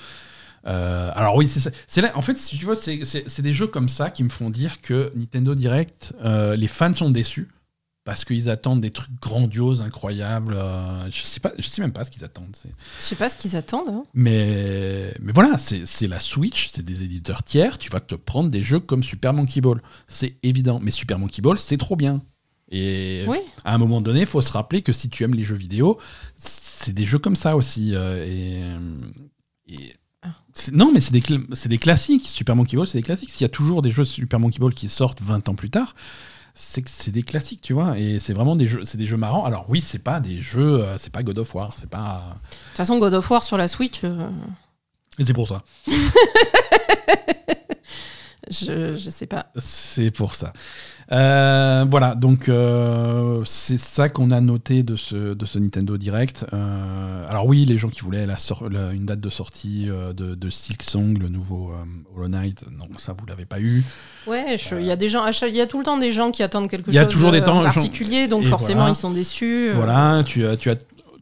Euh, 0.68 1.12
alors 1.16 1.36
oui, 1.36 1.48
c'est 1.48 2.16
en 2.16 2.22
fait, 2.22 2.38
si 2.38 2.60
tu 2.60 2.66
vois, 2.66 2.76
c'est 2.76 3.42
des 3.42 3.54
jeux 3.54 3.68
comme 3.68 3.90
ça 3.90 4.12
qui 4.12 4.24
me 4.24 4.30
font 4.30 4.52
dire 4.52 4.80
que 4.80 5.12
Nintendo 5.16 5.56
Direct, 5.56 6.14
euh, 6.24 6.56
les 6.56 6.68
fans 6.68 6.94
sont 6.94 7.10
déçus 7.10 7.48
parce 8.06 8.24
qu'ils 8.24 8.50
attendent 8.50 8.80
des 8.80 8.92
trucs 8.92 9.20
grandioses, 9.20 9.82
incroyables. 9.82 10.54
euh, 10.56 11.10
je 11.12 11.24
sais 11.24 11.40
pas, 11.42 11.52
je 11.60 11.68
sais 11.68 11.82
même 11.82 11.92
pas 11.92 12.04
ce 12.06 12.12
qu'ils 12.12 12.24
attendent. 12.24 12.56
Je 12.64 13.04
sais 13.04 13.16
pas 13.16 13.28
ce 13.30 13.36
qu'ils 13.36 13.56
attendent. 13.58 13.90
hein. 13.90 14.04
Mais, 14.14 15.14
mais 15.20 15.34
voilà, 15.34 15.58
c'est 15.58 16.08
la 16.08 16.20
Switch, 16.20 16.70
c'est 16.70 16.86
des 16.86 17.04
éditeurs 17.04 17.44
tiers. 17.44 17.78
Tu 17.78 17.90
vas 17.90 18.00
te 18.00 18.16
prendre 18.16 18.50
des 18.50 18.64
jeux 18.64 18.80
comme 18.80 19.04
Super 19.04 19.34
Monkey 19.34 19.60
Ball, 19.60 19.82
c'est 20.08 20.38
évident. 20.44 20.80
Mais 20.82 20.92
Super 20.92 21.20
Monkey 21.20 21.42
Ball, 21.42 21.58
c'est 21.58 21.78
trop 21.78 21.96
bien. 21.98 22.22
Et 22.72 23.26
Oui. 23.28 23.38
à 23.64 23.74
un 23.76 23.78
moment 23.78 24.02
donné, 24.02 24.22
il 24.22 24.26
faut 24.26 24.42
se 24.42 24.52
rappeler 24.52 24.82
que 24.82 24.92
si 24.94 25.10
tu 25.10 25.24
aimes 25.24 25.36
les 25.36 25.44
jeux 25.44 25.56
vidéo, 25.56 26.00
c'est 26.38 26.94
des 26.94 27.06
jeux 27.06 27.20
comme 27.20 27.36
ça 27.36 27.56
aussi. 27.56 27.92
euh, 27.96 28.24
et, 29.68 29.74
et- 29.74 29.94
Ah. 30.24 30.30
non, 30.72 30.92
mais 30.92 31.00
c'est 31.00 31.12
des, 31.12 31.22
cl- 31.22 31.46
c'est 31.54 31.70
des 31.70 31.78
classiques. 31.80 32.28
Super 32.28 32.56
Monkey 32.56 32.78
Ball, 32.78 32.88
c'est 32.88 32.98
des 32.98 33.04
classiques. 33.04 33.30
S'il 33.30 33.42
y 33.42 33.46
a 33.46 33.50
toujours 33.50 33.82
des 33.82 33.92
jeux 33.92 34.04
Super 34.06 34.40
Monkey 34.40 34.60
Ball 34.60 34.74
qui 34.74 34.90
sortent 34.90 35.22
20 35.22 35.50
ans 35.50 35.56
plus 35.56 35.70
tard, 35.70 35.96
c'est 36.56 36.82
que 36.82 36.90
c'est 36.90 37.12
des 37.12 37.24
classiques, 37.24 37.62
tu 37.62 37.74
vois. 37.74 38.00
Et 38.00 38.18
c'est 38.20 38.34
vraiment 38.34 38.56
des 38.56 38.68
jeux, 38.68 38.86
c'est 38.86 38.98
des 38.98 39.06
jeux 39.06 39.18
marrants. 39.18 39.46
Alors 39.46 39.66
oui, 39.68 39.82
c'est 39.82 40.00
pas 40.00 40.20
des 40.22 40.42
jeux, 40.42 40.84
euh, 40.84 40.98
c'est 40.98 41.12
pas 41.12 41.22
God 41.22 41.38
of 41.38 41.54
War, 41.54 41.74
c'est 41.74 41.90
pas. 41.90 42.24
De 42.34 42.50
toute 42.70 42.78
façon, 42.78 42.98
God 42.98 43.14
of 43.14 43.30
War 43.30 43.44
sur 43.44 43.58
la 43.58 43.68
Switch, 43.68 44.02
euh, 44.06 44.30
Et 45.20 45.26
c'est 45.26 45.34
pour 45.34 45.48
ça. 45.48 45.64
je, 48.50 48.96
je 48.98 49.10
sais 49.10 49.26
pas. 49.28 49.48
C'est 49.58 50.12
pour 50.12 50.34
ça. 50.34 50.54
Euh, 51.12 51.86
voilà, 51.90 52.16
donc 52.16 52.50
euh, 52.50 53.44
c'est 53.46 53.78
ça 53.78 54.10
qu'on 54.10 54.32
a 54.32 54.42
noté 54.42 54.82
de 54.82 54.96
ce, 54.96 55.36
de 55.36 55.46
ce 55.46 55.60
Nintendo 55.60 55.98
Direct. 55.98 56.46
Euh, 56.52 57.26
alors 57.30 57.46
oui, 57.46 57.64
les 57.66 57.78
gens 57.78 57.90
qui 57.90 58.02
voulaient 58.02 58.26
la 58.26 58.38
une 58.92 59.06
date 59.06 59.20
de 59.20 59.30
sortie 59.30 59.86
de, 59.86 60.34
de 60.36 60.50
Silk 60.50 60.82
Song, 60.82 61.18
le 61.20 61.30
nouveau 61.30 61.72
Hollow 62.16 62.28
Knight, 62.28 62.66
non, 62.72 62.88
ça 62.98 63.14
vous 63.18 63.26
l'avez 63.28 63.46
pas 63.46 63.60
eu. 63.60 63.84
Ouais, 64.26 64.58
il 64.72 64.86
y 64.86 64.92
a 64.92 64.96
des 64.96 65.10
gens, 65.10 65.26
il 65.28 65.56
y 65.56 65.62
a 65.62 65.68
tout 65.68 65.78
le 65.78 65.86
temps 65.86 65.98
des 66.00 66.12
gens 66.12 66.32
qui 66.32 66.42
attendent 66.42 66.70
quelque 66.70 66.90
Il 66.90 66.96
y 66.96 66.98
a 66.98 67.04
chose 67.04 67.12
toujours 67.14 67.32
des 67.32 67.42
de 67.42 67.46
temps- 67.46 67.62
particulier, 67.62 68.28
donc 68.28 68.44
et 68.44 68.48
forcément 68.48 68.82
voilà. 68.82 68.92
ils 68.92 68.96
sont 68.96 69.12
déçus. 69.12 69.72
Voilà, 69.74 70.24
tu 70.26 70.46
as, 70.48 70.58
tu 70.58 70.72
as 70.72 70.76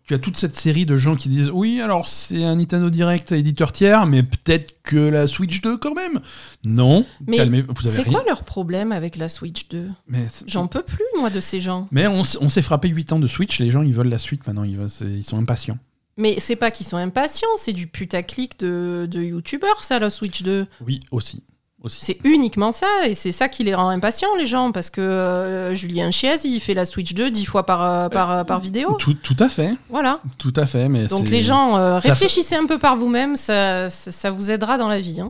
tu 0.06 0.14
as 0.14 0.20
toute 0.20 0.36
cette 0.38 0.56
série 0.56 0.86
de 0.86 0.98
gens 0.98 1.16
qui 1.16 1.30
disent 1.30 1.50
oui, 1.54 1.80
alors 1.82 2.08
c'est 2.10 2.44
un 2.44 2.56
Nintendo 2.58 2.90
Direct 2.90 3.32
éditeur 3.32 3.72
tiers, 3.72 4.06
mais 4.06 4.22
peut-être 4.24 4.76
que 4.84 4.98
la 4.98 5.28
Switch 5.28 5.62
2 5.62 5.78
quand 5.78 5.96
même. 5.96 6.20
Non, 6.66 7.06
Mais 7.28 7.38
calmez, 7.38 7.62
vous 7.62 7.88
avez 7.88 7.96
C'est 7.96 8.04
quoi 8.04 8.24
leur 8.28 8.44
problème 8.44 8.92
avec 8.92 9.16
la 9.16 9.30
Switch 9.30 9.70
2 9.70 9.90
mais 10.08 10.26
c'est- 10.30 10.50
J'en 10.50 10.68
peux 10.68 10.84
plus, 10.84 11.06
moi, 11.20 11.30
de 11.30 11.40
ces 11.40 11.62
gens. 11.62 11.88
mais 11.92 12.08
on, 12.08 12.24
s'est 12.24 12.62
frappé 12.62 12.90
8 12.90 13.14
ans 13.14 13.20
de 13.20 13.28
Switch, 13.28 13.60
les 13.60 13.72
gens 13.72 13.82
ils 13.82 13.94
veulent 13.94 14.10
la 14.10 14.18
suite 14.18 14.46
maintenant, 14.46 14.64
ils, 14.64 14.76
veulent- 14.78 14.90
c'est- 14.90 15.06
ils 15.06 15.24
sont 15.24 15.38
impatients. 15.38 15.78
Mais 16.18 16.36
c'est 16.40 16.56
pas 16.58 16.70
qu'ils 16.70 16.86
sont 16.86 16.98
impatients, 16.98 17.48
c'est 17.58 17.74
du 17.74 17.88
putaclic 17.88 18.60
de, 18.60 19.08
de 19.10 19.22
youtubeurs, 19.22 19.84
ça, 19.84 19.98
la 20.00 20.10
Switch 20.12 20.44
2. 20.44 20.68
Oui, 20.86 21.00
aussi. 21.12 21.44
C'est 21.90 22.18
uniquement 22.24 22.72
ça, 22.72 22.88
et 23.06 23.14
c'est 23.14 23.32
ça 23.34 23.50
qui 23.50 23.64
les 23.64 23.76
rend 23.76 23.90
impatients, 23.90 24.34
les 24.38 24.46
gens, 24.46 24.72
parce 24.72 24.90
que 24.90 25.02
euh, 25.02 25.74
Julien 25.76 26.12
Chiez, 26.12 26.36
il 26.46 26.60
fait 26.62 26.74
la 26.74 26.86
Switch 26.86 27.14
2 27.14 27.30
dix 27.30 27.44
fois 27.46 27.66
par, 27.66 27.82
euh, 27.84 28.08
par, 28.10 28.32
euh, 28.32 28.44
par 28.46 28.60
vidéo. 28.62 28.96
Tout, 29.00 29.14
tout 29.16 29.36
à 29.40 29.50
fait, 29.50 29.74
Voilà. 29.90 30.20
tout 30.38 30.54
à 30.56 30.66
fait. 30.66 30.88
Mais 30.88 31.08
Donc 31.08 31.28
les 31.30 31.42
gens, 31.42 31.98
réfléchissez 32.00 32.56
un 32.56 32.66
peu 32.66 32.78
par 32.80 32.96
vous-même, 32.96 33.36
ça, 33.36 33.90
ça, 33.90 34.12
ça 34.12 34.32
vous 34.32 34.50
aidera 34.50 34.78
dans 34.78 34.88
la 34.88 35.02
vie. 35.02 35.20
hein. 35.20 35.30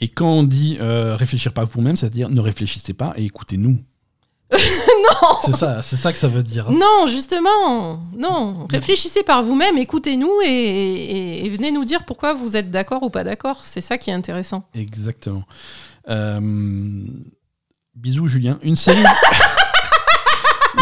Et 0.00 0.08
quand 0.08 0.30
on 0.30 0.42
dit 0.44 0.78
réfléchir 0.80 1.52
pas 1.52 1.64
vous-même, 1.64 1.96
c'est-à-dire 1.96 2.28
ne 2.30 2.40
réfléchissez 2.40 2.94
pas 2.94 3.12
et 3.16 3.24
écoutez-nous. 3.24 3.78
non 5.22 5.28
C'est 5.44 5.54
ça, 5.56 5.82
c'est 5.82 5.96
ça 5.96 6.12
que 6.12 6.18
ça 6.18 6.28
veut 6.28 6.42
dire. 6.42 6.70
Non, 6.70 7.06
justement, 7.08 8.00
non. 8.16 8.66
Réfléchissez 8.70 9.22
par 9.22 9.42
vous-même, 9.42 9.78
écoutez-nous 9.78 10.30
et, 10.44 10.48
et- 10.48 11.46
et 11.46 11.48
venez 11.48 11.70
nous 11.72 11.84
dire 11.84 12.04
pourquoi 12.04 12.34
vous 12.34 12.56
êtes 12.56 12.70
d'accord 12.70 13.02
ou 13.02 13.10
pas 13.10 13.24
d'accord. 13.24 13.60
C'est 13.64 13.80
ça 13.80 13.98
qui 13.98 14.10
est 14.10 14.14
intéressant. 14.14 14.64
Exactement. 14.74 15.42
Euh, 16.08 16.40
Bisous 17.94 18.28
Julien. 18.28 18.58
Une 18.62 18.76
série. 18.76 19.02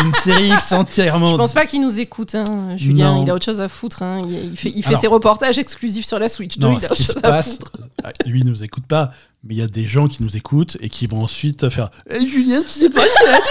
Une 0.04 0.12
série 0.14 0.48
X 0.48 0.72
entièrement. 0.72 1.26
Je 1.28 1.36
pense 1.36 1.54
pas 1.54 1.64
qu'il 1.64 1.80
nous 1.80 1.98
écoute, 2.00 2.34
hein, 2.34 2.76
Julien. 2.76 3.14
Non. 3.14 3.22
Il 3.22 3.30
a 3.30 3.34
autre 3.34 3.44
chose 3.46 3.60
à 3.62 3.68
foutre. 3.68 4.02
hein. 4.02 4.20
Il, 4.28 4.50
il 4.50 4.56
fait, 4.56 4.68
il 4.74 4.82
fait 4.82 4.88
Alors- 4.90 5.00
ses 5.00 5.06
reportages 5.06 5.58
exclusifs 5.58 6.04
sur 6.04 6.18
la 6.18 6.28
Switch 6.28 6.58
2. 6.58 6.66
Non, 6.68 6.76
il 6.78 6.84
a 6.84 6.92
autre 6.92 7.02
chose 7.02 7.16
à 7.22 7.42
foutre. 7.42 7.72
euh, 8.04 8.10
lui 8.26 8.40
il 8.40 8.46
nous 8.46 8.62
écoute 8.62 8.84
pas, 8.86 9.12
mais 9.48 9.54
il 9.54 9.58
y 9.58 9.62
a 9.62 9.66
des 9.66 9.86
gens 9.86 10.08
qui 10.08 10.22
nous 10.22 10.36
écoutent 10.36 10.76
et 10.80 10.88
qui 10.88 11.06
vont 11.06 11.22
ensuite 11.22 11.68
faire 11.68 11.90
Eh, 12.10 12.26
Julien, 12.26 12.62
tu 12.62 12.68
sais 12.68 12.90
pas 12.90 13.02
ce 13.02 13.14
qu'elle 13.24 13.34
a 13.34 13.40
dit 13.40 13.48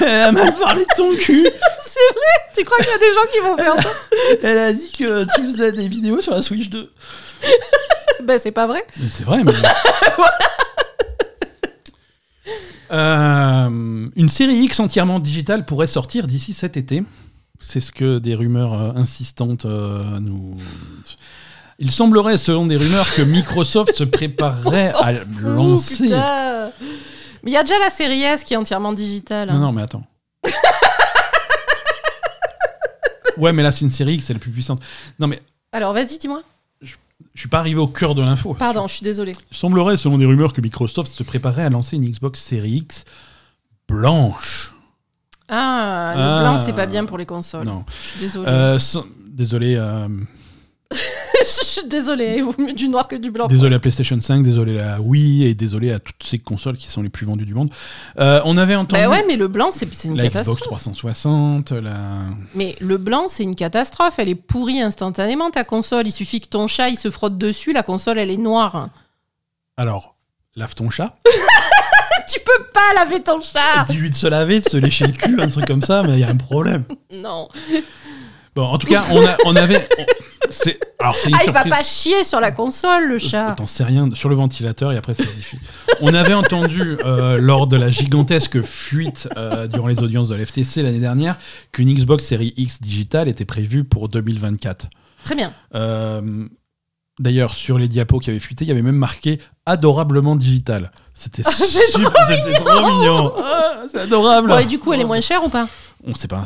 elle 0.00 0.06
a- 0.08 0.28
Elle 0.46 0.54
parlé 0.54 0.82
de 0.84 0.94
ton 0.96 1.14
cul. 1.16 1.46
C'est 1.80 2.14
vrai 2.14 2.52
Tu 2.54 2.64
crois 2.64 2.78
qu'il 2.78 2.88
y 2.88 2.94
a 2.94 2.98
des 2.98 3.12
gens 3.12 3.26
qui 3.32 3.38
vont 3.40 3.56
faire 3.56 3.82
ça? 3.82 3.90
Elle 4.42 4.58
a 4.58 4.72
dit 4.72 4.92
que 4.92 5.24
tu 5.34 5.42
faisais 5.44 5.72
des 5.72 5.88
vidéos 5.88 6.20
sur 6.20 6.32
la 6.34 6.42
Switch 6.42 6.68
2. 6.68 6.90
Ben, 8.24 8.38
c'est 8.40 8.50
pas 8.50 8.66
vrai. 8.66 8.84
C'est 9.10 9.24
vrai, 9.24 9.44
mais. 9.44 9.52
Euh, 12.92 14.08
une 14.14 14.28
série 14.28 14.54
X 14.62 14.78
entièrement 14.78 15.18
digitale 15.18 15.64
pourrait 15.66 15.88
sortir 15.88 16.26
d'ici 16.28 16.54
cet 16.54 16.76
été. 16.76 17.02
C'est 17.58 17.80
ce 17.80 17.90
que 17.90 18.18
des 18.18 18.34
rumeurs 18.36 18.74
euh, 18.74 18.92
insistantes 18.94 19.64
euh, 19.66 20.20
nous. 20.20 20.56
Il 21.78 21.90
semblerait, 21.90 22.38
selon 22.38 22.66
des 22.66 22.76
rumeurs, 22.76 23.12
que 23.14 23.22
Microsoft 23.22 23.94
se 23.96 24.04
préparerait 24.04 24.92
à 25.02 25.14
fout, 25.14 25.26
lancer. 25.42 26.04
putain. 26.04 26.70
Mais 27.42 27.50
il 27.50 27.54
y 27.54 27.56
a 27.56 27.62
déjà 27.62 27.78
la 27.78 27.90
série 27.90 28.22
S 28.22 28.44
qui 28.44 28.54
est 28.54 28.56
entièrement 28.56 28.92
digitale. 28.92 29.50
Non, 29.52 29.58
non, 29.58 29.72
mais 29.72 29.82
attends. 29.82 30.04
ouais, 33.36 33.52
mais 33.52 33.62
là, 33.62 33.72
c'est 33.72 33.82
une 33.84 33.90
série 33.90 34.14
X, 34.14 34.26
c'est 34.26 34.32
la 34.32 34.38
plus 34.38 34.50
puissante. 34.50 34.80
Non, 35.18 35.26
mais 35.26 35.42
Alors, 35.72 35.92
vas-y, 35.92 36.18
dis-moi. 36.18 36.42
je 36.82 36.94
suis 37.34 37.48
pas 37.48 37.58
arrivé 37.58 37.78
au 37.78 37.86
cœur 37.88 38.14
de 38.14 38.22
l'info. 38.22 38.54
Pardon, 38.54 38.86
je 38.86 38.94
suis 38.94 39.04
désolée. 39.04 39.32
Il 39.50 39.56
semblerait, 39.56 39.96
selon 39.96 40.18
des 40.18 40.26
rumeurs, 40.26 40.52
que 40.52 40.60
Microsoft 40.60 41.12
se 41.12 41.22
préparait 41.22 41.64
à 41.64 41.70
lancer 41.70 41.96
une 41.96 42.08
Xbox 42.08 42.40
Series 42.40 42.76
X 42.78 43.04
blanche. 43.88 44.72
Ah, 45.48 46.12
le 46.16 46.22
Ah. 46.22 46.40
blanc, 46.42 46.58
c'est 46.58 46.72
pas 46.72 46.86
bien 46.86 47.04
pour 47.04 47.18
les 47.18 47.26
consoles. 47.26 47.66
Non. 47.66 47.84
Je 48.20 48.26
suis. 48.26 48.38
Euh, 48.40 48.78
sans- 48.78 49.04
Désolé, 49.28 49.76
euh, 49.76 50.08
je 51.62 51.66
suis 51.66 51.88
désolée. 51.88 52.34
Il 52.38 52.44
vaut 52.44 52.54
mieux 52.58 52.72
du 52.72 52.88
noir 52.88 53.08
que 53.08 53.16
du 53.16 53.30
blanc. 53.30 53.46
désolé 53.46 53.76
à 53.76 53.78
PlayStation 53.78 54.20
5, 54.20 54.42
désolé 54.42 54.80
à 54.80 55.00
Wii 55.00 55.44
et 55.44 55.54
désolé 55.54 55.92
à 55.92 55.98
toutes 55.98 56.22
ces 56.22 56.38
consoles 56.38 56.76
qui 56.76 56.88
sont 56.88 57.02
les 57.02 57.08
plus 57.08 57.26
vendues 57.26 57.44
du 57.44 57.54
monde. 57.54 57.70
Euh, 58.18 58.40
on 58.44 58.56
avait 58.56 58.74
entendu 58.74 59.00
Bah 59.00 59.08
ouais, 59.08 59.24
mais 59.26 59.36
le 59.36 59.48
blanc, 59.48 59.70
c'est 59.72 59.86
une 60.04 60.16
la 60.16 60.24
Xbox 60.24 60.32
catastrophe. 60.32 60.60
360, 60.60 61.72
la... 61.72 61.94
Mais 62.54 62.76
le 62.80 62.96
blanc, 62.96 63.26
c'est 63.28 63.42
une 63.42 63.54
catastrophe. 63.54 64.14
Elle 64.18 64.28
est 64.28 64.34
pourrie 64.34 64.80
instantanément, 64.80 65.50
ta 65.50 65.64
console. 65.64 66.06
Il 66.06 66.12
suffit 66.12 66.40
que 66.40 66.48
ton 66.48 66.66
chat, 66.66 66.88
il 66.88 66.98
se 66.98 67.10
frotte 67.10 67.38
dessus, 67.38 67.72
la 67.72 67.82
console, 67.82 68.18
elle 68.18 68.30
est 68.30 68.36
noire. 68.36 68.88
Alors, 69.76 70.16
lave 70.54 70.74
ton 70.74 70.90
chat. 70.90 71.16
Tu 72.28 72.40
peux 72.40 72.64
pas 72.72 72.92
laver 72.96 73.22
ton 73.22 73.40
chat 73.40 73.84
Dis-lui 73.88 74.10
de 74.10 74.14
se 74.14 74.26
laver, 74.26 74.58
de 74.58 74.68
se 74.68 74.76
lécher 74.76 75.06
le 75.06 75.12
cul, 75.12 75.40
un 75.40 75.46
truc 75.46 75.64
comme 75.64 75.82
ça, 75.82 76.02
mais 76.02 76.14
il 76.14 76.18
y 76.18 76.24
a 76.24 76.28
un 76.28 76.36
problème. 76.36 76.84
Non. 77.12 77.48
Bon, 78.56 78.64
en 78.64 78.78
tout 78.78 78.86
cas, 78.88 79.04
on, 79.12 79.24
a, 79.24 79.36
on 79.44 79.54
avait... 79.54 79.86
on- 79.98 80.04
c'est, 80.48 80.78
alors, 81.00 81.14
c'est 81.16 81.28
une 81.28 81.34
Ah, 81.34 81.40
il 81.44 81.50
va 81.50 81.62
surprise. 81.64 81.72
pas 81.72 81.84
chier 81.84 82.24
sur 82.24 82.40
la 82.40 82.52
console, 82.52 83.08
le 83.08 83.18
chat. 83.18 83.54
T'en 83.56 83.66
sais 83.66 83.82
rien, 83.84 84.08
sur 84.14 84.28
le 84.28 84.36
ventilateur 84.36 84.92
et 84.92 84.96
après 84.96 85.12
ça 85.12 85.24
se 85.24 85.28
diffuse. 85.34 85.58
On 86.00 86.14
avait 86.14 86.34
entendu 86.34 86.96
euh, 87.04 87.36
lors 87.38 87.66
de 87.66 87.76
la 87.76 87.90
gigantesque 87.90 88.62
fuite 88.62 89.28
euh, 89.36 89.66
durant 89.66 89.88
les 89.88 90.00
audiences 90.02 90.28
de 90.28 90.36
l'FTC 90.36 90.82
l'année 90.82 91.00
dernière 91.00 91.36
qu'une 91.72 91.92
Xbox 91.92 92.24
Series 92.24 92.54
X 92.56 92.80
digitale 92.80 93.26
était 93.28 93.44
prévue 93.44 93.82
pour 93.84 94.08
2024. 94.08 94.86
Très 95.24 95.34
bien. 95.34 95.52
Euh, 95.74 96.46
D'ailleurs, 97.18 97.50
sur 97.50 97.78
les 97.78 97.88
diapos 97.88 98.18
qui 98.20 98.28
avaient 98.30 98.38
fuité, 98.38 98.64
il 98.66 98.68
y 98.68 98.70
avait 98.72 98.82
même 98.82 98.94
marqué 98.96 99.40
adorablement 99.64 100.36
digital. 100.36 100.92
C'était 101.14 101.42
super, 101.90 102.12
c'était 102.28 102.52
trop 102.58 102.80
mignon. 102.88 103.32
Ah, 103.42 103.82
c'est 103.90 104.00
adorable. 104.00 104.48
Bon, 104.48 104.58
et 104.58 104.66
du 104.66 104.78
coup, 104.78 104.92
elle 104.92 105.00
est 105.00 105.04
moins 105.04 105.20
chère 105.22 105.42
ou 105.42 105.48
pas? 105.48 105.66
On 106.06 106.14
sait 106.14 106.28
pas. 106.28 106.44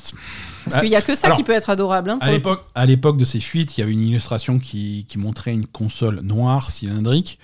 Parce 0.64 0.80
qu'il 0.80 0.88
y 0.90 0.96
a 0.96 1.02
que 1.02 1.14
ça 1.14 1.26
alors, 1.28 1.36
qui 1.38 1.44
peut 1.44 1.52
être 1.52 1.70
adorable. 1.70 2.10
hein, 2.10 2.18
À 2.20 2.30
l'époque, 2.30 2.64
à 2.74 2.86
l'époque 2.86 3.16
de 3.16 3.24
ces 3.24 3.40
fuites, 3.40 3.76
il 3.76 3.80
y 3.80 3.82
avait 3.82 3.92
une 3.92 4.02
illustration 4.02 4.58
qui, 4.58 5.06
qui 5.08 5.18
montrait 5.18 5.52
une 5.52 5.66
console 5.66 6.20
noire 6.22 6.70
cylindrique. 6.70 7.38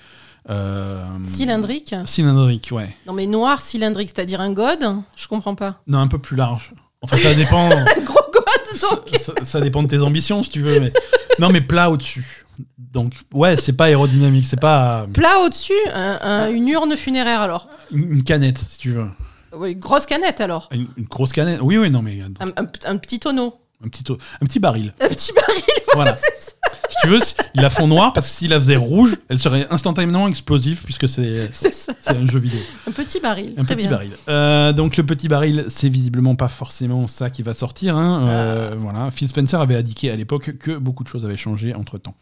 Euh. 0.49 1.05
Cylindrique 1.25 1.95
Cylindrique, 2.05 2.69
ouais. 2.73 2.95
Non, 3.07 3.13
mais 3.13 3.27
noir 3.27 3.61
cylindrique, 3.61 4.11
c'est-à-dire 4.15 4.41
un 4.41 4.53
god 4.53 4.79
Je 5.17 5.27
comprends 5.29 5.55
pas. 5.55 5.81
Non, 5.87 5.99
un 5.99 6.09
peu 6.09 6.19
plus 6.19 6.37
large. 6.37 6.73
Enfin, 7.03 7.17
ça 7.17 7.35
dépend. 7.35 7.69
Un 7.71 7.85
gros 8.05 8.21
god, 8.33 8.81
donc 8.91 9.09
ça, 9.19 9.33
ça- 9.39 9.45
ça 9.45 9.61
dépend 9.61 9.83
de 9.83 9.89
tes 9.89 9.99
ambitions, 10.01 10.43
si 10.43 10.51
tu 10.51 10.63
veux. 10.63 10.79
Mais... 10.81 10.93
Non, 11.39 11.51
mais 11.51 11.61
plat 11.61 11.91
au-dessus. 11.91 12.47
Donc, 12.79 13.13
ouais, 13.35 13.59
c'est 13.59 13.75
pas 13.75 13.87
aérodynamique, 13.87 14.47
c'est 14.47 14.59
pas 14.59 15.07
Plat 15.13 15.41
au-dessus, 15.45 15.75
un- 15.93 16.19
un- 16.23 16.49
une 16.51 16.67
urne 16.69 16.97
funéraire 16.97 17.43
alors. 17.43 17.69
une 17.93 18.23
canette, 18.25 18.57
si 18.59 18.79
tu 18.79 18.91
veux. 18.93 19.09
Oui, 19.57 19.75
grosse 19.75 20.07
canette 20.07 20.41
alors. 20.41 20.69
Une, 20.73 20.87
une 20.97 21.05
grosse 21.05 21.33
canette. 21.33 21.61
Oui, 21.63 21.79
oui, 21.79 21.91
non, 21.91 22.03
mais 22.03 22.21
un, 22.21 22.47
Un, 22.47 22.51
un- 22.65 22.69
un 22.85 22.97
petit 22.99 23.19
tonneau. 23.19 23.55
un 23.85 23.89
petit, 23.89 24.05
un 24.11 24.47
petit 24.47 24.61
baril. 24.61 24.95
Un 25.01 25.09
petit 25.09 25.33
baril. 25.33 25.63
Voilà. 25.95 26.15
si 26.15 26.97
tu 27.01 27.09
veux, 27.09 27.21
ils 27.55 27.63
la 27.63 27.71
font 27.71 27.87
noire 27.87 28.13
parce 28.13 28.27
que 28.27 28.33
s'ils 28.33 28.51
la 28.51 28.57
faisaient 28.61 28.77
rouge, 28.77 29.17
elle 29.31 29.39
serait 29.39 29.67
instantanément 29.71 30.29
explosive 30.29 30.83
puisque 30.85 31.09
c'est 31.09 31.51
ça. 31.55 31.93
un 32.09 32.27
jeu 32.27 32.39
vidéo. 32.39 32.61
Un 32.87 32.91
petit 32.93 33.19
baril. 33.19 33.55
Un 33.57 33.65
très 33.65 33.77
petit 33.77 33.87
bien. 33.87 33.97
baril. 33.97 34.11
Euh, 34.29 34.73
donc 34.75 34.99
le 34.99 35.07
petit 35.07 35.29
baril, 35.29 35.65
c'est 35.69 35.89
visiblement 35.89 36.35
pas 36.37 36.49
forcément 36.49 37.07
ça 37.07 37.31
qui 37.31 37.43
va 37.43 37.55
sortir. 37.55 37.97
hein. 37.97 38.29
Euh, 38.29 38.71
Ah. 38.73 38.75
Voilà. 38.77 39.11
Phil 39.11 39.27
Spencer 39.29 39.59
avait 39.59 39.77
indiqué 39.77 40.11
à 40.11 40.17
l'époque 40.17 40.59
que 40.59 40.77
beaucoup 40.77 41.03
de 41.03 41.09
choses 41.09 41.25
avaient 41.25 41.37
changé 41.39 41.73
entre 41.75 41.97
temps. 41.97 42.15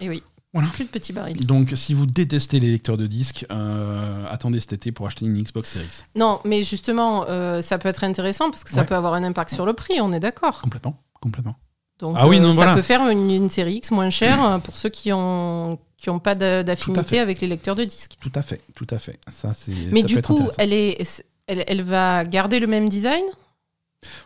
Et 0.00 0.08
oui. 0.08 0.22
Voilà. 0.54 0.68
Plus 0.68 0.84
de 0.84 0.90
petit 0.90 1.12
baril. 1.14 1.46
Donc 1.46 1.72
si 1.76 1.94
vous 1.94 2.04
détestez 2.04 2.60
les 2.60 2.70
lecteurs 2.72 2.98
de 2.98 3.06
disques, 3.06 3.46
euh, 3.50 4.26
attendez 4.28 4.60
cet 4.60 4.74
été 4.74 4.92
pour 4.92 5.06
acheter 5.06 5.24
une 5.24 5.42
Xbox 5.42 5.70
Series. 5.70 6.04
Non, 6.14 6.40
mais 6.44 6.62
justement, 6.62 7.24
euh, 7.28 7.62
ça 7.62 7.78
peut 7.78 7.88
être 7.88 8.04
intéressant 8.04 8.50
parce 8.50 8.62
que 8.62 8.70
ça 8.70 8.80
Ouais. 8.80 8.86
peut 8.86 8.94
avoir 8.94 9.14
un 9.14 9.24
impact 9.24 9.50
sur 9.54 9.64
le 9.64 9.72
prix, 9.72 10.00
on 10.02 10.12
est 10.12 10.20
d'accord. 10.20 10.60
Complètement, 10.60 11.00
complètement. 11.20 11.56
Donc, 12.00 12.16
Ah 12.18 12.26
oui, 12.28 12.38
non, 12.40 12.50
ça 12.50 12.56
voilà. 12.56 12.74
peut 12.74 12.82
faire 12.82 13.08
une, 13.08 13.30
une 13.30 13.48
série 13.48 13.76
X 13.76 13.92
moins 13.92 14.10
chère 14.10 14.44
euh, 14.44 14.58
pour 14.58 14.76
ceux 14.76 14.88
qui 14.90 15.12
ont 15.12 15.78
qui 15.96 16.10
ont 16.10 16.18
pas 16.18 16.34
d'affinité 16.34 17.20
avec 17.20 17.40
les 17.40 17.46
lecteurs 17.46 17.76
de 17.76 17.84
disques. 17.84 18.16
Tout 18.20 18.32
à 18.34 18.42
fait, 18.42 18.60
tout 18.74 18.88
à 18.90 18.98
fait. 18.98 19.20
Ça 19.30 19.54
c'est. 19.54 19.72
Mais 19.92 20.00
ça 20.00 20.06
du 20.08 20.20
coup, 20.20 20.48
elle 20.58 20.72
est, 20.72 21.24
elle, 21.46 21.64
elle 21.68 21.82
va 21.82 22.24
garder 22.24 22.58
le 22.58 22.66
même 22.66 22.88
design? 22.88 23.22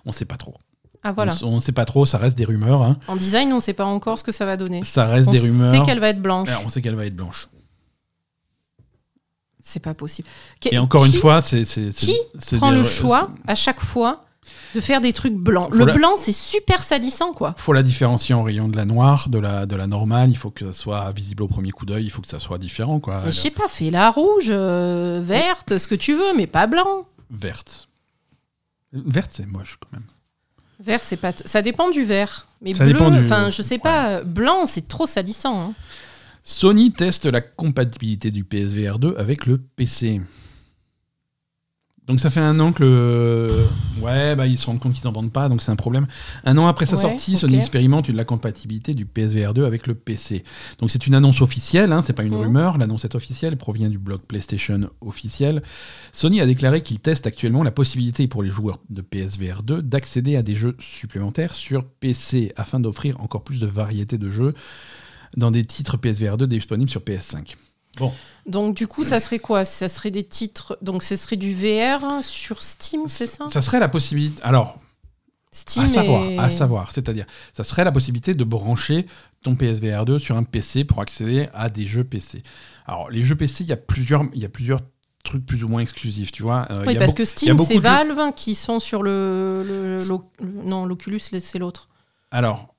on 0.06 0.12
sait 0.12 0.24
pas 0.24 0.38
trop. 0.38 0.54
Ah 1.08 1.12
voilà. 1.12 1.34
On, 1.42 1.46
on 1.54 1.60
sait 1.60 1.70
pas 1.72 1.84
trop. 1.84 2.04
Ça 2.04 2.18
reste 2.18 2.36
des 2.36 2.44
rumeurs. 2.44 2.82
hein. 2.82 2.96
En 3.06 3.14
design, 3.14 3.52
on 3.52 3.56
ne 3.56 3.60
sait 3.60 3.74
pas 3.74 3.84
encore 3.84 4.18
ce 4.18 4.24
que 4.24 4.32
ça 4.32 4.44
va 4.44 4.56
donner. 4.56 4.82
Ça 4.82 5.04
reste 5.06 5.28
On 5.28 5.30
des 5.32 5.38
rumeurs. 5.38 5.72
sait 5.72 5.82
qu'elle 5.82 6.00
va 6.00 6.08
être 6.08 6.20
blanche. 6.20 6.48
Alors, 6.48 6.62
on 6.64 6.68
sait 6.68 6.82
qu'elle 6.82 6.96
va 6.96 7.06
être 7.06 7.14
blanche. 7.14 7.48
C'est 9.60 9.80
pas 9.82 9.94
possible. 9.94 10.28
Et 10.70 10.78
encore 10.78 11.04
une 11.04 11.12
fois, 11.12 11.40
c'est. 11.40 11.62
Qui 11.62 12.16
prend 12.58 12.70
des- 12.72 12.78
le 12.78 12.84
choix 12.84 13.30
à 13.46 13.54
chaque 13.54 13.80
fois 13.80 14.22
de 14.74 14.80
faire 14.80 15.00
des 15.00 15.12
trucs 15.12 15.34
blancs? 15.34 15.70
Faut 15.72 15.78
Le 15.78 15.84
la- 15.86 15.92
blanc, 15.92 16.12
c'est 16.16 16.32
super 16.32 16.82
salissant, 16.82 17.32
quoi. 17.32 17.54
faut 17.56 17.72
la 17.72 17.82
différencier 17.82 18.34
en 18.34 18.42
rayon 18.44 18.68
de 18.68 18.76
la 18.76 18.84
noire, 18.84 19.28
de 19.28 19.38
la, 19.38 19.66
de 19.66 19.74
la 19.76 19.86
normale. 19.88 20.30
Il 20.30 20.36
faut 20.36 20.50
que 20.50 20.66
ça 20.66 20.72
soit 20.72 21.10
visible 21.12 21.42
au 21.42 21.48
premier 21.48 21.70
coup 21.72 21.84
d'œil. 21.86 22.04
Il 22.04 22.10
faut 22.10 22.22
que 22.22 22.28
ça 22.28 22.38
soit 22.40 22.58
différent, 22.58 23.00
quoi. 23.00 23.22
Je 23.26 23.30
sais 23.30 23.50
pas, 23.50 23.66
fais 23.68 23.90
la 23.90 24.10
rouge, 24.10 24.48
euh, 24.50 25.20
verte, 25.22 25.78
ce 25.78 25.86
que 25.88 25.94
tu 25.96 26.14
veux, 26.14 26.34
mais 26.36 26.46
pas 26.46 26.66
blanc. 26.66 27.06
Verte. 27.30 27.88
Verte, 28.92 29.32
c'est 29.34 29.46
moche 29.46 29.78
quand 29.80 29.92
même. 29.92 30.06
Vert, 30.78 31.00
c'est 31.02 31.16
pas. 31.16 31.32
Ça 31.44 31.62
dépend 31.62 31.90
du 31.90 32.04
vert. 32.04 32.46
Mais 32.60 32.74
Ça 32.74 32.84
bleu, 32.84 32.98
enfin, 33.24 33.50
je 33.50 33.62
sais 33.62 33.78
pas. 33.78 34.22
Blanc, 34.22 34.66
c'est 34.66 34.88
trop 34.88 35.06
salissant. 35.06 35.60
hein. 35.60 35.74
Sony 36.44 36.92
teste 36.92 37.26
la 37.26 37.40
compatibilité 37.40 38.30
du 38.30 38.44
PSVR 38.44 38.98
2 38.98 39.14
avec 39.18 39.46
le 39.46 39.58
PC. 39.58 40.20
Donc 42.06 42.20
ça 42.20 42.30
fait 42.30 42.38
un 42.40 42.60
an 42.60 42.72
que 42.72 42.84
le... 42.84 43.66
Ouais, 44.00 44.36
bah, 44.36 44.46
ils 44.46 44.56
se 44.58 44.66
rendent 44.66 44.78
compte 44.78 44.92
qu'ils 44.92 45.04
n'en 45.06 45.12
vendent 45.12 45.32
pas, 45.32 45.48
donc 45.48 45.60
c'est 45.60 45.72
un 45.72 45.76
problème. 45.76 46.06
Un 46.44 46.56
an 46.56 46.68
après 46.68 46.86
sa 46.86 46.94
Ouais, 46.94 47.02
sortie. 47.02 47.36
Sony 47.36 47.56
expérimente 47.58 48.08
une- 48.08 48.14
la 48.14 48.24
compatibilité 48.24 48.94
du 48.94 49.06
PSVR 49.06 49.52
2 49.54 49.64
avec 49.64 49.88
le 49.88 49.94
PC. 49.96 50.44
Donc 50.78 50.92
c'est 50.92 51.08
une 51.08 51.14
annonce 51.16 51.40
officielle, 51.40 51.90
hein, 51.92 52.02
c'est 52.02 52.12
pas 52.12 52.22
une 52.22 52.34
Mhm. 52.34 52.40
rumeur, 52.42 52.78
l'annonce 52.78 53.04
est 53.04 53.16
officielle, 53.16 53.54
elle 53.54 53.58
provient 53.58 53.88
du 53.88 53.98
blog 53.98 54.20
PlayStation 54.20 54.88
officiel. 55.00 55.62
Sony 56.12 56.40
a 56.40 56.46
déclaré 56.46 56.82
qu'il 56.82 57.00
teste 57.00 57.26
actuellement 57.26 57.64
la 57.64 57.72
possibilité 57.72 58.28
pour 58.28 58.44
les 58.44 58.50
joueurs 58.50 58.78
de 58.88 59.00
PSVR 59.00 59.64
2 59.64 59.82
d'accéder 59.82 60.36
à 60.36 60.42
des 60.44 60.54
jeux 60.54 60.76
supplémentaires 60.78 61.54
sur 61.54 61.84
PC 61.84 62.52
afin 62.56 62.78
d'offrir 62.78 63.20
encore 63.20 63.42
plus 63.42 63.58
de 63.58 63.66
variété 63.66 64.16
de 64.16 64.30
jeux 64.30 64.54
dans 65.36 65.50
des 65.50 65.64
titres 65.64 65.96
PSVR 65.96 66.36
2 66.36 66.46
disponibles 66.46 66.90
sur 66.90 67.00
PS5. 67.00 67.56
Donc, 68.46 68.76
du 68.76 68.86
coup, 68.86 69.02
ça 69.04 69.18
serait 69.20 69.38
quoi? 69.40 69.64
Ça 69.64 69.88
serait 69.88 70.10
des 70.10 70.22
titres. 70.22 70.78
Donc, 70.82 71.02
ce 71.02 71.16
serait 71.16 71.36
du 71.36 71.52
VR 71.54 72.22
sur 72.22 72.62
Steam, 72.62 73.02
c'est 73.06 73.26
ça? 73.26 73.46
Ça 73.48 73.60
serait 73.62 73.80
la 73.80 73.88
possibilité. 73.88 74.40
Alors, 74.42 74.78
Steam 75.50 75.84
à 75.84 75.88
savoir, 75.88 76.24
et- 76.28 76.38
à 76.38 76.50
savoir, 76.50 76.92
c'est-à-dire, 76.92 77.26
ça 77.56 77.64
serait 77.64 77.84
la 77.84 77.92
possibilité 77.92 78.34
de 78.34 78.44
brancher 78.44 79.06
ton 79.42 79.54
PSVR 79.56 80.04
2 80.04 80.18
sur 80.18 80.36
un 80.36 80.42
PC 80.42 80.84
pour 80.84 81.00
accéder 81.00 81.48
à 81.54 81.70
des 81.70 81.86
jeux 81.86 82.04
PC. 82.04 82.42
Alors, 82.86 83.10
les 83.10 83.24
jeux 83.24 83.36
PC, 83.36 83.64
il 83.64 83.70
y 83.70 83.72
a 83.72 83.76
plusieurs, 83.76 84.24
il 84.34 84.42
y 84.42 84.44
a 84.44 84.48
plusieurs 84.48 84.80
trucs 85.24 85.44
plus 85.46 85.64
ou 85.64 85.68
moins 85.68 85.80
exclusifs, 85.80 86.30
tu 86.30 86.42
vois. 86.42 86.66
Euh, 86.70 86.84
Oui, 86.86 86.92
y 86.94 86.96
a 86.96 87.00
parce 87.00 87.14
que 87.14 87.24
Steam, 87.24 87.56
c'est 87.58 87.74
jeux- 87.74 87.80
Valve 87.80 88.32
qui 88.36 88.54
sont 88.54 88.78
sur 88.78 89.02
le. 89.02 89.64
le- 90.06 90.06
non, 90.64 90.84
l'Oculus, 90.84 91.18
c'est 91.20 91.58
l'autre. 91.58 91.88
Alors, 92.30 92.74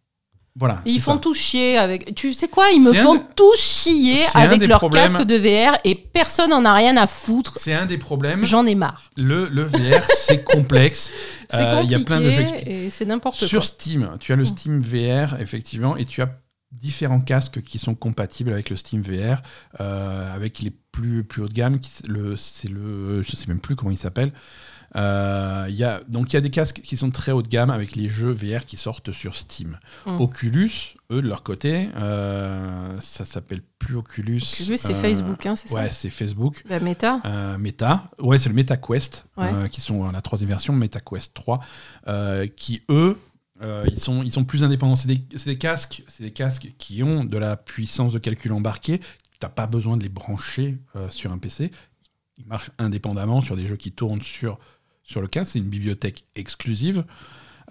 voilà. 0.60 0.82
Ils 0.86 1.00
font 1.00 1.14
ça. 1.14 1.20
tout 1.20 1.34
chier 1.36 1.78
avec. 1.78 2.16
Tu 2.16 2.34
sais 2.34 2.48
quoi 2.48 2.70
Ils 2.72 2.82
me 2.82 2.92
font 2.94 3.16
de- 3.16 3.22
tout 3.36 3.54
chier 3.58 4.20
avec 4.34 4.66
leur 4.66 4.80
problèmes- 4.80 5.14
casque 5.14 5.26
de 5.26 5.36
VR 5.36 5.78
et 5.84 5.94
personne 5.96 6.52
en 6.52 6.66
a 6.66 6.74
rien 6.74 6.98
à 6.98 7.06
foutre. 7.06 7.54
C'est 7.60 7.74
un 7.76 7.86
des 7.86 7.98
problèmes. 8.00 8.44
J'en 8.44 8.66
ai 8.66 8.74
marre. 8.76 9.12
Le, 9.16 9.48
le 9.50 9.64
VR, 9.66 10.04
c'est 10.16 10.44
complexe. 10.44 11.12
Euh, 11.54 11.80
Il 11.86 11.90
y 11.90 11.96
a 11.96 12.00
plein 12.00 12.20
de 12.20 12.30
jeux 12.30 12.42
expli- 12.42 12.68
et 12.70 12.90
c'est 12.90 13.06
n'importe 13.06 13.38
Sur 13.38 13.60
quoi. 13.60 13.66
Steam, 13.66 14.10
tu 14.20 14.34
as 14.34 14.36
le 14.36 14.44
Mm. 14.44 14.48
Steam 14.48 14.82
VR, 14.82 15.40
effectivement, 15.40 15.96
et 15.96 16.04
tu 16.04 16.22
as 16.22 16.28
différents 16.74 17.22
casques 17.22 17.62
qui 17.64 17.80
sont 17.80 17.96
compatibles 17.96 18.52
avec 18.52 18.70
le 18.70 18.76
Steam 18.76 19.02
VR, 19.02 19.42
euh, 19.80 20.36
avec 20.36 20.60
les 20.60 20.72
plus, 20.92 21.24
plus 21.24 21.44
haut 21.44 21.48
de 21.48 21.54
gamme. 21.54 21.80
C'est 21.84 22.10
le, 22.70 23.22
je 23.22 23.32
sais 23.36 23.48
même 23.48 23.62
plus 23.62 23.78
comment 23.78 23.92
il 23.92 23.98
s'appelle. 23.98 24.34
Euh, 24.98 25.68
y 25.70 25.84
a, 25.84 26.02
donc 26.08 26.34
il 26.34 26.36
y 26.36 26.38
a 26.38 26.42
des 26.42 26.50
casques 26.50 26.82
qui 26.82 26.98
sont 26.98 27.12
très 27.12 27.32
haut 27.32 27.42
de 27.44 27.48
gamme 27.48 27.70
avec 27.70 27.96
les 27.96 28.10
jeux 28.10 28.32
VR 28.32 28.66
qui 28.66 28.78
sortent 28.78 29.12
sur 29.12 29.36
Steam. 29.36 29.78
Mm. 30.06 30.20
Oculus, 30.22 30.72
eux 31.12 31.22
de 31.22 31.28
leur 31.28 31.44
côté, 31.44 31.90
euh, 31.96 33.00
ça 33.00 33.24
s'appelle 33.26 33.62
plus 33.80 33.96
Oculus. 33.96 34.42
Oculus, 34.62 34.78
c'est 34.78 34.94
euh, 34.94 34.96
Facebook, 34.96 35.46
hein, 35.46 35.56
c'est 35.56 35.68
ça 35.68 35.76
Ouais, 35.76 35.90
c'est 35.90 36.10
Facebook. 36.10 36.64
La 36.68 36.80
méta 36.80 37.22
Euh, 37.26 37.58
Meta, 37.58 38.10
ouais, 38.20 38.40
c'est 38.40 38.50
le 38.50 38.56
MetaQuest, 38.56 39.26
Ouais. 39.38 39.52
euh, 39.54 39.68
qui 39.68 39.82
sont 39.82 40.12
la 40.12 40.22
troisième 40.22 40.50
version, 40.50 40.74
MetaQuest 40.74 41.34
3, 41.34 41.60
euh, 42.08 42.48
qui 42.48 42.82
eux, 42.90 43.18
euh, 43.62 43.86
ils, 43.88 44.00
sont, 44.00 44.24
ils 44.24 44.32
sont 44.32 44.46
plus 44.46 44.64
indépendants. 44.64 44.96
C'est 44.96 45.08
des, 45.08 45.58
casques, 45.58 46.04
c'est 46.08 46.24
des 46.24 46.32
casques 46.32 46.70
qui 46.78 47.04
ont 47.04 47.24
de 47.24 47.38
la 47.38 47.56
puissance 47.58 48.14
de 48.14 48.20
calcul 48.20 48.52
embarquée. 48.54 49.00
T'as 49.40 49.50
pas 49.50 49.68
besoin 49.68 49.98
de 49.98 50.04
les 50.04 50.10
brancher 50.10 50.78
euh, 50.96 51.10
sur 51.10 51.32
un 51.32 51.38
PC. 51.38 51.72
Ils 52.40 52.46
marchent 52.46 52.72
indépendamment 52.78 53.42
sur 53.42 53.56
des 53.56 53.66
jeux 53.68 53.76
qui 53.78 53.92
tournent 53.92 54.22
sur, 54.22 54.60
sur 55.08 55.22
le 55.22 55.28
casque. 55.28 55.54
C'est 55.54 55.60
une 55.60 55.70
bibliothèque 55.70 56.26
exclusive. 56.36 57.04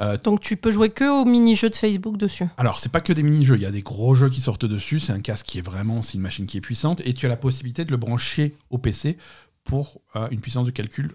Euh, 0.01 0.19
Donc 0.23 0.41
tu 0.41 0.57
peux 0.57 0.71
jouer 0.73 0.91
que 0.91 1.23
au 1.23 1.25
mini-jeu 1.25 1.71
de 1.71 1.75
Facebook 1.77 2.17
dessus. 2.17 2.45
alors, 2.59 2.81
c'est 2.81 2.91
pas 2.91 3.01
que 3.01 3.13
des 3.13 3.23
mini-jeux, 3.23 3.55
il 3.57 3.63
y 3.63 3.67
a 3.67 3.71
des 3.71 3.83
gros 3.83 4.15
jeux 4.15 4.29
qui 4.29 4.41
sortent 4.41 4.67
dessus. 4.67 4.99
C'est 4.99 5.13
un 5.13 5.21
casque 5.21 5.47
qui 5.47 5.59
est 5.59 5.63
vraiment, 5.63 6.03
c'est 6.03 6.15
une 6.15 6.21
machine 6.23 6.47
qui 6.47 6.57
est 6.59 6.61
puissante. 6.63 7.01
Et 7.05 7.15
tu 7.15 7.25
as 7.27 7.29
la 7.29 7.37
possibilité 7.37 7.85
de 7.85 7.93
le 7.93 7.97
brancher 7.97 8.55
au 8.71 8.79
PC 8.79 9.17
pour 9.65 10.01
euh, 10.17 10.29
une 10.31 10.41
puissance 10.41 10.67
de 10.67 10.71
calcul 10.71 11.15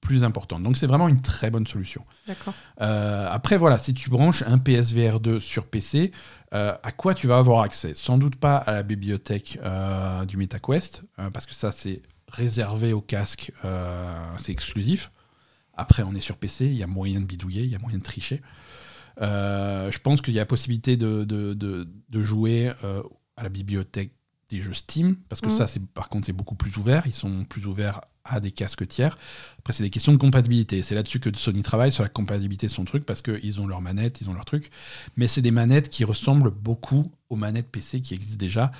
plus 0.00 0.22
importante. 0.22 0.62
Donc, 0.62 0.76
c'est 0.76 0.86
vraiment 0.86 1.08
une 1.08 1.22
très 1.22 1.48
bonne 1.50 1.66
solution. 1.66 2.04
D'accord. 2.26 2.52
Euh, 2.82 3.26
après, 3.30 3.56
voilà, 3.56 3.78
si 3.78 3.94
tu 3.94 4.10
branches 4.10 4.42
un 4.46 4.58
PSVR 4.58 5.18
2 5.18 5.40
sur 5.40 5.66
PC, 5.66 6.12
à 6.52 6.92
quoi 6.92 7.14
tu 7.14 7.26
vas 7.26 7.38
avoir 7.38 7.62
accès? 7.62 7.94
Sans 7.94 8.16
doute 8.18 8.36
pas 8.36 8.56
à 8.58 8.72
la 8.72 8.82
bibliothèque 8.84 9.58
du 10.28 10.36
MetaQuest, 10.36 11.02
parce 11.32 11.46
que 11.46 11.54
ça, 11.54 11.72
c'est 11.72 12.02
réservé 12.30 12.92
au 12.92 13.00
casque, 13.00 13.50
c'est 14.36 14.52
exclusif. 14.52 15.10
Après, 15.76 16.02
on 16.02 16.14
est 16.14 16.20
sur 16.20 16.36
PC, 16.36 16.66
il 16.66 16.74
y 16.74 16.82
a 16.82 16.86
moyen 16.86 17.20
de 17.20 17.26
bidouiller, 17.26 17.62
il 17.62 17.70
y 17.70 17.74
a 17.74 17.78
moyen 17.78 17.98
de 17.98 18.02
tricher. 18.02 18.42
Euh, 19.20 19.90
je 19.92 19.98
pense 19.98 20.20
qu'il 20.20 20.34
y 20.34 20.40
a 20.40 20.46
possibilité 20.46 20.96
de, 20.96 21.24
de, 21.24 21.54
de- 21.54 21.88
de 22.08 22.22
jouer 22.22 22.72
euh, 22.82 23.02
à 23.36 23.42
la 23.42 23.48
bibliothèque 23.48 24.12
des 24.50 24.60
jeux 24.60 24.72
Steam, 24.74 25.16
parce 25.28 25.40
que 25.40 25.46
Mhm. 25.46 25.52
ça, 25.52 25.66
c'est 25.66 25.80
par 25.84 26.08
contre, 26.08 26.26
c'est 26.26 26.32
beaucoup 26.32 26.54
plus 26.54 26.76
ouvert. 26.76 27.04
Ils 27.06 27.12
sont 27.14 27.44
plus 27.44 27.66
ouverts 27.66 28.02
à 28.24 28.40
des 28.40 28.50
casques 28.50 28.86
tiers. 28.88 29.18
Après, 29.58 29.72
c'est 29.72 29.82
des 29.82 29.90
questions 29.90 30.12
de 30.12 30.16
compatibilité. 30.18 30.82
C'est 30.82 30.94
là-dessus 30.94 31.20
que 31.20 31.34
Sony 31.36 31.62
travaille, 31.62 31.92
sur 31.92 32.02
la 32.02 32.08
compatibilité 32.08 32.66
de 32.66 32.72
son 32.72 32.84
truc, 32.84 33.04
parce 33.06 33.22
qu'ils 33.22 33.60
ont 33.60 33.66
leurs 33.66 33.80
manettes, 33.82 34.20
ils 34.20 34.28
ont 34.30 34.34
leur 34.34 34.44
truc. 34.44 34.70
Mais 35.16 35.26
c'est 35.26 35.42
des 35.42 35.50
manettes 35.50 35.88
qui 35.90 36.04
ressemblent 36.04 36.50
beaucoup 36.50 37.10
aux 37.28 37.36
manettes 37.36 37.70
PC 37.70 38.00
qui 38.00 38.14
existent 38.14 38.38
déjà. 38.40 38.70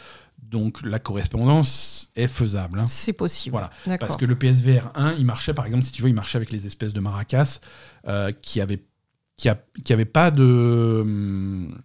Donc 0.50 0.82
la 0.84 0.98
correspondance 0.98 2.10
est 2.16 2.26
faisable. 2.28 2.78
hein. 2.80 2.86
C'est 2.86 3.12
possible. 3.12 3.52
Voilà. 3.52 3.70
Parce 3.98 4.16
que 4.16 4.24
le 4.24 4.36
PSVR 4.36 4.90
1, 4.94 5.14
il 5.14 5.24
marchait, 5.26 5.54
par 5.54 5.66
exemple, 5.66 5.84
si 5.84 5.92
tu 5.92 6.02
veux, 6.02 6.08
il 6.08 6.14
marchait 6.14 6.36
avec 6.36 6.50
les 6.52 6.66
espèces 6.66 6.92
de 6.92 7.00
maracas 7.00 7.60
euh, 8.06 8.30
qui 8.32 8.60
avaient 8.60 8.84
qui, 9.36 9.48
a- 9.48 9.60
qui 9.84 9.92
avaient 9.92 10.04
pas 10.04 10.30
de 10.30 11.00
hum, 11.02 11.76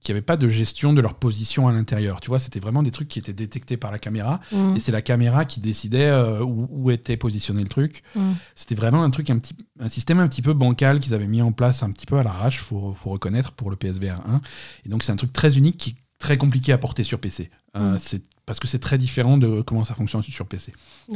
qui 0.00 0.14
pas 0.22 0.36
de 0.36 0.48
gestion 0.48 0.92
de 0.92 1.00
leur 1.00 1.14
position 1.14 1.66
à 1.66 1.72
l'intérieur. 1.72 2.20
Tu 2.20 2.28
vois, 2.28 2.38
c'était 2.38 2.60
vraiment 2.60 2.84
des 2.84 2.92
trucs 2.92 3.08
qui 3.08 3.18
étaient 3.18 3.32
détectés 3.32 3.76
par 3.76 3.90
la 3.90 3.98
caméra 3.98 4.38
Mm. 4.52 4.76
et 4.76 4.78
c'est 4.78 4.92
la 4.92 5.02
caméra 5.02 5.44
qui 5.44 5.58
décidait 5.60 6.06
euh, 6.06 6.40
où, 6.44 6.68
où 6.70 6.90
était 6.92 7.16
positionné 7.16 7.62
le 7.62 7.68
truc. 7.68 8.02
Mm. 8.14 8.32
C'était 8.54 8.76
vraiment 8.76 9.02
un 9.02 9.10
truc 9.10 9.28
un 9.30 9.38
petit 9.38 9.54
un 9.80 9.88
système 9.88 10.20
un 10.20 10.28
petit 10.28 10.40
peu 10.42 10.52
bancal 10.54 11.00
qu'ils 11.00 11.14
avaient 11.14 11.26
mis 11.26 11.42
en 11.42 11.50
place 11.52 11.82
un 11.82 11.90
petit 11.90 12.06
peu 12.06 12.16
à 12.18 12.22
l'arrache, 12.22 12.60
faut 12.60 12.94
faut 12.94 13.10
reconnaître 13.10 13.52
pour 13.52 13.70
le 13.70 13.76
PSVR 13.76 14.20
1. 14.26 14.40
Et 14.86 14.88
donc 14.88 15.02
c'est 15.02 15.10
un 15.12 15.16
truc 15.16 15.32
très 15.32 15.58
unique 15.58 15.76
qui 15.76 15.96
très 16.18 16.36
compliqué 16.36 16.72
à 16.72 16.78
porter 16.78 17.04
sur 17.04 17.20
PC. 17.20 17.50
Euh, 17.76 17.94
Mm. 17.94 17.98
c'est 17.98 18.22
parce 18.46 18.58
que 18.60 18.66
c'est 18.66 18.78
très 18.78 18.96
différent 18.96 19.36
de 19.36 19.60
comment 19.60 19.82
ça 19.82 19.94
fonctionne 19.94 20.22
sur 20.22 20.46
PC. 20.46 20.72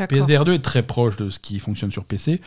PSVR 0.09 0.45
2 0.45 0.53
est 0.53 0.59
très 0.59 0.83
proche 0.83 1.17
de 1.17 1.31
ce 1.31 1.39
qui 1.39 1.59
fonctionne 1.59 1.91
sur 1.91 2.05
PC. 2.05 2.43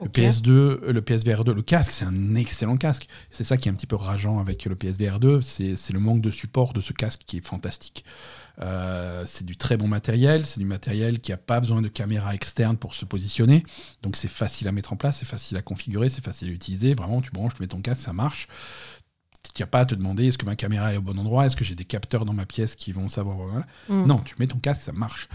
Le 0.00 0.06
Ok. 0.06 0.16
PS2, 0.18 0.50
euh, 0.50 0.92
le 0.92 1.00
PSVR 1.02 1.44
2, 1.44 1.54
le 1.54 1.62
casque, 1.62 1.92
c'est 1.92 2.04
un 2.04 2.34
excellent 2.34 2.76
casque. 2.76 3.06
C'est 3.30 3.44
ça 3.44 3.56
qui 3.56 3.68
est 3.68 3.72
un 3.72 3.74
petit 3.76 3.86
peu 3.86 3.94
rageant 3.94 4.40
avec 4.40 4.64
le 4.64 4.74
PSVR 4.74 5.20
2, 5.20 5.40
c'est 5.40 5.76
c'est 5.76 5.92
le 5.92 6.00
manque 6.00 6.20
de 6.20 6.32
support 6.32 6.72
de 6.72 6.80
ce 6.80 6.92
casque 6.92 7.20
qui 7.26 7.36
est 7.36 7.46
fantastique. 7.46 8.04
Euh, 8.60 9.22
c'est 9.26 9.44
du 9.46 9.56
très 9.56 9.76
bon 9.76 9.86
matériel, 9.88 10.44
c'est 10.46 10.58
du 10.58 10.66
matériel 10.66 11.20
qui 11.20 11.30
n'a 11.30 11.36
pas 11.36 11.60
besoin 11.60 11.80
de 11.80 11.88
caméra 11.88 12.34
externe 12.34 12.76
pour 12.76 12.94
se 12.94 13.04
positionner, 13.04 13.64
donc 14.02 14.16
c'est 14.16 14.28
facile 14.28 14.68
à 14.68 14.72
mettre 14.72 14.92
en 14.92 14.96
place, 14.96 15.18
c'est 15.18 15.28
facile 15.28 15.56
à 15.56 15.62
configurer, 15.62 16.08
c'est 16.08 16.24
facile 16.24 16.48
à 16.50 16.52
utiliser. 16.52 16.94
Vraiment, 16.94 17.20
tu 17.20 17.30
branches, 17.30 17.54
tu 17.54 17.62
mets 17.62 17.68
ton 17.68 17.80
casque, 17.80 18.02
ça 18.02 18.12
marche. 18.12 18.46
Tu 19.54 19.62
n'as 19.62 19.66
pas 19.66 19.80
à 19.80 19.84
te 19.86 19.94
demander 19.94 20.26
est-ce 20.28 20.38
que 20.38 20.46
ma 20.46 20.56
caméra 20.56 20.92
est 20.92 20.96
au 20.96 21.02
bon 21.02 21.18
endroit, 21.18 21.46
est-ce 21.46 21.56
que 21.56 21.64
j'ai 21.64 21.74
des 21.74 21.84
capteurs 21.84 22.24
dans 22.24 22.32
ma 22.34 22.46
pièce 22.46 22.74
qui 22.76 22.92
vont 22.92 23.08
savoir. 23.08 23.36
voilà. 23.36 23.66
Mm. 23.88 24.06
Non, 24.06 24.18
tu 24.24 24.34
mets 24.38 24.46
ton 24.46 24.58
casque, 24.58 24.82
ça 24.82 24.92
marche. 24.92 25.28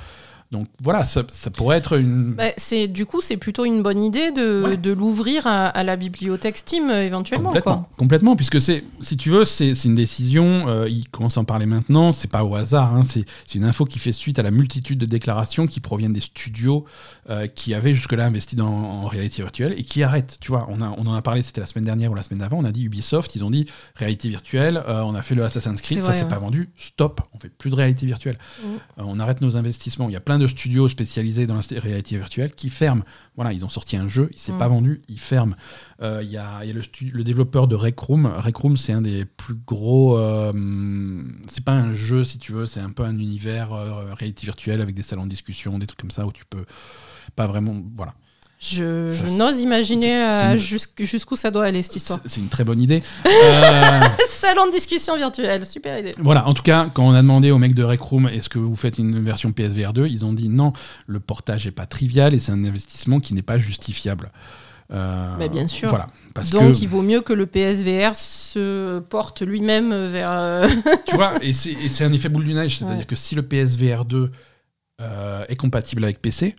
Donc 0.52 0.66
voilà, 0.82 1.04
ça, 1.04 1.22
ça 1.28 1.52
pourrait 1.52 1.78
être 1.78 1.96
une. 2.00 2.34
Bah, 2.34 2.46
c'est 2.58 2.88
du 2.88 3.06
coup 3.06 3.22
c'est 3.22 3.38
plutôt 3.38 3.66
une 3.66 3.84
bonne 3.84 4.02
idée 4.02 4.32
de, 4.32 4.64
Ouais. 4.66 4.78
de 4.78 4.92
l'ouvrir 4.92 5.46
à, 5.46 5.68
à 5.68 5.84
la 5.84 5.96
bibliothèque 5.96 6.58
Steam 6.58 6.90
euh, 6.90 7.06
éventuellement 7.06 7.50
complètement, 7.50 7.78
quoi. 7.84 7.90
complètement, 7.98 8.36
puisque 8.36 8.60
c'est, 8.60 8.84
si 9.00 9.16
tu 9.16 9.30
veux, 9.30 9.46
c'est 9.46 9.74
une 9.86 9.94
décision. 9.94 10.68
euh, 10.68 10.90
ils 10.90 11.08
commencent 11.08 11.38
à 11.38 11.42
en 11.42 11.46
parler 11.46 11.68
maintenant. 11.68 12.12
C'est 12.12 12.32
pas 12.32 12.44
au 12.44 12.56
hasard. 12.56 12.96
hein, 12.96 13.02
c'est 13.04 13.26
une 13.54 13.64
info 13.64 13.86
qui 13.86 14.00
fait 14.00 14.12
suite 14.12 14.40
à 14.40 14.42
la 14.42 14.50
multitude 14.50 14.98
de 14.98 15.06
déclarations 15.06 15.68
qui 15.68 15.82
proviennent 15.82 16.14
des 16.14 16.20
studios 16.20 16.84
euh, 17.30 17.48
qui 17.48 17.74
avaient 17.74 17.94
jusque-là 17.94 18.26
investi 18.26 18.56
dans 18.56 18.68
en 18.70 19.06
réalité 19.06 19.42
virtuelle 19.44 19.74
et 19.78 19.84
qui 19.84 20.02
arrêtent. 20.02 20.38
Tu 20.42 20.48
vois, 20.50 20.66
on 20.70 20.82
a 20.82 20.90
on 20.98 21.04
en 21.06 21.14
a 21.14 21.22
parlé. 21.22 21.42
C'était 21.42 21.62
la 21.62 21.68
semaine 21.68 21.86
dernière 21.86 22.12
ou 22.12 22.16
la 22.16 22.24
semaine 22.24 22.40
d'avant. 22.40 22.58
On 22.58 22.64
a 22.66 22.72
dit 22.72 22.84
Ubisoft. 22.86 23.36
Ils 23.36 23.44
ont 23.44 23.52
dit 23.52 23.68
réalité 23.96 24.30
virtuelle. 24.30 24.78
euh, 24.88 25.02
on 25.02 25.14
a 25.14 25.22
fait 25.22 25.36
le 25.36 25.44
Assassin's 25.44 25.80
Creed. 25.82 26.00
C'est 26.00 26.02
ça 26.04 26.10
vrai, 26.12 26.18
s'est 26.18 26.24
ouais. 26.24 26.30
pas 26.30 26.40
vendu. 26.40 26.70
Stop. 26.76 27.22
On 27.34 27.40
fait 27.40 27.50
plus 27.50 27.70
de 27.70 27.76
réalité 27.76 28.06
virtuelle. 28.06 28.38
Mm. 28.64 28.66
Euh, 28.68 28.78
on 28.98 29.20
arrête 29.20 29.42
nos 29.42 29.58
investissements. 29.58 30.10
Il 30.10 30.14
y 30.14 30.16
a 30.16 30.22
plein 30.22 30.40
de 30.40 30.48
studios 30.48 30.88
spécialisés 30.88 31.46
dans 31.46 31.56
la 31.56 31.62
réalité 31.80 32.18
virtuelle 32.18 32.52
qui 32.56 32.70
ferment. 32.70 33.04
Voilà, 33.36 33.54
ils 33.54 33.64
ont 33.64 33.70
sorti 33.70 33.96
un 33.96 34.08
jeu, 34.08 34.30
il 34.34 34.40
s'est 34.40 34.52
Mm. 34.54 34.58
pas 34.58 34.68
vendu, 34.68 35.02
ils 35.08 35.20
ferment. 35.20 35.56
Il 36.02 36.30
y 36.30 36.38
a, 36.38 36.64
il 36.64 36.68
y 36.68 36.72
a 36.72 36.74
le, 36.74 36.82
le 37.14 37.24
développeur 37.24 37.68
de 37.68 37.76
Rec 37.76 38.00
Room. 38.00 38.26
Rec 38.26 38.56
Room, 38.56 38.76
c'est 38.78 38.94
un 38.94 39.02
des 39.02 39.26
plus 39.26 39.56
gros. 39.68 40.18
c'est 41.48 41.64
pas 41.64 41.74
un 41.74 41.94
jeu, 41.94 42.24
si 42.24 42.38
tu 42.40 42.54
veux, 42.54 42.66
c'est 42.66 42.80
un 42.80 42.90
peu 42.90 43.04
un 43.04 43.18
univers 43.20 43.72
réalité 44.18 44.46
virtuelle 44.46 44.82
avec 44.82 44.96
des 44.96 45.02
salons 45.04 45.26
de 45.26 45.30
discussion, 45.30 45.78
des 45.80 45.86
trucs 45.88 46.00
comme 46.00 46.12
ça 46.12 46.26
où 46.26 46.32
tu 46.32 46.46
peux 46.46 46.66
pas 47.36 47.48
vraiment. 47.48 47.76
Voilà. 47.96 48.14
Je, 48.62 49.14
je 49.14 49.28
n'ose 49.38 49.62
imaginer 49.62 50.14
euh, 50.22 50.58
jusqu'- 50.58 51.06
jusqu'où 51.06 51.38
ça 51.38 51.50
doit 51.50 51.64
aller 51.64 51.82
cette 51.82 51.96
histoire. 51.96 52.20
C'est 52.26 52.42
une 52.42 52.50
très 52.50 52.66
bonne 52.66 52.82
idée. 52.82 53.02
Euh, 53.26 54.02
Salon 54.28 54.68
de 54.68 54.72
discussion 54.72 55.16
virtuelle, 55.18 55.66
super 55.66 55.98
idée. 56.00 56.14
Voilà, 56.18 56.46
en 56.48 56.54
tout 56.54 56.64
cas, 56.64 56.88
quand 56.94 57.04
on 57.08 57.14
a 57.14 57.22
demandé 57.22 57.52
aux 57.52 57.58
mecs 57.58 57.74
de 57.76 57.84
Rec 57.84 58.02
Room 58.02 58.28
est-ce 58.28 58.50
que 58.50 58.60
vous 58.60 58.76
faites 58.76 58.98
une 58.98 59.20
version 59.24 59.52
PSVR 59.54 59.94
2, 59.94 60.08
ils 60.08 60.26
ont 60.26 60.34
dit 60.34 60.50
non, 60.50 60.74
le 61.08 61.20
portage 61.20 61.68
est 61.68 61.72
pas 61.72 61.86
trivial 61.86 62.34
et 62.34 62.40
c'est 62.40 62.52
un 62.52 62.64
investissement 62.66 63.20
qui 63.20 63.34
n'est 63.34 63.42
pas 63.42 63.58
justifiable. 63.58 64.32
Euh, 64.92 65.36
Mais 65.38 65.50
bien 65.50 65.68
sûr. 65.68 65.88
Voilà, 65.90 66.08
parce 66.34 66.50
Donc 66.50 66.74
que 66.74 66.78
il 66.80 66.88
vaut 66.90 67.02
mieux 67.04 67.22
que 67.22 67.32
le 67.34 67.46
PSVR 67.46 68.16
se 68.16 69.00
porte 69.00 69.42
lui-même 69.42 69.94
vers. 70.08 70.32
euh, 70.34 70.68
tu 71.08 71.16
vois, 71.16 71.34
et 71.42 71.54
c'est 71.54 72.04
un 72.04 72.12
effet 72.12 72.28
boule 72.30 72.46
du 72.46 72.54
neige, 72.54 72.78
c'est-à-dire 72.80 72.98
Ouais. 73.00 73.04
que 73.06 73.16
si 73.16 73.36
le 73.36 73.44
PSVR 73.44 74.04
2 74.06 74.32
euh, 75.02 75.46
est 75.48 75.56
compatible 75.56 76.04
avec 76.04 76.22
PC. 76.22 76.56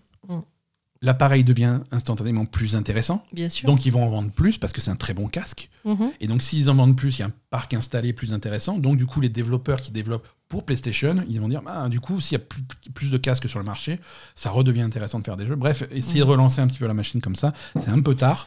L'appareil 1.02 1.44
devient 1.44 1.81
instantanément 1.90 2.44
plus 2.44 2.77
intéressant. 2.77 3.24
Bien 3.32 3.48
sûr. 3.48 3.66
Donc 3.66 3.86
ils 3.86 3.93
vont 3.93 4.05
en 4.05 4.10
vendre 4.10 4.31
plus 4.31 4.59
parce 4.59 4.72
que 4.72 4.81
c'est 4.81 4.90
un 4.90 4.97
très 4.97 5.14
bon 5.14 5.28
casque. 5.28 5.70
Mhm. 5.85 6.10
Et 6.20 6.27
donc, 6.27 6.43
s'ils 6.43 6.68
en 6.68 6.74
vendent 6.74 6.97
plus, 6.97 7.16
il 7.16 7.20
y 7.20 7.22
a 7.22 7.27
un 7.27 7.32
parc 7.48 7.72
installé 7.74 8.12
plus 8.12 8.32
intéressant. 8.35 8.77
Donc, 8.77 8.97
du 8.98 9.06
coup, 9.06 9.20
les 9.20 9.31
développeurs 9.31 9.81
qui 9.81 9.93
développent 9.93 10.28
pour 10.48 10.64
PlayStation, 10.64 11.16
ils 11.28 11.40
vont 11.40 11.48
dire 11.48 11.62
ah, 11.66 11.89
du 11.89 12.01
coup, 12.01 12.20
s'il 12.20 12.32
y 12.39 12.40
a 12.40 12.44
plus, 12.44 12.62
plus 12.93 13.10
de 13.10 13.16
casques 13.16 13.48
sur 13.48 13.59
le 13.59 13.64
marché, 13.64 13.98
ça 14.35 14.51
redevient 14.51 14.82
intéressant 14.82 15.18
de 15.20 15.24
faire 15.24 15.36
des 15.36 15.47
jeux. 15.47 15.56
Bref, 15.56 15.85
essayer 15.90 16.20
de 16.20 16.24
relancer 16.24 16.60
un 16.60 16.66
petit 16.66 16.78
peu 16.78 16.86
la 16.86 16.94
machine 16.94 17.20
comme 17.20 17.36
ça, 17.36 17.52
c'est 17.78 17.90
un 17.90 18.01
peu 18.02 18.14
tard. 18.14 18.47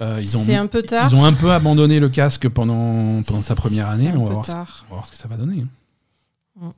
Euh, 0.00 0.18
ils, 0.20 0.36
ont, 0.36 0.42
C'est 0.42 0.56
un 0.56 0.66
peu 0.66 0.82
tard. 0.82 1.08
ils 1.12 1.16
ont 1.16 1.24
un 1.24 1.32
peu 1.34 1.52
abandonné 1.52 2.00
le 2.00 2.08
casque 2.08 2.48
pendant, 2.48 3.22
pendant 3.22 3.40
sa 3.40 3.54
première 3.54 3.88
année. 3.90 4.08
C'est 4.10 4.16
un 4.16 4.20
On 4.20 4.24
va, 4.24 4.28
peu 4.28 4.34
voir, 4.34 4.46
tard. 4.46 4.84
on 4.88 4.90
va 4.90 4.96
voir 4.96 5.06
ce 5.06 5.12
que 5.12 5.18
ça 5.18 5.28
va 5.28 5.36
donner. 5.36 5.66
Mm. 6.60 6.68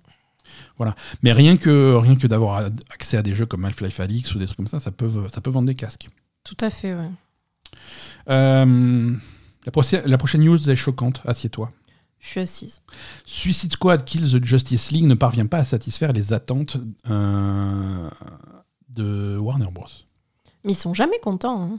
Voilà. 0.78 0.94
Mais 1.22 1.32
rien 1.32 1.56
que, 1.56 1.94
rien 1.96 2.16
que 2.16 2.26
d'avoir 2.26 2.68
accès 2.90 3.16
à 3.16 3.22
des 3.22 3.34
jeux 3.34 3.46
comme 3.46 3.64
Half-Life 3.64 3.98
Alix 4.00 4.34
ou 4.34 4.38
des 4.38 4.44
trucs 4.46 4.56
comme 4.58 4.66
ça, 4.66 4.78
ça 4.80 4.90
peut, 4.90 5.10
ça 5.28 5.40
peut 5.40 5.50
vendre 5.50 5.66
des 5.68 5.74
casques. 5.74 6.08
Tout 6.44 6.56
à 6.60 6.70
fait, 6.70 6.94
ouais. 6.94 7.10
Euh, 8.28 9.12
la, 9.64 9.72
prochaine- 9.72 10.02
la 10.06 10.18
prochaine 10.18 10.42
news 10.42 10.70
est 10.70 10.76
choquante. 10.76 11.22
Assieds-toi. 11.24 11.70
Je 12.18 12.28
suis 12.28 12.40
assise. 12.40 12.80
Suicide 13.24 13.72
Squad 13.72 14.04
Kills 14.04 14.32
the 14.38 14.44
Justice 14.44 14.90
League 14.90 15.04
ne 15.06 15.14
parvient 15.14 15.46
pas 15.46 15.58
à 15.58 15.64
satisfaire 15.64 16.12
les 16.12 16.32
attentes 16.32 16.76
euh, 17.08 18.08
de 18.88 19.36
Warner 19.38 19.70
Bros. 19.70 19.86
Mais 20.64 20.72
ils 20.72 20.76
sont 20.76 20.94
jamais 20.94 21.18
contents. 21.22 21.62
hein. 21.74 21.78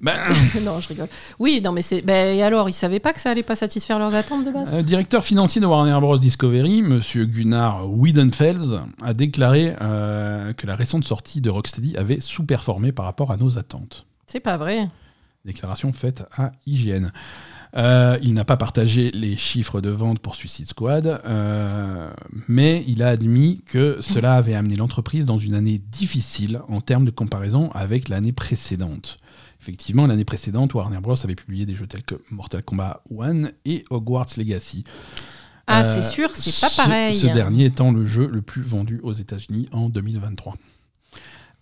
Ben, 0.00 0.14
non, 0.62 0.80
je 0.80 0.88
rigole. 0.88 1.08
Oui, 1.38 1.60
non, 1.64 1.72
mais 1.72 1.82
c'est. 1.82 2.02
Ben, 2.02 2.36
et 2.36 2.42
alors, 2.42 2.68
ils 2.68 2.74
savaient 2.74 3.00
pas 3.00 3.12
que 3.12 3.20
ça 3.20 3.30
allait 3.30 3.42
pas 3.42 3.56
satisfaire 3.56 3.98
leurs 3.98 4.14
attentes 4.14 4.44
de 4.44 4.50
base? 4.50 4.72
Euh, 4.72 4.82
directeur 4.82 5.24
financier 5.24 5.60
de 5.60 5.66
Warner 5.66 5.98
Bros. 6.00 6.18
Discovery, 6.18 6.82
Monsieur 6.82 7.24
Gunnar 7.24 7.88
Wiedenfels, 7.90 8.80
a 9.02 9.14
déclaré 9.14 9.74
euh, 9.80 10.52
que 10.52 10.66
la 10.66 10.76
récente 10.76 11.04
sortie 11.04 11.40
de 11.40 11.50
Rocksteady 11.50 11.96
avait 11.96 12.20
sous-performé 12.20 12.92
par 12.92 13.04
rapport 13.04 13.30
à 13.30 13.36
nos 13.36 13.58
attentes. 13.58 14.06
C'est 14.26 14.40
pas 14.40 14.56
vrai. 14.56 14.88
Déclaration 15.44 15.92
faite 15.92 16.24
à 16.36 16.52
IGN. 16.66 17.10
Euh, 17.76 18.18
il 18.22 18.34
n'a 18.34 18.44
pas 18.44 18.56
partagé 18.56 19.10
les 19.10 19.36
chiffres 19.36 19.80
de 19.80 19.90
vente 19.90 20.20
pour 20.20 20.36
Suicide 20.36 20.68
Squad, 20.68 21.20
euh, 21.24 22.10
mais 22.46 22.84
il 22.86 23.02
a 23.02 23.08
admis 23.08 23.62
que 23.66 23.98
cela 24.00 24.34
avait 24.34 24.54
amené 24.54 24.76
l'entreprise 24.76 25.26
dans 25.26 25.38
une 25.38 25.54
année 25.54 25.78
difficile 25.78 26.60
en 26.68 26.80
termes 26.80 27.04
de 27.04 27.10
comparaison 27.10 27.70
avec 27.72 28.08
l'année 28.08 28.32
précédente. 28.32 29.16
Effectivement, 29.64 30.06
l'année 30.06 30.26
précédente, 30.26 30.74
Warner 30.74 30.98
Bros. 31.00 31.16
avait 31.24 31.34
publié 31.34 31.64
des 31.64 31.74
jeux 31.74 31.86
tels 31.86 32.02
que 32.02 32.16
Mortal 32.30 32.62
Kombat 32.62 33.00
1 33.18 33.44
et 33.64 33.82
Hogwarts 33.88 34.26
Legacy. 34.36 34.84
Ah, 35.66 35.80
Euh, 35.80 35.94
c'est 35.94 36.02
sûr, 36.02 36.28
c'est 36.30 36.60
pas 36.60 36.68
pareil. 36.76 37.14
Ce 37.14 37.26
dernier 37.28 37.64
étant 37.64 37.90
le 37.90 38.04
jeu 38.04 38.28
le 38.30 38.42
plus 38.42 38.60
vendu 38.60 39.00
aux 39.02 39.14
États-Unis 39.14 39.66
en 39.72 39.88
2023. 39.88 40.56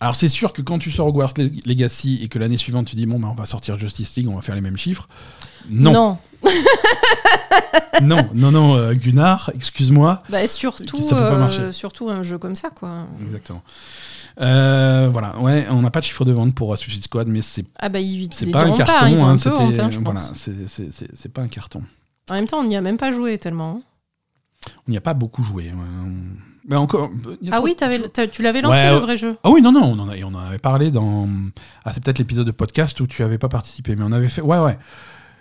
Alors 0.01 0.15
c'est 0.15 0.27
sûr 0.27 0.51
que 0.51 0.61
quand 0.61 0.79
tu 0.79 0.91
sors 0.91 1.07
Hogwarts 1.07 1.33
Le- 1.37 1.49
Legacy 1.65 2.19
et 2.21 2.27
que 2.27 2.37
l'année 2.39 2.57
suivante 2.57 2.87
tu 2.87 2.97
dis 2.97 3.05
bon 3.05 3.21
bah, 3.21 3.29
on 3.31 3.35
va 3.35 3.45
sortir 3.45 3.77
Justice 3.77 4.13
League, 4.17 4.27
on 4.27 4.35
va 4.35 4.41
faire 4.41 4.55
les 4.55 4.59
mêmes 4.59 4.75
chiffres. 4.75 5.07
Non, 5.69 5.93
non. 5.93 6.17
non, 8.01 8.29
non, 8.33 8.51
non, 8.51 8.75
euh, 8.75 8.93
Gunnar, 8.95 9.49
excuse-moi. 9.55 10.23
Bah, 10.29 10.45
surtout, 10.47 10.99
Ça 10.99 11.15
peut 11.15 11.21
pas 11.37 11.49
euh, 11.53 11.71
surtout 11.71 12.09
un 12.09 12.21
jeu 12.23 12.37
comme 12.37 12.55
ça, 12.55 12.69
quoi. 12.69 13.07
Exactement. 13.25 13.63
Euh, 14.41 15.09
voilà, 15.11 15.37
ouais, 15.39 15.67
on 15.69 15.81
n'a 15.81 15.91
pas 15.91 15.99
de 15.99 16.05
chiffre 16.05 16.25
de 16.25 16.31
vente 16.31 16.55
pour 16.55 16.75
Suicide 16.77 17.03
Squad, 17.03 17.27
mais 17.27 17.41
c'est 17.41 17.65
Ah 17.79 17.89
bah 17.89 17.99
ils 17.99 18.27
pas 18.51 18.63
un 18.63 18.75
carton. 18.75 18.93
pas, 18.99 19.09
ils 19.09 19.17
ont 19.19 19.25
hein, 19.27 19.33
un 19.33 19.37
peu 19.37 19.55
honte, 19.55 19.69
c'était- 19.71 19.81
hein, 19.81 19.91
je 19.91 19.99
voilà, 19.99 20.21
c'est- 21.13 21.29
pas 21.29 21.41
un 21.41 21.47
carton. 21.47 21.83
En 22.29 22.33
même 22.35 22.47
temps, 22.47 22.59
on 22.59 22.63
n'y 22.63 22.75
a 22.75 22.81
même 22.81 22.97
pas 22.97 23.11
joué 23.11 23.37
tellement. 23.37 23.81
hein. 24.65 24.71
On 24.87 24.91
n'y 24.91 24.97
a 24.97 25.01
pas 25.01 25.13
beaucoup 25.13 25.43
joué. 25.43 25.65
ouais. 25.65 26.11
Mais 26.65 26.77
encore. 26.77 27.11
Ah 27.51 27.61
oui, 27.61 27.75
tu 27.75 28.41
l'avais 28.41 28.61
lancé 28.61 28.77
Ouais, 28.79 28.89
le 28.89 28.95
ouais. 28.95 29.01
vrai 29.01 29.17
jeu. 29.17 29.35
Ah 29.43 29.49
oui, 29.49 29.61
non, 29.61 29.73
non, 29.73 29.83
on 29.83 29.99
en, 29.99 30.09
a- 30.09 30.15
on 30.23 30.33
en 30.33 30.39
avait 30.39 30.57
parlé 30.57 30.89
dans. 30.91 31.27
Ah, 31.83 31.91
c'est 31.93 32.01
peut-être 32.03 32.19
l'épisode 32.19 32.47
de 32.47 32.51
podcast 32.51 32.97
où 33.01 33.07
tu 33.07 33.21
avais 33.23 33.37
pas 33.37 33.49
participé, 33.49 33.95
mais 33.97 34.03
on 34.07 34.11
avait 34.13 34.29
fait. 34.29 34.41
Ouais, 34.41 34.59
ouais. 34.59 34.77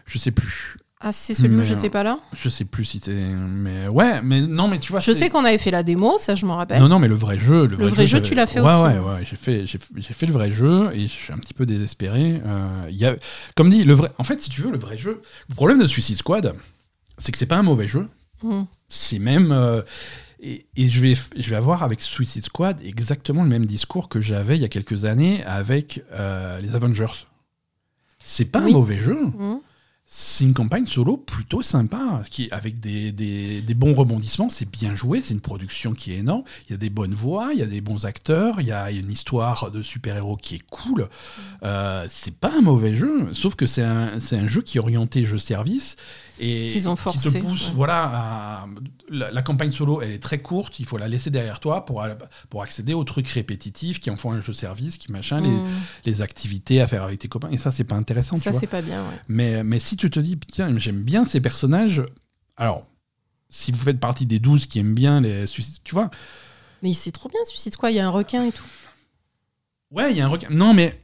Je 0.06 0.18
sais 0.18 0.32
plus. 0.32 0.76
Ah, 1.04 1.10
c'est 1.12 1.34
celui 1.34 1.56
où 1.56 1.58
Mais, 1.58 1.64
j'étais 1.64 1.90
pas 1.90 2.04
là 2.04 2.20
Je 2.32 2.48
sais 2.48 2.64
plus 2.64 2.84
si 2.84 3.00
t'es. 3.00 3.12
Mais 3.12 3.88
ouais, 3.88 4.22
mais 4.22 4.40
non, 4.40 4.68
mais 4.68 4.78
tu 4.78 4.92
vois. 4.92 5.00
Je 5.00 5.12
sais 5.12 5.28
qu'on 5.30 5.44
avait 5.44 5.58
fait 5.58 5.72
la 5.72 5.82
démo, 5.82 6.16
ça 6.20 6.36
je 6.36 6.46
m'en 6.46 6.56
rappelle. 6.56 6.80
Non, 6.80 6.88
non, 6.88 7.00
mais 7.00 7.08
le 7.08 7.16
vrai 7.16 7.38
jeu. 7.40 7.66
Le, 7.66 7.88
vrai 7.88 8.06
jeu, 8.06 8.22
tu 8.22 8.34
l'as 8.34 8.46
fait 8.46 8.60
ouais, 8.60 8.72
aussi. 8.72 8.84
Ouais, 8.84 8.98
ouais, 8.98 9.24
j'ai 9.24 9.36
fait, 9.36 9.66
j'ai, 9.66 9.78
fait 9.78 10.26
le 10.26 10.32
vrai 10.32 10.52
jeu 10.52 10.90
et 10.94 11.02
je 11.02 11.12
suis 11.12 11.32
un 11.32 11.38
petit 11.38 11.54
peu 11.54 11.66
désespéré. 11.66 12.40
Euh, 12.46 12.86
y 12.90 13.04
a, 13.04 13.16
comme 13.56 13.68
dit, 13.68 13.82
le 13.82 13.94
vrai. 13.94 14.12
En 14.18 14.24
fait, 14.24 14.40
si 14.40 14.48
tu 14.48 14.62
veux, 14.62 14.70
le 14.70 14.78
vrai 14.78 14.96
jeu. 14.96 15.22
Le 15.48 15.54
problème 15.56 15.80
de 15.80 15.88
Suicide 15.88 16.16
Squad, 16.16 16.54
c'est 17.18 17.32
que 17.32 17.38
c'est 17.38 17.46
pas 17.46 17.56
un 17.56 17.62
mauvais 17.64 17.88
jeu. 17.88 18.08
Mhm. 18.44 18.66
C'est 18.88 19.18
même. 19.18 19.50
euh, 19.50 19.82
et 20.40 20.66
et 20.76 20.88
je, 20.88 21.00
vais, 21.00 21.14
je 21.36 21.50
vais 21.50 21.56
avoir 21.56 21.82
avec 21.82 22.00
Suicide 22.00 22.44
Squad 22.44 22.80
exactement 22.84 23.42
le 23.42 23.48
même 23.48 23.66
discours 23.66 24.08
que 24.08 24.20
j'avais 24.20 24.56
il 24.56 24.62
y 24.62 24.64
a 24.64 24.68
quelques 24.68 25.04
années 25.04 25.42
avec 25.44 26.04
euh, 26.12 26.60
les 26.60 26.74
Avengers. 26.76 27.26
C'est 28.22 28.44
pas 28.44 28.60
Oui. 28.60 28.70
un 28.70 28.72
mauvais 28.74 28.98
jeu. 29.00 29.18
Mhm. 29.36 29.60
C'est 30.04 30.44
une 30.44 30.52
campagne 30.52 30.84
solo 30.84 31.16
plutôt 31.16 31.62
sympa, 31.62 32.22
qui, 32.30 32.48
avec 32.50 32.80
des, 32.80 33.12
des- 33.12 33.62
des 33.62 33.74
bons 33.74 33.94
rebondissements. 33.94 34.50
C'est 34.50 34.70
bien 34.70 34.94
joué, 34.94 35.22
c'est 35.22 35.32
une 35.32 35.40
production 35.40 35.94
qui 35.94 36.12
est 36.12 36.18
énorme. 36.18 36.42
Il 36.68 36.72
y 36.72 36.74
a 36.74 36.76
des 36.76 36.90
bonnes 36.90 37.14
voix, 37.14 37.50
il 37.54 37.58
y 37.58 37.62
a 37.62 37.66
des 37.66 37.80
bons 37.80 38.04
acteurs, 38.04 38.60
il 38.60 38.66
y 38.66 38.72
a 38.72 38.90
une 38.90 39.10
histoire 39.10 39.70
de 39.70 39.80
super-héros 39.80 40.36
qui 40.36 40.56
est 40.56 40.62
cool. 40.70 41.08
Euh, 41.62 42.06
c'est 42.10 42.34
pas 42.36 42.52
un 42.54 42.60
mauvais 42.60 42.94
jeu, 42.94 43.32
sauf 43.32 43.54
que 43.54 43.64
c'est 43.64 43.84
un, 43.84 44.20
c'est 44.20 44.36
un 44.36 44.48
jeu 44.48 44.60
qui 44.60 44.76
est 44.76 44.80
orienté 44.80 45.24
jeu-service. 45.24 45.96
Et 46.38 46.68
Qu'ils 46.68 46.88
ont 46.88 46.96
qui 46.96 47.18
te 47.18 47.38
pousse, 47.38 47.68
ouais. 47.68 47.74
voilà, 47.74 48.04
à- 48.04 48.66
la, 49.10 49.30
la 49.30 49.42
campagne 49.42 49.70
solo, 49.70 50.00
elle 50.00 50.12
est 50.12 50.22
très 50.22 50.40
courte, 50.40 50.80
il 50.80 50.86
faut 50.86 50.96
la 50.96 51.06
laisser 51.06 51.30
derrière 51.30 51.60
toi 51.60 51.84
pour, 51.84 52.04
pour 52.48 52.62
accéder 52.62 52.94
aux 52.94 53.04
trucs 53.04 53.28
répétitifs 53.28 54.00
qui 54.00 54.08
en 54.10 54.16
font 54.16 54.32
un 54.32 54.40
jeu-service, 54.40 54.96
qui 54.98 55.12
machin, 55.12 55.40
les, 55.40 55.48
Mhm. 55.50 55.62
les 56.06 56.22
activités 56.22 56.80
à 56.80 56.86
faire 56.86 57.02
avec 57.02 57.18
tes 57.18 57.28
copains. 57.28 57.50
Et 57.50 57.58
ça, 57.58 57.70
c'est 57.70 57.84
pas 57.84 57.96
intéressant, 57.96 58.36
Ça 58.36 58.52
c'est 58.52 58.66
pas 58.66 58.80
bien, 58.82 59.02
ouais. 59.08 59.16
Mais, 59.28 59.62
mais 59.62 59.78
si 59.78 59.96
tu 59.96 60.08
te 60.10 60.18
dis, 60.20 60.38
tiens, 60.38 60.76
j'aime 60.78 61.02
bien 61.02 61.24
ces 61.26 61.40
personnages, 61.40 62.02
alors, 62.56 62.86
si 63.50 63.70
vous 63.70 63.78
faites 63.78 64.00
partie 64.00 64.24
des 64.24 64.38
12 64.38 64.66
qui 64.66 64.78
aiment 64.78 64.94
bien 64.94 65.20
les 65.20 65.46
suicides, 65.46 65.82
tu 65.84 65.94
vois, 65.94 66.10
Mais 66.82 66.94
c'est 66.94 67.12
trop 67.12 67.28
bien, 67.28 67.38
Suicide 67.44 67.74
Squad, 67.74 67.92
il 67.92 67.96
y 67.96 68.00
a 68.00 68.06
un 68.06 68.10
requin 68.10 68.44
et 68.44 68.52
tout. 68.52 68.64
ouais, 69.90 70.10
il 70.12 70.16
y 70.16 70.22
a 70.22 70.24
un 70.24 70.28
requin. 70.28 70.48
Non, 70.50 70.72
mais 70.72 70.98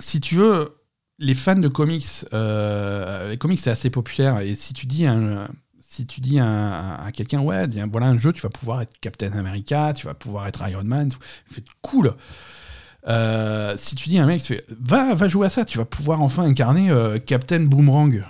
si 0.00 0.20
tu 0.20 0.36
veux, 0.36 0.77
les 1.18 1.34
fans 1.34 1.56
de 1.56 1.68
comics, 1.68 2.06
euh, 2.32 3.30
les 3.30 3.38
comics, 3.38 3.58
c'est 3.58 3.70
assez 3.70 3.90
populaire. 3.90 4.40
Et 4.40 4.54
si 4.54 4.74
tu 4.74 4.86
dis 4.86 5.06
un. 5.06 5.48
Si 5.80 6.06
tu 6.06 6.20
dis 6.20 6.38
à, 6.38 7.08
quelqu'un, 7.12 7.40
ouais, 7.40 7.66
voilà 7.90 8.06
un 8.06 8.18
jeu, 8.18 8.32
tu 8.32 8.42
vas 8.42 8.50
pouvoir 8.50 8.82
être 8.82 8.92
Captain 9.00 9.32
America, 9.32 9.92
tu 9.94 10.06
vas 10.06 10.14
pouvoir 10.14 10.46
être 10.46 10.62
Iron 10.68 10.84
Man, 10.84 11.10
fait 11.50 11.64
cool. 11.80 12.14
Euh, 13.08 13.74
si 13.76 13.96
tu 13.96 14.10
dis 14.10 14.18
à 14.18 14.22
un 14.22 14.26
mec, 14.26 14.42
tu 14.42 14.54
fais, 14.54 14.64
va, 14.68 15.26
jouer 15.28 15.46
à 15.46 15.50
ça, 15.50 15.64
tu 15.64 15.78
vas 15.78 15.86
pouvoir 15.86 16.20
enfin 16.20 16.44
incarner 16.44 16.90
euh, 16.90 17.18
Captain 17.18 17.60
Boomerang. 17.60 18.22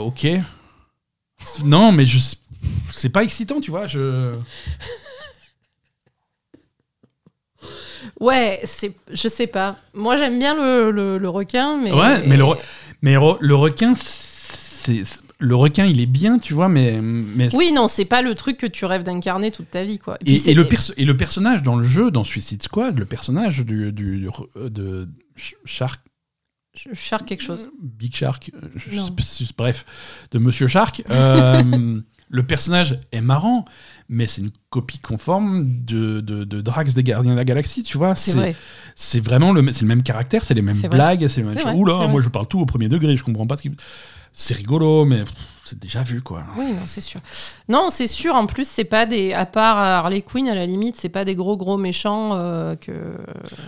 Ok. 0.00 0.26
Non, 1.64 1.92
mais. 1.92 2.04
C'est 2.90 3.08
pas 3.08 3.22
excitant, 3.22 3.60
tu 3.60 3.70
vois. 3.70 3.86
Je. 3.86 4.34
Ouais, 8.22 8.60
c'est, 8.64 8.94
je 9.12 9.28
sais 9.28 9.46
pas. 9.46 9.76
Moi, 9.94 10.16
j'aime 10.16 10.38
bien 10.38 10.54
le, 10.54 10.90
le- 10.90 11.18
le 11.18 11.28
requin, 11.28 11.76
mais. 11.76 11.92
Ouais, 11.92 12.22
mais 12.26 12.36
le, 12.36 12.44
mais 13.02 13.14
le 13.14 13.54
requin, 13.54 13.94
c'est. 13.96 15.02
Le 15.38 15.56
requin, 15.56 15.86
il 15.86 16.00
est 16.00 16.06
bien, 16.06 16.38
tu 16.38 16.54
vois, 16.54 16.68
mais. 16.68 17.00
mais 17.02 17.52
Oui, 17.54 17.72
non, 17.72 17.88
c'est 17.88 18.04
pas 18.04 18.22
le 18.22 18.34
truc 18.34 18.58
que 18.58 18.66
tu 18.66 18.84
rêves 18.84 19.02
d'incarner 19.02 19.50
toute 19.50 19.70
ta 19.72 19.82
vie, 19.84 19.98
quoi. 19.98 20.16
Et, 20.20 20.24
puis 20.36 20.42
et 20.50 20.54
le 20.54 20.68
perso- 20.68 20.92
et 20.96 21.04
le 21.04 21.16
personnage 21.16 21.64
dans 21.64 21.74
le 21.74 21.82
jeu, 21.82 22.12
dans 22.12 22.22
Suicide 22.22 22.62
Squad, 22.62 22.96
le 22.98 23.06
personnage 23.06 23.64
du, 23.64 23.90
du, 23.92 24.20
du- 24.20 24.28
de 24.56 25.08
Sh- 25.36 25.54
Shark, 25.64 26.00
Shark 26.92 27.26
quelque 27.26 27.42
chose. 27.42 27.68
Big 27.82 28.14
Shark, 28.14 28.52
euh, 28.54 28.68
je 28.76 29.52
bref, 29.58 29.84
de 30.30 30.38
Monsieur 30.38 30.68
Shark, 30.68 31.02
euh, 31.10 32.00
le 32.30 32.42
personnage 32.46 32.98
est 33.10 33.20
marrant, 33.20 33.64
mais 34.08 34.26
c'est 34.26 34.42
une 34.42 34.50
copie 34.70 34.98
conforme 34.98 35.64
de, 35.84 36.20
de, 36.20 36.44
de 36.44 36.60
Drax 36.60 36.94
des 36.94 37.02
Gardiens 37.02 37.32
de 37.32 37.36
la 37.36 37.44
Galaxie, 37.44 37.82
tu 37.82 37.98
vois. 37.98 38.14
C'est 38.14 38.32
vrai. 38.32 38.54
C'est 38.94 39.20
vraiment 39.20 39.52
le, 39.52 39.62
le 39.62 39.86
même 39.86 40.02
caractère, 40.02 40.42
c'est 40.42 40.54
les 40.54 40.62
mêmes 40.62 40.80
blagues, 40.90 41.26
c'est 41.28 41.40
les 41.40 41.46
mêmes 41.46 41.56
C'est 41.56 41.62
choses. 41.62 41.72
vrai, 41.72 41.80
Oula, 41.80 42.08
moi 42.08 42.20
je 42.20 42.28
parle 42.28 42.46
tout 42.46 42.60
au 42.60 42.66
premier 42.66 42.88
degré, 42.88 43.16
je 43.16 43.24
comprends 43.24 43.46
pas 43.46 43.56
ce 43.56 43.62
qui. 43.62 43.70
C'est 44.34 44.54
rigolo, 44.54 45.04
mais 45.04 45.24
c'est 45.64 45.78
déjà 45.78 46.02
vu, 46.02 46.22
quoi. 46.22 46.44
Oui, 46.58 46.72
non, 46.72 46.82
c'est 46.86 47.00
sûr. 47.02 47.20
Non, 47.68 47.88
c'est 47.90 48.06
sûr. 48.06 48.34
En 48.34 48.46
plus, 48.46 48.66
c'est 48.66 48.84
pas 48.84 49.04
des. 49.06 49.32
À 49.34 49.44
part 49.46 49.76
Harley 49.78 50.22
Quinn, 50.22 50.48
à 50.48 50.54
la 50.54 50.64
limite, 50.66 50.96
c'est 50.96 51.08
pas 51.10 51.24
des 51.24 51.34
gros 51.34 51.56
gros 51.56 51.76
méchants 51.76 52.30
euh, 52.34 52.74
que. 52.74 52.92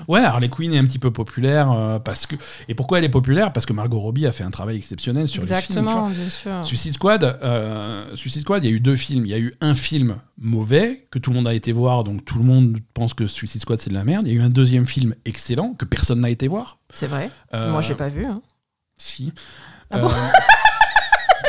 Ouais, 0.08 0.20
Harley 0.20 0.48
Quinn 0.48 0.72
est 0.72 0.78
un 0.78 0.84
petit 0.84 0.98
peu 0.98 1.10
populaire 1.12 1.70
euh, 1.70 1.98
parce 1.98 2.26
que 2.26 2.36
et 2.68 2.74
pourquoi 2.74 2.98
elle 2.98 3.04
est 3.04 3.08
populaire? 3.10 3.52
Parce 3.52 3.66
que 3.66 3.72
Margot 3.74 4.00
Robbie 4.00 4.26
a 4.26 4.32
fait 4.32 4.42
un 4.44 4.50
travail 4.50 4.76
exceptionnel 4.78 5.28
sur 5.28 5.42
les 5.42 5.48
films. 5.48 5.58
Exactement, 5.58 6.08
bien 6.08 6.30
sûr. 6.30 6.64
Suicide 6.64 6.94
Squad, 6.94 7.24
euh, 7.42 8.16
Suicide 8.16 8.42
Squad, 8.42 8.64
il 8.64 8.70
y 8.70 8.72
a 8.72 8.76
eu 8.76 8.80
deux 8.80 8.96
films. 8.96 9.26
Il 9.26 9.30
y 9.30 9.34
a 9.34 9.38
eu 9.38 9.52
un 9.60 9.74
film 9.74 10.16
mauvais 10.38 11.06
que 11.10 11.18
tout 11.18 11.30
le 11.30 11.36
monde 11.36 11.48
a 11.48 11.54
été 11.54 11.72
voir, 11.72 12.04
donc 12.04 12.24
tout 12.24 12.38
le 12.38 12.44
monde 12.44 12.78
pense 12.94 13.12
que 13.14 13.26
Suicide 13.26 13.60
Squad 13.60 13.78
c'est 13.78 13.90
de 13.90 13.94
la 13.94 14.04
merde. 14.04 14.26
Il 14.26 14.32
y 14.32 14.36
a 14.36 14.40
eu 14.40 14.42
un 14.44 14.48
deuxième 14.50 14.86
film 14.86 15.14
excellent 15.26 15.74
que 15.74 15.84
personne 15.84 16.20
n'a 16.20 16.30
été 16.30 16.48
voir. 16.48 16.78
C'est 16.92 17.06
vrai. 17.06 17.30
Euh, 17.52 17.70
Moi, 17.70 17.82
j'ai 17.82 17.94
pas 17.94 18.08
vu. 18.08 18.24
hein. 18.24 18.40
Si. 18.96 19.32
Ah 19.94 19.98
bon 19.98 20.10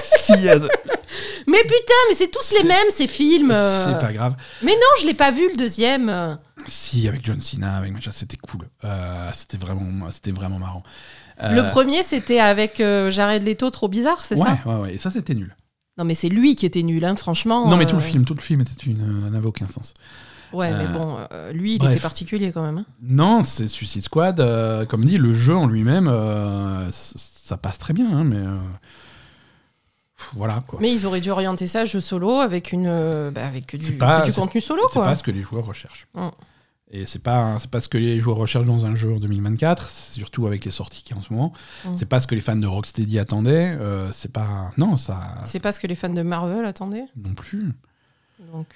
si, 0.04 0.34
euh, 0.48 0.60
Mais 1.48 1.62
putain, 1.62 1.94
mais 2.10 2.16
c'est 2.16 2.32
tous 2.32 2.54
les 2.60 2.68
mêmes 2.68 2.90
ces 2.90 3.08
films. 3.08 3.52
euh. 3.52 3.86
c'est 3.86 4.00
pas 4.06 4.12
grave. 4.12 4.36
Mais 4.64 4.72
non, 4.74 4.88
je 5.02 5.06
l'ai 5.06 5.14
pas 5.14 5.32
vu 5.32 5.48
le 5.50 5.56
deuxième. 5.56 6.10
euh. 6.10 6.36
Si, 6.68 7.08
avec 7.08 7.24
John 7.24 7.40
Cena, 7.40 7.78
avec 7.78 7.94
machin, 7.94 8.10
c'était 8.12 8.38
cool. 8.38 8.68
Euh, 8.84 9.30
c'était 9.34 9.58
vraiment, 9.58 10.10
c'était 10.10 10.32
vraiment 10.32 10.58
marrant. 10.58 10.82
Euh, 11.44 11.54
Le 11.54 11.70
premier, 11.70 12.02
c'était 12.02 12.40
avec 12.40 12.80
euh, 12.80 13.12
Jared 13.12 13.44
Leto, 13.44 13.70
trop 13.70 13.88
bizarre, 13.88 14.20
c'est 14.26 14.36
ouais, 14.36 14.42
ça 14.44 14.58
ouais, 14.66 14.76
ouais, 14.82 14.96
et 14.96 14.98
ça 14.98 15.12
c'était 15.12 15.36
nul. 15.36 15.56
Non, 15.98 16.04
mais 16.06 16.16
c'est 16.16 16.30
lui 16.30 16.56
qui 16.56 16.66
était 16.66 16.82
nul, 16.82 17.06
hein, 17.06 17.16
franchement. 17.16 17.70
Non, 17.70 17.78
mais 17.78 17.86
euh, 17.86 17.90
tout 17.90 17.96
le 17.96 18.02
film, 18.02 18.26
tout 18.26 18.34
le 18.34 18.42
film 18.42 18.62
était 18.62 18.84
une, 18.86 19.22
ça 19.24 19.30
n'avait 19.30 19.46
aucun 19.46 19.68
sens. 19.68 19.94
Ouais, 20.54 20.70
mais 20.72 20.86
Euh, 20.86 20.88
bon, 20.88 21.18
euh, 21.32 21.52
lui, 21.52 21.74
il 21.74 21.78
bref. 21.80 21.92
était 21.94 22.02
particulier 22.02 22.52
quand 22.52 22.64
même. 22.64 22.80
hein. 22.80 22.86
Non, 23.04 23.44
c'est 23.44 23.68
Suicide 23.68 24.04
Squad. 24.04 24.40
euh, 24.40 24.86
comme 24.86 25.04
dit, 25.06 25.18
le 25.18 25.34
jeu 25.34 25.56
en 25.56 25.68
lui-même, 25.68 26.08
euh, 26.08 26.90
c- 26.92 27.16
ça 27.46 27.58
passe 27.58 27.78
très 27.78 27.94
bien, 27.94 28.10
hein, 28.12 28.24
mais 28.24 28.38
euh, 28.38 28.58
voilà 30.34 30.64
quoi. 30.68 30.80
Mais 30.82 30.92
ils 30.92 31.06
auraient 31.06 31.22
dû 31.22 31.30
orienter 31.30 31.68
ça 31.68 31.86
jeu 31.86 32.00
solo 32.00 32.32
avec 32.40 32.72
une, 32.72 32.88
euh, 32.88 33.30
bah, 33.32 33.46
avec 33.46 33.76
du, 33.76 33.86
C'est 33.86 33.92
pas- 33.98 34.22
du 34.22 34.32
c'est- 34.32 34.40
contenu 34.42 34.62
solo, 34.62 34.82
C'est 34.88 34.94
quoi. 34.94 35.04
pas 35.04 35.16
ce 35.16 35.24
que 35.24 35.32
les 35.32 35.42
joueurs 35.42 35.66
recherchent. 35.66 36.08
Mm. 36.16 36.30
Et 36.92 37.06
c'est 37.06 37.22
pas, 37.22 37.58
c'est 37.60 37.70
pas 37.70 37.82
ce 37.82 37.88
que 37.90 37.98
les 37.98 38.20
joueurs 38.20 38.38
recherchent 38.38 38.66
dans 38.66 38.86
un 38.86 38.96
jeu 38.96 39.14
en 39.14 39.18
2024, 39.18 39.90
surtout 39.90 40.48
avec 40.48 40.64
les 40.66 40.72
sorties 40.72 41.04
qu'il 41.04 41.16
y 41.16 41.20
a 41.20 41.20
en 41.20 41.24
ce 41.24 41.34
moment. 41.34 41.52
Mm. 41.86 41.96
C'est 41.98 42.06
pas 42.08 42.20
ce 42.20 42.28
que 42.28 42.34
les 42.36 42.42
fans 42.42 42.56
de 42.56 42.68
Rocksteady 42.68 43.20
attendaient. 43.20 43.76
euh, 43.80 44.12
c'est 44.12 44.32
pas, 44.32 44.72
non, 44.78 44.96
ça 44.96 45.36
C'est 45.44 45.60
pas 45.60 45.72
ce 45.72 45.80
que 45.80 45.88
les 45.88 45.96
fans 45.96 46.10
de 46.10 46.22
Marvel 46.24 46.66
attendaient? 46.66 47.06
non 47.16 47.34
plus. 47.36 47.72
Donc... 48.54 48.68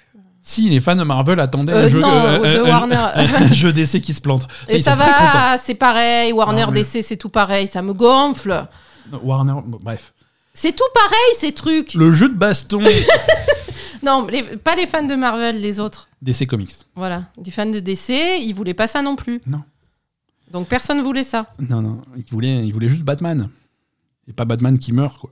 Si 0.42 0.68
les 0.70 0.80
fans 0.80 0.96
de 0.96 1.02
Marvel 1.04 1.38
attendaient 1.40 1.72
Euh, 1.74 1.84
un 1.84 1.88
jeu, 1.88 2.00
non, 2.00 2.08
euh, 2.08 2.38
de 2.38 2.60
un- 2.60 2.68
Warner. 2.68 2.96
un 3.14 3.52
jeu 3.52 3.72
d'essai 3.72 4.00
qui 4.00 4.14
se 4.14 4.20
plante. 4.20 4.48
Et 4.68 4.78
Ils 4.78 4.82
ça 4.82 4.94
va, 4.94 5.58
c'est 5.58 5.74
pareil. 5.74 6.32
Warner 6.32 6.62
Non, 6.66 6.72
mais- 6.72 6.80
DC, 6.82 7.02
c'est 7.02 7.16
tout 7.16 7.28
pareil. 7.28 7.66
Ça 7.66 7.82
me 7.82 7.92
gonfle. 7.92 8.66
Warner, 9.22 9.52
bon, 9.64 9.78
bref. 9.82 10.14
C'est 10.54 10.72
tout 10.74 10.82
pareil, 10.94 11.36
ces 11.38 11.52
trucs. 11.52 11.94
Le 11.94 12.12
jeu 12.12 12.28
de 12.28 12.34
baston 12.34 12.82
Non, 14.02 14.26
les- 14.30 14.42
pas 14.42 14.76
les 14.76 14.86
fans 14.86 15.02
de 15.02 15.14
Marvel, 15.14 15.60
les 15.60 15.78
autres. 15.78 16.08
d'essai 16.22 16.46
comics. 16.46 16.72
Voilà, 16.94 17.24
des 17.36 17.50
fans 17.50 17.66
de 17.66 17.80
DC, 17.80 18.38
ils 18.40 18.54
voulaient 18.54 18.74
pas 18.74 18.86
ça 18.86 19.02
non 19.02 19.16
plus. 19.16 19.40
Non. 19.46 19.62
Donc 20.50 20.68
personne 20.68 21.00
voulait 21.02 21.22
ça. 21.24 21.46
Non, 21.58 21.80
non, 21.82 22.02
il 22.16 22.24
voulait, 22.30 22.66
il 22.66 22.72
voulait 22.72 22.88
juste 22.88 23.02
Batman. 23.04 23.48
Et 24.28 24.32
pas 24.32 24.44
Batman 24.46 24.78
qui 24.78 24.92
meurt, 24.92 25.18
quoi. 25.18 25.30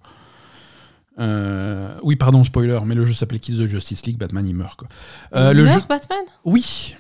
Euh, 1.18 1.94
oui, 2.02 2.16
pardon, 2.16 2.44
spoiler, 2.44 2.78
mais 2.84 2.94
le 2.94 3.04
jeu 3.04 3.14
s'appelait 3.14 3.40
Kids 3.40 3.60
of 3.62 3.68
Justice 3.68 4.04
League, 4.06 4.18
Batman 4.18 4.46
il 4.46 4.54
meurt, 4.54 4.78
quoi. 4.78 4.88
Euh, 5.34 5.50
il 5.52 5.56
le 5.58 5.64
meurt 5.64 5.80
jeu... 5.80 5.86
Batman? 5.88 6.18
Oui, 6.44 6.94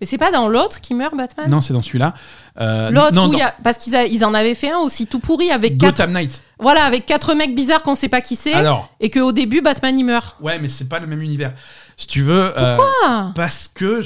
Mais 0.00 0.06
c'est 0.06 0.18
pas 0.18 0.32
dans 0.32 0.48
l'autre 0.48 0.80
qui 0.80 0.94
meurt 0.94 1.14
Batman? 1.16 1.48
Non, 1.48 1.60
c'est 1.60 1.72
dans 1.72 1.82
celui-là. 1.82 2.12
Euh, 2.60 2.90
L'autre, 2.90 3.14
non, 3.14 3.28
où 3.28 3.32
il 3.32 3.38
y 3.38 3.42
a- 3.42 3.54
parce 3.62 3.78
qu'ils 3.78 3.94
a- 3.94 4.04
ils 4.04 4.24
en 4.24 4.34
avaient 4.34 4.56
fait 4.56 4.72
un 4.72 4.78
aussi 4.78 5.06
tout 5.06 5.20
pourri 5.20 5.50
avec 5.52 5.78
quatre, 5.78 5.90
Gotham 5.98 6.10
Knights. 6.12 6.42
voilà, 6.58 6.84
avec 6.84 7.06
quatre 7.06 7.34
mecs 7.34 7.54
bizarres 7.54 7.82
qu'on 7.84 7.94
sait 7.94 8.08
pas 8.08 8.20
qui 8.20 8.34
c'est, 8.34 8.52
Alors, 8.52 8.90
et 8.98 9.10
qu'au 9.10 9.30
début 9.30 9.60
Batman 9.60 9.96
il 9.96 10.04
meurt. 10.04 10.36
ouais, 10.40 10.58
mais 10.58 10.68
c'est 10.68 10.88
pas 10.88 10.98
le 10.98 11.06
même 11.06 11.22
univers. 11.22 11.52
Si 11.96 12.06
tu 12.08 12.22
veux... 12.22 12.52
Ah 12.56 13.32
Parce 13.36 13.68
que... 13.72 14.00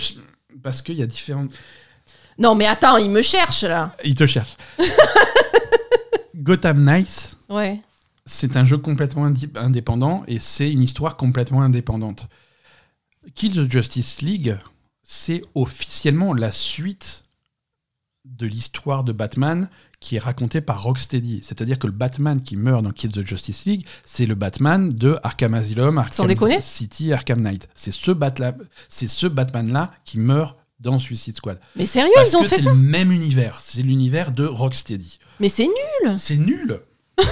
Parce 0.63 0.83
qu'il 0.83 0.97
y 0.97 1.03
a 1.03 1.07
différentes... 1.07 1.53
Non 2.39 2.55
mais 2.55 2.67
attends, 2.67 2.99
il 2.99 3.09
me 3.09 3.23
cherche 3.23 3.63
là. 3.63 3.97
Il 4.05 4.15
te 4.17 4.27
cherche. 4.27 4.55
Gotham 6.35 6.83
Knights, 6.85 7.37
Ouais. 7.49 7.81
C'est 8.27 8.57
un 8.57 8.65
jeu 8.65 8.77
complètement 8.77 9.33
indépendant 9.55 10.25
et 10.27 10.39
c'est 10.39 10.71
une 10.71 10.83
histoire 10.83 11.17
complètement 11.17 11.63
indépendante. 11.63 12.27
Kills 13.35 13.59
of 13.59 13.71
Justice 13.71 14.21
League, 14.21 14.57
c'est 15.03 15.43
officiellement 15.55 16.35
la 16.35 16.51
suite 16.51 17.23
de 18.25 18.47
l'histoire 18.47 19.05
de 19.05 19.13
Batman 19.13 19.69
qui 20.01 20.17
est 20.17 20.21
racontée 20.21 20.61
par 20.61 20.83
Rocksteady. 20.83 21.41
C'est-à-dire 21.43 21.79
que 21.79 21.87
le 21.87 21.93
Batman 21.93 22.43
qui 22.43 22.57
meurt 22.57 22.83
dans 22.83 22.91
Kills 22.91 23.19
of 23.19 23.27
Justice 23.27 23.65
League, 23.65 23.87
c'est 24.05 24.27
le 24.27 24.35
Batman 24.35 24.89
de 24.89 25.19
Arkham 25.23 25.55
Asylum, 25.55 25.99
Arkham 25.99 26.29
City, 26.61 27.13
Arkham 27.13 27.41
Knight. 27.41 27.69
C'est 27.75 27.93
ce, 27.93 28.13
c'est 28.89 29.29
Batman-là 29.29 29.93
qui 30.05 30.19
meurt 30.19 30.59
dans 30.81 30.99
Suicide 30.99 31.37
Squad. 31.37 31.59
Mais 31.77 31.87
sérieux, 31.87 32.13
Parce 32.15 32.33
ils 32.33 32.37
ont 32.37 32.43
que 32.43 32.49
fait 32.49 32.57
c'est 32.57 32.63
ça 32.65 32.73
le 32.73 32.79
même 32.79 33.13
univers. 33.13 33.61
C'est 33.63 33.83
l'univers 33.83 34.33
de 34.33 34.45
Rocksteady. 34.45 35.19
Mais 35.41 35.49
c'est 35.49 35.67
nul, 35.67 36.19
C'est 36.19 36.37
nul. 36.37 36.81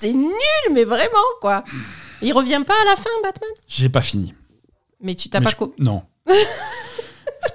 c'est 0.00 0.12
nul, 0.14 0.30
mais 0.72 0.84
vraiment 0.84 1.06
quoi. 1.40 1.64
Il 2.22 2.32
revient 2.32 2.62
pas 2.66 2.74
à 2.82 2.84
la 2.90 2.96
fin 2.96 3.10
Batman? 3.22 3.50
J'ai 3.68 3.88
pas 3.88 4.02
fini. 4.02 4.34
Mais 5.02 5.14
tu 5.14 5.28
t'as 5.28 5.40
Mais 5.40 5.44
pas 5.44 5.50
je- 5.50 5.56
co- 5.56 5.74
Non. 5.78 6.02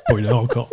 Spoiler 0.08 0.32
encore. 0.32 0.70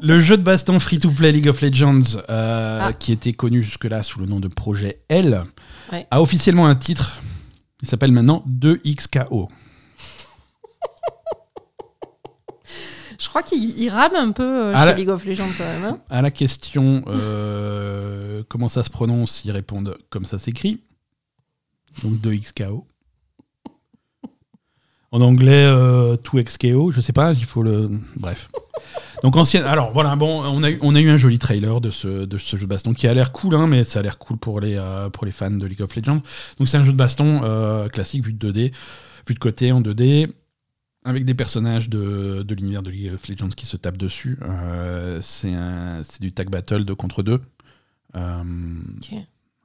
Le 0.00 0.18
jeu 0.18 0.36
de 0.36 0.42
baston 0.42 0.78
free-to-play 0.78 1.32
League 1.32 1.48
of 1.48 1.60
Legends, 1.60 2.18
euh, 2.28 2.80
Ah. 2.82 2.92
qui 2.92 3.12
était 3.12 3.32
connu 3.32 3.62
jusque-là 3.62 4.02
sous 4.02 4.18
le 4.20 4.26
nom 4.26 4.40
de 4.40 4.48
Projet 4.48 5.00
L, 5.08 5.44
Ouais. 5.92 6.06
a 6.10 6.20
officiellement 6.22 6.66
un 6.66 6.74
titre. 6.74 7.20
Il 7.82 7.88
s'appelle 7.88 8.12
maintenant 8.12 8.42
2XKO. 8.46 9.48
Je 13.24 13.28
crois 13.30 13.42
qu'il 13.42 13.78
il 13.80 13.88
rame 13.88 14.14
un 14.14 14.32
peu 14.32 14.42
euh, 14.42 14.76
chez 14.90 14.94
League 14.94 15.08
of 15.08 15.24
Legends 15.24 15.48
quand 15.56 15.64
même. 15.64 15.84
hein. 15.84 15.98
À 16.10 16.20
la 16.22 16.30
question 16.30 17.02
euh, 17.06 18.42
comment 18.48 18.68
ça 18.68 18.82
se 18.84 18.90
prononce, 18.90 19.42
ils 19.44 19.50
répondent 19.50 19.96
comme 20.10 20.26
ça 20.26 20.38
s'écrit. 20.38 20.82
Donc 22.02 22.14
2XKO. 22.20 22.84
En 25.10 25.20
anglais, 25.20 25.64
euh, 25.64 26.16
2XKO, 26.16 26.90
je 26.90 27.00
sais 27.00 27.12
pas, 27.12 27.32
il 27.32 27.44
faut 27.44 27.62
le. 27.62 27.88
Bref. 28.16 28.50
Donc 29.22 29.36
ancienne. 29.36 29.64
Alors 29.64 29.92
voilà, 29.92 30.16
bon, 30.16 30.42
on 30.44 30.62
a, 30.64 30.70
eu, 30.70 30.78
on 30.82 30.94
a 30.96 31.00
eu 31.00 31.08
un 31.08 31.16
joli 31.16 31.38
trailer 31.38 31.80
de 31.80 31.88
ce, 31.90 32.24
de 32.26 32.36
ce 32.36 32.56
jeu 32.56 32.64
de 32.64 32.68
baston 32.68 32.92
qui 32.92 33.06
a 33.06 33.14
l'air 33.14 33.30
cool, 33.32 33.54
hein, 33.54 33.66
mais 33.68 33.84
ça 33.84 34.00
a 34.00 34.02
l'air 34.02 34.18
cool 34.18 34.36
pour 34.38 34.60
les, 34.60 34.74
euh, 34.76 35.08
pour 35.10 35.24
les 35.24 35.30
fans 35.32 35.50
de 35.52 35.64
League 35.64 35.80
of 35.82 35.94
Legends. 35.94 36.20
Donc 36.58 36.68
c'est 36.68 36.76
un 36.76 36.84
jeu 36.84 36.92
de 36.92 36.96
baston 36.96 37.40
euh, 37.44 37.88
classique, 37.88 38.24
vu 38.24 38.32
de 38.32 38.52
2D, 38.52 38.72
vu 39.28 39.34
de 39.34 39.38
côté 39.38 39.70
en 39.70 39.80
2D, 39.80 40.30
avec 41.04 41.24
des 41.24 41.34
personnages 41.34 41.88
de, 41.90 42.42
de 42.42 42.54
l'univers 42.54 42.82
de 42.82 42.90
League 42.90 43.12
of 43.14 43.28
Legends 43.28 43.48
qui 43.48 43.66
se 43.66 43.76
tapent 43.76 43.98
dessus. 43.98 44.38
Euh, 44.42 45.18
c'est 45.20 46.20
du 46.20 46.32
tag 46.32 46.48
battle 46.50 46.84
de 46.84 46.92
contre 46.94 47.22
deux. 47.22 47.40
Euh, 48.16 48.42
Ok. 48.96 49.18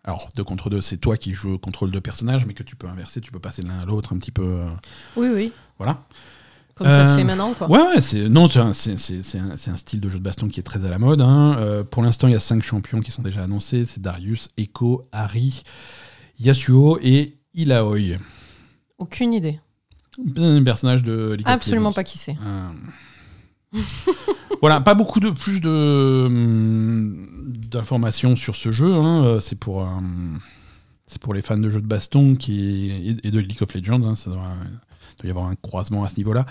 alors, 0.04 0.30
deux 0.36 0.44
contre 0.44 0.70
deux, 0.70 0.82
c'est 0.82 0.98
toi 0.98 1.16
qui 1.18 1.34
joues 1.34 1.58
contre 1.58 1.88
deux 1.88 2.02
personnages, 2.02 2.46
mais 2.46 2.54
que 2.54 2.64
tu 2.64 2.76
peux 2.76 2.88
inverser, 2.88 3.22
tu 3.22 3.32
peux 3.32 3.40
passer 3.40 3.62
de 3.62 3.68
l'un 3.68 3.80
à 3.80 3.86
l'autre 3.86 4.14
un 4.14 4.18
petit 4.18 4.32
peu. 4.32 4.44
euh, 4.44 4.68
Oui, 5.16 5.28
oui. 5.34 5.52
voilà. 5.78 6.04
Comme 6.76 6.88
ça 6.88 7.04
se 7.04 7.16
fait 7.18 7.26
maintenant 7.26 7.54
quoi. 7.54 7.70
Ouais, 7.70 7.82
ouais, 7.82 8.00
c'est 8.02 8.30
non, 8.30 8.48
c'est 8.48 8.60
un, 8.60 8.72
style 8.74 10.00
de 10.00 10.08
jeu 10.08 10.18
de 10.18 10.24
baston 10.24 10.48
qui 10.48 10.62
est 10.62 10.64
très 10.64 10.86
à 10.86 10.90
la 10.90 10.98
mode. 10.98 11.22
hein. 11.22 11.58
Euh, 11.60 11.84
pour 11.84 12.02
l'instant, 12.04 12.28
il 12.30 12.32
y 12.32 12.36
a 12.38 12.40
cinq 12.40 12.64
champions 12.64 13.02
qui 13.02 13.12
sont 13.12 13.22
déjà 13.22 13.44
annoncés. 13.44 13.84
C'est 13.84 14.02
Darius, 14.02 14.48
Echo, 14.58 15.06
Harry, 15.12 15.62
Yasuo 16.40 16.98
et 17.02 17.38
Ilaoi. 17.54 18.18
Aucune 18.98 19.34
idée. 19.34 19.60
Un 20.38 20.64
personnage 20.64 21.04
de 21.04 21.34
League 21.38 21.48
of 21.48 21.54
Absolument 21.54 21.94
pas 21.94 22.04
qui 22.04 22.18
c'est. 22.18 22.36
Euh, 22.46 22.70
voilà, 24.62 24.82
pas 24.82 24.96
beaucoup 24.96 25.20
de 25.20 25.30
plus 25.30 25.62
de 25.62 26.26
hum, 26.28 27.28
d'informations 27.70 28.36
sur 28.36 28.56
ce 28.56 28.72
jeu. 28.72 28.94
hein, 28.94 29.24
euh, 29.24 29.40
c'est 29.40 29.58
pour, 29.58 29.82
euh, 29.84 29.86
c'est 31.06 31.22
pour 31.22 31.34
les 31.34 31.42
fans 31.42 31.58
de 31.58 31.70
jeux 31.70 31.82
de 31.82 31.88
baston 31.88 32.36
qui, 32.36 33.18
et- 33.24 33.32
de 33.32 33.40
League 33.40 33.62
of 33.62 33.74
Legends. 33.74 34.02
hein, 34.04 34.16
ça 34.16 34.30
doit, 34.32 34.42
il 35.14 35.22
doit 35.22 35.28
y 35.28 35.30
avoir 35.30 35.46
un 35.48 35.56
croisement 35.56 36.04
à 36.04 36.10
ce 36.10 36.18
niveau-là. 36.18 36.46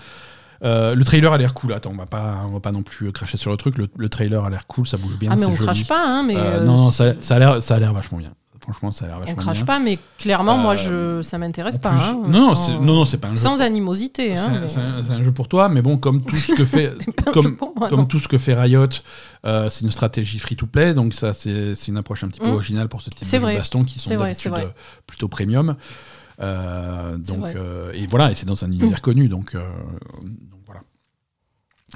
Euh, 0.65 0.95
le 0.97 1.05
trailer 1.05 1.33
a 1.33 1.39
l'air 1.39 1.55
cool. 1.55 1.73
Attends, 1.73 1.91
on 1.93 1.97
va 1.97 2.07
pas, 2.07 2.43
on 2.49 2.53
va 2.53 2.61
pas 2.61 2.73
non 2.73 2.83
plus 2.83 3.13
cracher 3.13 3.37
sur 3.37 3.51
le 3.51 3.57
truc. 3.57 3.79
Le, 3.79 3.89
le 3.97 4.09
trailer 4.09 4.45
a 4.45 4.51
l'air 4.51 4.67
cool, 4.67 4.87
ça 4.89 4.97
bouge 4.97 5.17
bien. 5.19 5.31
Ah, 5.33 5.37
mais 5.37 5.45
on 5.47 5.55
joli. 5.55 5.65
crache 5.65 5.87
pas, 5.87 6.03
hein, 6.05 6.25
mais. 6.25 6.35
Euh, 6.37 6.65
non, 6.65 6.77
non, 6.77 6.91
ça, 6.93 7.13
ça 7.21 7.37
a 7.37 7.39
l'air, 7.39 7.63
ça 7.63 7.77
a 7.77 7.79
l'air 7.79 7.93
vachement 7.93 8.19
bien. 8.19 8.33
Franchement, 8.71 8.91
ça 8.93 9.07
a 9.07 9.09
l'air 9.09 9.17
on 9.17 9.21
vachement 9.21 9.37
crache 9.37 9.57
bien. 9.59 9.65
pas, 9.65 9.79
mais 9.79 9.99
clairement, 10.19 10.59
moi, 10.59 10.75
Euh, 10.77 11.23
je, 11.23 11.27
ça 11.27 11.39
m'intéresse 11.39 11.79
pas. 11.79 11.93
hein, 11.93 12.21
non, 12.27 12.29
non, 12.29 12.55
sans- 12.55 12.67
c'est, 12.67 12.73
non, 12.75 12.95
non, 12.97 13.05
c'est 13.07 13.17
pas 13.17 13.29
un 13.29 13.35
jeu. 13.35 13.43
Sans 13.43 13.63
animosité. 13.63 14.37
C'est 14.37 14.43
Hein, 14.43 14.53
un- 14.57 14.61
mais- 14.61 15.03
c'est 15.03 15.13
un, 15.13 15.23
jeu 15.23 15.33
pour 15.33 15.49
toi, 15.49 15.71
mais 15.71 15.81
bon, 15.81 15.97
comme 15.97 16.21
tout 16.23 16.37
ce 16.37 16.53
que 16.53 16.67
fait, 16.67 16.93
comme, 17.33 17.57
moi, 17.77 17.89
tout 18.07 18.21
ce 18.21 18.29
que 18.29 18.37
fait 18.37 18.53
Riot, 18.53 18.87
euh, 19.47 19.71
c'est 19.71 19.87
une 19.87 19.91
stratégie 19.91 20.39
free-to-play, 20.39 20.93
donc 20.93 21.15
ça, 21.15 21.33
c'est 21.33 21.75
c'est 21.75 21.89
une 21.89 21.97
approche 21.97 22.25
un 22.25 22.29
petit 22.29 22.41
peu 22.41 22.49
Mm. 22.49 22.53
originale 22.55 22.89
pour 22.89 23.01
ce 23.01 23.09
type 23.09 23.25
de 23.27 23.31
jeux 23.31 23.39
vrai. 23.39 23.57
baston 23.57 23.85
qui 23.85 23.99
sont 23.99 24.11
d'habitude 24.17 24.53
euh, 24.53 24.67
plutôt 25.07 25.29
premium. 25.29 25.75
Euh, 26.41 27.17
donc, 27.17 27.47
euh, 27.57 27.91
et 27.95 28.07
voilà, 28.07 28.31
et 28.31 28.35
c'est 28.35 28.47
dans 28.47 28.63
un 28.65 28.71
univers 28.71 29.01
connu, 29.01 29.29
donc, 29.29 29.57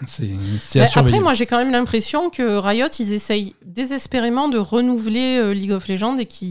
surveiller. 0.06 0.88
après, 0.94 1.20
moi, 1.20 1.34
j'ai 1.34 1.46
quand 1.46 1.58
même 1.58 1.70
l'impression 1.72 2.30
que 2.30 2.42
Riot, 2.58 2.88
ils 2.98 3.12
essayent 3.12 3.54
désespérément 3.64 4.48
de 4.48 4.58
renouveler 4.58 5.38
euh, 5.38 5.52
League 5.54 5.72
of 5.72 5.86
Legends 5.88 6.16
et 6.16 6.26
qu'ils 6.26 6.48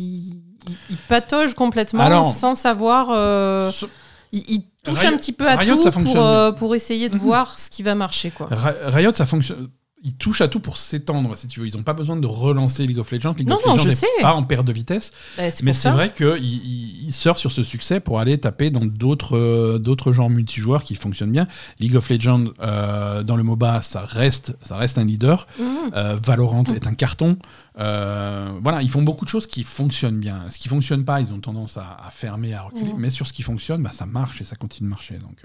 ils- 0.67 0.77
ils 0.91 0.97
pataugent 0.97 1.55
complètement 1.55 2.03
Alors- 2.03 2.31
sans 2.31 2.53
savoir. 2.55 3.07
euh, 3.09 3.71
Ce- 3.71 3.87
ils, 4.31 4.43
ils 4.47 4.63
touchent 4.83 4.99
Riot- 4.99 5.13
un 5.13 5.17
petit 5.17 5.31
peu 5.33 5.47
à 5.47 5.55
Riot, 5.55 5.75
tout 5.75 5.89
pour, 5.91 6.17
euh, 6.23 6.51
pour 6.51 6.75
essayer 6.75 7.09
de 7.09 7.15
Mhm. 7.15 7.21
voir 7.21 7.59
ce 7.59 7.69
qui 7.71 7.81
va 7.81 7.95
marcher. 7.95 8.29
Quoi. 8.29 8.47
Riot, 8.51 9.11
ça 9.11 9.25
fonctionne. 9.25 9.69
Ils 10.03 10.15
touchent 10.15 10.41
à 10.41 10.47
tout 10.47 10.59
pour 10.59 10.77
s'étendre, 10.77 11.37
si 11.37 11.47
tu 11.47 11.59
veux. 11.59 11.67
Ils 11.67 11.77
n'ont 11.77 11.83
pas 11.83 11.93
besoin 11.93 12.17
de 12.17 12.25
relancer 12.25 12.87
League 12.87 12.97
of 12.97 13.11
Legends. 13.11 13.33
League 13.37 13.47
Non, 13.47 13.57
of 13.57 13.65
non, 13.65 13.75
Legends 13.75 13.89
n'est 13.89 14.21
pas 14.21 14.33
en 14.33 14.41
perte 14.43 14.65
de 14.65 14.73
vitesse. 14.73 15.11
Bah, 15.37 15.43
Mais 15.61 15.73
c'est 15.73 15.91
vrai 15.91 16.11
qu'ils 16.11 16.43
ils, 16.43 17.11
surfent 17.13 17.37
sur 17.37 17.51
ce 17.51 17.61
succès 17.63 17.99
pour 17.99 18.19
aller 18.19 18.37
taper 18.39 18.71
dans 18.71 18.83
d'autres 18.85 19.37
euh, 19.37 20.11
genres 20.11 20.29
multijoueurs 20.31 20.83
qui 20.83 20.95
fonctionnent 20.95 21.31
bien. 21.31 21.47
League 21.79 21.95
of 21.95 22.09
Legends, 22.09 22.45
euh, 22.61 23.21
dans 23.21 23.35
le 23.35 23.43
MOBA, 23.43 23.81
ça 23.81 24.03
reste, 24.03 24.57
ça 24.63 24.75
reste 24.75 24.97
un 24.97 25.05
leader. 25.05 25.47
Mhm. 25.59 25.67
Euh, 25.93 26.17
Valorant 26.21 26.63
est 26.63 26.87
un 26.87 26.95
carton. 26.95 27.37
Voilà, 27.75 28.81
ils 28.81 28.89
font 28.89 29.03
beaucoup 29.03 29.25
de 29.25 29.29
choses 29.29 29.45
qui 29.45 29.63
fonctionnent 29.63 30.19
bien. 30.19 30.45
Ce 30.49 30.57
qui 30.57 30.67
fonctionne 30.67 31.05
pas, 31.05 31.21
ils 31.21 31.31
ont 31.31 31.39
tendance 31.39 31.77
à, 31.77 31.97
à 32.05 32.09
fermer, 32.09 32.53
à 32.53 32.63
reculer. 32.63 32.93
Mhm. 32.93 32.99
Mais 32.99 33.09
sur 33.11 33.27
ce 33.27 33.33
qui 33.33 33.43
fonctionne, 33.43 33.83
bah, 33.83 33.91
ça 33.93 34.05
marche 34.07 34.41
et 34.41 34.43
ça 34.45 34.55
continue 34.55 34.87
de 34.87 34.91
marcher. 34.91 35.15
Donc, 35.15 35.37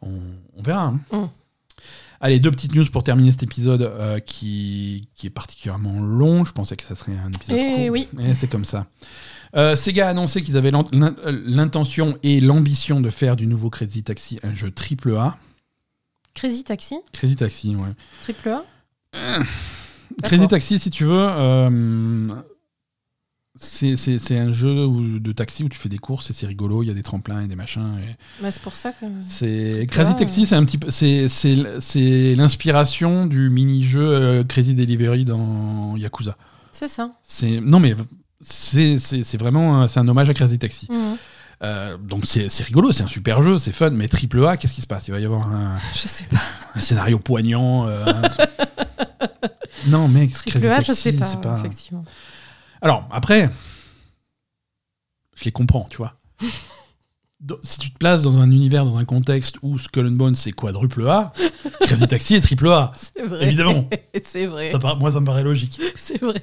on, 0.00 0.20
on 0.56 0.62
verra. 0.62 0.94
hein. 1.12 1.30
Allez, 2.20 2.40
deux 2.40 2.50
petites 2.50 2.74
news 2.74 2.84
pour 2.90 3.02
terminer 3.04 3.30
cet 3.30 3.44
épisode 3.44 3.82
euh, 3.82 4.18
qui, 4.18 5.08
qui 5.14 5.28
est 5.28 5.30
particulièrement 5.30 6.00
long. 6.00 6.44
Je 6.44 6.52
pensais 6.52 6.76
que 6.76 6.82
ça 6.84 6.94
serait 6.96 7.12
un 7.16 7.28
épisode 7.30 7.56
Eh 7.56 7.76
court. 7.76 7.90
oui. 7.92 8.08
Et 8.20 8.34
c'est 8.34 8.48
comme 8.48 8.64
ça. 8.64 8.86
Euh, 9.56 9.76
Sega 9.76 10.08
a 10.08 10.10
annoncé 10.10 10.42
qu'ils 10.42 10.56
avaient 10.56 10.70
l'in- 10.72 10.84
l'intention 11.46 12.16
et 12.22 12.40
l'ambition 12.40 13.00
de 13.00 13.08
faire 13.08 13.36
du 13.36 13.46
nouveau 13.46 13.70
Crazy 13.70 14.02
Taxi 14.02 14.38
un 14.42 14.52
jeu 14.52 14.70
triple 14.70 15.16
A. 15.16 15.38
Crazy 16.34 16.64
Taxi, 16.64 16.96
Crazy 17.12 17.36
Taxi, 17.36 17.74
ouais. 17.76 17.88
triple 18.20 18.48
A. 18.50 18.64
Crazy 20.22 20.48
Taxi, 20.48 20.78
si 20.78 20.90
tu 20.90 21.04
veux, 21.04 21.12
euh, 21.18 22.28
c'est 23.60 24.38
un 24.38 24.52
jeu 24.52 24.86
où- 24.86 25.18
de 25.18 25.32
taxi 25.32 25.64
où 25.64 25.68
tu 25.68 25.78
fais 25.78 25.88
des 25.88 25.98
courses 25.98 26.30
et 26.30 26.32
c'est 26.32 26.46
rigolo. 26.46 26.82
Il 26.82 26.86
y 26.86 26.90
a 26.90 26.94
des 26.94 27.02
tremplins 27.02 27.42
et 27.42 27.46
des 27.46 27.56
machins. 27.56 27.96
et 28.02 28.16
Bah, 28.42 28.50
c'est 28.50 28.62
pour 28.62 28.74
ça 28.74 28.92
que. 28.92 29.06
C'est 29.28 29.86
Crazy 29.90 30.14
Taxi, 30.14 30.46
c'est 30.46 30.54
un 30.56 30.64
petit 30.64 30.78
peu, 30.78 30.90
c'est 30.90 32.34
l'inspiration 32.34 33.26
du 33.26 33.50
mini-jeu 33.50 34.02
euh, 34.02 34.44
Crazy 34.44 34.74
Delivery 34.74 35.24
dans 35.24 35.96
Yakuza. 35.96 36.36
C'est 36.72 36.88
ça. 36.88 37.10
C'est 37.22 37.60
non 37.60 37.80
mais 37.80 37.96
c'est 38.40 38.96
vraiment 39.38 39.82
un- 39.82 39.88
c'est 39.88 40.00
un 40.00 40.08
hommage 40.08 40.28
à 40.30 40.34
Crazy 40.34 40.58
Taxi. 40.58 40.86
Mhm. 40.90 41.16
Euh, 41.64 41.96
donc 41.98 42.22
c'est 42.26 42.46
rigolo, 42.62 42.92
c'est 42.92 43.02
un 43.02 43.08
super 43.08 43.42
jeu, 43.42 43.58
c'est 43.58 43.72
fun, 43.72 43.90
mais 43.90 44.06
triple 44.06 44.46
A, 44.46 44.56
qu'est-ce 44.56 44.74
qui 44.74 44.80
se 44.80 44.86
passe? 44.86 45.08
Il 45.08 45.10
va 45.10 45.18
y 45.18 45.24
avoir 45.24 45.48
un, 45.52 45.76
Je 45.92 46.06
sais 46.06 46.22
pas. 46.30 46.36
un 46.76 46.80
scénario 46.80 47.18
poignant. 47.18 47.88
euh, 47.88 48.04
un- 48.06 48.22
non 49.88 50.06
mec, 50.06 50.32
Triple 50.32 50.60
Crazy 50.60 50.66
A, 50.68 50.80
je 50.82 50.92
sais 50.92 51.12
pas, 51.14 51.36
pas. 51.36 51.56
effectivement. 51.58 52.04
Alors, 52.82 53.08
après, 53.10 53.50
je 55.36 55.44
les 55.44 55.52
comprends, 55.52 55.84
tu 55.90 55.98
vois. 55.98 56.14
Si 57.62 57.78
tu 57.78 57.92
te 57.92 57.98
places 57.98 58.24
dans 58.24 58.40
un 58.40 58.50
univers, 58.50 58.84
dans 58.84 58.96
un 58.96 59.04
contexte 59.04 59.58
où 59.62 59.78
Skull 59.78 60.08
and 60.08 60.16
Bones 60.16 60.34
c'est 60.34 60.50
quadruple 60.50 61.06
A, 61.08 61.32
Crazy 61.82 62.08
Taxi 62.08 62.34
est 62.34 62.40
triple 62.40 62.66
A. 62.66 62.90
C'est 62.96 63.22
vrai. 63.22 63.46
Évidemment. 63.46 63.88
c'est 64.24 64.46
vrai. 64.46 64.72
Ça 64.72 64.94
moi, 64.96 65.12
ça 65.12 65.20
me 65.20 65.24
paraît 65.26 65.44
logique. 65.44 65.80
C'est 65.94 66.20
vrai. 66.20 66.42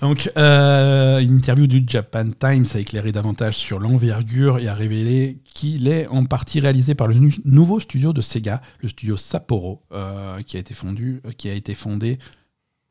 Donc, 0.00 0.32
euh, 0.38 1.18
une 1.18 1.34
interview 1.36 1.66
du 1.66 1.84
Japan 1.86 2.30
Times 2.30 2.64
a 2.74 2.78
éclairé 2.78 3.12
davantage 3.12 3.58
sur 3.58 3.80
l'envergure 3.80 4.58
et 4.58 4.66
a 4.68 4.72
révélé 4.72 5.42
qu'il 5.52 5.86
est 5.88 6.06
en 6.06 6.24
partie 6.24 6.60
réalisé 6.60 6.94
par 6.94 7.06
le 7.06 7.16
nu- 7.16 7.34
nouveau 7.44 7.78
studio 7.78 8.14
de 8.14 8.22
Sega, 8.22 8.62
le 8.80 8.88
studio 8.88 9.18
Sapporo, 9.18 9.82
euh, 9.92 10.40
qui 10.40 10.56
a 10.56 10.60
été 10.60 10.72
fondu, 10.72 11.20
euh, 11.26 11.32
qui 11.36 11.50
a 11.50 11.52
été 11.52 11.74
fondé 11.74 12.18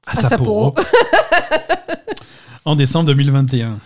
à, 0.05 0.19
À 0.19 0.29
Sapporo, 0.29 0.75
en 2.65 2.75
décembre 2.75 3.05
2021. 3.07 3.79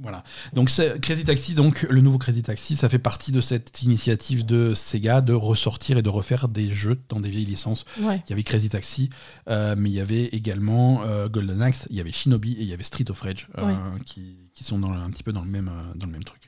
Voilà. 0.00 0.22
Donc 0.52 0.70
Crazy 1.02 1.24
Taxi, 1.24 1.54
donc 1.56 1.84
le 1.90 2.00
nouveau 2.00 2.18
Crazy 2.18 2.42
Taxi, 2.42 2.76
ça 2.76 2.88
fait 2.88 3.00
partie 3.00 3.32
de 3.32 3.40
cette 3.40 3.82
initiative 3.82 4.46
de 4.46 4.72
Sega 4.72 5.20
de 5.20 5.32
ressortir 5.32 5.98
et 5.98 6.02
de 6.02 6.08
refaire 6.08 6.46
des 6.46 6.72
jeux 6.72 7.00
dans 7.08 7.18
des 7.18 7.28
vieilles 7.28 7.44
licences 7.46 7.84
Ouais. 8.00 8.22
il 8.26 8.30
y 8.30 8.32
avait 8.32 8.44
Crazy 8.44 8.68
Taxi, 8.68 9.08
euh, 9.50 9.74
mais 9.76 9.90
il 9.90 9.94
y 9.94 10.00
avait 10.00 10.26
également 10.26 11.02
euh, 11.02 11.28
Golden 11.28 11.60
Axe, 11.62 11.88
il 11.90 11.96
y 11.96 12.00
avait 12.00 12.12
Shinobi 12.12 12.52
et 12.52 12.62
il 12.62 12.68
y 12.68 12.72
avait 12.72 12.84
Street 12.84 13.10
of 13.10 13.20
Rage 13.20 13.48
euh, 13.58 13.66
Ouais. 13.66 13.74
qui, 14.06 14.36
qui 14.54 14.62
sont 14.62 14.78
dans 14.78 14.92
un 14.92 15.10
petit 15.10 15.24
peu 15.24 15.32
dans 15.32 15.42
le 15.42 15.50
même, 15.50 15.68
dans 15.96 16.06
le 16.06 16.12
même 16.12 16.22
truc. 16.22 16.42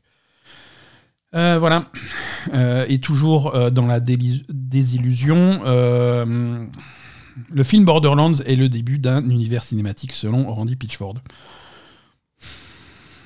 Voilà. 1.32 1.86
Et 2.88 2.98
toujours 3.00 3.70
dans 3.72 3.86
la 3.86 3.98
désillusion, 4.00 5.62
le 5.64 7.62
film 7.64 7.84
Borderlands 7.84 8.34
est 8.46 8.56
le 8.56 8.68
début 8.68 8.98
d'un 8.98 9.28
univers 9.28 9.62
cinématique 9.64 10.12
selon 10.12 10.52
Randy 10.52 10.76
Pitchford. 10.76 11.14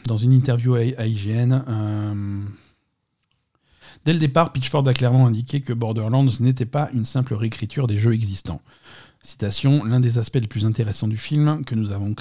Dans 0.07 0.17
une 0.17 0.33
interview 0.33 0.75
à, 0.75 1.07
IGN, 1.07 1.65
euh, 1.67 2.43
Dès 4.05 4.13
le 4.13 4.19
départ, 4.19 4.53
Pitchford 4.53 4.87
a 4.87 4.93
clairement 4.93 5.27
indiqué 5.27 5.61
que 5.63 5.73
Borderlands 5.73 6.27
n'était 6.41 6.67
pas 6.67 6.91
une 6.93 7.07
simple 7.07 7.35
réécriture 7.35 7.87
des 7.87 7.97
jeux 7.97 8.13
existants. 8.13 8.61
Citation 9.23 9.85
L'un 9.85 10.01
des 10.01 10.19
aspects 10.19 10.41
les 10.41 10.47
plus 10.47 10.67
intéressants 10.67 11.09
du 11.09 11.17
film 11.17 11.65
que 11.65 11.75
nous 11.75 11.93
avons 11.93 12.15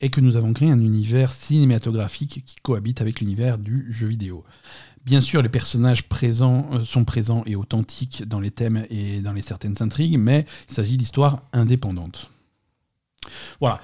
est 0.00 0.10
que 0.10 0.20
nous 0.20 0.36
avons 0.36 0.52
créé 0.52 0.70
un 0.70 0.78
univers 0.78 1.30
cinématographique 1.30 2.44
qui 2.44 2.56
cohabite 2.62 3.00
avec 3.00 3.20
l'univers 3.20 3.58
du 3.58 3.86
jeu 3.90 4.06
vidéo. 4.06 4.44
Bien 5.04 5.20
sûr, 5.20 5.42
les 5.42 5.48
personnages 5.48 6.08
présents 6.08 6.68
euh, 6.72 6.84
sont 6.84 7.04
présents 7.04 7.42
et 7.46 7.56
authentiques 7.56 8.24
dans 8.24 8.40
les 8.40 8.50
thèmes 8.50 8.86
et 8.90 9.20
dans 9.20 9.32
les 9.32 9.42
certaines 9.42 9.76
intrigues, 9.80 10.18
mais 10.18 10.44
il 10.68 10.74
s'agit 10.74 10.96
d'histoires 10.96 11.42
indépendantes. 11.52 12.30
Voilà. 13.60 13.80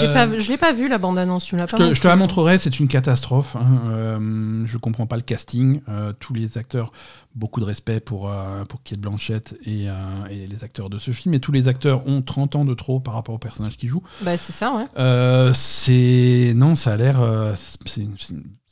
Euh, 0.00 0.14
pas, 0.14 0.38
je 0.38 0.48
l'ai 0.48 0.56
pas 0.56 0.72
vu 0.72 0.86
la 0.88 0.98
bande 0.98 1.18
annonce. 1.18 1.44
Tu 1.44 1.56
me 1.56 1.60
l'as 1.60 1.66
Je 1.66 1.72
pas. 1.72 1.78
te, 1.78 1.94
je 1.94 2.00
te 2.00 2.06
la 2.06 2.14
montrerai, 2.14 2.58
c'est 2.58 2.78
une 2.78 2.86
catastrophe. 2.86 3.56
hein. 3.56 3.66
Euh, 3.88 4.62
je 4.64 4.78
comprends 4.78 5.06
pas 5.06 5.16
le 5.16 5.22
casting. 5.22 5.80
Euh, 5.88 6.12
tous 6.20 6.32
les 6.32 6.58
acteurs, 6.58 6.92
beaucoup 7.34 7.58
de 7.58 7.64
respect 7.64 7.98
pour, 7.98 8.30
euh, 8.30 8.64
pour 8.66 8.84
Kate 8.84 9.00
Blanchett 9.00 9.58
et, 9.64 9.90
euh, 9.90 9.94
et 10.30 10.46
les 10.46 10.62
acteurs 10.64 10.90
de 10.90 10.98
ce 10.98 11.10
film. 11.10 11.34
Et 11.34 11.40
tous 11.40 11.50
les 11.50 11.66
acteurs 11.66 12.06
ont 12.06 12.22
30 12.22 12.54
ans 12.54 12.64
de 12.64 12.72
trop 12.74 13.00
par 13.00 13.14
rapport 13.14 13.34
aux 13.34 13.38
personnages 13.38 13.76
qu'ils 13.76 13.88
jouent. 13.88 14.04
Bah 14.22 14.36
c'est 14.36 14.52
ça, 14.52 14.72
ouais. 14.74 15.50
C'est. 15.54 16.52
Non, 16.54 16.74
ça 16.76 16.92
a 16.92 16.96
l'air. 16.96 17.20
c'est 17.56 18.02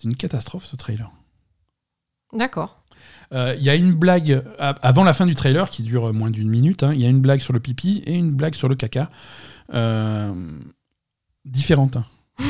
une, 0.05 0.15
catastrophe 0.17 0.67
ce 0.67 0.77
trailer. 0.77 1.11
D'accord. 2.33 2.83
Euh, 3.35 3.55
Il 3.59 3.65
y 3.65 3.71
a 3.71 3.75
une 3.75 3.93
blague 3.93 4.45
avant 4.59 5.05
la 5.05 5.13
fin 5.13 5.27
du 5.27 5.35
trailer 5.35 5.69
qui 5.71 5.83
dure 5.83 6.13
moins 6.15 6.31
d'une 6.31 6.49
minute. 6.49 6.83
hein, 6.83 6.93
Il 6.95 7.01
y 7.01 7.07
a 7.07 7.09
une 7.09 7.21
blague 7.21 7.41
sur 7.41 7.53
le 7.53 7.61
pipi 7.61 8.03
et 8.07 8.15
une 8.15 8.31
blague 8.31 8.55
sur 8.55 8.69
le 8.69 8.75
caca. 8.77 9.11
Euh, 9.75 10.33
différente. 11.45 11.97
hein. 11.97 12.05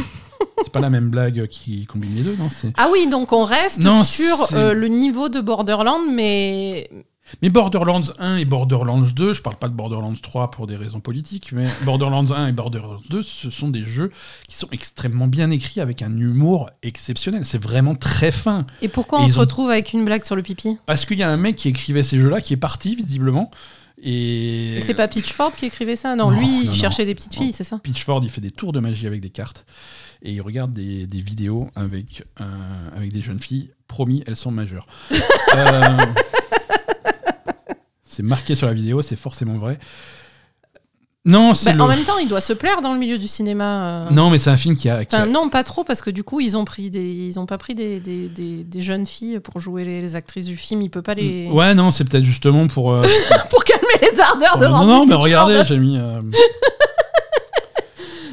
c'est 0.63 0.73
pas 0.73 0.81
la 0.81 0.91
même 0.91 1.09
blague 1.11 1.47
qui 1.49 1.87
combine 1.87 2.15
les 2.15 2.23
deux, 2.23 2.37
non 2.37 2.49
Ah 2.77 2.89
oui, 2.93 3.07
donc 3.09 3.33
on 3.33 3.45
reste 3.45 3.81
Non, 3.81 4.05
sur 4.05 4.53
euh, 4.53 4.75
le 4.75 4.89
niveau 4.89 5.29
de 5.29 5.41
Borderland, 5.41 6.03
mais 6.13 6.91
Mais 7.43 7.49
Borderlands 7.49 8.03
1 8.19 8.37
et 8.37 8.45
Borderlands 8.45 9.01
2, 9.01 9.33
je 9.35 9.41
parle 9.43 9.57
pas 9.57 9.69
de 9.69 9.75
Borderlands 9.75 10.15
3 10.21 10.51
pour 10.51 10.67
des 10.67 10.77
raisons 10.77 11.01
politiques, 11.01 11.53
mais 11.53 11.67
Borderlands 11.85 12.31
1 12.33 12.49
et 12.49 12.53
Borderlands 12.53 13.01
2, 13.11 13.23
ce 13.23 13.51
sont 13.51 13.69
des 13.69 13.85
jeux 13.85 14.11
qui 14.49 14.57
sont 14.57 14.69
extrêmement 14.73 15.27
bien 15.29 15.51
écrits 15.51 15.81
avec 15.81 16.03
un 16.03 16.17
humour 16.17 16.71
exceptionnel. 16.83 17.45
C'est 17.45 17.63
vraiment 17.63 17.95
très 17.95 18.31
fin. 18.33 18.67
et 18.83 18.89
pourquoi 18.89 19.21
Et 19.21 19.23
on 19.23 19.27
ils 19.27 19.31
se 19.33 19.37
ont- 19.37 19.41
retrouve 19.41 19.71
avec 19.71 19.93
une 19.93 20.05
blague 20.05 20.25
sur 20.25 20.37
le 20.37 20.43
pipi? 20.43 20.77
Parce 20.87 21.05
qu'il 21.05 21.19
y 21.19 21.23
a 21.23 21.31
un 21.31 21.37
mec 21.37 21.57
qui 21.57 21.69
écrivait 21.69 22.03
ces 22.03 22.19
jeux-là 22.19 22.41
qui 22.41 22.53
est 22.55 22.59
parti, 22.59 22.95
visiblement. 22.95 23.51
Et, 24.03 24.77
Et 24.77 24.81
c'est 24.81 24.95
pas 24.95 25.09
Pitchford 25.09 25.53
qui 25.53 25.67
écrivait 25.67 25.97
ça? 25.97 26.15
Non, 26.15 26.31
Non, 26.31 26.39
lui, 26.39 26.47
non, 26.47 26.73
il 26.73 26.75
cherchait 26.75 27.05
des 27.07 27.15
petites 27.15 27.35
filles, 27.35 27.53
c'est 27.53 27.65
ça? 27.65 27.79
Pitchford, 27.83 28.21
il 28.23 28.31
fait 28.31 28.41
des 28.41 28.51
tours 28.51 28.73
de 28.73 28.81
magie 28.81 29.07
avec 29.07 29.21
des 29.21 29.31
cartes 29.31 29.67
et 30.23 30.33
il 30.33 30.41
regarde 30.41 30.73
des, 30.73 31.07
des 31.07 31.21
vidéos 31.21 31.69
avec, 31.75 32.25
euh, 32.41 32.45
avec 32.97 33.13
des 33.13 33.21
jeunes 33.23 33.41
filles. 33.41 33.71
Promis, 33.87 34.23
elles 34.27 34.37
sont 34.37 34.51
majeures. 34.51 34.87
Euh, 35.57 35.97
c'est 38.03 38.23
marqué 38.23 38.55
sur 38.55 38.67
la 38.67 38.75
vidéo, 38.75 39.01
c'est 39.01 39.17
forcément 39.17 39.57
vrai. 39.57 39.79
Non, 41.29 41.53
Bah, 41.65 41.73
le- 41.75 41.81
En 41.83 41.87
même 41.87 42.05
temps, 42.05 42.19
il 42.19 42.27
doit 42.29 42.41
se 42.41 42.53
plaire 42.53 42.81
dans 42.81 42.93
le 42.95 42.99
milieu 42.99 43.19
du 43.19 43.29
cinéma. 43.29 43.65
euh. 44.07 44.11
Non, 44.11 44.31
mais 44.31 44.39
c'est 44.39 44.51
un 44.51 44.57
film 44.57 44.75
qui 44.77 44.89
a. 44.89 45.05
qui 45.05 45.15
a- 45.15 45.19
Enfin, 45.21 45.27
non, 45.31 45.49
pas 45.51 45.63
trop, 45.63 45.85
parce 45.85 46.01
que 46.01 46.11
du 46.11 46.25
coup, 46.25 46.41
ils 46.41 46.57
ont 46.57 46.65
pris 46.65 46.91
des, 46.91 47.11
ils 47.13 47.39
ont 47.39 47.47
pas 47.47 47.59
pris 47.59 47.75
des, 47.75 48.01
des, 48.01 48.29
des- 48.29 48.65
des 48.65 48.83
jeunes 48.83 49.05
filles 49.07 49.39
pour 49.41 49.61
jouer 49.61 49.85
les, 49.85 50.01
les 50.01 50.17
actrices 50.17 50.47
du 50.47 50.57
film. 50.57 50.81
Il 50.83 50.91
peut 50.91 51.03
pas 51.03 51.15
les. 51.15 51.47
Ouais, 51.49 51.75
non, 51.75 51.91
c'est 51.91 52.05
peut-être 52.05 52.25
justement 52.25 52.67
pour. 52.67 52.93
euh, 52.93 53.03
pour 53.51 53.63
calmer 53.65 54.11
les 54.11 54.21
ardeurs 54.21 54.59
de 54.59 54.67
non, 54.67 54.87
non, 54.87 55.07
mais 55.07 55.15
regardez, 55.15 55.61
j'ai 55.67 55.79
mis. 55.79 55.97
euh, 55.99 56.21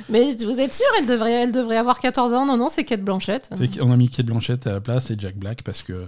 Mais 0.08 0.32
vous 0.46 0.60
êtes 0.60 0.74
sûr, 0.74 0.86
elle 1.00 1.08
devrait, 1.08 1.34
elle 1.34 1.52
devrait 1.52 1.78
avoir 1.78 2.00
14 2.00 2.32
ans? 2.34 2.46
Non, 2.46 2.58
non, 2.58 2.70
c'est 2.70 2.84
Kate 2.84 3.02
Blanchett. 3.02 3.50
c'est- 3.58 3.82
on 3.82 3.92
a 3.92 3.98
mis 3.98 4.08
Kate 4.10 4.28
Blanchett 4.28 4.66
à 4.68 4.74
la 4.74 4.80
place 4.80 5.10
et 5.10 5.16
Jack 5.18 5.36
Black 5.36 5.64
parce 5.64 5.82
que. 5.82 6.06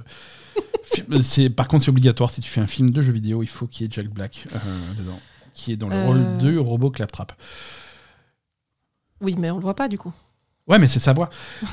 Par 1.55 1.68
contre 1.68 1.84
c'est 1.84 1.89
obligatoire 1.89 2.30
si 2.30 2.41
tu 2.41 2.49
fais 2.49 2.61
un 2.61 2.65
film 2.68 2.89
de 2.91 3.01
jeu 3.01 3.11
vidéo 3.11 3.43
il 3.43 3.47
faut 3.47 3.68
qu'il 3.68 3.85
y 3.85 3.89
ait 3.89 3.91
Jack 3.91 4.07
Black 4.07 4.45
dedans 4.97 5.19
qui 5.57 5.71
est 5.73 5.77
dans 5.77 5.89
le 5.89 5.95
Euh. 5.95 6.05
rôle 6.05 6.38
de 6.38 6.57
robot 6.57 6.91
claptrap 6.91 7.34
Oui, 9.21 9.35
mais 9.38 9.49
on 9.51 9.55
le 9.55 9.61
voit 9.61 9.75
pas 9.75 9.88
du 9.88 9.97
coup. 9.97 10.13
ouais 10.67 10.77
mais 10.79 10.88
c'est 10.88 10.99
sa 10.99 11.13
voix 11.13 11.29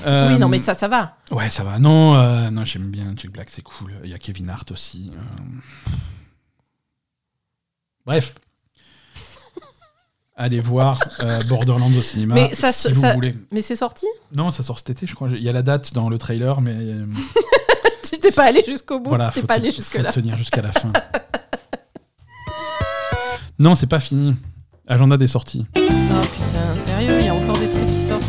Euh, 0.06 0.28
Oui, 0.32 0.38
non, 0.38 0.48
mais 0.48 0.58
ça, 0.58 0.74
ça 0.74 0.88
va. 0.88 1.16
ouais 1.30 1.50
ça 1.50 1.62
va 1.64 1.78
non 1.78 2.14
euh, 2.16 2.50
non 2.50 2.64
j'aime 2.64 2.90
bien 2.90 3.12
Jack 3.16 3.30
Black 3.32 3.50
c'est 3.50 3.62
cool 3.62 3.92
il 4.04 4.10
y 4.10 4.14
a 4.14 4.18
Kevin 4.18 4.48
Hart 4.50 4.70
aussi 4.72 5.12
euh. 5.14 5.90
bref 8.06 8.34
allez 10.36 10.60
voir 10.60 10.98
euh, 11.20 11.38
Borderlands 11.48 11.92
au 11.96 12.02
cinéma 12.02 12.34
Mais 12.34 12.54
ça 12.54 12.72
si 12.72 12.92
vous 12.92 13.00
ça- 13.00 13.12
voulez 13.14 13.36
Mais 13.52 13.62
c'est 13.62 13.76
sorti? 13.76 14.06
Non 14.32 14.50
ça 14.50 14.62
sort 14.62 14.78
cet 14.78 14.90
été 14.90 15.06
je 15.06 15.14
crois 15.14 15.28
il 15.30 15.42
y 15.42 15.48
a 15.48 15.52
la 15.52 15.62
date 15.62 15.92
dans 15.94 16.08
le 16.08 16.18
trailer 16.18 16.60
mais 16.60 16.74
euh, 16.74 17.06
Tu 18.10 18.18
t'es 18.20 18.30
pas 18.32 18.44
allé 18.44 18.62
jusqu'au 18.66 19.00
bout 19.00 19.08
Voilà, 19.10 19.30
T'es 19.30 19.42
pas 19.42 19.54
allé 19.54 19.70
jusque-là. 19.70 20.10
tenir 20.12 20.36
jusqu'à 20.36 20.60
la 20.62 20.72
fin. 20.72 20.92
Non, 23.58 23.76
c'est 23.76 23.86
pas 23.86 24.00
fini. 24.00 24.34
Agenda 24.88 25.16
des 25.16 25.28
sorties. 25.28 25.66
Oh 25.76 25.80
putain, 25.80 26.76
sérieux, 26.76 27.18
il 27.20 27.26
y 27.26 27.28
a 27.28 27.34
encore 27.34 27.56
des 27.56 27.70
trucs 27.70 27.86
qui 27.86 28.00
sortent. 28.00 28.24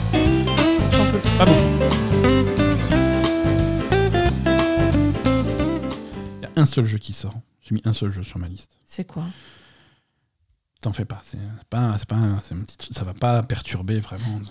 J'en 0.91 1.11
peux 1.11 1.17
plus. 1.17 1.37
Pas 1.37 1.45
beaucoup. 1.45 1.61
Il 6.37 6.43
y 6.43 6.45
a 6.45 6.61
un 6.61 6.65
seul 6.65 6.85
jeu 6.85 6.99
qui 6.99 7.13
sort. 7.13 7.33
J'ai 7.61 7.73
mis 7.73 7.81
un 7.85 7.93
seul 7.93 8.11
jeu 8.11 8.21
sur 8.21 8.37
ma 8.37 8.47
liste. 8.47 8.77
C'est 8.85 9.05
quoi? 9.05 9.23
T'en 10.81 10.93
fais 10.93 11.05
pas. 11.05 11.19
C'est 11.23 11.39
pas, 11.71 11.95
c'est 11.97 12.07
pas, 12.07 12.17
c'est 12.41 12.93
ça 12.93 13.03
va 13.03 13.13
pas 13.15 13.41
perturber 13.41 13.99
vraiment. 13.99 14.41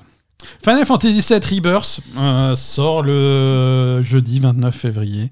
Final 0.65 0.85
Fantasy 0.85 1.21
VII 1.21 1.57
Rebirth 1.57 2.01
euh, 2.17 2.57
sort 2.57 3.03
le 3.03 4.03
jeudi 4.03 4.41
29 4.41 4.75
février 4.75 5.31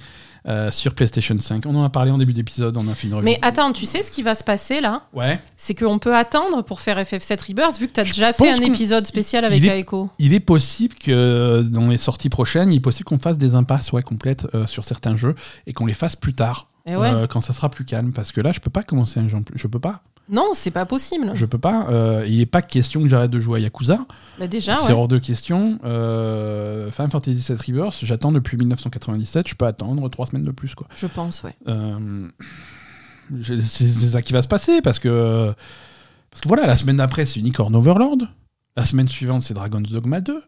euh, 0.49 0.71
sur 0.71 0.95
PlayStation 0.95 1.39
5. 1.39 1.65
On 1.67 1.75
en 1.77 1.85
a 1.85 1.89
parlé 1.91 2.11
en 2.11 2.19
début 2.19 2.33
d'épisode. 2.33 2.77
On 2.77 2.89
a 2.89 2.95
fait 2.95 3.07
une 3.07 3.15
review. 3.15 3.25
Mais 3.25 3.39
attends, 3.43 3.73
tu 3.73 3.87
sais 3.87 4.03
ce 4.03 4.11
qui 4.11 4.23
va 4.23 4.35
se 4.35 4.43
passer 4.43 4.81
là? 4.81 5.03
Ouais. 5.13 5.41
C'est 5.57 5.75
qu'on 5.75 5.99
peut 5.99 6.17
attendre 6.17 6.63
pour 6.63 6.81
faire 6.81 6.99
FF7 6.99 7.49
Rebirth 7.49 7.79
vu 7.79 7.87
que 7.87 7.93
t'as 7.93 8.05
Je 8.05 8.13
déjà 8.13 8.33
fait 8.33 8.51
un 8.51 8.61
épisode 8.61 9.07
spécial 9.07 9.45
avec 9.45 9.59
il 9.63 9.69
est-. 9.69 9.87
Il 10.19 10.35
est 10.35 10.41
possible 10.41 10.95
que 10.95 11.63
dans 11.63 11.87
les 11.87 11.97
sorties 11.97 12.29
prochaines, 12.29 12.73
il 12.73 12.77
est 12.77 12.81
possible 12.81 13.05
qu'on 13.05 13.19
fasse 13.19 13.39
des 13.39 13.55
impasses 13.55 13.93
ouais, 13.93 14.03
complètes 14.03 14.47
euh, 14.55 14.67
sur 14.67 14.85
certains 14.85 15.17
jeux 15.17 15.35
et 15.67 15.73
qu'on 15.73 15.87
les 15.87 15.95
fasse 15.95 16.17
plus 16.17 16.33
tard, 16.33 16.69
ouais. 16.87 16.95
euh, 16.97 17.27
quand 17.27 17.41
ça 17.41 17.53
sera 17.53 17.71
plus 17.71 17.85
calme. 17.85 18.13
Parce 18.13 18.33
que 18.33 18.41
là, 18.41 18.53
je 18.53 18.61
peux 18.61 18.71
pas 18.71 18.83
commencer 18.83 19.21
un 19.21 19.29
jeu. 19.29 19.37
en 19.37 19.43
plus. 19.43 19.59
Je 19.59 19.67
peux 19.67 19.81
pas. 19.81 20.03
Non, 20.33 20.49
c'est 20.55 20.71
pas 20.71 20.87
possible. 20.87 21.31
Je 21.35 21.45
peux 21.47 21.59
pas. 21.59 21.87
Euh, 21.91 22.25
il 22.27 22.39
n'est 22.39 22.47
pas 22.47 22.63
question 22.63 23.03
que 23.03 23.09
j'arrête 23.09 23.31
de 23.31 23.39
jouer 23.39 23.59
à 23.61 23.63
Yakuza. 23.63 23.99
Bah 24.41 24.47
déjà, 24.49 24.75
C'est 24.75 24.89
ouais. 24.89 24.99
hors 24.99 25.07
de 25.07 25.19
question. 25.19 25.79
Euh, 25.85 26.91
Final 26.91 27.11
Fantasy 27.11 27.53
VII 27.53 27.59
Rebirth, 27.79 27.99
j'attends 28.03 28.33
depuis 28.33 28.57
1997. 28.57 29.47
Je 29.49 29.55
peux 29.55 29.67
attendre 29.67 30.09
trois 30.09 30.25
semaines 30.27 30.45
de 30.45 30.51
plus, 30.51 30.75
quoi. 30.75 30.89
Je 30.97 31.07
pense, 31.07 31.43
ouais. 31.43 31.55
Euh, 31.69 32.27
j'ai- 33.41 33.61
c'est 33.61 33.87
c'est 33.87 34.09
ça 34.09 34.23
qui 34.23 34.33
va 34.33 34.43
se 34.43 34.49
passer 34.49 34.81
parce 34.83 34.99
que 34.99 35.53
parce 36.31 36.41
que 36.41 36.49
voilà, 36.49 36.67
la 36.67 36.77
semaine 36.77 36.97
d'après 36.97 37.25
c'est 37.25 37.39
Unicorn 37.41 37.75
Overlord. 37.77 38.19
La 38.77 38.85
semaine 38.85 39.09
suivante 39.09 39.43
c'est 39.43 39.55
Dragon's 39.55 39.91
Dogma 39.91 40.21
2. 40.21 40.43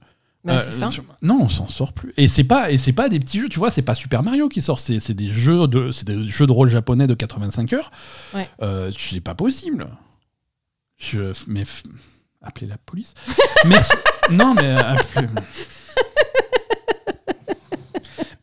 Bah, 0.45 0.57
Euh, 0.57 0.59
ça. 0.59 0.89
Non, 1.23 1.39
on 1.43 1.49
s'en 1.49 1.69
sort 1.69 1.93
plus. 1.95 2.13
Et 2.19 2.29
c'est 2.29 2.45
pas 2.45 2.71
et 2.71 2.77
c'est 2.77 2.93
pas 2.93 3.09
des 3.09 3.19
petits 3.19 3.41
jeux, 3.41 3.49
tu 3.49 3.59
vois, 3.59 3.71
c'est 3.71 3.81
pas 3.83 3.95
Super 3.95 4.23
Mario 4.23 4.49
qui 4.49 4.61
sort, 4.61 4.79
c'est 4.79 5.13
des 5.13 5.31
jeux 5.31 5.67
de 5.67 5.91
c'est 5.91 6.05
des 6.07 6.23
jeux 6.25 6.47
de 6.47 6.53
rôle 6.53 6.69
japonais 6.69 7.07
de 7.07 7.15
85 7.15 7.73
heures. 7.73 7.91
Ouais. 8.35 8.49
Euh, 8.63 8.91
c'est 8.99 9.21
pas 9.21 9.35
possible. 9.35 9.89
Je 10.99 11.33
mais 11.47 11.65
appelez 12.43 12.67
la 12.67 12.77
police. 12.79 13.15
Merci. 13.67 13.93
non 14.31 14.55
mais 14.55 14.65
euh, 14.67 14.77
appelez- 14.95 15.29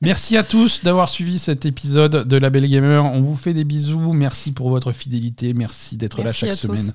Merci 0.03 0.35
à 0.35 0.41
tous 0.43 0.83
d'avoir 0.83 1.07
suivi 1.09 1.37
cet 1.37 1.65
épisode 1.67 2.27
de 2.27 2.37
La 2.37 2.49
Belle 2.49 2.67
Gamer. 2.67 3.05
On 3.05 3.21
vous 3.21 3.35
fait 3.35 3.53
des 3.53 3.63
bisous. 3.63 4.13
Merci 4.13 4.51
pour 4.51 4.69
votre 4.71 4.91
fidélité. 4.93 5.53
Merci 5.53 5.95
d'être 5.95 6.23
là 6.23 6.33
chaque 6.33 6.53
semaine. 6.55 6.93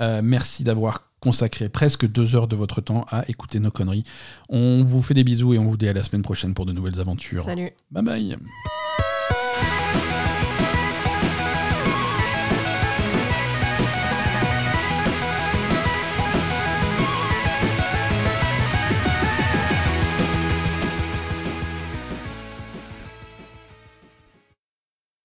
Euh, 0.00 0.20
merci 0.24 0.64
d'avoir 0.64 1.09
consacré 1.20 1.68
presque 1.68 2.06
deux 2.06 2.34
heures 2.34 2.48
de 2.48 2.56
votre 2.56 2.80
temps 2.80 3.06
à 3.10 3.28
écouter 3.28 3.60
nos 3.60 3.70
conneries. 3.70 4.04
On 4.48 4.82
vous 4.84 5.02
fait 5.02 5.14
des 5.14 5.24
bisous 5.24 5.54
et 5.54 5.58
on 5.58 5.66
vous 5.66 5.76
dit 5.76 5.88
à 5.88 5.92
la 5.92 6.02
semaine 6.02 6.22
prochaine 6.22 6.54
pour 6.54 6.66
de 6.66 6.72
nouvelles 6.72 7.00
aventures. 7.00 7.44
Salut. 7.44 7.70
Bye 7.90 8.04
bye. 8.04 8.36